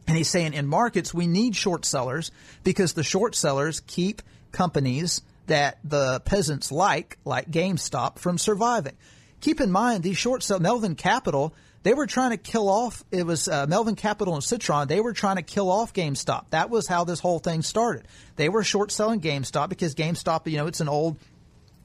And 0.08 0.16
he's 0.16 0.30
saying 0.30 0.54
in 0.54 0.68
markets, 0.68 1.14
we 1.14 1.28
need 1.28 1.56
short 1.56 1.84
sellers 1.84 2.32
because 2.64 2.94
the 2.94 3.04
short 3.04 3.36
sellers 3.36 3.82
keep 3.88 4.22
companies 4.54 5.22
that 5.48 5.80
the 5.84 6.22
peasants 6.22 6.72
like, 6.72 7.18
like 7.26 7.50
GameStop, 7.52 8.18
from 8.20 8.38
surviving. 8.38 8.96
Keep 9.42 9.62
in 9.62 9.72
mind, 9.72 10.04
these 10.04 10.18
short 10.18 10.44
sell, 10.44 10.60
Melvin 10.60 10.96
Capital, 10.96 11.54
they 11.84 11.94
were 11.94 12.08
trying 12.08 12.32
to 12.32 12.38
kill 12.38 12.70
off, 12.70 13.04
it 13.12 13.26
was 13.26 13.48
uh, 13.48 13.66
Melvin 13.68 13.96
Capital 13.96 14.34
and 14.34 14.44
Citron, 14.44 14.88
they 14.88 15.00
were 15.00 15.14
trying 15.14 15.36
to 15.38 15.42
kill 15.42 15.70
off 15.70 15.94
GameStop. 15.94 16.46
That 16.50 16.70
was 16.70 16.88
how 16.88 17.04
this 17.04 17.20
whole 17.20 17.40
thing 17.40 17.62
started. 17.62 18.08
They 18.36 18.50
were 18.50 18.64
short 18.64 18.92
selling 18.92 19.22
GameStop 19.22 19.70
because 19.70 19.96
GameStop, 19.96 20.50
you 20.52 20.58
know, 20.58 20.68
it's 20.68 20.82
an 20.82 20.90
old 20.90 21.18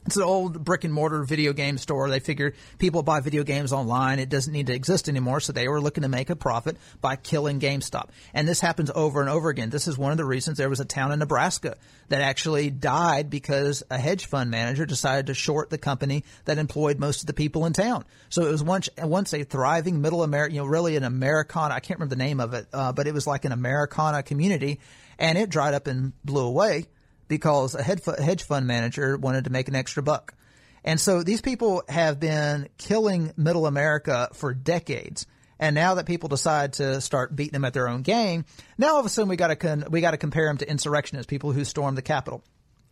it's 0.07 0.17
an 0.17 0.23
old 0.23 0.65
brick 0.65 0.85
and 0.85 0.93
mortar 0.93 1.23
video 1.23 1.53
game 1.53 1.79
store. 1.79 2.11
They 2.11 2.19
figured 2.19 2.57
people 2.79 3.03
buy 3.03 3.21
video 3.21 3.45
games 3.45 3.73
online. 3.73 4.19
It 4.19 4.29
doesn't 4.29 4.53
need 4.53 4.67
to 4.67 4.75
exist 4.75 5.09
anymore. 5.09 5.41
So 5.41 5.53
they 5.53 5.69
were 5.69 5.81
looking 5.81 6.03
to 6.03 6.09
make 6.09 6.29
a 6.29 6.37
profit 6.37 6.77
by 7.01 7.17
killing 7.17 7.61
GameStop. 7.61 8.09
And 8.35 8.49
this 8.49 8.61
happens 8.61 8.91
over 8.95 9.21
and 9.21 9.31
over 9.31 9.49
again. 9.49 9.71
This 9.71 9.87
is 9.87 9.97
one 9.97 10.11
of 10.11 10.19
the 10.19 10.25
reasons 10.25 10.59
there 10.59 10.69
was 10.69 10.81
a 10.81 10.85
town 10.85 11.13
in 11.13 11.21
Nebraska 11.21 11.77
that 12.09 12.21
actually 12.21 12.71
died 12.71 13.31
because 13.31 13.85
a 13.91 13.99
hedge 13.99 14.27
fund 14.27 14.51
manager 14.51 14.87
decided 14.87 15.27
to 15.27 15.35
short 15.35 15.71
the 15.71 15.79
company 15.79 16.25
that 16.47 16.59
employed 16.59 16.99
most 16.99 17.21
of 17.21 17.27
the 17.27 17.33
people 17.33 17.65
in 17.65 17.73
town. 17.73 18.05
So 18.29 18.45
it 18.45 18.51
was 18.51 18.63
once, 18.63 18.89
once 18.99 19.33
a 19.33 19.45
thriving 19.45 20.01
middle 20.01 20.25
America, 20.25 20.55
you 20.55 20.61
know, 20.61 20.67
really 20.67 20.97
an 20.97 21.05
Americana, 21.05 21.75
I 21.75 21.81
can't 21.81 22.01
remember 22.01 22.17
the 22.17 22.25
name 22.25 22.41
of 22.41 22.55
it, 22.55 22.67
uh, 22.73 22.93
but 22.93 23.07
it 23.07 23.15
was 23.15 23.27
like 23.27 23.45
an 23.45 23.53
Americana 23.53 24.25
community 24.25 24.81
and 25.19 25.39
it 25.39 25.49
dried 25.49 25.75
up 25.75 25.87
and 25.87 26.13
blew 26.25 26.45
away 26.45 26.87
because 27.33 27.75
a 27.75 27.83
hedge 27.83 28.43
fund 28.43 28.67
manager 28.67 29.17
wanted 29.17 29.45
to 29.45 29.51
make 29.51 29.67
an 29.67 29.75
extra 29.75 30.03
buck. 30.03 30.35
And 30.85 31.01
so 31.01 31.23
these 31.23 31.41
people 31.41 31.83
have 31.89 32.21
been 32.21 32.69
killing 32.77 33.33
middle 33.39 33.67
America 33.67 34.29
for 34.35 34.53
decades. 34.53 35.27
And 35.59 35.75
now 35.75 35.95
that 35.95 36.05
people 36.05 36.29
decide 36.29 36.75
to 36.75 37.01
start 37.01 37.35
beating 37.35 37.55
them 37.55 37.65
at 37.65 37.73
their 37.73 37.89
own 37.89 38.03
game, 38.03 38.45
now 38.77 38.89
all 38.89 39.01
of 39.01 39.07
a 39.07 39.09
sudden 39.09 39.31
we 39.31 39.37
got 39.37 39.49
to 39.49 39.57
con- 39.57 39.87
we 39.89 40.03
got 40.03 40.11
to 40.11 40.19
compare 40.19 40.45
them 40.45 40.59
to 40.59 40.69
insurrectionists, 40.69 41.31
people 41.31 41.53
who 41.53 41.65
stormed 41.65 41.97
the 41.97 42.03
Capitol. 42.03 42.45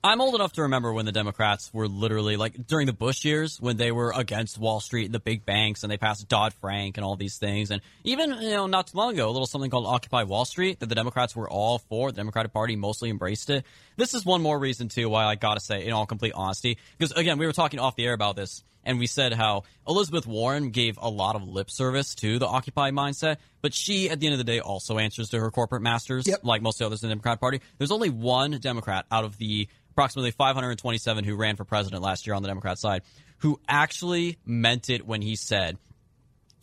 I'm 0.03 0.23
old 0.23 0.35
enough 0.35 0.55
to 0.55 0.63
remember 0.63 0.95
when 0.95 1.05
the 1.05 1.13
Democrats 1.13 1.69
were 1.75 1.87
literally 1.87 2.39
like 2.39 2.67
during 2.67 2.87
the 2.87 2.93
Bush 2.95 3.23
years 3.23 3.61
when 3.61 3.77
they 3.77 3.93
were 3.93 4.15
against 4.17 4.57
Wall 4.57 4.81
Street 4.81 5.05
and 5.05 5.15
the 5.15 5.21
big 5.21 5.45
banks 5.45 5.83
and 5.83 5.93
they 5.93 5.99
passed 5.99 6.27
Dodd 6.27 6.55
Frank 6.55 6.97
and 6.97 7.05
all 7.05 7.17
these 7.17 7.37
things. 7.37 7.71
And 7.71 7.83
even, 8.03 8.31
you 8.41 8.51
know, 8.51 8.67
not 8.67 8.87
too 8.87 8.97
long 8.97 9.13
ago, 9.13 9.29
a 9.29 9.31
little 9.31 9.47
something 9.47 9.71
called 9.71 9.87
Occupy 9.87 10.23
Wall 10.23 10.47
Street 10.47 10.81
that 10.81 10.89
the 10.89 10.95
Democrats 10.95 11.37
were 11.37 11.51
all 11.51 11.79
for. 11.79 12.13
The 12.13 12.17
Democratic 12.17 12.55
Party 12.55 12.77
mostly 12.77 13.11
embraced 13.11 13.51
it. 13.51 13.67
This 13.97 14.15
is 14.15 14.25
one 14.25 14.41
more 14.41 14.59
reason, 14.59 14.89
too, 14.89 15.11
why 15.11 15.27
I 15.27 15.35
gotta 15.35 15.61
say, 15.61 15.85
in 15.85 15.93
all 15.93 16.07
complete 16.07 16.33
honesty, 16.35 16.79
because 16.97 17.13
again, 17.13 17.37
we 17.37 17.45
were 17.45 17.53
talking 17.53 17.79
off 17.79 17.95
the 17.95 18.07
air 18.07 18.15
about 18.15 18.37
this 18.37 18.65
and 18.85 18.99
we 18.99 19.07
said 19.07 19.35
how 19.35 19.65
Elizabeth 19.87 20.27
Warren 20.27 20.71
gave 20.71 20.99
a 21.01 21.11
lot 21.11 21.37
of 21.37 21.47
lip 21.47 21.71
service 21.71 22.15
to 22.17 22.39
the 22.39 22.47
Occupy 22.47 22.91
mindset, 22.91 23.37
but 23.61 23.75
she, 23.75 24.09
at 24.09 24.21
the 24.21 24.27
end 24.27 24.33
of 24.33 24.39
the 24.39 24.45
day, 24.45 24.61
also 24.61 24.97
answers 24.99 25.29
to 25.31 25.39
her 25.41 25.51
corporate 25.51 25.83
masters, 25.83 26.27
Yep. 26.27 26.41
like 26.45 26.63
most 26.63 26.77
of 26.77 26.79
the 26.79 26.87
others 26.87 27.03
in 27.03 27.11
the 27.11 27.15
Democratic 27.15 27.41
Party. 27.41 27.61
There's 27.77 27.91
only 27.91 28.09
one 28.09 28.53
Democrat 28.53 29.05
out 29.11 29.25
of 29.25 29.37
the 29.37 29.69
approximately 29.91 30.31
527 30.31 31.25
who 31.25 31.37
ran 31.37 31.57
for 31.57 31.65
president 31.65 32.03
last 32.03 32.27
year 32.27 32.35
on 32.35 32.43
the 32.43 32.49
Democrat 32.49 32.79
side 32.79 33.03
who 33.39 33.59
actually 33.69 34.39
meant 34.45 34.91
it 34.91 35.07
when 35.07 35.23
he 35.23 35.35
said 35.37 35.79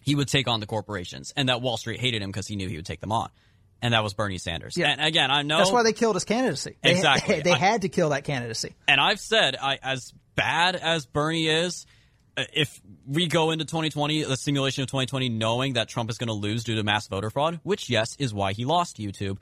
he 0.01 0.15
would 0.15 0.27
take 0.27 0.47
on 0.47 0.59
the 0.59 0.65
corporations 0.65 1.33
and 1.35 1.49
that 1.49 1.61
Wall 1.61 1.77
Street 1.77 1.99
hated 1.99 2.21
him 2.21 2.29
because 2.29 2.47
he 2.47 2.55
knew 2.55 2.69
he 2.69 2.75
would 2.75 2.85
take 2.85 3.01
them 3.01 3.11
on. 3.11 3.29
And 3.81 3.93
that 3.93 4.03
was 4.03 4.13
Bernie 4.13 4.39
Sanders. 4.39 4.75
Yeah. 4.75 4.89
And 4.89 5.01
again, 5.01 5.29
I 5.29 5.43
know 5.43 5.57
That's 5.57 5.71
why 5.71 5.83
they 5.83 5.93
killed 5.93 6.15
his 6.15 6.23
candidacy. 6.23 6.77
They, 6.81 6.91
Exactly. 6.91 7.41
They, 7.43 7.51
had 7.51 7.83
to 7.83 7.89
kill 7.89 8.09
that 8.09 8.23
candidacy. 8.23 8.73
and 8.87 8.99
I've 8.99 9.19
said, 9.19 9.55
I, 9.55 9.77
as 9.83 10.13
bad 10.35 10.75
as 10.75 11.05
Bernie 11.05 11.47
is, 11.47 11.85
uh, 12.35 12.43
if 12.53 12.79
we 13.07 13.27
go 13.27 13.51
into 13.51 13.65
2020, 13.65 14.23
the 14.23 14.37
simulation 14.37 14.81
of 14.83 14.87
2020, 14.87 15.29
knowing 15.29 15.73
that 15.73 15.89
Trump 15.89 16.09
is 16.09 16.17
going 16.17 16.27
to 16.27 16.33
lose 16.33 16.63
due 16.63 16.75
to 16.75 16.83
mass 16.83 17.07
voter 17.07 17.29
fraud, 17.29 17.59
which, 17.63 17.89
yes, 17.89 18.15
is 18.17 18.33
why 18.33 18.53
he 18.53 18.65
lost 18.65 18.97
YouTube. 18.97 19.37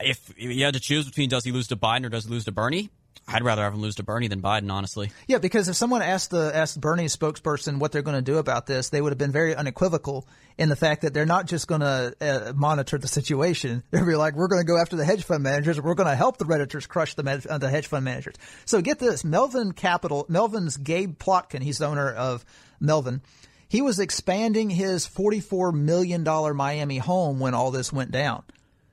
If 0.00 0.32
you 0.36 0.64
had 0.64 0.74
to 0.74 0.80
choose 0.80 1.06
between 1.06 1.28
does 1.28 1.44
he 1.44 1.52
lose 1.52 1.68
to 1.68 1.76
Biden 1.76 2.06
or 2.06 2.08
does 2.08 2.24
he 2.24 2.30
lose 2.30 2.44
to 2.44 2.52
Bernie, 2.52 2.90
I'd 3.30 3.42
rather 3.42 3.62
have 3.62 3.74
him 3.74 3.80
lose 3.80 3.96
to 3.96 4.02
Bernie 4.02 4.28
than 4.28 4.40
Biden, 4.40 4.72
honestly. 4.72 5.10
Yeah, 5.26 5.36
because 5.36 5.68
if 5.68 5.76
someone 5.76 6.00
asked 6.00 6.30
the 6.30 6.50
asked 6.54 6.80
Bernie's 6.80 7.14
spokesperson 7.14 7.78
what 7.78 7.92
they're 7.92 8.02
going 8.02 8.16
to 8.16 8.22
do 8.22 8.38
about 8.38 8.66
this, 8.66 8.88
they 8.88 9.02
would 9.02 9.10
have 9.10 9.18
been 9.18 9.32
very 9.32 9.54
unequivocal 9.54 10.26
in 10.56 10.70
the 10.70 10.76
fact 10.76 11.02
that 11.02 11.12
they're 11.12 11.26
not 11.26 11.46
just 11.46 11.68
going 11.68 11.82
to 11.82 12.14
uh, 12.20 12.52
monitor 12.54 12.96
the 12.96 13.06
situation. 13.06 13.82
They'd 13.90 14.06
be 14.06 14.16
like, 14.16 14.34
"We're 14.34 14.48
going 14.48 14.62
to 14.62 14.66
go 14.66 14.80
after 14.80 14.96
the 14.96 15.04
hedge 15.04 15.24
fund 15.24 15.42
managers. 15.42 15.78
We're 15.78 15.94
going 15.94 16.08
to 16.08 16.16
help 16.16 16.38
the 16.38 16.46
redditors 16.46 16.88
crush 16.88 17.14
the 17.14 17.22
med- 17.22 17.46
uh, 17.46 17.58
the 17.58 17.68
hedge 17.68 17.86
fund 17.86 18.04
managers." 18.04 18.36
So 18.64 18.80
get 18.80 18.98
this: 18.98 19.24
Melvin 19.24 19.72
Capital, 19.72 20.24
Melvin's 20.28 20.78
Gabe 20.78 21.18
Plotkin, 21.18 21.62
he's 21.62 21.78
the 21.78 21.86
owner 21.86 22.10
of 22.10 22.46
Melvin. 22.80 23.20
He 23.68 23.82
was 23.82 23.98
expanding 23.98 24.70
his 24.70 25.06
forty-four 25.06 25.72
million 25.72 26.24
dollar 26.24 26.54
Miami 26.54 26.96
home 26.96 27.40
when 27.40 27.52
all 27.52 27.70
this 27.70 27.92
went 27.92 28.10
down. 28.10 28.42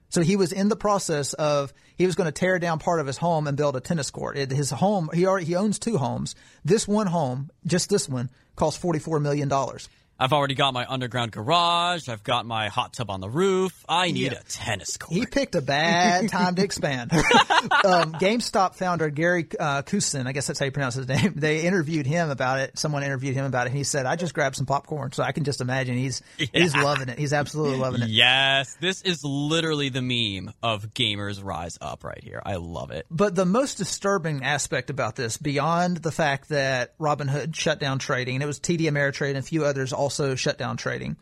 So 0.10 0.22
he 0.22 0.36
was 0.36 0.52
in 0.52 0.70
the 0.70 0.76
process 0.76 1.34
of 1.34 1.74
he 1.98 2.06
was 2.06 2.16
going 2.16 2.26
to 2.28 2.32
tear 2.32 2.60
down 2.60 2.80
part 2.80 3.00
of 3.00 3.08
his 3.08 3.18
home 3.18 3.48
and 3.48 3.58
build 3.58 3.76
a 3.76 3.82
tennis 3.82 4.12
court. 4.12 4.38
It- 4.38 4.52
His 4.52 4.70
home 4.70 5.10
he 5.14 5.26
already 5.26 5.46
he 5.46 5.56
owns 5.56 5.80
two 5.80 5.98
homes. 5.98 6.36
This 6.64 6.88
one 6.88 7.08
home, 7.08 7.50
just 7.66 7.90
this 7.90 8.08
one, 8.08 8.30
cost 8.56 8.78
forty 8.80 9.00
four 9.00 9.20
million 9.20 9.48
dollars. 9.50 9.90
I've 10.18 10.32
already 10.32 10.56
got 10.56 10.74
my 10.74 10.86
underground 10.88 11.32
garage. 11.34 12.08
I've 12.08 12.24
got 12.24 12.46
my 12.46 12.70
hot 12.70 12.94
tub 12.94 13.10
on 13.10 13.20
the 13.20 13.30
roof. 13.30 13.84
I 13.90 14.12
need 14.12 14.32
Yeah. 14.32 14.40
a 14.40 14.44
tennis 14.44 14.96
court. 14.96 15.18
He 15.18 15.26
picked 15.26 15.56
a 15.56 15.62
bad 15.62 16.30
time 16.30 16.56
to 16.56 16.64
expand. 16.64 17.12
um, 17.14 18.14
GameStop 18.14 18.76
founder 18.76 19.10
Gary 19.10 19.46
uh, 19.60 19.82
Kusin, 19.82 20.26
I 20.26 20.32
guess 20.32 20.48
that's 20.48 20.58
how 20.60 20.66
you 20.66 20.72
pronounce 20.72 20.96
his 20.96 21.08
name. 21.08 21.34
They 21.46 21.62
interviewed 21.64 22.06
him 22.08 22.30
about 22.30 22.60
it. 22.60 22.80
Someone 22.80 23.04
interviewed 23.04 23.36
him 23.36 23.46
about 23.46 23.68
it. 23.68 23.70
And 23.72 23.78
he 23.78 23.84
said, 23.84 24.06
"I 24.06 24.16
just 24.16 24.34
grabbed 24.34 24.56
some 24.56 24.66
popcorn." 24.66 25.12
So 25.12 25.22
I 25.22 25.32
can 25.34 25.44
just 25.44 25.60
imagine 25.62 25.98
he's 25.98 26.22
he's 26.38 26.76
loving 26.76 27.10
it. 27.10 27.20
He's 27.20 27.34
absolutely 27.34 27.78
loving 27.78 28.02
it. 28.02 28.10
Yes, 28.10 28.76
this 28.80 29.02
is 29.02 29.24
literally 29.24 29.90
the 29.90 30.02
meme 30.02 30.54
of 30.64 30.94
gamers 30.94 31.44
rise 31.44 31.78
up 31.82 32.04
right 32.04 32.24
here. 32.24 32.42
I 32.46 32.56
love 32.56 32.92
it. 32.92 33.06
But 33.12 33.36
the 33.36 33.46
most 33.46 33.78
disturbing 33.78 34.44
aspect 34.44 34.90
about 34.90 35.16
this, 35.16 35.38
beyond 35.38 35.98
the 35.98 36.12
fact 36.12 36.50
that 36.50 36.98
Robinhood 37.00 37.54
shut 37.56 37.80
down 37.80 38.00
trading, 38.00 38.36
and 38.36 38.44
it 38.44 38.48
was 38.48 38.60
TD 38.60 38.82
Ameritrade 38.90 39.30
and 39.30 39.38
a 39.38 39.42
few 39.44 39.66
others 39.66 39.92
also 40.06 40.36
shut 40.36 40.60
down 40.60 40.78
trading, 40.78 41.18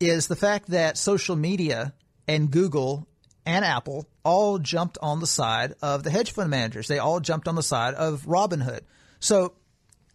is 0.00 0.26
the 0.26 0.34
fact 0.34 0.70
that 0.70 0.98
social 0.98 1.36
media 1.36 1.94
and 2.26 2.50
Google 2.50 3.06
and 3.46 3.64
Apple 3.64 4.08
all 4.24 4.58
jumped 4.58 4.98
on 5.00 5.20
the 5.20 5.26
side 5.28 5.74
of 5.80 6.02
the 6.02 6.10
hedge 6.10 6.32
fund 6.32 6.50
managers. 6.50 6.88
They 6.88 6.98
all 6.98 7.20
jumped 7.20 7.46
on 7.46 7.54
the 7.54 7.62
side 7.62 7.94
of 7.94 8.22
Robinhood. 8.26 8.80
So 9.20 9.52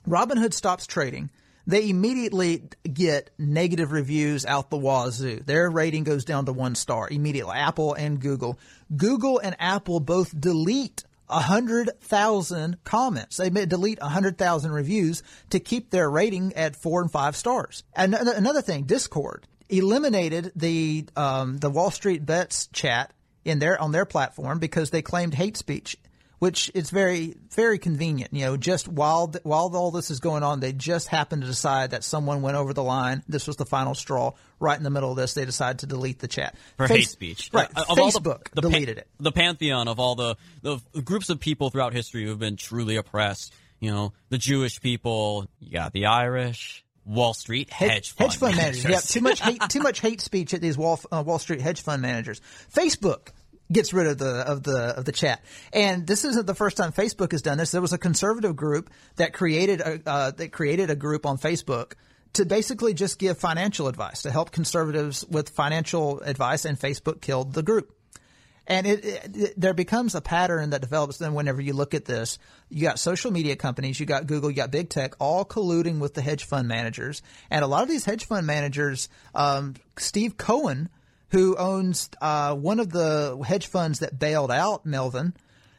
Robinhood 0.06 0.54
stops 0.54 0.86
trading. 0.86 1.30
They 1.66 1.90
immediately 1.90 2.64
get 2.94 3.30
negative 3.38 3.94
reviews 3.94 4.46
out 4.46 4.70
the 4.70 4.78
wazoo. 4.78 5.44
Their 5.46 5.70
rating 5.70 6.04
goes 6.04 6.26
down 6.26 6.46
to 6.48 6.54
one 6.54 6.76
star 6.76 7.08
immediately. 7.10 7.56
Apple 7.56 7.94
and 7.94 8.20
Google. 8.20 8.60
Google 8.98 9.40
and 9.40 9.56
Apple 9.60 10.02
both 10.02 10.38
delete 10.38 11.06
a 11.30 11.40
hundred 11.40 11.92
thousand 12.02 12.84
comments. 12.84 13.38
They 13.38 13.50
may 13.50 13.66
delete 13.66 14.00
a 14.02 14.10
hundred 14.10 14.38
thousand 14.38 14.72
reviews 14.72 15.24
to 15.50 15.60
keep 15.60 15.90
their 15.90 16.10
rating 16.10 16.54
at 16.54 16.76
four 16.76 17.02
and 17.02 17.12
five 17.12 17.36
stars. 17.36 17.84
And 17.94 18.14
another 18.14 18.34
another 18.34 18.62
thing, 18.62 18.84
Discord 18.84 19.48
eliminated 19.70 20.52
the 20.56 21.06
um, 21.16 21.58
the 21.58 21.70
Wall 21.70 21.92
Street 21.92 22.26
Bets 22.26 22.68
chat 22.68 23.14
in 23.44 23.60
their 23.60 23.80
on 23.82 23.92
their 23.92 24.06
platform 24.06 24.60
because 24.60 24.90
they 24.90 25.02
claimed 25.02 25.34
hate 25.34 25.58
speech. 25.58 25.98
Which 26.40 26.72
is 26.74 26.90
very 26.90 27.36
very 27.52 27.80
convenient. 27.80 28.34
You 28.34 28.46
know, 28.46 28.58
just 28.58 28.88
while 28.88 29.34
while 29.44 29.76
all 29.76 29.92
this 29.92 30.12
is 30.12 30.20
going 30.20 30.44
on, 30.44 30.60
they 30.60 30.74
just 30.74 31.08
happen 31.08 31.42
to 31.42 31.48
decide 31.48 31.92
that 31.92 32.04
someone 32.04 32.42
went 32.42 32.58
over 32.58 32.74
the 32.74 32.84
line. 32.84 33.24
This 33.28 33.48
was 33.48 33.56
the 33.56 33.66
final 33.66 33.96
straw. 33.96 34.34
Right 34.60 34.78
in 34.78 34.84
the 34.84 34.90
middle 34.90 35.12
of 35.12 35.18
this, 35.18 35.34
they 35.34 35.46
decide 35.46 35.80
to 35.80 35.86
delete 35.86 36.20
the 36.20 36.28
chat 36.28 36.56
for 36.78 36.88
Face, 36.88 36.98
hate 36.98 37.10
speech. 37.10 37.50
Right, 37.54 37.70
uh, 37.76 37.86
Facebook 37.96 38.50
the, 38.50 38.56
the 38.56 38.62
deleted 38.62 38.96
pan- 38.96 39.04
it. 39.04 39.08
The 39.20 39.32
pantheon 39.32 39.88
of 39.88 40.00
all 40.00 40.16
the 40.16 40.36
the 40.62 40.80
groups 41.04 41.30
of 41.30 41.40
people 41.40 41.70
throughout 41.70 41.94
history 41.94 42.24
who 42.24 42.30
have 42.30 42.40
been 42.40 42.58
truly 42.58 42.96
oppressed. 42.96 43.54
You 43.80 43.92
know, 43.92 44.14
the 44.30 44.38
Jewish 44.38 44.82
people. 44.82 45.48
You 45.60 45.72
got 45.74 45.94
the 45.94 46.08
Irish. 46.08 46.84
Wall 47.06 47.34
Street 47.34 47.72
hedge 47.72 48.12
fund, 48.12 48.32
hedge 48.32 48.38
fund 48.40 48.56
managers. 48.58 48.84
managers. 48.84 49.16
Yeah, 49.16 49.20
too 49.20 49.24
much 49.24 49.40
hate, 49.42 49.62
too 49.70 49.80
much 49.80 50.02
hate 50.02 50.20
speech 50.20 50.54
at 50.54 50.60
these 50.60 50.78
Wall, 50.78 51.00
uh, 51.10 51.24
Wall 51.26 51.40
Street 51.40 51.62
hedge 51.62 51.80
fund 51.80 52.02
managers. 52.02 52.42
Facebook 52.74 53.30
gets 53.72 53.94
rid 53.94 54.08
of 54.08 54.18
the 54.18 54.30
of 54.30 54.64
the 54.64 54.98
of 54.98 55.06
the 55.06 55.12
chat. 55.12 55.44
And 55.74 56.08
this 56.08 56.26
isn't 56.26 56.48
the 56.48 56.56
first 56.56 56.78
time 56.78 56.92
Facebook 56.92 57.32
has 57.32 57.42
done 57.42 57.58
this. 57.58 57.72
There 57.72 57.82
was 57.82 57.94
a 57.94 57.98
conservative 57.98 58.56
group 58.56 58.90
that 59.16 59.34
created 59.34 59.82
a 59.82 60.00
uh, 60.06 60.32
that 60.32 60.52
created 60.52 60.90
a 60.90 60.96
group 60.96 61.26
on 61.26 61.38
Facebook 61.38 61.94
to 62.34 62.46
basically 62.46 62.94
just 62.94 63.20
give 63.20 63.38
financial 63.38 63.88
advice 63.88 64.22
to 64.24 64.32
help 64.32 64.52
conservatives 64.52 65.26
with 65.28 65.50
financial 65.50 66.20
advice, 66.22 66.66
and 66.66 66.80
Facebook 66.80 67.22
killed 67.22 67.54
the 67.54 67.64
group. 67.64 67.94
And 68.70 68.86
it, 68.86 69.06
it, 69.06 69.32
it, 69.34 69.54
there 69.56 69.74
becomes 69.74 70.14
a 70.14 70.20
pattern 70.20 70.72
that 70.72 70.82
develops 70.82 71.18
then 71.18 71.34
whenever 71.34 71.62
you 71.62 71.72
look 71.72 71.94
at 71.94 72.04
this. 72.04 72.38
You 72.70 72.82
got 72.82 73.00
social 73.00 73.32
media 73.32 73.56
companies, 73.56 73.98
you 73.98 74.06
got 74.06 74.28
Google, 74.28 74.50
you 74.50 74.58
got 74.58 74.72
big 74.72 74.90
tech, 74.90 75.14
all 75.20 75.46
colluding 75.46 76.00
with 76.00 76.14
the 76.14 76.22
hedge 76.22 76.44
fund 76.44 76.68
managers. 76.68 77.22
And 77.50 77.64
a 77.64 77.68
lot 77.68 77.84
of 77.84 77.90
these 77.90 78.04
hedge 78.04 78.26
fund 78.26 78.46
managers, 78.46 79.08
um, 79.34 79.76
Steve 79.98 80.36
Cohen, 80.36 80.90
who 81.30 81.56
owns 81.58 82.10
uh, 82.22 82.56
one 82.56 82.80
of 82.80 82.92
the 82.92 83.42
hedge 83.46 83.68
funds 83.68 84.00
that 84.00 84.18
bailed 84.18 84.52
out 84.52 84.86
Melvin, 84.86 85.34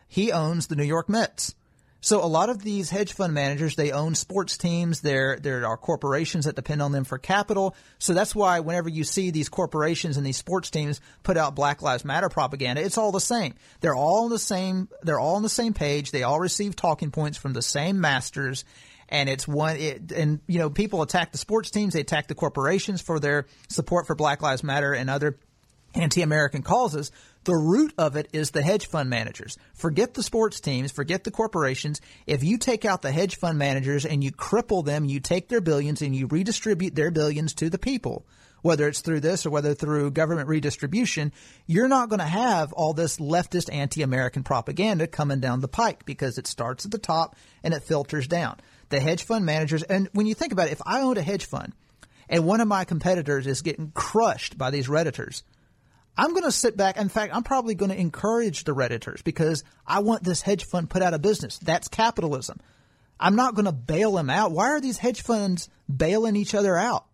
he 0.06 0.32
owns 0.32 0.66
the 0.66 0.76
New 0.76 0.84
York 0.84 1.08
Mets. 1.08 1.54
So 2.00 2.24
a 2.24 2.26
lot 2.26 2.48
of 2.48 2.62
these 2.62 2.90
hedge 2.90 3.12
fund 3.12 3.34
managers, 3.34 3.74
they 3.74 3.90
own 3.90 4.14
sports 4.14 4.56
teams. 4.56 5.00
There, 5.00 5.36
there 5.40 5.66
are 5.66 5.76
corporations 5.76 6.44
that 6.44 6.54
depend 6.54 6.80
on 6.80 6.92
them 6.92 7.02
for 7.02 7.18
capital. 7.18 7.74
So 7.98 8.14
that's 8.14 8.36
why 8.36 8.60
whenever 8.60 8.88
you 8.88 9.02
see 9.02 9.32
these 9.32 9.48
corporations 9.48 10.16
and 10.16 10.24
these 10.24 10.36
sports 10.36 10.70
teams 10.70 11.00
put 11.24 11.36
out 11.36 11.56
Black 11.56 11.82
Lives 11.82 12.04
Matter 12.04 12.28
propaganda, 12.28 12.82
it's 12.82 12.98
all 12.98 13.10
the 13.10 13.20
same. 13.20 13.54
They're 13.80 13.96
all 13.96 14.24
on 14.24 14.30
the 14.30 14.38
same, 14.38 14.88
they're 15.02 15.18
all 15.18 15.36
on 15.36 15.42
the 15.42 15.48
same 15.48 15.74
page. 15.74 16.12
They 16.12 16.22
all 16.22 16.38
receive 16.38 16.76
talking 16.76 17.10
points 17.10 17.36
from 17.36 17.52
the 17.52 17.62
same 17.62 18.00
masters. 18.00 18.64
And 19.08 19.28
it's 19.28 19.48
one, 19.48 19.76
it, 19.76 20.12
and 20.12 20.40
you 20.46 20.58
know, 20.58 20.68
people 20.70 21.02
attack 21.02 21.32
the 21.32 21.38
sports 21.38 21.70
teams. 21.70 21.94
They 21.94 22.00
attack 22.00 22.28
the 22.28 22.34
corporations 22.34 23.00
for 23.00 23.18
their 23.18 23.46
support 23.68 24.06
for 24.06 24.14
Black 24.14 24.42
Lives 24.42 24.62
Matter 24.62 24.92
and 24.92 25.08
other 25.08 25.38
anti-American 25.94 26.62
causes. 26.62 27.10
The 27.44 27.56
root 27.56 27.94
of 27.96 28.16
it 28.16 28.28
is 28.34 28.50
the 28.50 28.62
hedge 28.62 28.86
fund 28.86 29.08
managers. 29.08 29.56
Forget 29.72 30.12
the 30.12 30.22
sports 30.22 30.60
teams, 30.60 30.92
forget 30.92 31.24
the 31.24 31.30
corporations. 31.30 32.02
If 32.26 32.44
you 32.44 32.58
take 32.58 32.84
out 32.84 33.00
the 33.00 33.10
hedge 33.10 33.36
fund 33.36 33.56
managers 33.56 34.04
and 34.04 34.22
you 34.22 34.30
cripple 34.30 34.84
them, 34.84 35.06
you 35.06 35.20
take 35.20 35.48
their 35.48 35.62
billions 35.62 36.02
and 36.02 36.14
you 36.14 36.26
redistribute 36.26 36.94
their 36.94 37.10
billions 37.10 37.54
to 37.54 37.70
the 37.70 37.78
people, 37.78 38.26
whether 38.60 38.86
it's 38.86 39.00
through 39.00 39.20
this 39.20 39.46
or 39.46 39.50
whether 39.50 39.72
through 39.72 40.10
government 40.10 40.48
redistribution, 40.48 41.32
you're 41.66 41.88
not 41.88 42.10
going 42.10 42.18
to 42.18 42.26
have 42.26 42.74
all 42.74 42.92
this 42.92 43.16
leftist 43.16 43.72
anti-American 43.72 44.42
propaganda 44.42 45.06
coming 45.06 45.40
down 45.40 45.60
the 45.60 45.68
pike 45.68 46.04
because 46.04 46.36
it 46.36 46.46
starts 46.46 46.84
at 46.84 46.90
the 46.90 46.98
top 46.98 47.34
and 47.62 47.72
it 47.72 47.82
filters 47.82 48.28
down. 48.28 48.58
The 48.90 49.00
hedge 49.00 49.24
fund 49.24 49.44
managers, 49.44 49.82
and 49.82 50.08
when 50.12 50.26
you 50.26 50.34
think 50.34 50.52
about 50.52 50.68
it, 50.68 50.72
if 50.72 50.82
I 50.86 51.02
owned 51.02 51.18
a 51.18 51.22
hedge 51.22 51.44
fund 51.44 51.74
and 52.28 52.46
one 52.46 52.60
of 52.60 52.68
my 52.68 52.84
competitors 52.84 53.46
is 53.46 53.62
getting 53.62 53.90
crushed 53.92 54.56
by 54.56 54.70
these 54.70 54.88
Redditors, 54.88 55.42
I'm 56.16 56.30
going 56.30 56.44
to 56.44 56.52
sit 56.52 56.76
back. 56.76 56.96
In 56.96 57.08
fact, 57.08 57.34
I'm 57.34 57.42
probably 57.44 57.74
going 57.74 57.90
to 57.90 58.00
encourage 58.00 58.64
the 58.64 58.74
Redditors 58.74 59.22
because 59.22 59.62
I 59.86 60.00
want 60.00 60.24
this 60.24 60.42
hedge 60.42 60.64
fund 60.64 60.90
put 60.90 61.02
out 61.02 61.14
of 61.14 61.22
business. 61.22 61.58
That's 61.58 61.88
capitalism. 61.88 62.60
I'm 63.20 63.36
not 63.36 63.54
going 63.54 63.66
to 63.66 63.72
bail 63.72 64.12
them 64.12 64.30
out. 64.30 64.52
Why 64.52 64.68
are 64.70 64.80
these 64.80 64.98
hedge 64.98 65.22
funds 65.22 65.68
bailing 65.88 66.36
each 66.36 66.54
other 66.54 66.76
out? 66.76 67.04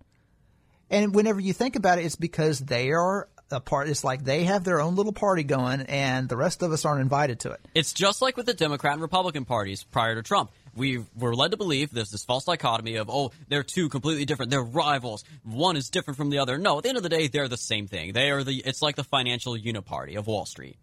And 0.90 1.14
whenever 1.14 1.40
you 1.40 1.52
think 1.52 1.76
about 1.76 1.98
it, 1.98 2.04
it's 2.04 2.16
because 2.16 2.60
they 2.60 2.90
are 2.90 3.28
a 3.50 3.60
part. 3.60 3.88
It's 3.88 4.04
like 4.04 4.24
they 4.24 4.44
have 4.44 4.64
their 4.64 4.80
own 4.80 4.96
little 4.96 5.12
party 5.12 5.44
going, 5.44 5.82
and 5.82 6.28
the 6.28 6.36
rest 6.36 6.62
of 6.62 6.72
us 6.72 6.84
aren't 6.84 7.00
invited 7.00 7.40
to 7.40 7.52
it. 7.52 7.60
It's 7.74 7.92
just 7.92 8.22
like 8.22 8.36
with 8.36 8.46
the 8.46 8.54
Democrat 8.54 8.94
and 8.94 9.02
Republican 9.02 9.44
parties 9.44 9.82
prior 9.84 10.14
to 10.14 10.22
Trump. 10.22 10.50
We 10.76 11.04
were 11.14 11.34
led 11.34 11.52
to 11.52 11.56
believe 11.56 11.90
there's 11.92 12.10
this 12.10 12.24
false 12.24 12.44
dichotomy 12.44 12.96
of, 12.96 13.08
oh, 13.08 13.30
they're 13.48 13.62
two 13.62 13.88
completely 13.88 14.24
different. 14.24 14.50
They're 14.50 14.62
rivals. 14.62 15.24
One 15.44 15.76
is 15.76 15.88
different 15.90 16.16
from 16.16 16.30
the 16.30 16.38
other. 16.38 16.58
No, 16.58 16.78
at 16.78 16.82
the 16.82 16.88
end 16.88 16.98
of 16.98 17.02
the 17.02 17.08
day, 17.08 17.28
they're 17.28 17.48
the 17.48 17.56
same 17.56 17.86
thing. 17.86 18.12
They 18.12 18.30
are 18.30 18.42
the. 18.42 18.62
It's 18.64 18.82
like 18.82 18.96
the 18.96 19.04
financial 19.04 19.56
uniparty 19.56 20.16
of 20.16 20.26
Wall 20.26 20.46
Street. 20.46 20.76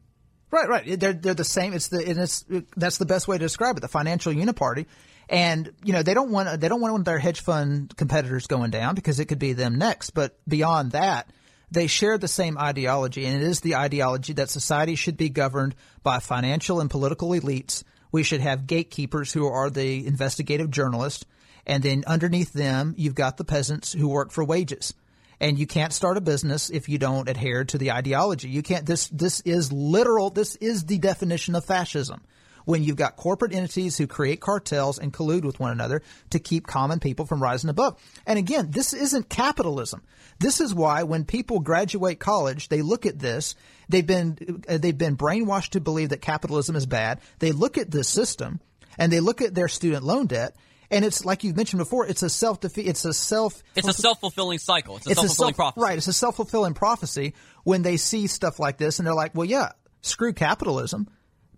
Right, 0.52 0.68
right. 0.68 1.00
They're 1.00 1.14
they're 1.14 1.34
the 1.34 1.46
same. 1.46 1.74
It's 1.74 1.88
the 1.88 2.00
it's 2.00 2.46
that's 2.76 2.98
the 2.98 3.06
best 3.06 3.28
way 3.28 3.38
to 3.38 3.46
describe 3.46 3.78
it. 3.78 3.80
The 3.80 3.88
financial 3.88 4.34
uniparty, 4.34 4.86
and 5.30 5.72
you 5.82 5.94
know 5.94 6.04
they 6.04 6.14
don't 6.14 6.30
want 6.30 6.60
they 6.60 6.68
don't 6.68 6.82
want 6.82 7.06
their 7.06 7.20
hedge 7.20 7.40
fund 7.40 7.96
competitors 7.96 8.48
going 8.48 8.70
down 8.70 8.96
because 8.96 9.22
it 9.22 9.26
could 9.26 9.40
be 9.40 9.54
them 9.54 9.78
next. 9.78 10.10
But 10.10 10.38
beyond 10.46 10.92
that, 10.92 11.32
they 11.72 11.88
share 11.88 12.18
the 12.18 12.28
same 12.28 12.58
ideology, 12.58 13.26
and 13.26 13.42
it 13.42 13.48
is 13.48 13.62
the 13.62 13.76
ideology 13.76 14.34
that 14.34 14.50
society 14.50 14.96
should 14.96 15.16
be 15.16 15.30
governed 15.30 15.74
by 16.04 16.20
financial 16.20 16.82
and 16.82 16.90
political 16.90 17.30
elites. 17.30 17.84
We 18.12 18.24
should 18.24 18.42
have 18.42 18.68
gatekeepers 18.68 19.34
who 19.34 19.48
are 19.48 19.70
the 19.70 20.06
investigative 20.06 20.72
journalists, 20.72 21.26
and 21.66 21.84
then 21.84 22.04
underneath 22.08 22.54
them, 22.54 22.96
you've 22.98 23.16
got 23.16 23.38
the 23.38 23.46
peasants 23.46 23.94
who 23.94 24.08
work 24.08 24.32
for 24.32 24.44
wages. 24.44 24.94
And 25.40 25.58
you 25.58 25.66
can't 25.66 25.94
start 25.94 26.18
a 26.18 26.22
business 26.22 26.70
if 26.70 26.88
you 26.88 27.00
don't 27.00 27.28
adhere 27.28 27.64
to 27.66 27.78
the 27.78 27.92
ideology. 27.92 28.48
You 28.48 28.62
can't. 28.62 28.86
This 28.86 29.08
this 29.08 29.40
is 29.42 29.72
literal. 29.72 30.30
This 30.30 30.56
is 30.58 30.86
the 30.86 31.00
definition 31.00 31.56
of 31.56 31.66
fascism 31.66 32.22
when 32.66 32.84
you've 32.84 32.96
got 32.96 33.16
corporate 33.16 33.54
entities 33.54 33.98
who 33.98 34.08
create 34.08 34.40
cartels 34.42 35.00
and 35.00 35.14
collude 35.14 35.44
with 35.44 35.60
one 35.60 35.72
another 35.72 36.02
to 36.30 36.40
keep 36.40 36.68
common 36.68 37.00
people 37.00 37.26
from 37.26 37.42
rising 37.42 37.70
above. 37.70 38.00
And 38.26 38.38
again, 38.38 38.72
this 38.72 38.94
isn't 38.94 39.30
capitalism. 39.30 40.02
This 40.40 40.60
is 40.62 40.74
why 40.74 41.04
when 41.04 41.26
people 41.26 41.60
graduate 41.60 42.20
college, 42.20 42.70
they 42.70 42.82
look 42.82 43.06
at 43.06 43.20
this. 43.20 43.56
They've 43.90 44.06
been 44.06 44.64
uh, 44.68 44.78
they've 44.78 44.98
been 44.98 45.18
brainwashed 45.18 45.72
to 45.72 45.82
believe 45.82 46.10
that 46.10 46.22
capitalism 46.22 46.76
is 46.76 46.86
bad. 46.86 47.20
They 47.40 47.52
look 47.52 47.78
at 47.78 47.92
this 47.92 48.08
system 48.08 48.60
and 48.98 49.12
they 49.12 49.20
look 49.20 49.42
at 49.42 49.54
their 49.54 49.68
student 49.68 50.04
loan 50.04 50.28
debt 50.28 50.56
and 50.92 51.06
it's 51.06 51.24
like 51.24 51.44
you've 51.44 51.56
mentioned 51.56 51.80
before. 51.80 52.06
It's 52.06 52.22
a 52.22 52.30
self 52.30 52.60
defeat. 52.60 52.86
It's 52.86 53.06
a 53.06 53.14
self. 53.14 53.64
It's 53.76 53.88
a 53.88 53.94
self 53.94 54.20
fulfilling 54.20 54.60
cycle. 54.60 54.98
It's 54.98 55.08
a 55.08 55.16
self 55.16 55.28
fulfilling 55.28 55.54
prophecy. 55.54 55.82
Right. 55.82 55.98
It's 55.98 56.08
a 56.08 56.14
self 56.14 56.36
fulfilling 56.36 56.74
prophecy 56.74 57.34
when 57.64 57.82
they 57.82 57.98
see 57.98 58.28
stuff 58.28 58.60
like 58.60 58.78
this 58.78 59.00
and 59.00 59.08
they're 59.08 59.16
like, 59.16 59.34
well, 59.34 59.46
yeah, 59.46 59.72
screw 60.02 60.34
capitalism 60.34 61.08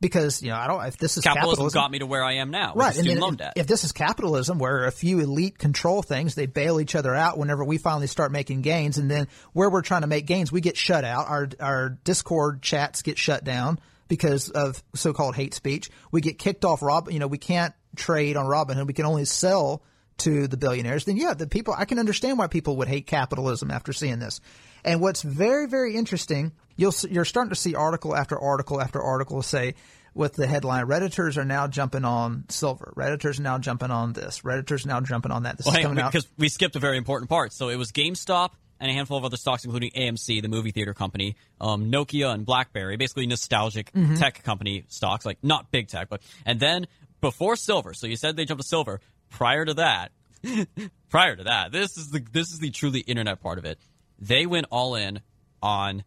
because 0.03 0.43
you 0.43 0.49
know 0.49 0.57
I 0.57 0.67
don't. 0.67 0.85
If 0.85 0.97
this 0.97 1.15
is 1.15 1.23
capitalism, 1.23 1.51
capitalism 1.51 1.79
got 1.79 1.89
me 1.89 1.99
to 1.99 2.05
where 2.05 2.25
I 2.25 2.33
am 2.33 2.51
now, 2.51 2.73
right? 2.75 2.95
And 2.95 3.07
loan 3.19 3.33
if, 3.33 3.39
debt. 3.39 3.53
if 3.55 3.67
this 3.67 3.85
is 3.85 3.93
capitalism, 3.93 4.59
where 4.59 4.83
a 4.85 4.91
few 4.91 5.19
elite 5.19 5.57
control 5.57 6.03
things, 6.03 6.35
they 6.35 6.45
bail 6.45 6.81
each 6.81 6.93
other 6.93 7.15
out 7.15 7.37
whenever 7.37 7.63
we 7.63 7.77
finally 7.77 8.07
start 8.07 8.33
making 8.33 8.63
gains, 8.63 8.97
and 8.97 9.09
then 9.09 9.29
where 9.53 9.69
we're 9.69 9.81
trying 9.81 10.01
to 10.01 10.07
make 10.07 10.25
gains, 10.25 10.51
we 10.51 10.59
get 10.59 10.75
shut 10.75 11.05
out. 11.05 11.29
Our 11.29 11.49
our 11.61 11.89
Discord 12.03 12.61
chats 12.61 13.01
get 13.01 13.17
shut 13.17 13.45
down 13.45 13.79
because 14.09 14.49
of 14.49 14.83
so-called 14.93 15.35
hate 15.35 15.53
speech. 15.53 15.89
We 16.11 16.19
get 16.19 16.37
kicked 16.37 16.65
off. 16.65 16.81
Rob, 16.81 17.09
you 17.09 17.19
know, 17.19 17.27
we 17.27 17.37
can't 17.37 17.73
trade 17.95 18.35
on 18.35 18.45
Robinhood. 18.45 18.85
We 18.85 18.93
can 18.93 19.05
only 19.05 19.23
sell 19.23 19.83
to 20.17 20.49
the 20.49 20.57
billionaires. 20.57 21.05
Then 21.05 21.15
yeah, 21.15 21.33
the 21.33 21.47
people. 21.47 21.73
I 21.77 21.85
can 21.85 21.97
understand 21.97 22.37
why 22.37 22.47
people 22.47 22.75
would 22.77 22.89
hate 22.89 23.07
capitalism 23.07 23.71
after 23.71 23.93
seeing 23.93 24.19
this. 24.19 24.41
And 24.85 25.01
what's 25.01 25.21
very 25.21 25.67
very 25.67 25.95
interesting, 25.95 26.51
you'll 26.75 26.93
you're 27.09 27.25
starting 27.25 27.49
to 27.49 27.55
see 27.55 27.75
article 27.75 28.15
after 28.15 28.37
article 28.39 28.81
after 28.81 29.01
article 29.01 29.41
say 29.41 29.75
with 30.13 30.33
the 30.33 30.47
headline 30.47 30.85
Redditors 30.85 31.37
are 31.37 31.45
now 31.45 31.67
jumping 31.67 32.05
on 32.05 32.45
silver. 32.49 32.93
Redditors 32.95 33.39
are 33.39 33.43
now 33.43 33.57
jumping 33.57 33.91
on 33.91 34.13
this. 34.13 34.41
Redditors 34.41 34.85
are 34.85 34.89
now 34.89 35.01
jumping 35.01 35.31
on 35.31 35.43
that. 35.43 35.57
This 35.57 35.65
well, 35.65 35.75
is 35.75 35.81
coming 35.81 35.99
on, 35.99 36.05
out 36.05 36.11
because 36.11 36.27
we 36.37 36.49
skipped 36.49 36.75
a 36.75 36.79
very 36.79 36.97
important 36.97 37.29
part. 37.29 37.53
So 37.53 37.69
it 37.69 37.77
was 37.77 37.91
GameStop 37.91 38.51
and 38.79 38.91
a 38.91 38.93
handful 38.93 39.17
of 39.17 39.25
other 39.25 39.37
stocks, 39.37 39.63
including 39.65 39.91
AMC, 39.91 40.41
the 40.41 40.49
movie 40.49 40.71
theater 40.71 40.93
company, 40.93 41.35
um, 41.61 41.91
Nokia 41.91 42.33
and 42.33 42.45
BlackBerry, 42.45 42.97
basically 42.97 43.25
nostalgic 43.27 43.91
Mm-hmm. 43.93 44.15
tech 44.15 44.43
company 44.43 44.85
stocks, 44.89 45.25
like 45.25 45.37
not 45.43 45.71
big 45.71 45.87
tech, 45.87 46.09
but 46.09 46.21
and 46.45 46.59
then 46.59 46.87
before 47.21 47.55
silver. 47.55 47.93
So 47.93 48.07
you 48.07 48.17
said 48.17 48.35
they 48.35 48.45
jumped 48.45 48.61
to 48.61 48.67
silver. 48.67 48.99
Prior 49.29 49.65
to 49.65 49.73
that, 49.75 50.11
prior 51.09 51.35
to 51.35 51.45
that, 51.45 51.71
this 51.71 51.97
is 51.97 52.11
the 52.11 52.23
this 52.31 52.51
is 52.51 52.59
the 52.59 52.69
truly 52.69 52.99
internet 52.99 53.41
part 53.41 53.57
of 53.57 53.65
it. 53.65 53.79
They 54.19 54.45
went 54.45 54.67
all 54.71 54.95
in 54.95 55.21
on 55.61 56.03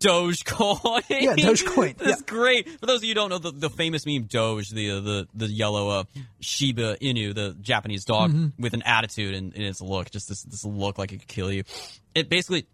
Dogecoin. 0.00 1.02
Yeah, 1.08 1.34
Dogecoin. 1.36 1.96
That's 1.96 2.20
Yeah. 2.20 2.26
great. 2.26 2.68
For 2.80 2.86
those 2.86 2.98
of 2.98 3.04
you 3.04 3.10
who 3.10 3.14
don't 3.14 3.30
know, 3.30 3.38
the, 3.38 3.50
the 3.52 3.70
famous 3.70 4.06
meme 4.06 4.24
Doge, 4.24 4.68
the 4.70 5.00
the 5.00 5.28
the 5.34 5.46
yellow 5.46 5.88
uh, 6.00 6.04
Shiba 6.40 6.96
Inu, 6.98 7.34
the 7.34 7.56
Japanese 7.60 8.04
dog 8.04 8.30
Mm-hmm. 8.32 8.62
with 8.62 8.74
an 8.74 8.82
attitude 8.82 9.34
and 9.34 9.54
in 9.54 9.62
its 9.62 9.80
look, 9.80 10.10
just 10.10 10.28
this 10.28 10.42
this 10.42 10.64
look 10.64 10.98
like 10.98 11.12
it 11.12 11.18
could 11.20 11.28
kill 11.28 11.52
you. 11.52 11.64
It 12.14 12.28
basically, 12.28 12.66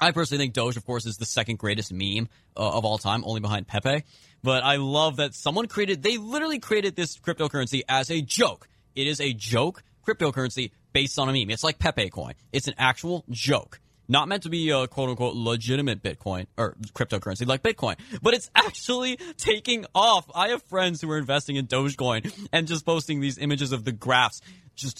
I 0.00 0.10
personally 0.10 0.42
think 0.44 0.54
Doge, 0.54 0.76
of 0.76 0.84
course, 0.84 1.06
is 1.06 1.16
the 1.16 1.26
second 1.26 1.58
greatest 1.58 1.92
meme 1.92 2.28
uh, 2.56 2.76
of 2.76 2.84
all 2.84 2.98
time, 2.98 3.24
only 3.24 3.40
behind 3.40 3.66
Pepe. 3.66 4.04
But 4.42 4.62
I 4.62 4.76
love 4.76 5.16
that 5.16 5.34
someone 5.34 5.66
created. 5.68 6.02
They 6.02 6.18
literally 6.18 6.58
created 6.58 6.94
this 6.96 7.16
cryptocurrency 7.18 7.82
as 7.88 8.10
a 8.10 8.20
joke. 8.20 8.68
It 8.94 9.06
is 9.06 9.20
a 9.20 9.32
joke 9.32 9.82
cryptocurrency 10.06 10.72
based 10.92 11.18
on 11.18 11.28
a 11.30 11.32
meme. 11.32 11.48
It's 11.50 11.64
like 11.64 11.78
Pepe 11.78 12.10
coin. 12.10 12.34
It's 12.52 12.68
an 12.68 12.74
actual 12.76 13.24
joke. 13.30 13.80
Not 14.08 14.28
meant 14.28 14.42
to 14.44 14.48
be 14.48 14.70
a 14.70 14.86
quote 14.86 15.10
unquote 15.10 15.34
legitimate 15.34 16.02
Bitcoin 16.02 16.46
or 16.56 16.76
cryptocurrency 16.94 17.46
like 17.46 17.62
Bitcoin, 17.62 17.96
but 18.22 18.34
it's 18.34 18.50
actually 18.56 19.16
taking 19.36 19.86
off. 19.94 20.30
I 20.34 20.48
have 20.48 20.62
friends 20.64 21.00
who 21.00 21.10
are 21.10 21.18
investing 21.18 21.56
in 21.56 21.66
Dogecoin 21.66 22.48
and 22.52 22.66
just 22.66 22.84
posting 22.84 23.20
these 23.20 23.38
images 23.38 23.72
of 23.72 23.84
the 23.84 23.92
graphs 23.92 24.40
just 24.74 24.98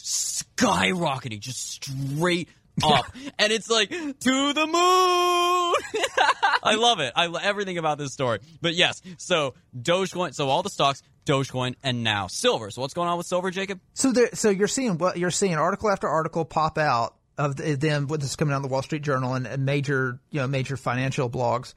skyrocketing, 0.57 1.41
just 1.41 1.61
straight 1.61 2.49
up. 2.83 3.07
and 3.39 3.53
it's 3.53 3.71
like, 3.71 3.91
to 3.91 4.53
the 4.53 4.67
moon! 4.67 5.75
I 6.63 6.75
love 6.77 7.01
it. 7.01 7.13
I 7.15 7.27
love 7.27 7.43
everything 7.45 7.79
about 7.79 7.99
this 7.99 8.13
story. 8.13 8.41
But 8.61 8.75
yes, 8.75 9.03
so 9.19 9.55
Dogecoin, 9.77 10.35
so 10.35 10.49
all 10.49 10.63
the 10.63 10.71
stocks, 10.71 11.03
Dogecoin, 11.27 11.75
and 11.83 12.03
now 12.03 12.27
silver. 12.27 12.71
So 12.71 12.81
what's 12.81 12.95
going 12.95 13.09
on 13.09 13.19
with 13.19 13.27
silver, 13.27 13.51
Jacob? 13.51 13.81
So 13.93 14.13
there, 14.13 14.31
so 14.35 14.51
you're 14.51 14.69
seeing 14.69 14.99
what 14.99 15.19
you're 15.19 15.31
seeing 15.31 15.55
article 15.55 15.91
after 15.91 16.09
article 16.09 16.45
pop 16.45 16.79
out 16.79 17.15
of 17.39 17.57
them. 17.57 18.09
Is 18.11 18.37
coming 18.37 18.53
out 18.53 18.59
of 18.59 18.63
the 18.63 18.69
Wall 18.69 18.83
Street 18.83 19.03
Journal 19.03 19.35
and, 19.35 19.65
major, 19.65 20.21
you 20.31 20.41
know, 20.41 20.47
major 20.47 20.77
financial 20.77 21.29
blogs. 21.31 21.75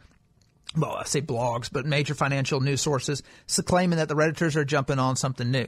Well, 0.75 0.91
I 0.91 1.05
say 1.05 1.21
blogs, 1.21 1.69
but 1.71 1.85
major 1.85 2.13
financial 2.13 2.59
news 2.59 2.81
sources 2.81 3.23
so 3.45 3.63
claiming 3.63 3.97
that 3.97 4.09
the 4.09 4.15
redditors 4.15 4.55
are 4.55 4.65
jumping 4.65 4.99
on 4.99 5.15
something 5.15 5.49
new. 5.49 5.67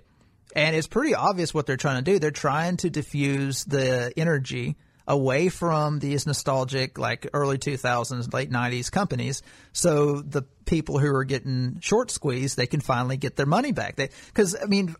And 0.55 0.75
it's 0.75 0.87
pretty 0.87 1.15
obvious 1.15 1.53
what 1.53 1.65
they're 1.65 1.77
trying 1.77 2.03
to 2.03 2.11
do. 2.11 2.19
They're 2.19 2.31
trying 2.31 2.77
to 2.77 2.89
diffuse 2.89 3.63
the 3.65 4.11
energy 4.17 4.77
away 5.07 5.49
from 5.49 5.99
these 5.99 6.27
nostalgic, 6.27 6.97
like 6.99 7.27
early 7.33 7.57
2000s, 7.57 8.31
late 8.33 8.51
90s 8.51 8.91
companies. 8.91 9.41
So 9.73 10.21
the 10.21 10.43
people 10.65 10.99
who 10.99 11.13
are 11.15 11.23
getting 11.23 11.79
short 11.81 12.11
squeezed, 12.11 12.57
they 12.57 12.67
can 12.67 12.79
finally 12.79 13.17
get 13.17 13.35
their 13.35 13.47
money 13.47 13.71
back. 13.71 13.95
Because, 13.95 14.55
I 14.61 14.65
mean, 14.65 14.95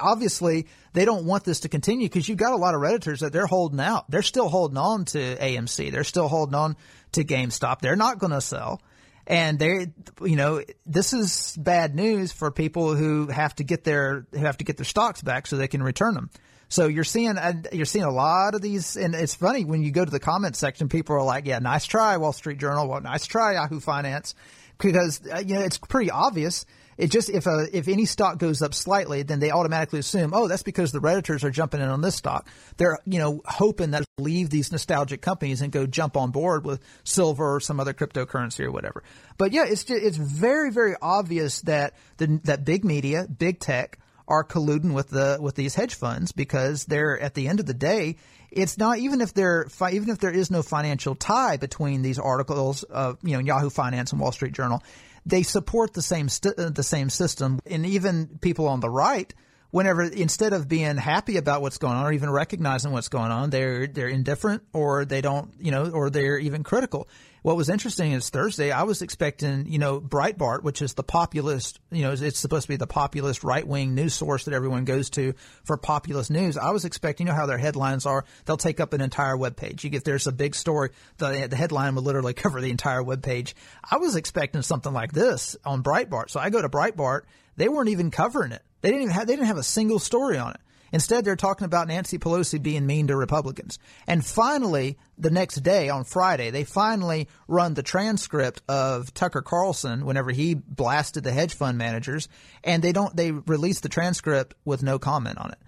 obviously 0.00 0.66
they 0.92 1.04
don't 1.04 1.24
want 1.24 1.44
this 1.44 1.60
to 1.60 1.68
continue 1.68 2.06
because 2.06 2.28
you've 2.28 2.38
got 2.38 2.52
a 2.52 2.56
lot 2.56 2.74
of 2.74 2.80
redditors 2.80 3.20
that 3.20 3.32
they're 3.32 3.46
holding 3.46 3.80
out. 3.80 4.10
They're 4.10 4.22
still 4.22 4.48
holding 4.48 4.78
on 4.78 5.04
to 5.06 5.18
AMC. 5.18 5.92
They're 5.92 6.04
still 6.04 6.28
holding 6.28 6.54
on 6.54 6.76
to 7.12 7.24
GameStop. 7.24 7.80
They're 7.80 7.96
not 7.96 8.18
going 8.18 8.32
to 8.32 8.40
sell. 8.40 8.82
And 9.26 9.58
they, 9.58 9.88
you 10.22 10.36
know, 10.36 10.62
this 10.84 11.12
is 11.12 11.56
bad 11.58 11.94
news 11.94 12.32
for 12.32 12.50
people 12.50 12.94
who 12.94 13.26
have 13.26 13.56
to 13.56 13.64
get 13.64 13.82
their 13.82 14.26
who 14.30 14.38
have 14.38 14.58
to 14.58 14.64
get 14.64 14.76
their 14.76 14.84
stocks 14.84 15.20
back 15.20 15.46
so 15.46 15.56
they 15.56 15.66
can 15.66 15.82
return 15.82 16.14
them. 16.14 16.30
So 16.68 16.86
you're 16.86 17.04
seeing 17.04 17.36
you're 17.72 17.86
seeing 17.86 18.04
a 18.04 18.10
lot 18.10 18.54
of 18.54 18.62
these, 18.62 18.96
and 18.96 19.14
it's 19.14 19.34
funny 19.34 19.64
when 19.64 19.82
you 19.82 19.90
go 19.90 20.04
to 20.04 20.10
the 20.10 20.20
comment 20.20 20.54
section, 20.56 20.88
people 20.88 21.16
are 21.16 21.24
like, 21.24 21.46
"Yeah, 21.46 21.58
nice 21.58 21.86
try, 21.86 22.16
Wall 22.16 22.32
Street 22.32 22.58
Journal. 22.58 22.88
Well, 22.88 23.00
nice 23.00 23.26
try, 23.26 23.54
Yahoo 23.54 23.80
Finance," 23.80 24.34
because 24.78 25.20
uh, 25.32 25.42
you 25.44 25.54
know 25.54 25.60
it's 25.60 25.78
pretty 25.78 26.10
obvious 26.10 26.64
it 26.98 27.10
just 27.10 27.28
if 27.28 27.46
a 27.46 27.66
if 27.72 27.88
any 27.88 28.04
stock 28.06 28.38
goes 28.38 28.62
up 28.62 28.74
slightly, 28.74 29.22
then 29.22 29.38
they 29.38 29.50
automatically 29.50 29.98
assume, 29.98 30.32
oh, 30.34 30.48
that's 30.48 30.62
because 30.62 30.92
the 30.92 31.00
redditors 31.00 31.44
are 31.44 31.50
jumping 31.50 31.80
in 31.80 31.88
on 31.88 32.00
this 32.00 32.14
stock. 32.14 32.48
They're 32.76 32.98
you 33.04 33.18
know 33.18 33.42
hoping 33.44 33.90
that 33.92 34.04
leave 34.18 34.50
these 34.50 34.72
nostalgic 34.72 35.20
companies 35.20 35.60
and 35.60 35.70
go 35.70 35.86
jump 35.86 36.16
on 36.16 36.30
board 36.30 36.64
with 36.64 36.80
silver 37.04 37.56
or 37.56 37.60
some 37.60 37.80
other 37.80 37.92
cryptocurrency 37.92 38.60
or 38.60 38.72
whatever. 38.72 39.02
But 39.36 39.52
yeah, 39.52 39.64
it's 39.66 39.84
just, 39.84 40.02
it's 40.02 40.16
very 40.16 40.70
very 40.70 40.94
obvious 41.00 41.60
that 41.62 41.94
the 42.16 42.40
that 42.44 42.64
big 42.64 42.84
media, 42.84 43.26
big 43.26 43.60
tech 43.60 43.98
are 44.28 44.42
colluding 44.42 44.92
with 44.92 45.10
the 45.10 45.38
with 45.40 45.54
these 45.54 45.74
hedge 45.74 45.94
funds 45.94 46.32
because 46.32 46.86
they're 46.86 47.18
at 47.20 47.34
the 47.34 47.46
end 47.46 47.60
of 47.60 47.66
the 47.66 47.74
day 47.74 48.16
it's 48.50 48.78
not 48.78 48.98
even 48.98 49.20
if 49.20 49.34
there 49.34 49.66
even 49.92 50.08
if 50.08 50.18
there 50.18 50.30
is 50.30 50.50
no 50.50 50.62
financial 50.62 51.14
tie 51.14 51.56
between 51.56 52.02
these 52.02 52.18
articles 52.18 52.82
of 52.84 53.18
you 53.22 53.34
know 53.34 53.40
Yahoo 53.40 53.70
Finance 53.70 54.12
and 54.12 54.20
Wall 54.20 54.32
Street 54.32 54.52
Journal 54.52 54.82
they 55.26 55.42
support 55.42 55.92
the 55.92 56.02
same 56.02 56.28
st- 56.28 56.58
uh, 56.58 56.70
the 56.70 56.82
same 56.82 57.10
system, 57.10 57.58
and 57.66 57.84
even 57.84 58.38
people 58.40 58.68
on 58.68 58.80
the 58.80 58.88
right, 58.88 59.34
whenever 59.70 60.04
instead 60.04 60.52
of 60.52 60.68
being 60.68 60.96
happy 60.96 61.36
about 61.36 61.60
what's 61.60 61.78
going 61.78 61.96
on 61.96 62.06
or 62.06 62.12
even 62.12 62.30
recognizing 62.30 62.92
what's 62.92 63.08
going 63.08 63.32
on, 63.32 63.50
they're 63.50 63.86
they're 63.88 64.08
indifferent 64.08 64.62
or 64.72 65.04
they 65.04 65.20
don't, 65.20 65.52
you 65.60 65.72
know, 65.72 65.90
or 65.90 66.08
they're 66.08 66.38
even 66.38 66.62
critical. 66.62 67.08
What 67.46 67.56
was 67.56 67.68
interesting 67.68 68.10
is 68.10 68.28
Thursday, 68.28 68.72
I 68.72 68.82
was 68.82 69.02
expecting, 69.02 69.68
you 69.68 69.78
know, 69.78 70.00
Breitbart, 70.00 70.64
which 70.64 70.82
is 70.82 70.94
the 70.94 71.04
populist, 71.04 71.78
you 71.92 72.02
know, 72.02 72.10
it's 72.10 72.40
supposed 72.40 72.62
to 72.62 72.68
be 72.70 72.74
the 72.74 72.88
populist 72.88 73.44
right 73.44 73.64
wing 73.64 73.94
news 73.94 74.14
source 74.14 74.46
that 74.46 74.52
everyone 74.52 74.84
goes 74.84 75.10
to 75.10 75.32
for 75.62 75.76
populist 75.76 76.28
news. 76.28 76.58
I 76.58 76.70
was 76.70 76.84
expecting, 76.84 77.28
you 77.28 77.32
know, 77.32 77.38
how 77.38 77.46
their 77.46 77.56
headlines 77.56 78.04
are. 78.04 78.24
They'll 78.46 78.56
take 78.56 78.80
up 78.80 78.94
an 78.94 79.00
entire 79.00 79.36
web 79.36 79.54
page. 79.56 79.84
You 79.84 79.90
get 79.90 80.02
there's 80.02 80.26
a 80.26 80.32
big 80.32 80.56
story, 80.56 80.90
the, 81.18 81.46
the 81.48 81.54
headline 81.54 81.94
will 81.94 82.02
literally 82.02 82.34
cover 82.34 82.60
the 82.60 82.72
entire 82.72 83.00
web 83.00 83.22
page. 83.22 83.54
I 83.88 83.98
was 83.98 84.16
expecting 84.16 84.62
something 84.62 84.92
like 84.92 85.12
this 85.12 85.56
on 85.64 85.84
Breitbart. 85.84 86.30
So 86.30 86.40
I 86.40 86.50
go 86.50 86.60
to 86.60 86.68
Breitbart. 86.68 87.20
They 87.54 87.68
weren't 87.68 87.90
even 87.90 88.10
covering 88.10 88.50
it. 88.50 88.62
They 88.80 88.88
didn't 88.88 89.04
even 89.04 89.14
have, 89.14 89.28
they 89.28 89.34
didn't 89.34 89.46
have 89.46 89.56
a 89.56 89.62
single 89.62 90.00
story 90.00 90.36
on 90.36 90.50
it. 90.50 90.60
Instead, 90.96 91.26
they're 91.26 91.36
talking 91.36 91.66
about 91.66 91.88
Nancy 91.88 92.16
Pelosi 92.16 92.62
being 92.62 92.86
mean 92.86 93.08
to 93.08 93.16
Republicans. 93.16 93.78
And 94.06 94.24
finally, 94.24 94.96
the 95.18 95.28
next 95.28 95.56
day 95.56 95.90
on 95.90 96.04
Friday, 96.04 96.48
they 96.48 96.64
finally 96.64 97.28
run 97.46 97.74
the 97.74 97.82
transcript 97.82 98.62
of 98.66 99.12
Tucker 99.12 99.42
Carlson 99.42 100.06
whenever 100.06 100.30
he 100.30 100.54
blasted 100.54 101.22
the 101.22 101.32
hedge 101.32 101.52
fund 101.52 101.76
managers, 101.76 102.30
and 102.64 102.82
they 102.82 102.92
don't 102.92 103.14
they 103.14 103.30
release 103.30 103.80
the 103.80 103.90
transcript 103.90 104.54
with 104.64 104.82
no 104.82 104.98
comment 104.98 105.36
on 105.36 105.50
it. 105.50 105.58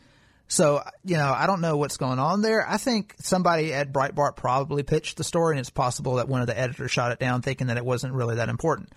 So, 0.46 0.82
you 1.04 1.18
know, 1.18 1.30
I 1.30 1.46
don't 1.46 1.60
know 1.60 1.76
what's 1.76 1.98
going 1.98 2.18
on 2.18 2.40
there. 2.40 2.66
I 2.66 2.78
think 2.78 3.14
somebody 3.18 3.74
at 3.74 3.92
Breitbart 3.92 4.34
probably 4.34 4.82
pitched 4.82 5.18
the 5.18 5.24
story, 5.24 5.56
and 5.56 5.60
it's 5.60 5.68
possible 5.68 6.14
that 6.14 6.28
one 6.28 6.40
of 6.40 6.46
the 6.46 6.58
editors 6.58 6.90
shot 6.90 7.12
it 7.12 7.18
down 7.18 7.42
thinking 7.42 7.66
that 7.66 7.76
it 7.76 7.84
wasn't 7.84 8.14
really 8.14 8.36
that 8.36 8.48
important. 8.48 8.88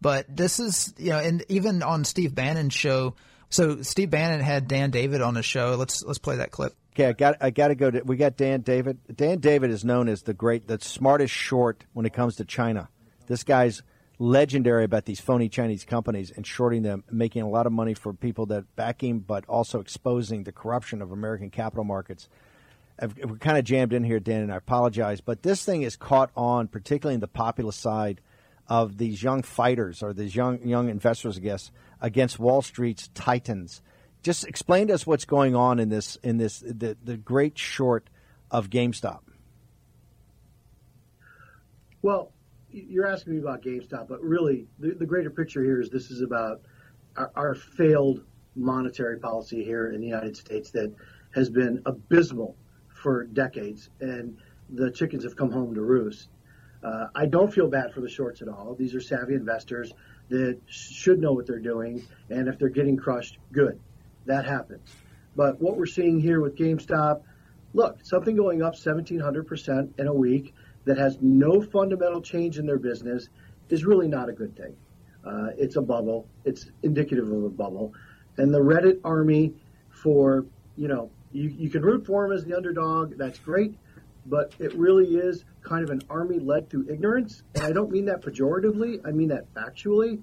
But 0.00 0.36
this 0.36 0.60
is, 0.60 0.94
you 0.98 1.10
know, 1.10 1.18
and 1.18 1.44
even 1.48 1.82
on 1.82 2.04
Steve 2.04 2.32
Bannon's 2.32 2.74
show, 2.74 3.16
so 3.50 3.82
Steve 3.82 4.10
Bannon 4.10 4.40
had 4.40 4.68
Dan 4.68 4.90
David 4.90 5.20
on 5.20 5.34
the 5.34 5.42
show. 5.42 5.74
Let's 5.74 6.02
let's 6.02 6.18
play 6.18 6.36
that 6.36 6.52
clip. 6.52 6.74
Okay, 6.94 7.06
I 7.06 7.12
got 7.12 7.36
I 7.40 7.50
got 7.50 7.68
to 7.68 7.74
go 7.74 7.90
to. 7.90 8.00
We 8.02 8.16
got 8.16 8.36
Dan 8.36 8.62
David. 8.62 8.98
Dan 9.14 9.38
David 9.38 9.70
is 9.70 9.84
known 9.84 10.08
as 10.08 10.22
the 10.22 10.34
great, 10.34 10.66
the 10.66 10.78
smartest 10.80 11.34
short 11.34 11.84
when 11.92 12.06
it 12.06 12.12
comes 12.12 12.36
to 12.36 12.44
China. 12.44 12.88
This 13.26 13.44
guy's 13.44 13.82
legendary 14.18 14.84
about 14.84 15.06
these 15.06 15.20
phony 15.20 15.48
Chinese 15.48 15.84
companies 15.84 16.30
and 16.30 16.46
shorting 16.46 16.82
them, 16.82 17.02
making 17.10 17.42
a 17.42 17.48
lot 17.48 17.66
of 17.66 17.72
money 17.72 17.94
for 17.94 18.12
people 18.12 18.46
that 18.46 18.76
back 18.76 19.02
him, 19.02 19.18
but 19.20 19.46
also 19.48 19.80
exposing 19.80 20.44
the 20.44 20.52
corruption 20.52 21.00
of 21.00 21.10
American 21.10 21.50
capital 21.50 21.84
markets. 21.84 22.28
We're 23.00 23.36
kind 23.36 23.56
of 23.56 23.64
jammed 23.64 23.94
in 23.94 24.04
here, 24.04 24.20
Dan, 24.20 24.42
and 24.42 24.52
I 24.52 24.56
apologize, 24.56 25.22
but 25.22 25.42
this 25.42 25.64
thing 25.64 25.82
is 25.82 25.96
caught 25.96 26.30
on, 26.36 26.68
particularly 26.68 27.14
in 27.14 27.20
the 27.20 27.28
populist 27.28 27.80
side 27.80 28.20
of 28.70 28.96
these 28.96 29.20
young 29.20 29.42
fighters 29.42 30.00
or 30.00 30.12
these 30.12 30.34
young 30.34 30.62
young 30.62 30.88
investors, 30.88 31.36
I 31.36 31.40
guess, 31.40 31.72
against 32.00 32.38
Wall 32.38 32.62
Street's 32.62 33.08
titans. 33.08 33.82
Just 34.22 34.46
explain 34.46 34.86
to 34.86 34.94
us 34.94 35.06
what's 35.06 35.24
going 35.24 35.56
on 35.56 35.80
in 35.80 35.88
this 35.88 36.16
in 36.22 36.38
this 36.38 36.60
the, 36.60 36.96
the 37.02 37.16
great 37.16 37.58
short 37.58 38.08
of 38.50 38.70
GameStop. 38.70 39.20
Well, 42.02 42.32
you're 42.70 43.06
asking 43.06 43.34
me 43.34 43.40
about 43.40 43.62
GameStop, 43.62 44.08
but 44.08 44.22
really 44.22 44.66
the, 44.78 44.94
the 44.94 45.06
greater 45.06 45.30
picture 45.30 45.64
here 45.64 45.80
is 45.80 45.90
this 45.90 46.10
is 46.10 46.22
about 46.22 46.62
our, 47.16 47.32
our 47.34 47.54
failed 47.54 48.24
monetary 48.54 49.18
policy 49.18 49.64
here 49.64 49.90
in 49.90 50.00
the 50.00 50.06
United 50.06 50.36
States 50.36 50.70
that 50.70 50.94
has 51.34 51.50
been 51.50 51.82
abysmal 51.86 52.56
for 52.88 53.24
decades, 53.24 53.90
and 54.00 54.36
the 54.68 54.90
chickens 54.92 55.24
have 55.24 55.34
come 55.34 55.50
home 55.50 55.74
to 55.74 55.82
roost. 55.82 56.28
Uh, 56.82 57.06
I 57.14 57.26
don't 57.26 57.52
feel 57.52 57.68
bad 57.68 57.92
for 57.92 58.00
the 58.00 58.08
shorts 58.08 58.42
at 58.42 58.48
all. 58.48 58.74
These 58.74 58.94
are 58.94 59.00
savvy 59.00 59.34
investors 59.34 59.92
that 60.30 60.58
should 60.66 61.20
know 61.20 61.32
what 61.32 61.46
they're 61.46 61.58
doing, 61.58 62.06
and 62.30 62.48
if 62.48 62.58
they're 62.58 62.68
getting 62.68 62.96
crushed, 62.96 63.38
good. 63.52 63.78
That 64.26 64.46
happens. 64.46 64.88
But 65.36 65.60
what 65.60 65.76
we're 65.76 65.86
seeing 65.86 66.20
here 66.20 66.40
with 66.40 66.56
GameStop, 66.56 67.22
look, 67.74 67.98
something 68.02 68.36
going 68.36 68.62
up 68.62 68.74
1,700% 68.74 69.98
in 69.98 70.06
a 70.06 70.14
week 70.14 70.54
that 70.84 70.98
has 70.98 71.18
no 71.20 71.60
fundamental 71.60 72.22
change 72.22 72.58
in 72.58 72.66
their 72.66 72.78
business 72.78 73.28
is 73.68 73.84
really 73.84 74.08
not 74.08 74.28
a 74.28 74.32
good 74.32 74.56
thing. 74.56 74.74
Uh, 75.24 75.48
it's 75.58 75.76
a 75.76 75.82
bubble. 75.82 76.26
It's 76.44 76.70
indicative 76.82 77.30
of 77.30 77.44
a 77.44 77.50
bubble. 77.50 77.92
And 78.38 78.52
the 78.54 78.60
Reddit 78.60 79.00
army 79.04 79.54
for, 79.90 80.46
you 80.76 80.88
know, 80.88 81.10
you, 81.32 81.48
you 81.48 81.70
can 81.70 81.82
root 81.82 82.06
for 82.06 82.26
them 82.26 82.36
as 82.36 82.44
the 82.44 82.56
underdog. 82.56 83.16
That's 83.18 83.38
great 83.38 83.76
but 84.26 84.52
it 84.58 84.74
really 84.74 85.16
is 85.16 85.44
kind 85.62 85.84
of 85.84 85.90
an 85.90 86.02
army 86.08 86.38
led 86.38 86.70
through 86.70 86.86
ignorance. 86.88 87.42
And 87.54 87.64
I 87.64 87.72
don't 87.72 87.90
mean 87.90 88.06
that 88.06 88.22
pejoratively, 88.22 89.00
I 89.06 89.10
mean 89.10 89.28
that 89.28 89.52
factually. 89.54 90.22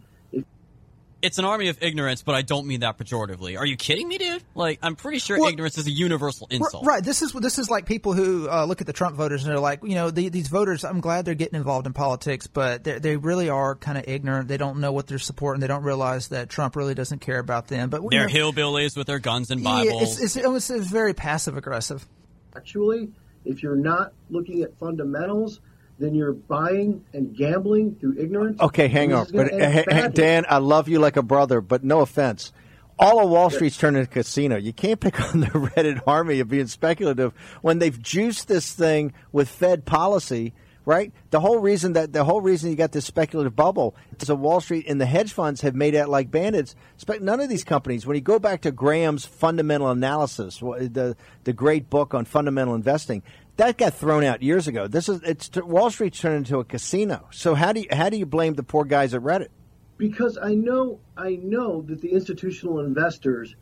it's 1.21 1.39
an 1.39 1.45
army 1.45 1.67
of 1.67 1.81
ignorance, 1.81 2.21
but 2.21 2.35
I 2.35 2.41
don't 2.43 2.67
mean 2.67 2.81
that 2.81 2.97
pejoratively. 2.97 3.57
Are 3.57 3.65
you 3.65 3.75
kidding 3.75 4.07
me, 4.07 4.17
dude? 4.17 4.43
Like, 4.55 4.79
I'm 4.83 4.95
pretty 4.95 5.17
sure 5.19 5.39
well, 5.39 5.49
ignorance 5.49 5.77
is 5.77 5.87
a 5.87 5.91
universal 5.91 6.47
insult. 6.51 6.85
Right. 6.85 7.03
This 7.03 7.21
is 7.21 7.31
this 7.33 7.57
is 7.57 7.69
like 7.69 7.85
people 7.85 8.13
who 8.13 8.47
uh, 8.49 8.65
look 8.65 8.81
at 8.81 8.87
the 8.87 8.93
Trump 8.93 9.15
voters 9.15 9.43
and 9.43 9.51
they're 9.51 9.59
like, 9.59 9.83
you 9.83 9.95
know, 9.95 10.11
the, 10.11 10.29
these 10.29 10.47
voters. 10.47 10.83
I'm 10.83 10.99
glad 10.99 11.25
they're 11.25 11.35
getting 11.35 11.57
involved 11.57 11.87
in 11.87 11.93
politics, 11.93 12.47
but 12.47 12.83
they 12.83 13.17
really 13.17 13.49
are 13.49 13.75
kind 13.75 13.97
of 13.97 14.07
ignorant. 14.07 14.47
They 14.47 14.57
don't 14.57 14.79
know 14.79 14.91
what 14.91 15.07
they're 15.07 15.19
supporting. 15.19 15.59
They 15.59 15.67
don't 15.67 15.83
realize 15.83 16.29
that 16.29 16.49
Trump 16.49 16.75
really 16.75 16.93
doesn't 16.93 17.19
care 17.19 17.39
about 17.39 17.67
them. 17.67 17.89
But 17.89 18.01
they're 18.09 18.27
know, 18.27 18.33
hillbillies 18.33 18.95
with 18.95 19.07
their 19.07 19.19
guns 19.19 19.51
and 19.51 19.63
Bibles. 19.63 19.85
Yeah, 19.85 20.01
it's, 20.01 20.21
it's, 20.21 20.35
it's, 20.35 20.69
it's 20.69 20.87
very 20.87 21.13
passive 21.13 21.57
aggressive. 21.57 22.07
Actually, 22.55 23.09
if 23.47 23.63
you're 23.63 23.75
not 23.75 24.13
looking 24.29 24.61
at 24.61 24.77
fundamentals, 24.77 25.61
then 25.99 26.13
you're 26.13 26.33
buying 26.33 27.03
and 27.13 27.35
gambling 27.35 27.95
through 27.95 28.17
ignorance. 28.19 28.59
Okay, 28.61 28.87
hang 28.87 29.13
on. 29.13 29.27
But 29.33 29.51
eh, 29.51 29.83
eh, 29.87 30.07
Dan, 30.09 30.45
I 30.47 30.57
love 30.57 30.87
you 30.87 30.99
like 30.99 31.17
a 31.17 31.23
brother, 31.23 31.59
but 31.61 31.83
no 31.83 32.01
offense. 32.01 32.51
all 32.99 33.19
of 33.23 33.29
Wall 33.29 33.49
Street's 33.49 33.77
turned 33.77 33.97
into 33.97 34.09
a 34.09 34.13
casino. 34.13 34.57
You 34.57 34.73
can't 34.73 34.99
pick 34.99 35.19
on 35.33 35.39
the 35.39 35.47
Reddit 35.47 36.01
army 36.05 36.39
of 36.39 36.49
being 36.49 36.67
speculative 36.67 37.33
when 37.61 37.79
they've 37.79 37.99
juiced 38.01 38.47
this 38.47 38.71
thing 38.73 39.13
with 39.31 39.49
Fed 39.49 39.85
policy. 39.85 40.53
Right, 40.87 41.11
the 41.31 41.41
whole 41.41 41.59
reason 41.59 41.91
that 41.93 42.13
the 42.13 42.23
whole 42.23 42.39
reason 42.39 42.69
you 42.69 42.77
got 42.77 42.93
this 42.93 43.03
speculative 43.03 43.57
bubble 43.57 43.93
is 44.21 44.29
that 44.29 44.37
Wall 44.37 44.61
Street 44.61 44.85
and 44.87 45.01
the 45.01 45.05
hedge 45.05 45.33
funds 45.33 45.59
have 45.59 45.75
made 45.75 45.95
out 45.95 46.07
like 46.07 46.31
bandits. 46.31 46.77
None 47.19 47.41
of 47.41 47.49
these 47.49 47.65
companies, 47.65 48.07
when 48.07 48.15
you 48.15 48.21
go 48.21 48.39
back 48.39 48.61
to 48.61 48.71
Graham's 48.71 49.25
fundamental 49.25 49.89
analysis, 49.89 50.59
the 50.59 51.17
the 51.43 51.51
great 51.51 51.89
book 51.89 52.13
on 52.13 52.23
fundamental 52.23 52.73
investing, 52.73 53.21
that 53.57 53.77
got 53.77 53.95
thrown 53.95 54.23
out 54.23 54.41
years 54.41 54.69
ago. 54.69 54.87
This 54.87 55.09
is 55.09 55.21
it's 55.23 55.51
Wall 55.57 55.89
Street 55.89 56.13
turned 56.13 56.37
into 56.37 56.59
a 56.59 56.63
casino. 56.63 57.27
So 57.31 57.53
how 57.53 57.73
do 57.73 57.81
you 57.81 57.87
how 57.91 58.07
do 58.07 58.15
you 58.15 58.25
blame 58.25 58.53
the 58.53 58.63
poor 58.63 58.85
guys 58.85 59.13
at 59.13 59.21
Reddit? 59.21 59.49
Because 59.97 60.37
I 60.41 60.53
know 60.53 61.01
I 61.17 61.31
know 61.43 61.81
that 61.81 61.99
the 61.99 62.13
institutional 62.13 62.79
investors 62.79 63.57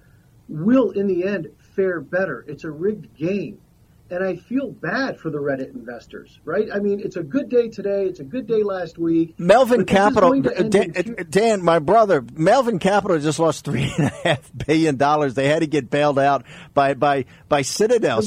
will 0.48 0.92
in 0.92 1.08
the 1.08 1.26
end 1.26 1.48
fare 1.58 2.02
better. 2.02 2.46
It's 2.48 2.66
a 2.66 2.70
rigged 2.70 3.18
game. 3.18 3.62
And 4.10 4.24
I 4.24 4.36
feel 4.36 4.72
bad 4.72 5.20
for 5.20 5.32
the 5.32 5.40
Reddit 5.40 5.74
investors, 5.74 6.40
right? 6.46 6.68
I 6.72 6.78
mean, 6.80 7.00
it's 7.00 7.16
a 7.16 7.24
good 7.24 7.50
day 7.50 7.70
today. 7.70 8.06
It's 8.06 8.20
a 8.20 8.24
good 8.24 8.46
day 8.46 8.62
last 8.62 9.00
week. 9.00 9.34
Melvin 9.40 9.86
Capital, 9.86 10.40
Dan, 10.42 11.26
Dan, 11.30 11.64
my 11.64 11.80
brother, 11.80 12.24
Melvin 12.34 12.78
Capital 12.78 13.18
just 13.18 13.40
lost 13.40 13.66
three 13.66 13.92
and 13.98 14.08
a 14.08 14.14
half 14.24 14.52
billion 14.68 14.98
dollars. 14.98 15.34
They 15.34 15.48
had 15.48 15.60
to 15.60 15.68
get 15.68 15.90
bailed 15.90 16.20
out 16.20 16.46
by 16.76 16.94
by 16.94 17.26
by 17.50 17.64
Citadel 17.64 18.22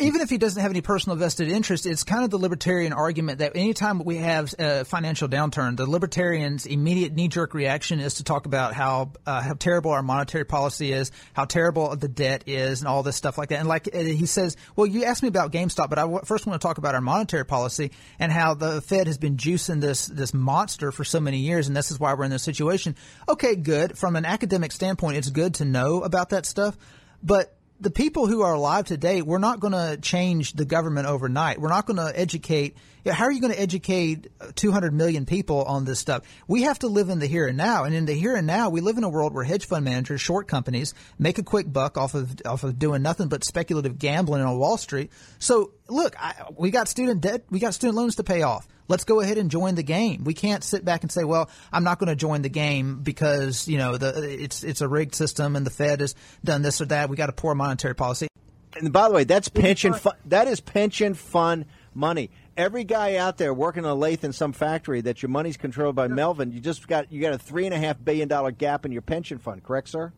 even 0.00 0.20
if 0.20 0.28
he 0.28 0.38
doesn't 0.38 0.60
have 0.60 0.70
any 0.70 0.80
personal 0.80 1.16
vested 1.16 1.48
interest, 1.48 1.86
it's 1.86 2.04
kind 2.04 2.24
of 2.24 2.30
the 2.30 2.38
libertarian 2.38 2.92
argument 2.92 3.38
that 3.38 3.52
anytime 3.54 4.00
we 4.04 4.16
have 4.16 4.54
a 4.58 4.84
financial 4.84 5.28
downturn, 5.28 5.76
the 5.76 5.88
libertarians' 5.88 6.66
immediate 6.66 7.12
knee-jerk 7.12 7.54
reaction 7.54 8.00
is 8.00 8.14
to 8.14 8.24
talk 8.24 8.46
about 8.46 8.74
how 8.74 9.12
uh, 9.26 9.40
how 9.40 9.54
terrible 9.54 9.90
our 9.90 10.02
monetary 10.02 10.44
policy 10.44 10.92
is, 10.92 11.10
how 11.32 11.44
terrible 11.44 11.96
the 11.96 12.08
debt 12.08 12.44
is, 12.46 12.80
and 12.80 12.88
all 12.88 13.02
this 13.02 13.16
stuff 13.16 13.38
like 13.38 13.48
that. 13.48 13.60
And 13.60 13.68
like 13.68 13.88
uh, 13.94 13.98
he 13.98 14.26
says, 14.26 14.56
well, 14.76 14.86
you 14.86 15.04
asked 15.04 15.22
me 15.22 15.28
about 15.28 15.52
GameStop, 15.52 15.88
but 15.88 15.98
I 15.98 16.06
first 16.24 16.46
want 16.46 16.60
to 16.60 16.66
talk 16.66 16.78
about 16.78 16.94
our 16.94 17.00
monetary 17.00 17.44
policy 17.44 17.92
and 18.18 18.30
how 18.30 18.54
the 18.54 18.80
Fed 18.82 19.06
has 19.06 19.18
been 19.18 19.36
juicing 19.36 19.80
this 19.80 20.06
this 20.06 20.34
monster 20.34 20.92
for 20.92 21.04
so 21.04 21.20
many 21.20 21.38
years, 21.38 21.68
and 21.68 21.76
this 21.76 21.90
is 21.90 21.98
why 21.98 22.14
we're 22.14 22.24
in 22.24 22.30
this 22.30 22.42
situation. 22.42 22.94
Okay, 23.28 23.56
good. 23.56 23.96
From 23.96 24.16
an 24.16 24.24
academic 24.24 24.72
standpoint, 24.72 25.16
it's 25.16 25.30
good 25.30 25.54
to 25.54 25.64
know 25.64 26.02
about 26.02 26.30
that 26.30 26.46
stuff, 26.46 26.76
but 27.22 27.57
the 27.80 27.90
people 27.90 28.26
who 28.26 28.42
are 28.42 28.54
alive 28.54 28.86
today, 28.86 29.22
we're 29.22 29.38
not 29.38 29.60
going 29.60 29.72
to 29.72 29.98
change 30.00 30.52
the 30.52 30.64
government 30.64 31.06
overnight. 31.06 31.60
We're 31.60 31.68
not 31.68 31.86
going 31.86 31.98
to 31.98 32.12
educate. 32.18 32.76
How 33.06 33.24
are 33.24 33.32
you 33.32 33.40
going 33.40 33.52
to 33.52 33.60
educate 33.60 34.26
200 34.56 34.92
million 34.92 35.26
people 35.26 35.62
on 35.62 35.84
this 35.84 35.98
stuff? 35.98 36.24
We 36.48 36.62
have 36.62 36.80
to 36.80 36.88
live 36.88 37.08
in 37.08 37.20
the 37.20 37.26
here 37.26 37.46
and 37.46 37.56
now. 37.56 37.84
And 37.84 37.94
in 37.94 38.06
the 38.06 38.14
here 38.14 38.34
and 38.34 38.46
now, 38.46 38.68
we 38.70 38.80
live 38.80 38.98
in 38.98 39.04
a 39.04 39.08
world 39.08 39.32
where 39.32 39.44
hedge 39.44 39.66
fund 39.66 39.84
managers, 39.84 40.20
short 40.20 40.48
companies, 40.48 40.92
make 41.18 41.38
a 41.38 41.42
quick 41.42 41.72
buck 41.72 41.96
off 41.96 42.14
of 42.14 42.34
off 42.44 42.64
of 42.64 42.78
doing 42.78 43.02
nothing 43.02 43.28
but 43.28 43.44
speculative 43.44 43.98
gambling 43.98 44.42
on 44.42 44.58
Wall 44.58 44.76
Street. 44.76 45.10
So 45.38 45.72
look, 45.88 46.16
I, 46.20 46.34
we 46.56 46.70
got 46.70 46.88
student 46.88 47.20
debt, 47.20 47.44
we 47.50 47.60
got 47.60 47.74
student 47.74 47.96
loans 47.96 48.16
to 48.16 48.24
pay 48.24 48.42
off 48.42 48.66
let's 48.88 49.04
go 49.04 49.20
ahead 49.20 49.38
and 49.38 49.50
join 49.50 49.74
the 49.74 49.82
game. 49.82 50.24
We 50.24 50.34
can't 50.34 50.64
sit 50.64 50.84
back 50.84 51.02
and 51.02 51.12
say, 51.12 51.24
well, 51.24 51.48
I'm 51.72 51.84
not 51.84 51.98
going 51.98 52.08
to 52.08 52.16
join 52.16 52.42
the 52.42 52.48
game 52.48 53.02
because, 53.02 53.68
you 53.68 53.78
know, 53.78 53.96
the, 53.96 54.42
it's, 54.42 54.64
it's 54.64 54.80
a 54.80 54.88
rigged 54.88 55.14
system 55.14 55.54
and 55.56 55.64
the 55.64 55.70
Fed 55.70 56.00
has 56.00 56.14
done 56.44 56.62
this 56.62 56.80
or 56.80 56.86
that. 56.86 57.08
We 57.08 57.16
got 57.16 57.28
a 57.28 57.34
poor 57.34 57.54
monetary 57.54 57.94
policy. 57.94 58.28
And 58.74 58.92
by 58.92 59.08
the 59.08 59.14
way, 59.14 59.24
that's 59.24 59.48
pension 59.48 59.92
fund, 59.94 60.16
that 60.26 60.48
is 60.48 60.60
pension 60.60 61.14
fund 61.14 61.66
money. 61.94 62.30
Every 62.56 62.84
guy 62.84 63.16
out 63.16 63.38
there 63.38 63.54
working 63.54 63.84
on 63.84 63.90
a 63.90 63.94
lathe 63.94 64.24
in 64.24 64.32
some 64.32 64.52
factory 64.52 65.00
that 65.02 65.22
your 65.22 65.30
money's 65.30 65.56
controlled 65.56 65.94
by 65.94 66.08
Melvin, 66.08 66.52
you 66.52 66.60
just 66.60 66.86
got 66.88 67.12
you 67.12 67.20
got 67.20 67.32
a 67.32 67.38
three 67.38 67.66
and 67.66 67.74
a 67.74 67.78
half 67.78 68.02
billion 68.04 68.28
dollar 68.28 68.50
gap 68.50 68.84
in 68.84 68.92
your 68.92 69.02
pension 69.02 69.38
fund, 69.38 69.62
correct, 69.62 69.88
sir? 69.88 70.12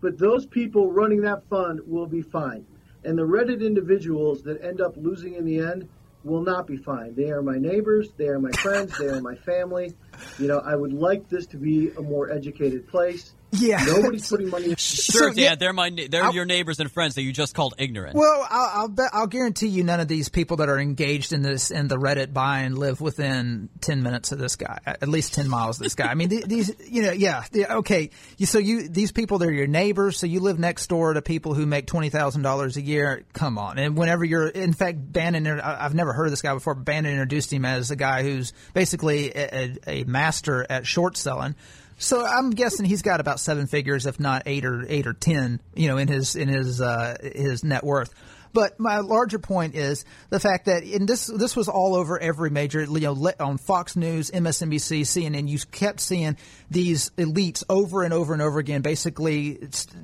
But 0.00 0.18
those 0.18 0.46
people 0.46 0.90
running 0.90 1.20
that 1.22 1.44
fund 1.48 1.80
will 1.86 2.06
be 2.06 2.22
fine. 2.22 2.66
And 3.04 3.18
the 3.18 3.26
Reddit 3.26 3.64
individuals 3.64 4.42
that 4.42 4.62
end 4.62 4.80
up 4.80 4.96
losing 4.96 5.34
in 5.34 5.44
the 5.44 5.58
end, 5.58 5.88
will 6.24 6.42
not 6.42 6.66
be 6.66 6.76
fine. 6.76 7.14
They 7.14 7.30
are 7.30 7.42
my 7.42 7.58
neighbors, 7.58 8.10
they 8.16 8.28
are 8.28 8.38
my 8.38 8.52
friends, 8.52 8.96
they 8.98 9.06
are 9.06 9.20
my 9.20 9.34
family. 9.34 9.94
You 10.38 10.48
know, 10.48 10.58
I 10.58 10.76
would 10.76 10.92
like 10.92 11.28
this 11.28 11.46
to 11.48 11.56
be 11.56 11.90
a 11.90 12.02
more 12.02 12.30
educated 12.30 12.88
place. 12.88 13.34
Yeah, 13.52 13.84
nobody's 13.84 14.28
putting 14.28 14.48
money. 14.48 14.70
In- 14.70 14.76
sure, 14.76 15.32
so, 15.34 15.40
yeah, 15.40 15.56
they're 15.56 15.74
my 15.74 15.90
they're 15.90 16.24
I'll, 16.24 16.34
your 16.34 16.46
neighbors 16.46 16.80
and 16.80 16.90
friends 16.90 17.16
that 17.16 17.22
you 17.22 17.32
just 17.32 17.54
called 17.54 17.74
ignorant. 17.76 18.16
Well, 18.16 18.46
I'll 18.48 18.70
I'll, 18.82 18.88
bet, 18.88 19.10
I'll 19.12 19.26
guarantee 19.26 19.68
you 19.68 19.84
none 19.84 20.00
of 20.00 20.08
these 20.08 20.30
people 20.30 20.56
that 20.58 20.70
are 20.70 20.78
engaged 20.78 21.34
in 21.34 21.42
this 21.42 21.70
in 21.70 21.88
the 21.88 21.98
Reddit 21.98 22.32
buying 22.32 22.74
live 22.76 23.02
within 23.02 23.68
ten 23.82 24.02
minutes 24.02 24.32
of 24.32 24.38
this 24.38 24.56
guy, 24.56 24.78
at 24.86 25.06
least 25.06 25.34
ten 25.34 25.48
miles 25.48 25.78
of 25.78 25.84
this 25.84 25.94
guy. 25.94 26.06
I 26.06 26.14
mean, 26.14 26.30
these 26.30 26.72
you 26.88 27.02
know, 27.02 27.12
yeah, 27.12 27.44
okay. 27.54 28.08
So 28.42 28.58
you 28.58 28.88
these 28.88 29.12
people 29.12 29.38
they're 29.38 29.52
your 29.52 29.66
neighbors, 29.66 30.18
so 30.18 30.26
you 30.26 30.40
live 30.40 30.58
next 30.58 30.86
door 30.86 31.12
to 31.12 31.20
people 31.20 31.52
who 31.52 31.66
make 31.66 31.86
twenty 31.86 32.08
thousand 32.08 32.42
dollars 32.42 32.78
a 32.78 32.82
year. 32.82 33.22
Come 33.34 33.58
on, 33.58 33.78
and 33.78 33.98
whenever 33.98 34.24
you're, 34.24 34.48
in 34.48 34.72
fact, 34.72 34.96
Bannon, 35.12 35.46
I've 35.60 35.94
never 35.94 36.14
heard 36.14 36.26
of 36.26 36.32
this 36.32 36.42
guy 36.42 36.54
before. 36.54 36.74
But 36.74 36.86
Bannon 36.86 37.12
introduced 37.12 37.52
him 37.52 37.66
as 37.66 37.90
a 37.90 37.96
guy 37.96 38.22
who's 38.22 38.54
basically 38.72 39.30
a, 39.30 39.76
a 39.86 40.04
master 40.04 40.66
at 40.70 40.86
short 40.86 41.18
selling. 41.18 41.54
So 42.02 42.26
I'm 42.26 42.50
guessing 42.50 42.84
he's 42.84 43.02
got 43.02 43.20
about 43.20 43.38
seven 43.38 43.68
figures, 43.68 44.06
if 44.06 44.18
not 44.18 44.42
eight 44.46 44.64
or 44.64 44.84
eight 44.88 45.06
or 45.06 45.12
ten, 45.12 45.60
you 45.76 45.86
know, 45.86 45.98
in 45.98 46.08
his 46.08 46.34
in 46.34 46.48
his 46.48 46.80
uh, 46.80 47.16
his 47.22 47.62
net 47.62 47.84
worth. 47.84 48.12
But 48.52 48.78
my 48.78 48.98
larger 48.98 49.38
point 49.38 49.74
is 49.74 50.04
the 50.28 50.38
fact 50.40 50.66
that 50.66 50.82
in 50.82 51.06
this 51.06 51.26
this 51.26 51.56
was 51.56 51.68
all 51.68 51.94
over 51.94 52.18
every 52.18 52.50
major, 52.50 52.82
you 52.82 53.00
know, 53.00 53.32
on 53.40 53.56
Fox 53.58 53.96
News, 53.96 54.30
MSNBC, 54.30 55.02
CNN. 55.02 55.48
You 55.48 55.58
kept 55.70 56.00
seeing 56.00 56.36
these 56.70 57.10
elites 57.10 57.64
over 57.68 58.02
and 58.02 58.12
over 58.12 58.32
and 58.32 58.42
over 58.42 58.58
again, 58.58 58.82
basically 58.82 59.58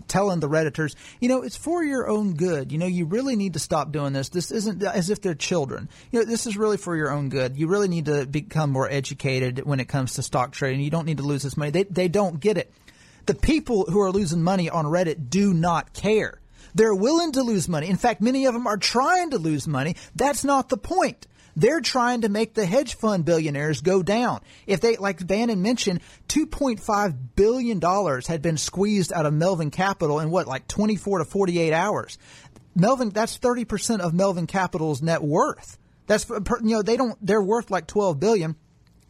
telling 0.07 0.41
the 0.41 0.49
redditors, 0.49 0.95
you 1.21 1.29
know, 1.29 1.43
it's 1.43 1.57
for 1.57 1.85
your 1.85 2.09
own 2.09 2.35
good. 2.35 2.73
You 2.73 2.79
know, 2.79 2.87
you 2.87 3.05
really 3.05 3.37
need 3.37 3.55
to 3.55 3.59
stop 3.59 3.93
doing 3.93 4.13
this. 4.13 4.31
This 4.31 4.51
isn't 4.51 4.83
uh, 4.83 4.93
as 4.95 5.11
if 5.11 5.21
they're 5.21 5.35
children. 5.35 5.89
You 6.11 6.21
know, 6.21 6.25
this 6.25 6.47
is 6.47 6.57
really 6.57 6.79
for 6.79 6.97
your 6.97 7.11
own 7.11 7.29
good. 7.29 7.59
You 7.59 7.69
really 7.69 7.89
need 7.89 8.07
to 8.07 8.27
become 8.27 8.71
more 8.71 8.91
educated 8.91 9.65
when 9.65 9.81
it 9.81 9.89
comes 9.89 10.15
to 10.15 10.23
stock 10.23 10.53
trading. 10.53 10.81
You 10.81 10.91
don't 10.91 11.07
need 11.07 11.19
to 11.19 11.23
lose 11.23 11.43
this 11.43 11.57
money. 11.57 11.71
They 11.71 11.85
they 11.85 12.09
don't 12.09 12.41
get 12.41 12.57
it. 12.57 12.73
The 13.27 13.35
people 13.35 13.85
who 13.85 14.01
are 14.01 14.11
losing 14.11 14.43
money 14.43 14.71
on 14.71 14.87
Reddit 14.87 15.29
do 15.29 15.53
not 15.53 15.93
care. 15.93 16.41
They're 16.79 16.95
willing 16.95 17.33
to 17.33 17.43
lose 17.43 17.69
money. 17.69 17.89
In 17.89 17.97
fact, 17.97 18.21
many 18.21 18.47
of 18.47 18.55
them 18.55 18.69
are 18.69 18.77
trying 18.77 19.31
to 19.31 19.39
lose 19.39 19.67
money. 19.67 19.97
That's 20.15 20.45
not 20.45 20.69
the 20.69 20.77
point. 20.77 21.27
They're 21.57 21.81
trying 21.81 22.21
to 22.21 22.29
make 22.29 22.55
the 22.55 22.67
hedge 22.67 22.95
fund 22.95 23.25
billionaires 23.25 23.81
go 23.81 24.01
down. 24.01 24.43
If 24.65 24.81
they, 24.81 24.95
like 24.97 25.27
Bannon 25.27 25.61
mentioned, 25.61 26.03
$2.5 26.29 27.17
billion 27.35 27.81
had 27.81 28.43
been 28.43 28.57
squeezed 28.57 29.13
out 29.13 29.27
of 29.27 29.35
Melvin 29.35 29.73
Capital 29.73 30.21
in 30.21 30.31
what, 30.31 30.47
like 30.47 30.69
24 30.69 31.19
to 31.19 31.25
48 31.25 31.73
hours. 31.73 32.17
Melvin, 32.77 33.11
that's 33.11 33.39
30% 33.39 33.99
of 33.99 34.15
Melvin 34.15 34.47
Capital's 34.47 35.03
net 35.03 35.21
worth. 35.21 35.79
That's, 36.07 36.29
you 36.31 36.47
know, 36.63 36.83
they 36.83 36.97
don't, 36.97 37.19
they're 37.21 37.43
worth 37.43 37.73
like 37.73 37.89
12 37.89 38.21
billion. 38.21 38.55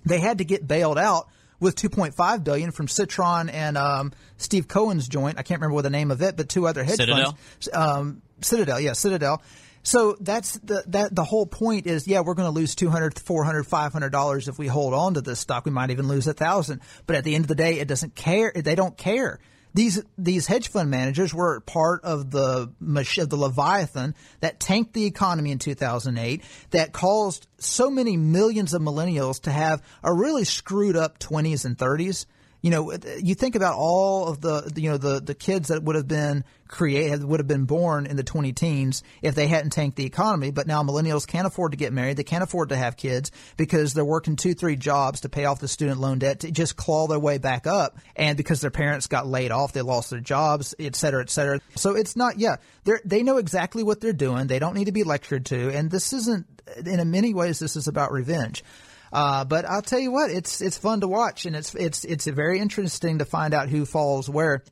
They 0.07 0.21
had 0.21 0.39
to 0.39 0.45
get 0.47 0.67
bailed 0.67 0.97
out 0.97 1.29
with 1.61 1.77
2.5 1.77 2.45
billion 2.45 2.71
from 2.71 2.89
Citron 2.89 3.49
and 3.49 3.77
um, 3.77 4.13
Steve 4.37 4.69
Cohen's 4.69 5.09
joint. 5.09 5.39
I 5.39 5.43
can't 5.43 5.61
remember 5.61 5.75
what 5.75 5.83
the 5.83 5.91
name 5.91 6.11
of 6.11 6.23
it, 6.23 6.37
but 6.37 6.49
two 6.49 6.67
other 6.67 6.85
hedge 6.85 6.97
Citadel? 6.97 7.33
funds. 7.33 7.69
Um, 7.73 8.23
Citadel, 8.41 8.81
yeah, 8.81 8.93
Citadel. 8.93 9.43
So 9.83 10.17
that's 10.21 10.59
the 10.59 10.85
that 10.89 11.15
the 11.15 11.25
whole 11.25 11.47
point 11.47 11.87
is 11.87 12.07
yeah 12.07 12.21
we're 12.21 12.35
going 12.35 12.49
to 12.49 12.55
lose 12.55 12.75
200 12.75 13.19
400 13.19 13.67
500 13.67 14.11
dollars 14.11 14.47
if 14.47 14.59
we 14.59 14.67
hold 14.67 14.93
on 14.93 15.15
to 15.15 15.23
this 15.23 15.41
stock 15.41 15.65
we 15.65 15.71
might 15.71 15.91
even 15.91 16.09
lose 16.09 16.27
a 16.27 16.35
thousand 16.35 16.83
but 17.07 17.17
at 17.17 17.25
the 17.25 17.35
end 17.35 17.45
of 17.45 17.49
the 17.49 17.55
day 17.55 17.79
it 17.79 17.89
doesn't 17.89 18.15
care 18.15 18.53
they 18.55 18.75
don't 18.75 18.99
care 18.99 19.39
these 19.75 20.03
these 20.17 20.47
hedge 20.47 20.69
fund 20.69 20.91
managers 20.91 21.33
were 21.35 21.61
part 21.61 22.05
of 22.05 22.31
the 22.31 22.73
of 23.19 23.31
the 23.31 23.37
Leviathan 23.37 24.15
that 24.41 24.61
tanked 24.61 24.93
the 24.93 25.07
economy 25.07 25.51
in 25.51 25.59
2008, 25.59 26.43
that 26.71 26.93
caused 26.93 27.47
so 27.59 27.91
many 27.91 28.17
millions 28.17 28.75
of 28.75 28.83
millennials 28.83 29.43
to 29.43 29.51
have 29.51 29.83
a 30.03 30.13
really 30.13 30.45
screwed 30.45 30.97
up 30.97 31.19
20s 31.19 31.65
and 31.65 31.77
30s 31.77 32.27
you 32.61 32.71
know, 32.71 32.93
uh, 32.93 32.99
you 33.23 33.35
think 33.35 33.55
about 33.55 33.77
all 33.77 34.27
of 34.27 34.41
the, 34.41 34.73
you 34.77 34.91
know, 34.91 34.97
the, 34.97 35.21
the 35.21 35.35
kids 35.35 35.69
that 35.69 35.83
would 35.83 35.95
have 35.95 36.09
been 36.09 36.45
created, 36.67 37.25
would 37.25 37.41
have 37.41 37.47
been 37.47 37.65
born 37.65 38.05
in 38.05 38.17
the 38.17 38.23
20 38.23 38.53
teens 38.53 39.03
if 39.23 39.35
they 39.35 39.47
hadn't 39.47 39.71
tanked 39.71 39.97
the 39.97 40.05
economy. 40.05 40.51
But 40.51 40.67
now 40.67 40.83
millennials 40.83 41.27
can't 41.27 41.47
afford 41.47 41.73
to 41.73 41.79
get 41.79 41.93
married. 41.93 42.17
They 42.17 42.25
can't 42.25 42.43
afford 42.43 42.71
to 42.71 42.77
have 42.77 42.97
kids 42.97 43.31
because 43.57 43.95
they're 43.95 44.05
working 44.05 44.37
two, 44.37 44.55
three 44.55 44.77
jobs 44.77 45.21
to 45.21 45.29
pay 45.29 45.45
off 45.45 45.61
the 45.61 45.69
student 45.69 46.01
loan 46.01 46.19
debt 46.19 46.41
to 46.41 46.51
just 46.51 46.77
claw 46.77 47.07
their 47.07 47.19
way 47.19 47.39
back 47.39 47.67
up. 47.67 47.99
And 48.17 48.37
because 48.37 48.61
their 48.61 48.71
parents 48.71 49.07
got 49.07 49.27
laid 49.27 49.53
off, 49.53 49.73
they 49.73 49.83
lost 49.83 50.11
their 50.11 50.21
jobs, 50.21 50.75
et 50.79 50.97
cetera, 50.97 51.23
et 51.23 51.31
cetera. 51.31 51.61
So 51.77 51.95
it's 51.95 52.17
not, 52.17 52.39
yeah, 52.39 52.57
they 52.85 52.95
they 53.05 53.23
know 53.23 53.37
exactly 53.37 53.83
what 53.83 54.01
they're 54.01 54.13
doing. 54.13 54.49
They 54.49 54.59
don't 54.59 54.75
need 54.75 54.87
to 54.87 54.93
be 54.93 55.05
lectured 55.05 55.47
to. 55.47 55.71
And 55.71 55.91
this 55.91 56.13
isn't, 56.13 56.47
in 56.85 57.11
many 57.11 57.35
ways, 57.35 57.61
this 57.61 57.77
is 57.77 57.87
about 57.87 58.13
revenge. 58.13 58.65
Uh, 59.13 59.45
but 59.45 59.65
I'll 59.65 59.83
tell 59.83 59.99
you 59.99 60.11
what, 60.11 60.31
it's 60.31 60.61
it's 60.61 60.79
fun 60.79 61.01
to 61.01 61.09
watch, 61.09 61.47
and 61.47 61.57
it's 61.57 61.75
it's 61.75 62.05
it's 62.05 62.27
very 62.27 62.59
interesting 62.59 63.19
to 63.19 63.25
find 63.25 63.55
out 63.55 63.69
who 63.69 63.85
falls 63.85 64.29
where. 64.29 64.63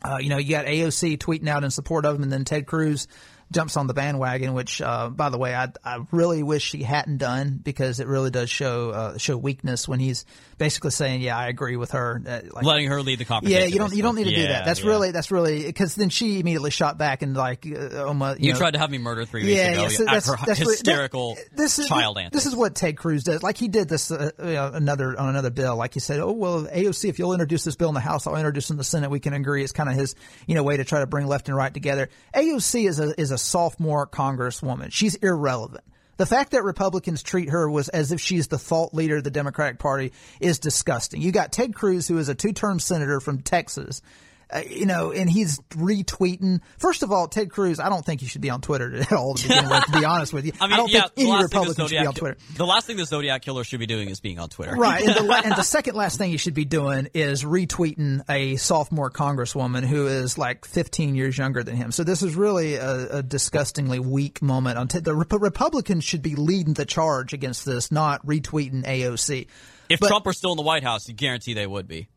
Uh, 0.00 0.18
you 0.20 0.28
know, 0.28 0.38
you 0.38 0.50
got 0.50 0.66
AOC 0.66 1.18
tweeting 1.18 1.48
out 1.48 1.64
in 1.64 1.72
support 1.72 2.04
of 2.04 2.14
him, 2.14 2.22
and 2.22 2.30
then 2.30 2.44
Ted 2.44 2.66
Cruz 2.66 3.08
jumps 3.50 3.76
on 3.76 3.86
the 3.86 3.94
bandwagon, 3.94 4.54
which, 4.54 4.80
uh, 4.80 5.08
by 5.08 5.30
the 5.30 5.38
way, 5.38 5.54
I, 5.54 5.72
I 5.84 6.04
really 6.12 6.42
wish 6.42 6.70
he 6.70 6.82
hadn't 6.82 7.18
done 7.18 7.60
because 7.62 7.98
it 7.98 8.06
really 8.06 8.30
does 8.30 8.50
show, 8.50 8.90
uh, 8.90 9.18
show 9.18 9.36
weakness 9.36 9.88
when 9.88 10.00
he's 10.00 10.24
basically 10.58 10.90
saying, 10.90 11.20
yeah, 11.20 11.38
I 11.38 11.48
agree 11.48 11.76
with 11.76 11.92
her. 11.92 12.20
Uh, 12.26 12.40
like, 12.52 12.64
Letting 12.64 12.88
her 12.88 13.00
lead 13.00 13.18
the 13.18 13.24
conversation. 13.24 13.62
Yeah, 13.62 13.68
you 13.68 13.78
don't, 13.78 13.94
you 13.94 14.02
don't 14.02 14.16
need 14.16 14.24
to 14.24 14.30
yeah, 14.30 14.36
do 14.36 14.48
that. 14.48 14.64
That's 14.64 14.80
yeah. 14.80 14.88
really, 14.88 15.10
that's 15.12 15.30
really, 15.30 15.64
because 15.64 15.94
then 15.94 16.10
she 16.10 16.40
immediately 16.40 16.70
shot 16.70 16.98
back 16.98 17.22
and 17.22 17.36
like, 17.36 17.66
uh, 17.66 18.04
oh 18.06 18.14
my, 18.14 18.32
you, 18.32 18.38
you 18.40 18.52
know, 18.52 18.58
tried 18.58 18.72
to 18.72 18.78
have 18.78 18.90
me 18.90 18.98
murdered 18.98 19.28
three 19.28 19.44
weeks 19.44 19.56
yeah, 19.56 19.70
ago. 19.70 19.82
Yeah, 19.82 19.88
so 19.88 20.04
that's, 20.04 20.44
that's 20.44 20.58
hysterical 20.58 21.36
that, 21.36 21.56
this 21.56 21.78
is, 21.78 21.86
child 21.86 22.18
This 22.32 22.46
is 22.46 22.54
what 22.54 22.74
Ted 22.74 22.96
Cruz 22.96 23.24
does. 23.24 23.42
Like 23.42 23.56
he 23.56 23.68
did 23.68 23.88
this, 23.88 24.10
uh, 24.10 24.30
you 24.38 24.44
know, 24.44 24.70
another, 24.74 25.18
on 25.18 25.30
another 25.30 25.50
bill. 25.50 25.76
Like 25.76 25.94
he 25.94 26.00
said, 26.00 26.20
oh, 26.20 26.32
well, 26.32 26.64
AOC, 26.64 27.08
if 27.08 27.18
you'll 27.18 27.32
introduce 27.32 27.64
this 27.64 27.76
bill 27.76 27.88
in 27.88 27.94
the 27.94 28.00
House, 28.00 28.26
I'll 28.26 28.36
introduce 28.36 28.70
it 28.70 28.74
in 28.74 28.78
the 28.78 28.84
Senate. 28.84 29.10
We 29.10 29.20
can 29.20 29.32
agree. 29.32 29.62
It's 29.62 29.72
kind 29.72 29.88
of 29.88 29.94
his, 29.94 30.14
you 30.46 30.54
know, 30.54 30.62
way 30.62 30.76
to 30.76 30.84
try 30.84 31.00
to 31.00 31.06
bring 31.06 31.26
left 31.26 31.48
and 31.48 31.56
right 31.56 31.72
together. 31.72 32.08
AOC 32.34 32.88
is 32.88 32.98
a, 33.00 33.18
is 33.20 33.30
a 33.30 33.38
sophomore 33.38 34.06
congresswoman. 34.06 34.92
She's 34.92 35.14
irrelevant. 35.16 35.84
The 36.18 36.26
fact 36.26 36.50
that 36.50 36.64
Republicans 36.64 37.22
treat 37.22 37.50
her 37.50 37.70
was 37.70 37.88
as 37.88 38.10
if 38.10 38.20
she's 38.20 38.48
the 38.48 38.58
thought 38.58 38.92
leader 38.92 39.18
of 39.18 39.24
the 39.24 39.30
Democratic 39.30 39.78
Party 39.78 40.12
is 40.40 40.58
disgusting. 40.58 41.22
You 41.22 41.30
got 41.30 41.52
Ted 41.52 41.76
Cruz, 41.76 42.08
who 42.08 42.18
is 42.18 42.28
a 42.28 42.34
two-term 42.34 42.80
senator 42.80 43.20
from 43.20 43.40
Texas, 43.40 44.02
uh, 44.50 44.62
you 44.68 44.86
know, 44.86 45.12
and 45.12 45.28
he's 45.28 45.58
retweeting. 45.70 46.60
First 46.78 47.02
of 47.02 47.12
all, 47.12 47.28
Ted 47.28 47.50
Cruz, 47.50 47.78
I 47.78 47.88
don't 47.88 48.04
think 48.04 48.22
you 48.22 48.28
should 48.28 48.40
be 48.40 48.50
on 48.50 48.60
Twitter 48.60 48.94
at 48.96 49.12
all 49.12 49.34
to 49.34 49.48
begin 49.48 49.68
with, 49.68 49.84
to 49.84 49.92
be 49.92 50.04
honest 50.04 50.32
with 50.32 50.46
you. 50.46 50.52
I, 50.60 50.66
mean, 50.66 50.72
I 50.72 50.76
don't 50.76 50.90
yeah, 50.90 51.02
think 51.02 51.28
any 51.28 51.42
Republican 51.42 51.86
should 51.86 52.00
be 52.00 52.06
on 52.06 52.14
Twitter. 52.14 52.38
The 52.56 52.66
last 52.66 52.86
thing 52.86 52.96
the 52.96 53.04
Zodiac 53.04 53.42
killer 53.42 53.64
should 53.64 53.80
be 53.80 53.86
doing 53.86 54.08
is 54.08 54.20
being 54.20 54.38
on 54.38 54.48
Twitter. 54.48 54.74
Right. 54.74 55.04
And 55.04 55.28
the, 55.28 55.42
and 55.44 55.54
the 55.54 55.62
second 55.62 55.96
last 55.96 56.18
thing 56.18 56.30
you 56.30 56.38
should 56.38 56.54
be 56.54 56.64
doing 56.64 57.08
is 57.12 57.44
retweeting 57.44 58.22
a 58.28 58.56
sophomore 58.56 59.10
congresswoman 59.10 59.84
who 59.84 60.06
is 60.06 60.38
like 60.38 60.64
15 60.64 61.14
years 61.14 61.36
younger 61.36 61.62
than 61.62 61.76
him. 61.76 61.92
So 61.92 62.04
this 62.04 62.22
is 62.22 62.34
really 62.34 62.76
a, 62.76 63.18
a 63.18 63.22
disgustingly 63.22 63.98
weak 63.98 64.40
moment. 64.40 64.78
On 64.78 64.88
t- 64.88 65.00
the 65.00 65.14
Republicans 65.14 66.04
should 66.04 66.22
be 66.22 66.36
leading 66.36 66.74
the 66.74 66.86
charge 66.86 67.32
against 67.32 67.64
this, 67.64 67.92
not 67.92 68.24
retweeting 68.24 68.84
AOC. 68.84 69.46
If 69.88 70.00
but, 70.00 70.08
Trump 70.08 70.26
were 70.26 70.32
still 70.32 70.52
in 70.52 70.56
the 70.56 70.62
White 70.62 70.82
House, 70.82 71.08
you 71.08 71.14
guarantee 71.14 71.54
they 71.54 71.66
would 71.66 71.88
be. 71.88 72.08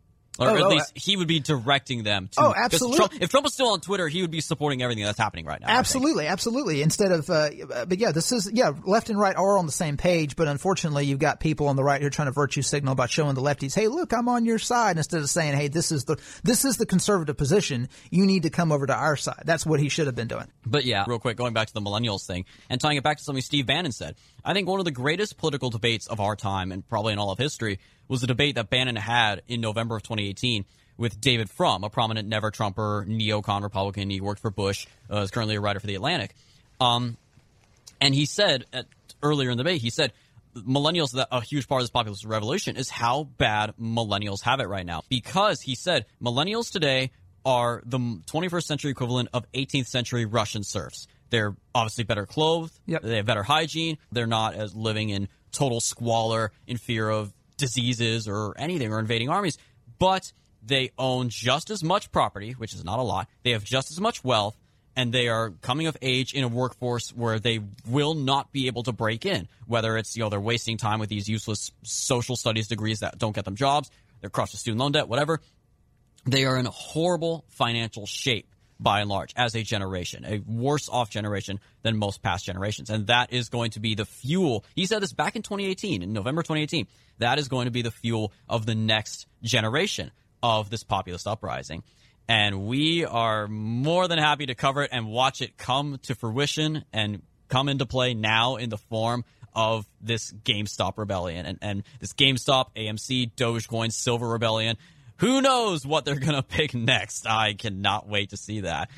Or 0.41 0.49
oh, 0.49 0.55
at 0.55 0.61
oh, 0.61 0.69
least 0.69 0.91
he 0.95 1.17
would 1.17 1.27
be 1.27 1.39
directing 1.39 2.03
them 2.03 2.27
to. 2.31 2.41
Oh, 2.41 2.53
absolutely. 2.55 2.97
Trump, 2.97 3.13
if 3.21 3.29
Trump 3.29 3.43
was 3.43 3.53
still 3.53 3.69
on 3.69 3.79
Twitter, 3.79 4.07
he 4.07 4.21
would 4.21 4.31
be 4.31 4.41
supporting 4.41 4.81
everything 4.81 5.03
that's 5.03 5.19
happening 5.19 5.45
right 5.45 5.61
now. 5.61 5.67
Absolutely, 5.69 6.25
absolutely. 6.25 6.81
Instead 6.81 7.11
of, 7.11 7.29
uh, 7.29 7.49
but 7.87 7.99
yeah, 7.99 8.11
this 8.11 8.31
is, 8.31 8.49
yeah, 8.51 8.71
left 8.83 9.11
and 9.11 9.19
right 9.19 9.35
are 9.35 9.57
on 9.59 9.67
the 9.67 9.71
same 9.71 9.97
page, 9.97 10.35
but 10.35 10.47
unfortunately 10.47 11.05
you've 11.05 11.19
got 11.19 11.39
people 11.39 11.67
on 11.67 11.75
the 11.75 11.83
right 11.83 12.01
who 12.01 12.07
are 12.07 12.11
trying 12.11 12.27
to 12.27 12.31
virtue 12.31 12.63
signal 12.63 12.95
by 12.95 13.05
showing 13.05 13.35
the 13.35 13.41
lefties, 13.41 13.75
hey, 13.75 13.87
look, 13.87 14.13
I'm 14.13 14.27
on 14.27 14.45
your 14.45 14.57
side, 14.57 14.97
instead 14.97 15.21
of 15.21 15.29
saying, 15.29 15.55
hey, 15.55 15.67
this 15.67 15.91
is 15.91 16.05
the, 16.05 16.17
this 16.43 16.65
is 16.65 16.77
the 16.77 16.87
conservative 16.87 17.37
position. 17.37 17.87
You 18.09 18.25
need 18.25 18.43
to 18.43 18.49
come 18.49 18.71
over 18.71 18.87
to 18.87 18.95
our 18.95 19.15
side. 19.15 19.43
That's 19.45 19.65
what 19.65 19.79
he 19.79 19.89
should 19.89 20.07
have 20.07 20.15
been 20.15 20.27
doing. 20.27 20.47
But 20.65 20.85
yeah, 20.85 21.05
real 21.07 21.19
quick, 21.19 21.37
going 21.37 21.53
back 21.53 21.67
to 21.67 21.73
the 21.73 21.81
millennials 21.81 22.25
thing 22.25 22.45
and 22.69 22.81
tying 22.81 22.97
it 22.97 23.03
back 23.03 23.17
to 23.17 23.23
something 23.23 23.43
Steve 23.43 23.67
Bannon 23.67 23.91
said. 23.91 24.15
I 24.43 24.53
think 24.53 24.67
one 24.67 24.79
of 24.79 24.85
the 24.85 24.91
greatest 24.91 25.37
political 25.37 25.69
debates 25.69 26.07
of 26.07 26.19
our 26.19 26.35
time 26.35 26.71
and 26.71 26.87
probably 26.87 27.13
in 27.13 27.19
all 27.19 27.31
of 27.31 27.37
history 27.37 27.79
was 28.07 28.21
the 28.21 28.27
debate 28.27 28.55
that 28.55 28.69
Bannon 28.69 28.95
had 28.95 29.41
in 29.47 29.61
November 29.61 29.95
of 29.95 30.03
2018 30.03 30.65
with 30.97 31.19
David 31.21 31.49
Frum, 31.49 31.83
a 31.83 31.89
prominent 31.89 32.27
never 32.27 32.51
Trumper, 32.51 33.05
neocon 33.07 33.63
Republican. 33.63 34.09
He 34.09 34.21
worked 34.21 34.41
for 34.41 34.51
Bush, 34.51 34.87
uh, 35.11 35.17
is 35.21 35.31
currently 35.31 35.55
a 35.55 35.61
writer 35.61 35.79
for 35.79 35.87
The 35.87 35.95
Atlantic. 35.95 36.35
Um, 36.79 37.17
and 37.99 38.13
he 38.13 38.25
said 38.25 38.65
at, 38.73 38.85
earlier 39.23 39.49
in 39.49 39.57
the 39.57 39.63
debate, 39.63 39.81
he 39.81 39.89
said, 39.89 40.13
millennials, 40.55 41.13
a 41.31 41.41
huge 41.41 41.67
part 41.67 41.81
of 41.81 41.83
this 41.83 41.91
populist 41.91 42.25
revolution 42.25 42.75
is 42.75 42.89
how 42.89 43.23
bad 43.23 43.73
millennials 43.81 44.41
have 44.41 44.59
it 44.59 44.67
right 44.67 44.85
now. 44.85 45.03
Because 45.09 45.61
he 45.61 45.75
said, 45.75 46.05
millennials 46.21 46.71
today 46.71 47.11
are 47.45 47.81
the 47.85 47.97
21st 47.97 48.63
century 48.63 48.91
equivalent 48.91 49.29
of 49.33 49.49
18th 49.53 49.87
century 49.87 50.25
Russian 50.25 50.63
serfs. 50.63 51.07
They're 51.31 51.55
obviously 51.73 52.03
better 52.03 52.25
clothed. 52.25 52.77
Yep. 52.85 53.01
They 53.01 53.15
have 53.15 53.25
better 53.25 53.43
hygiene. 53.43 53.97
They're 54.11 54.27
not 54.27 54.53
as 54.53 54.75
living 54.75 55.09
in 55.09 55.27
total 55.51 55.81
squalor 55.81 56.51
in 56.67 56.77
fear 56.77 57.09
of 57.09 57.33
diseases 57.57 58.27
or 58.27 58.53
anything 58.57 58.91
or 58.93 58.99
invading 58.99 59.29
armies. 59.29 59.57
But 59.97 60.31
they 60.61 60.91
own 60.97 61.29
just 61.29 61.69
as 61.69 61.83
much 61.83 62.11
property, 62.11 62.51
which 62.51 62.73
is 62.73 62.83
not 62.83 62.99
a 62.99 63.01
lot. 63.01 63.27
They 63.43 63.51
have 63.51 63.63
just 63.63 63.91
as 63.91 63.99
much 63.99 64.23
wealth, 64.23 64.57
and 64.95 65.13
they 65.13 65.29
are 65.29 65.51
coming 65.61 65.87
of 65.87 65.97
age 66.01 66.33
in 66.33 66.43
a 66.43 66.47
workforce 66.47 67.09
where 67.15 67.39
they 67.39 67.61
will 67.87 68.13
not 68.13 68.51
be 68.51 68.67
able 68.67 68.83
to 68.83 68.91
break 68.91 69.25
in. 69.25 69.47
Whether 69.65 69.97
it's 69.97 70.15
you 70.15 70.23
know 70.23 70.29
they're 70.29 70.39
wasting 70.39 70.77
time 70.77 70.99
with 70.99 71.09
these 71.09 71.29
useless 71.29 71.71
social 71.83 72.35
studies 72.35 72.67
degrees 72.67 72.99
that 72.99 73.17
don't 73.17 73.33
get 73.33 73.45
them 73.45 73.55
jobs, 73.55 73.89
they're 74.19 74.29
crushed 74.29 74.53
with 74.53 74.59
student 74.59 74.81
loan 74.81 74.91
debt, 74.91 75.07
whatever. 75.07 75.39
They 76.25 76.45
are 76.45 76.57
in 76.57 76.67
a 76.67 76.71
horrible 76.71 77.45
financial 77.49 78.05
shape 78.05 78.47
by 78.81 79.01
and 79.01 79.09
large 79.09 79.33
as 79.35 79.55
a 79.55 79.61
generation, 79.61 80.25
a 80.25 80.39
worse 80.39 80.89
off 80.89 81.09
generation 81.09 81.59
than 81.83 81.97
most 81.97 82.21
past 82.21 82.45
generations. 82.45 82.89
And 82.89 83.07
that 83.07 83.31
is 83.31 83.49
going 83.49 83.71
to 83.71 83.79
be 83.79 83.95
the 83.95 84.05
fuel. 84.05 84.65
He 84.75 84.85
said 84.85 85.01
this 85.01 85.13
back 85.13 85.35
in 85.35 85.43
2018, 85.43 86.01
in 86.01 86.13
November 86.13 86.41
2018. 86.41 86.87
That 87.19 87.37
is 87.37 87.47
going 87.47 87.65
to 87.65 87.71
be 87.71 87.83
the 87.83 87.91
fuel 87.91 88.33
of 88.49 88.65
the 88.65 88.73
next 88.73 89.27
generation 89.43 90.11
of 90.41 90.69
this 90.69 90.83
populist 90.83 91.27
uprising. 91.27 91.83
And 92.27 92.65
we 92.65 93.05
are 93.05 93.47
more 93.47 94.07
than 94.07 94.17
happy 94.17 94.47
to 94.47 94.55
cover 94.55 94.83
it 94.83 94.89
and 94.91 95.07
watch 95.07 95.41
it 95.41 95.57
come 95.57 95.99
to 96.03 96.15
fruition 96.15 96.85
and 96.91 97.21
come 97.49 97.69
into 97.69 97.85
play 97.85 98.13
now 98.13 98.55
in 98.55 98.69
the 98.69 98.77
form 98.77 99.25
of 99.53 99.85
this 99.99 100.31
GameStop 100.31 100.97
rebellion 100.97 101.45
and, 101.45 101.59
and 101.61 101.83
this 101.99 102.13
GameStop, 102.13 102.67
AMC, 102.75 103.33
Dogecoin, 103.35 103.91
Silver 103.91 104.27
rebellion. 104.27 104.77
Who 105.21 105.39
knows 105.39 105.85
what 105.85 106.03
they're 106.03 106.15
going 106.15 106.33
to 106.33 106.43
pick 106.43 106.73
next? 106.73 107.27
I 107.27 107.53
cannot 107.53 108.07
wait 108.07 108.31
to 108.31 108.37
see 108.37 108.61
that. 108.61 108.89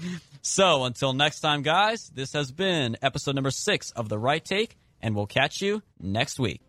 So 0.41 0.85
until 0.85 1.11
next 1.11 1.41
time, 1.41 1.63
guys, 1.63 2.09
this 2.15 2.31
has 2.31 2.49
been 2.51 2.97
episode 3.01 3.35
number 3.35 3.51
six 3.51 3.91
of 3.91 4.07
The 4.07 4.17
Right 4.17 4.43
Take, 4.43 4.77
and 5.01 5.15
we'll 5.15 5.27
catch 5.27 5.61
you 5.61 5.83
next 5.99 6.39
week. 6.39 6.61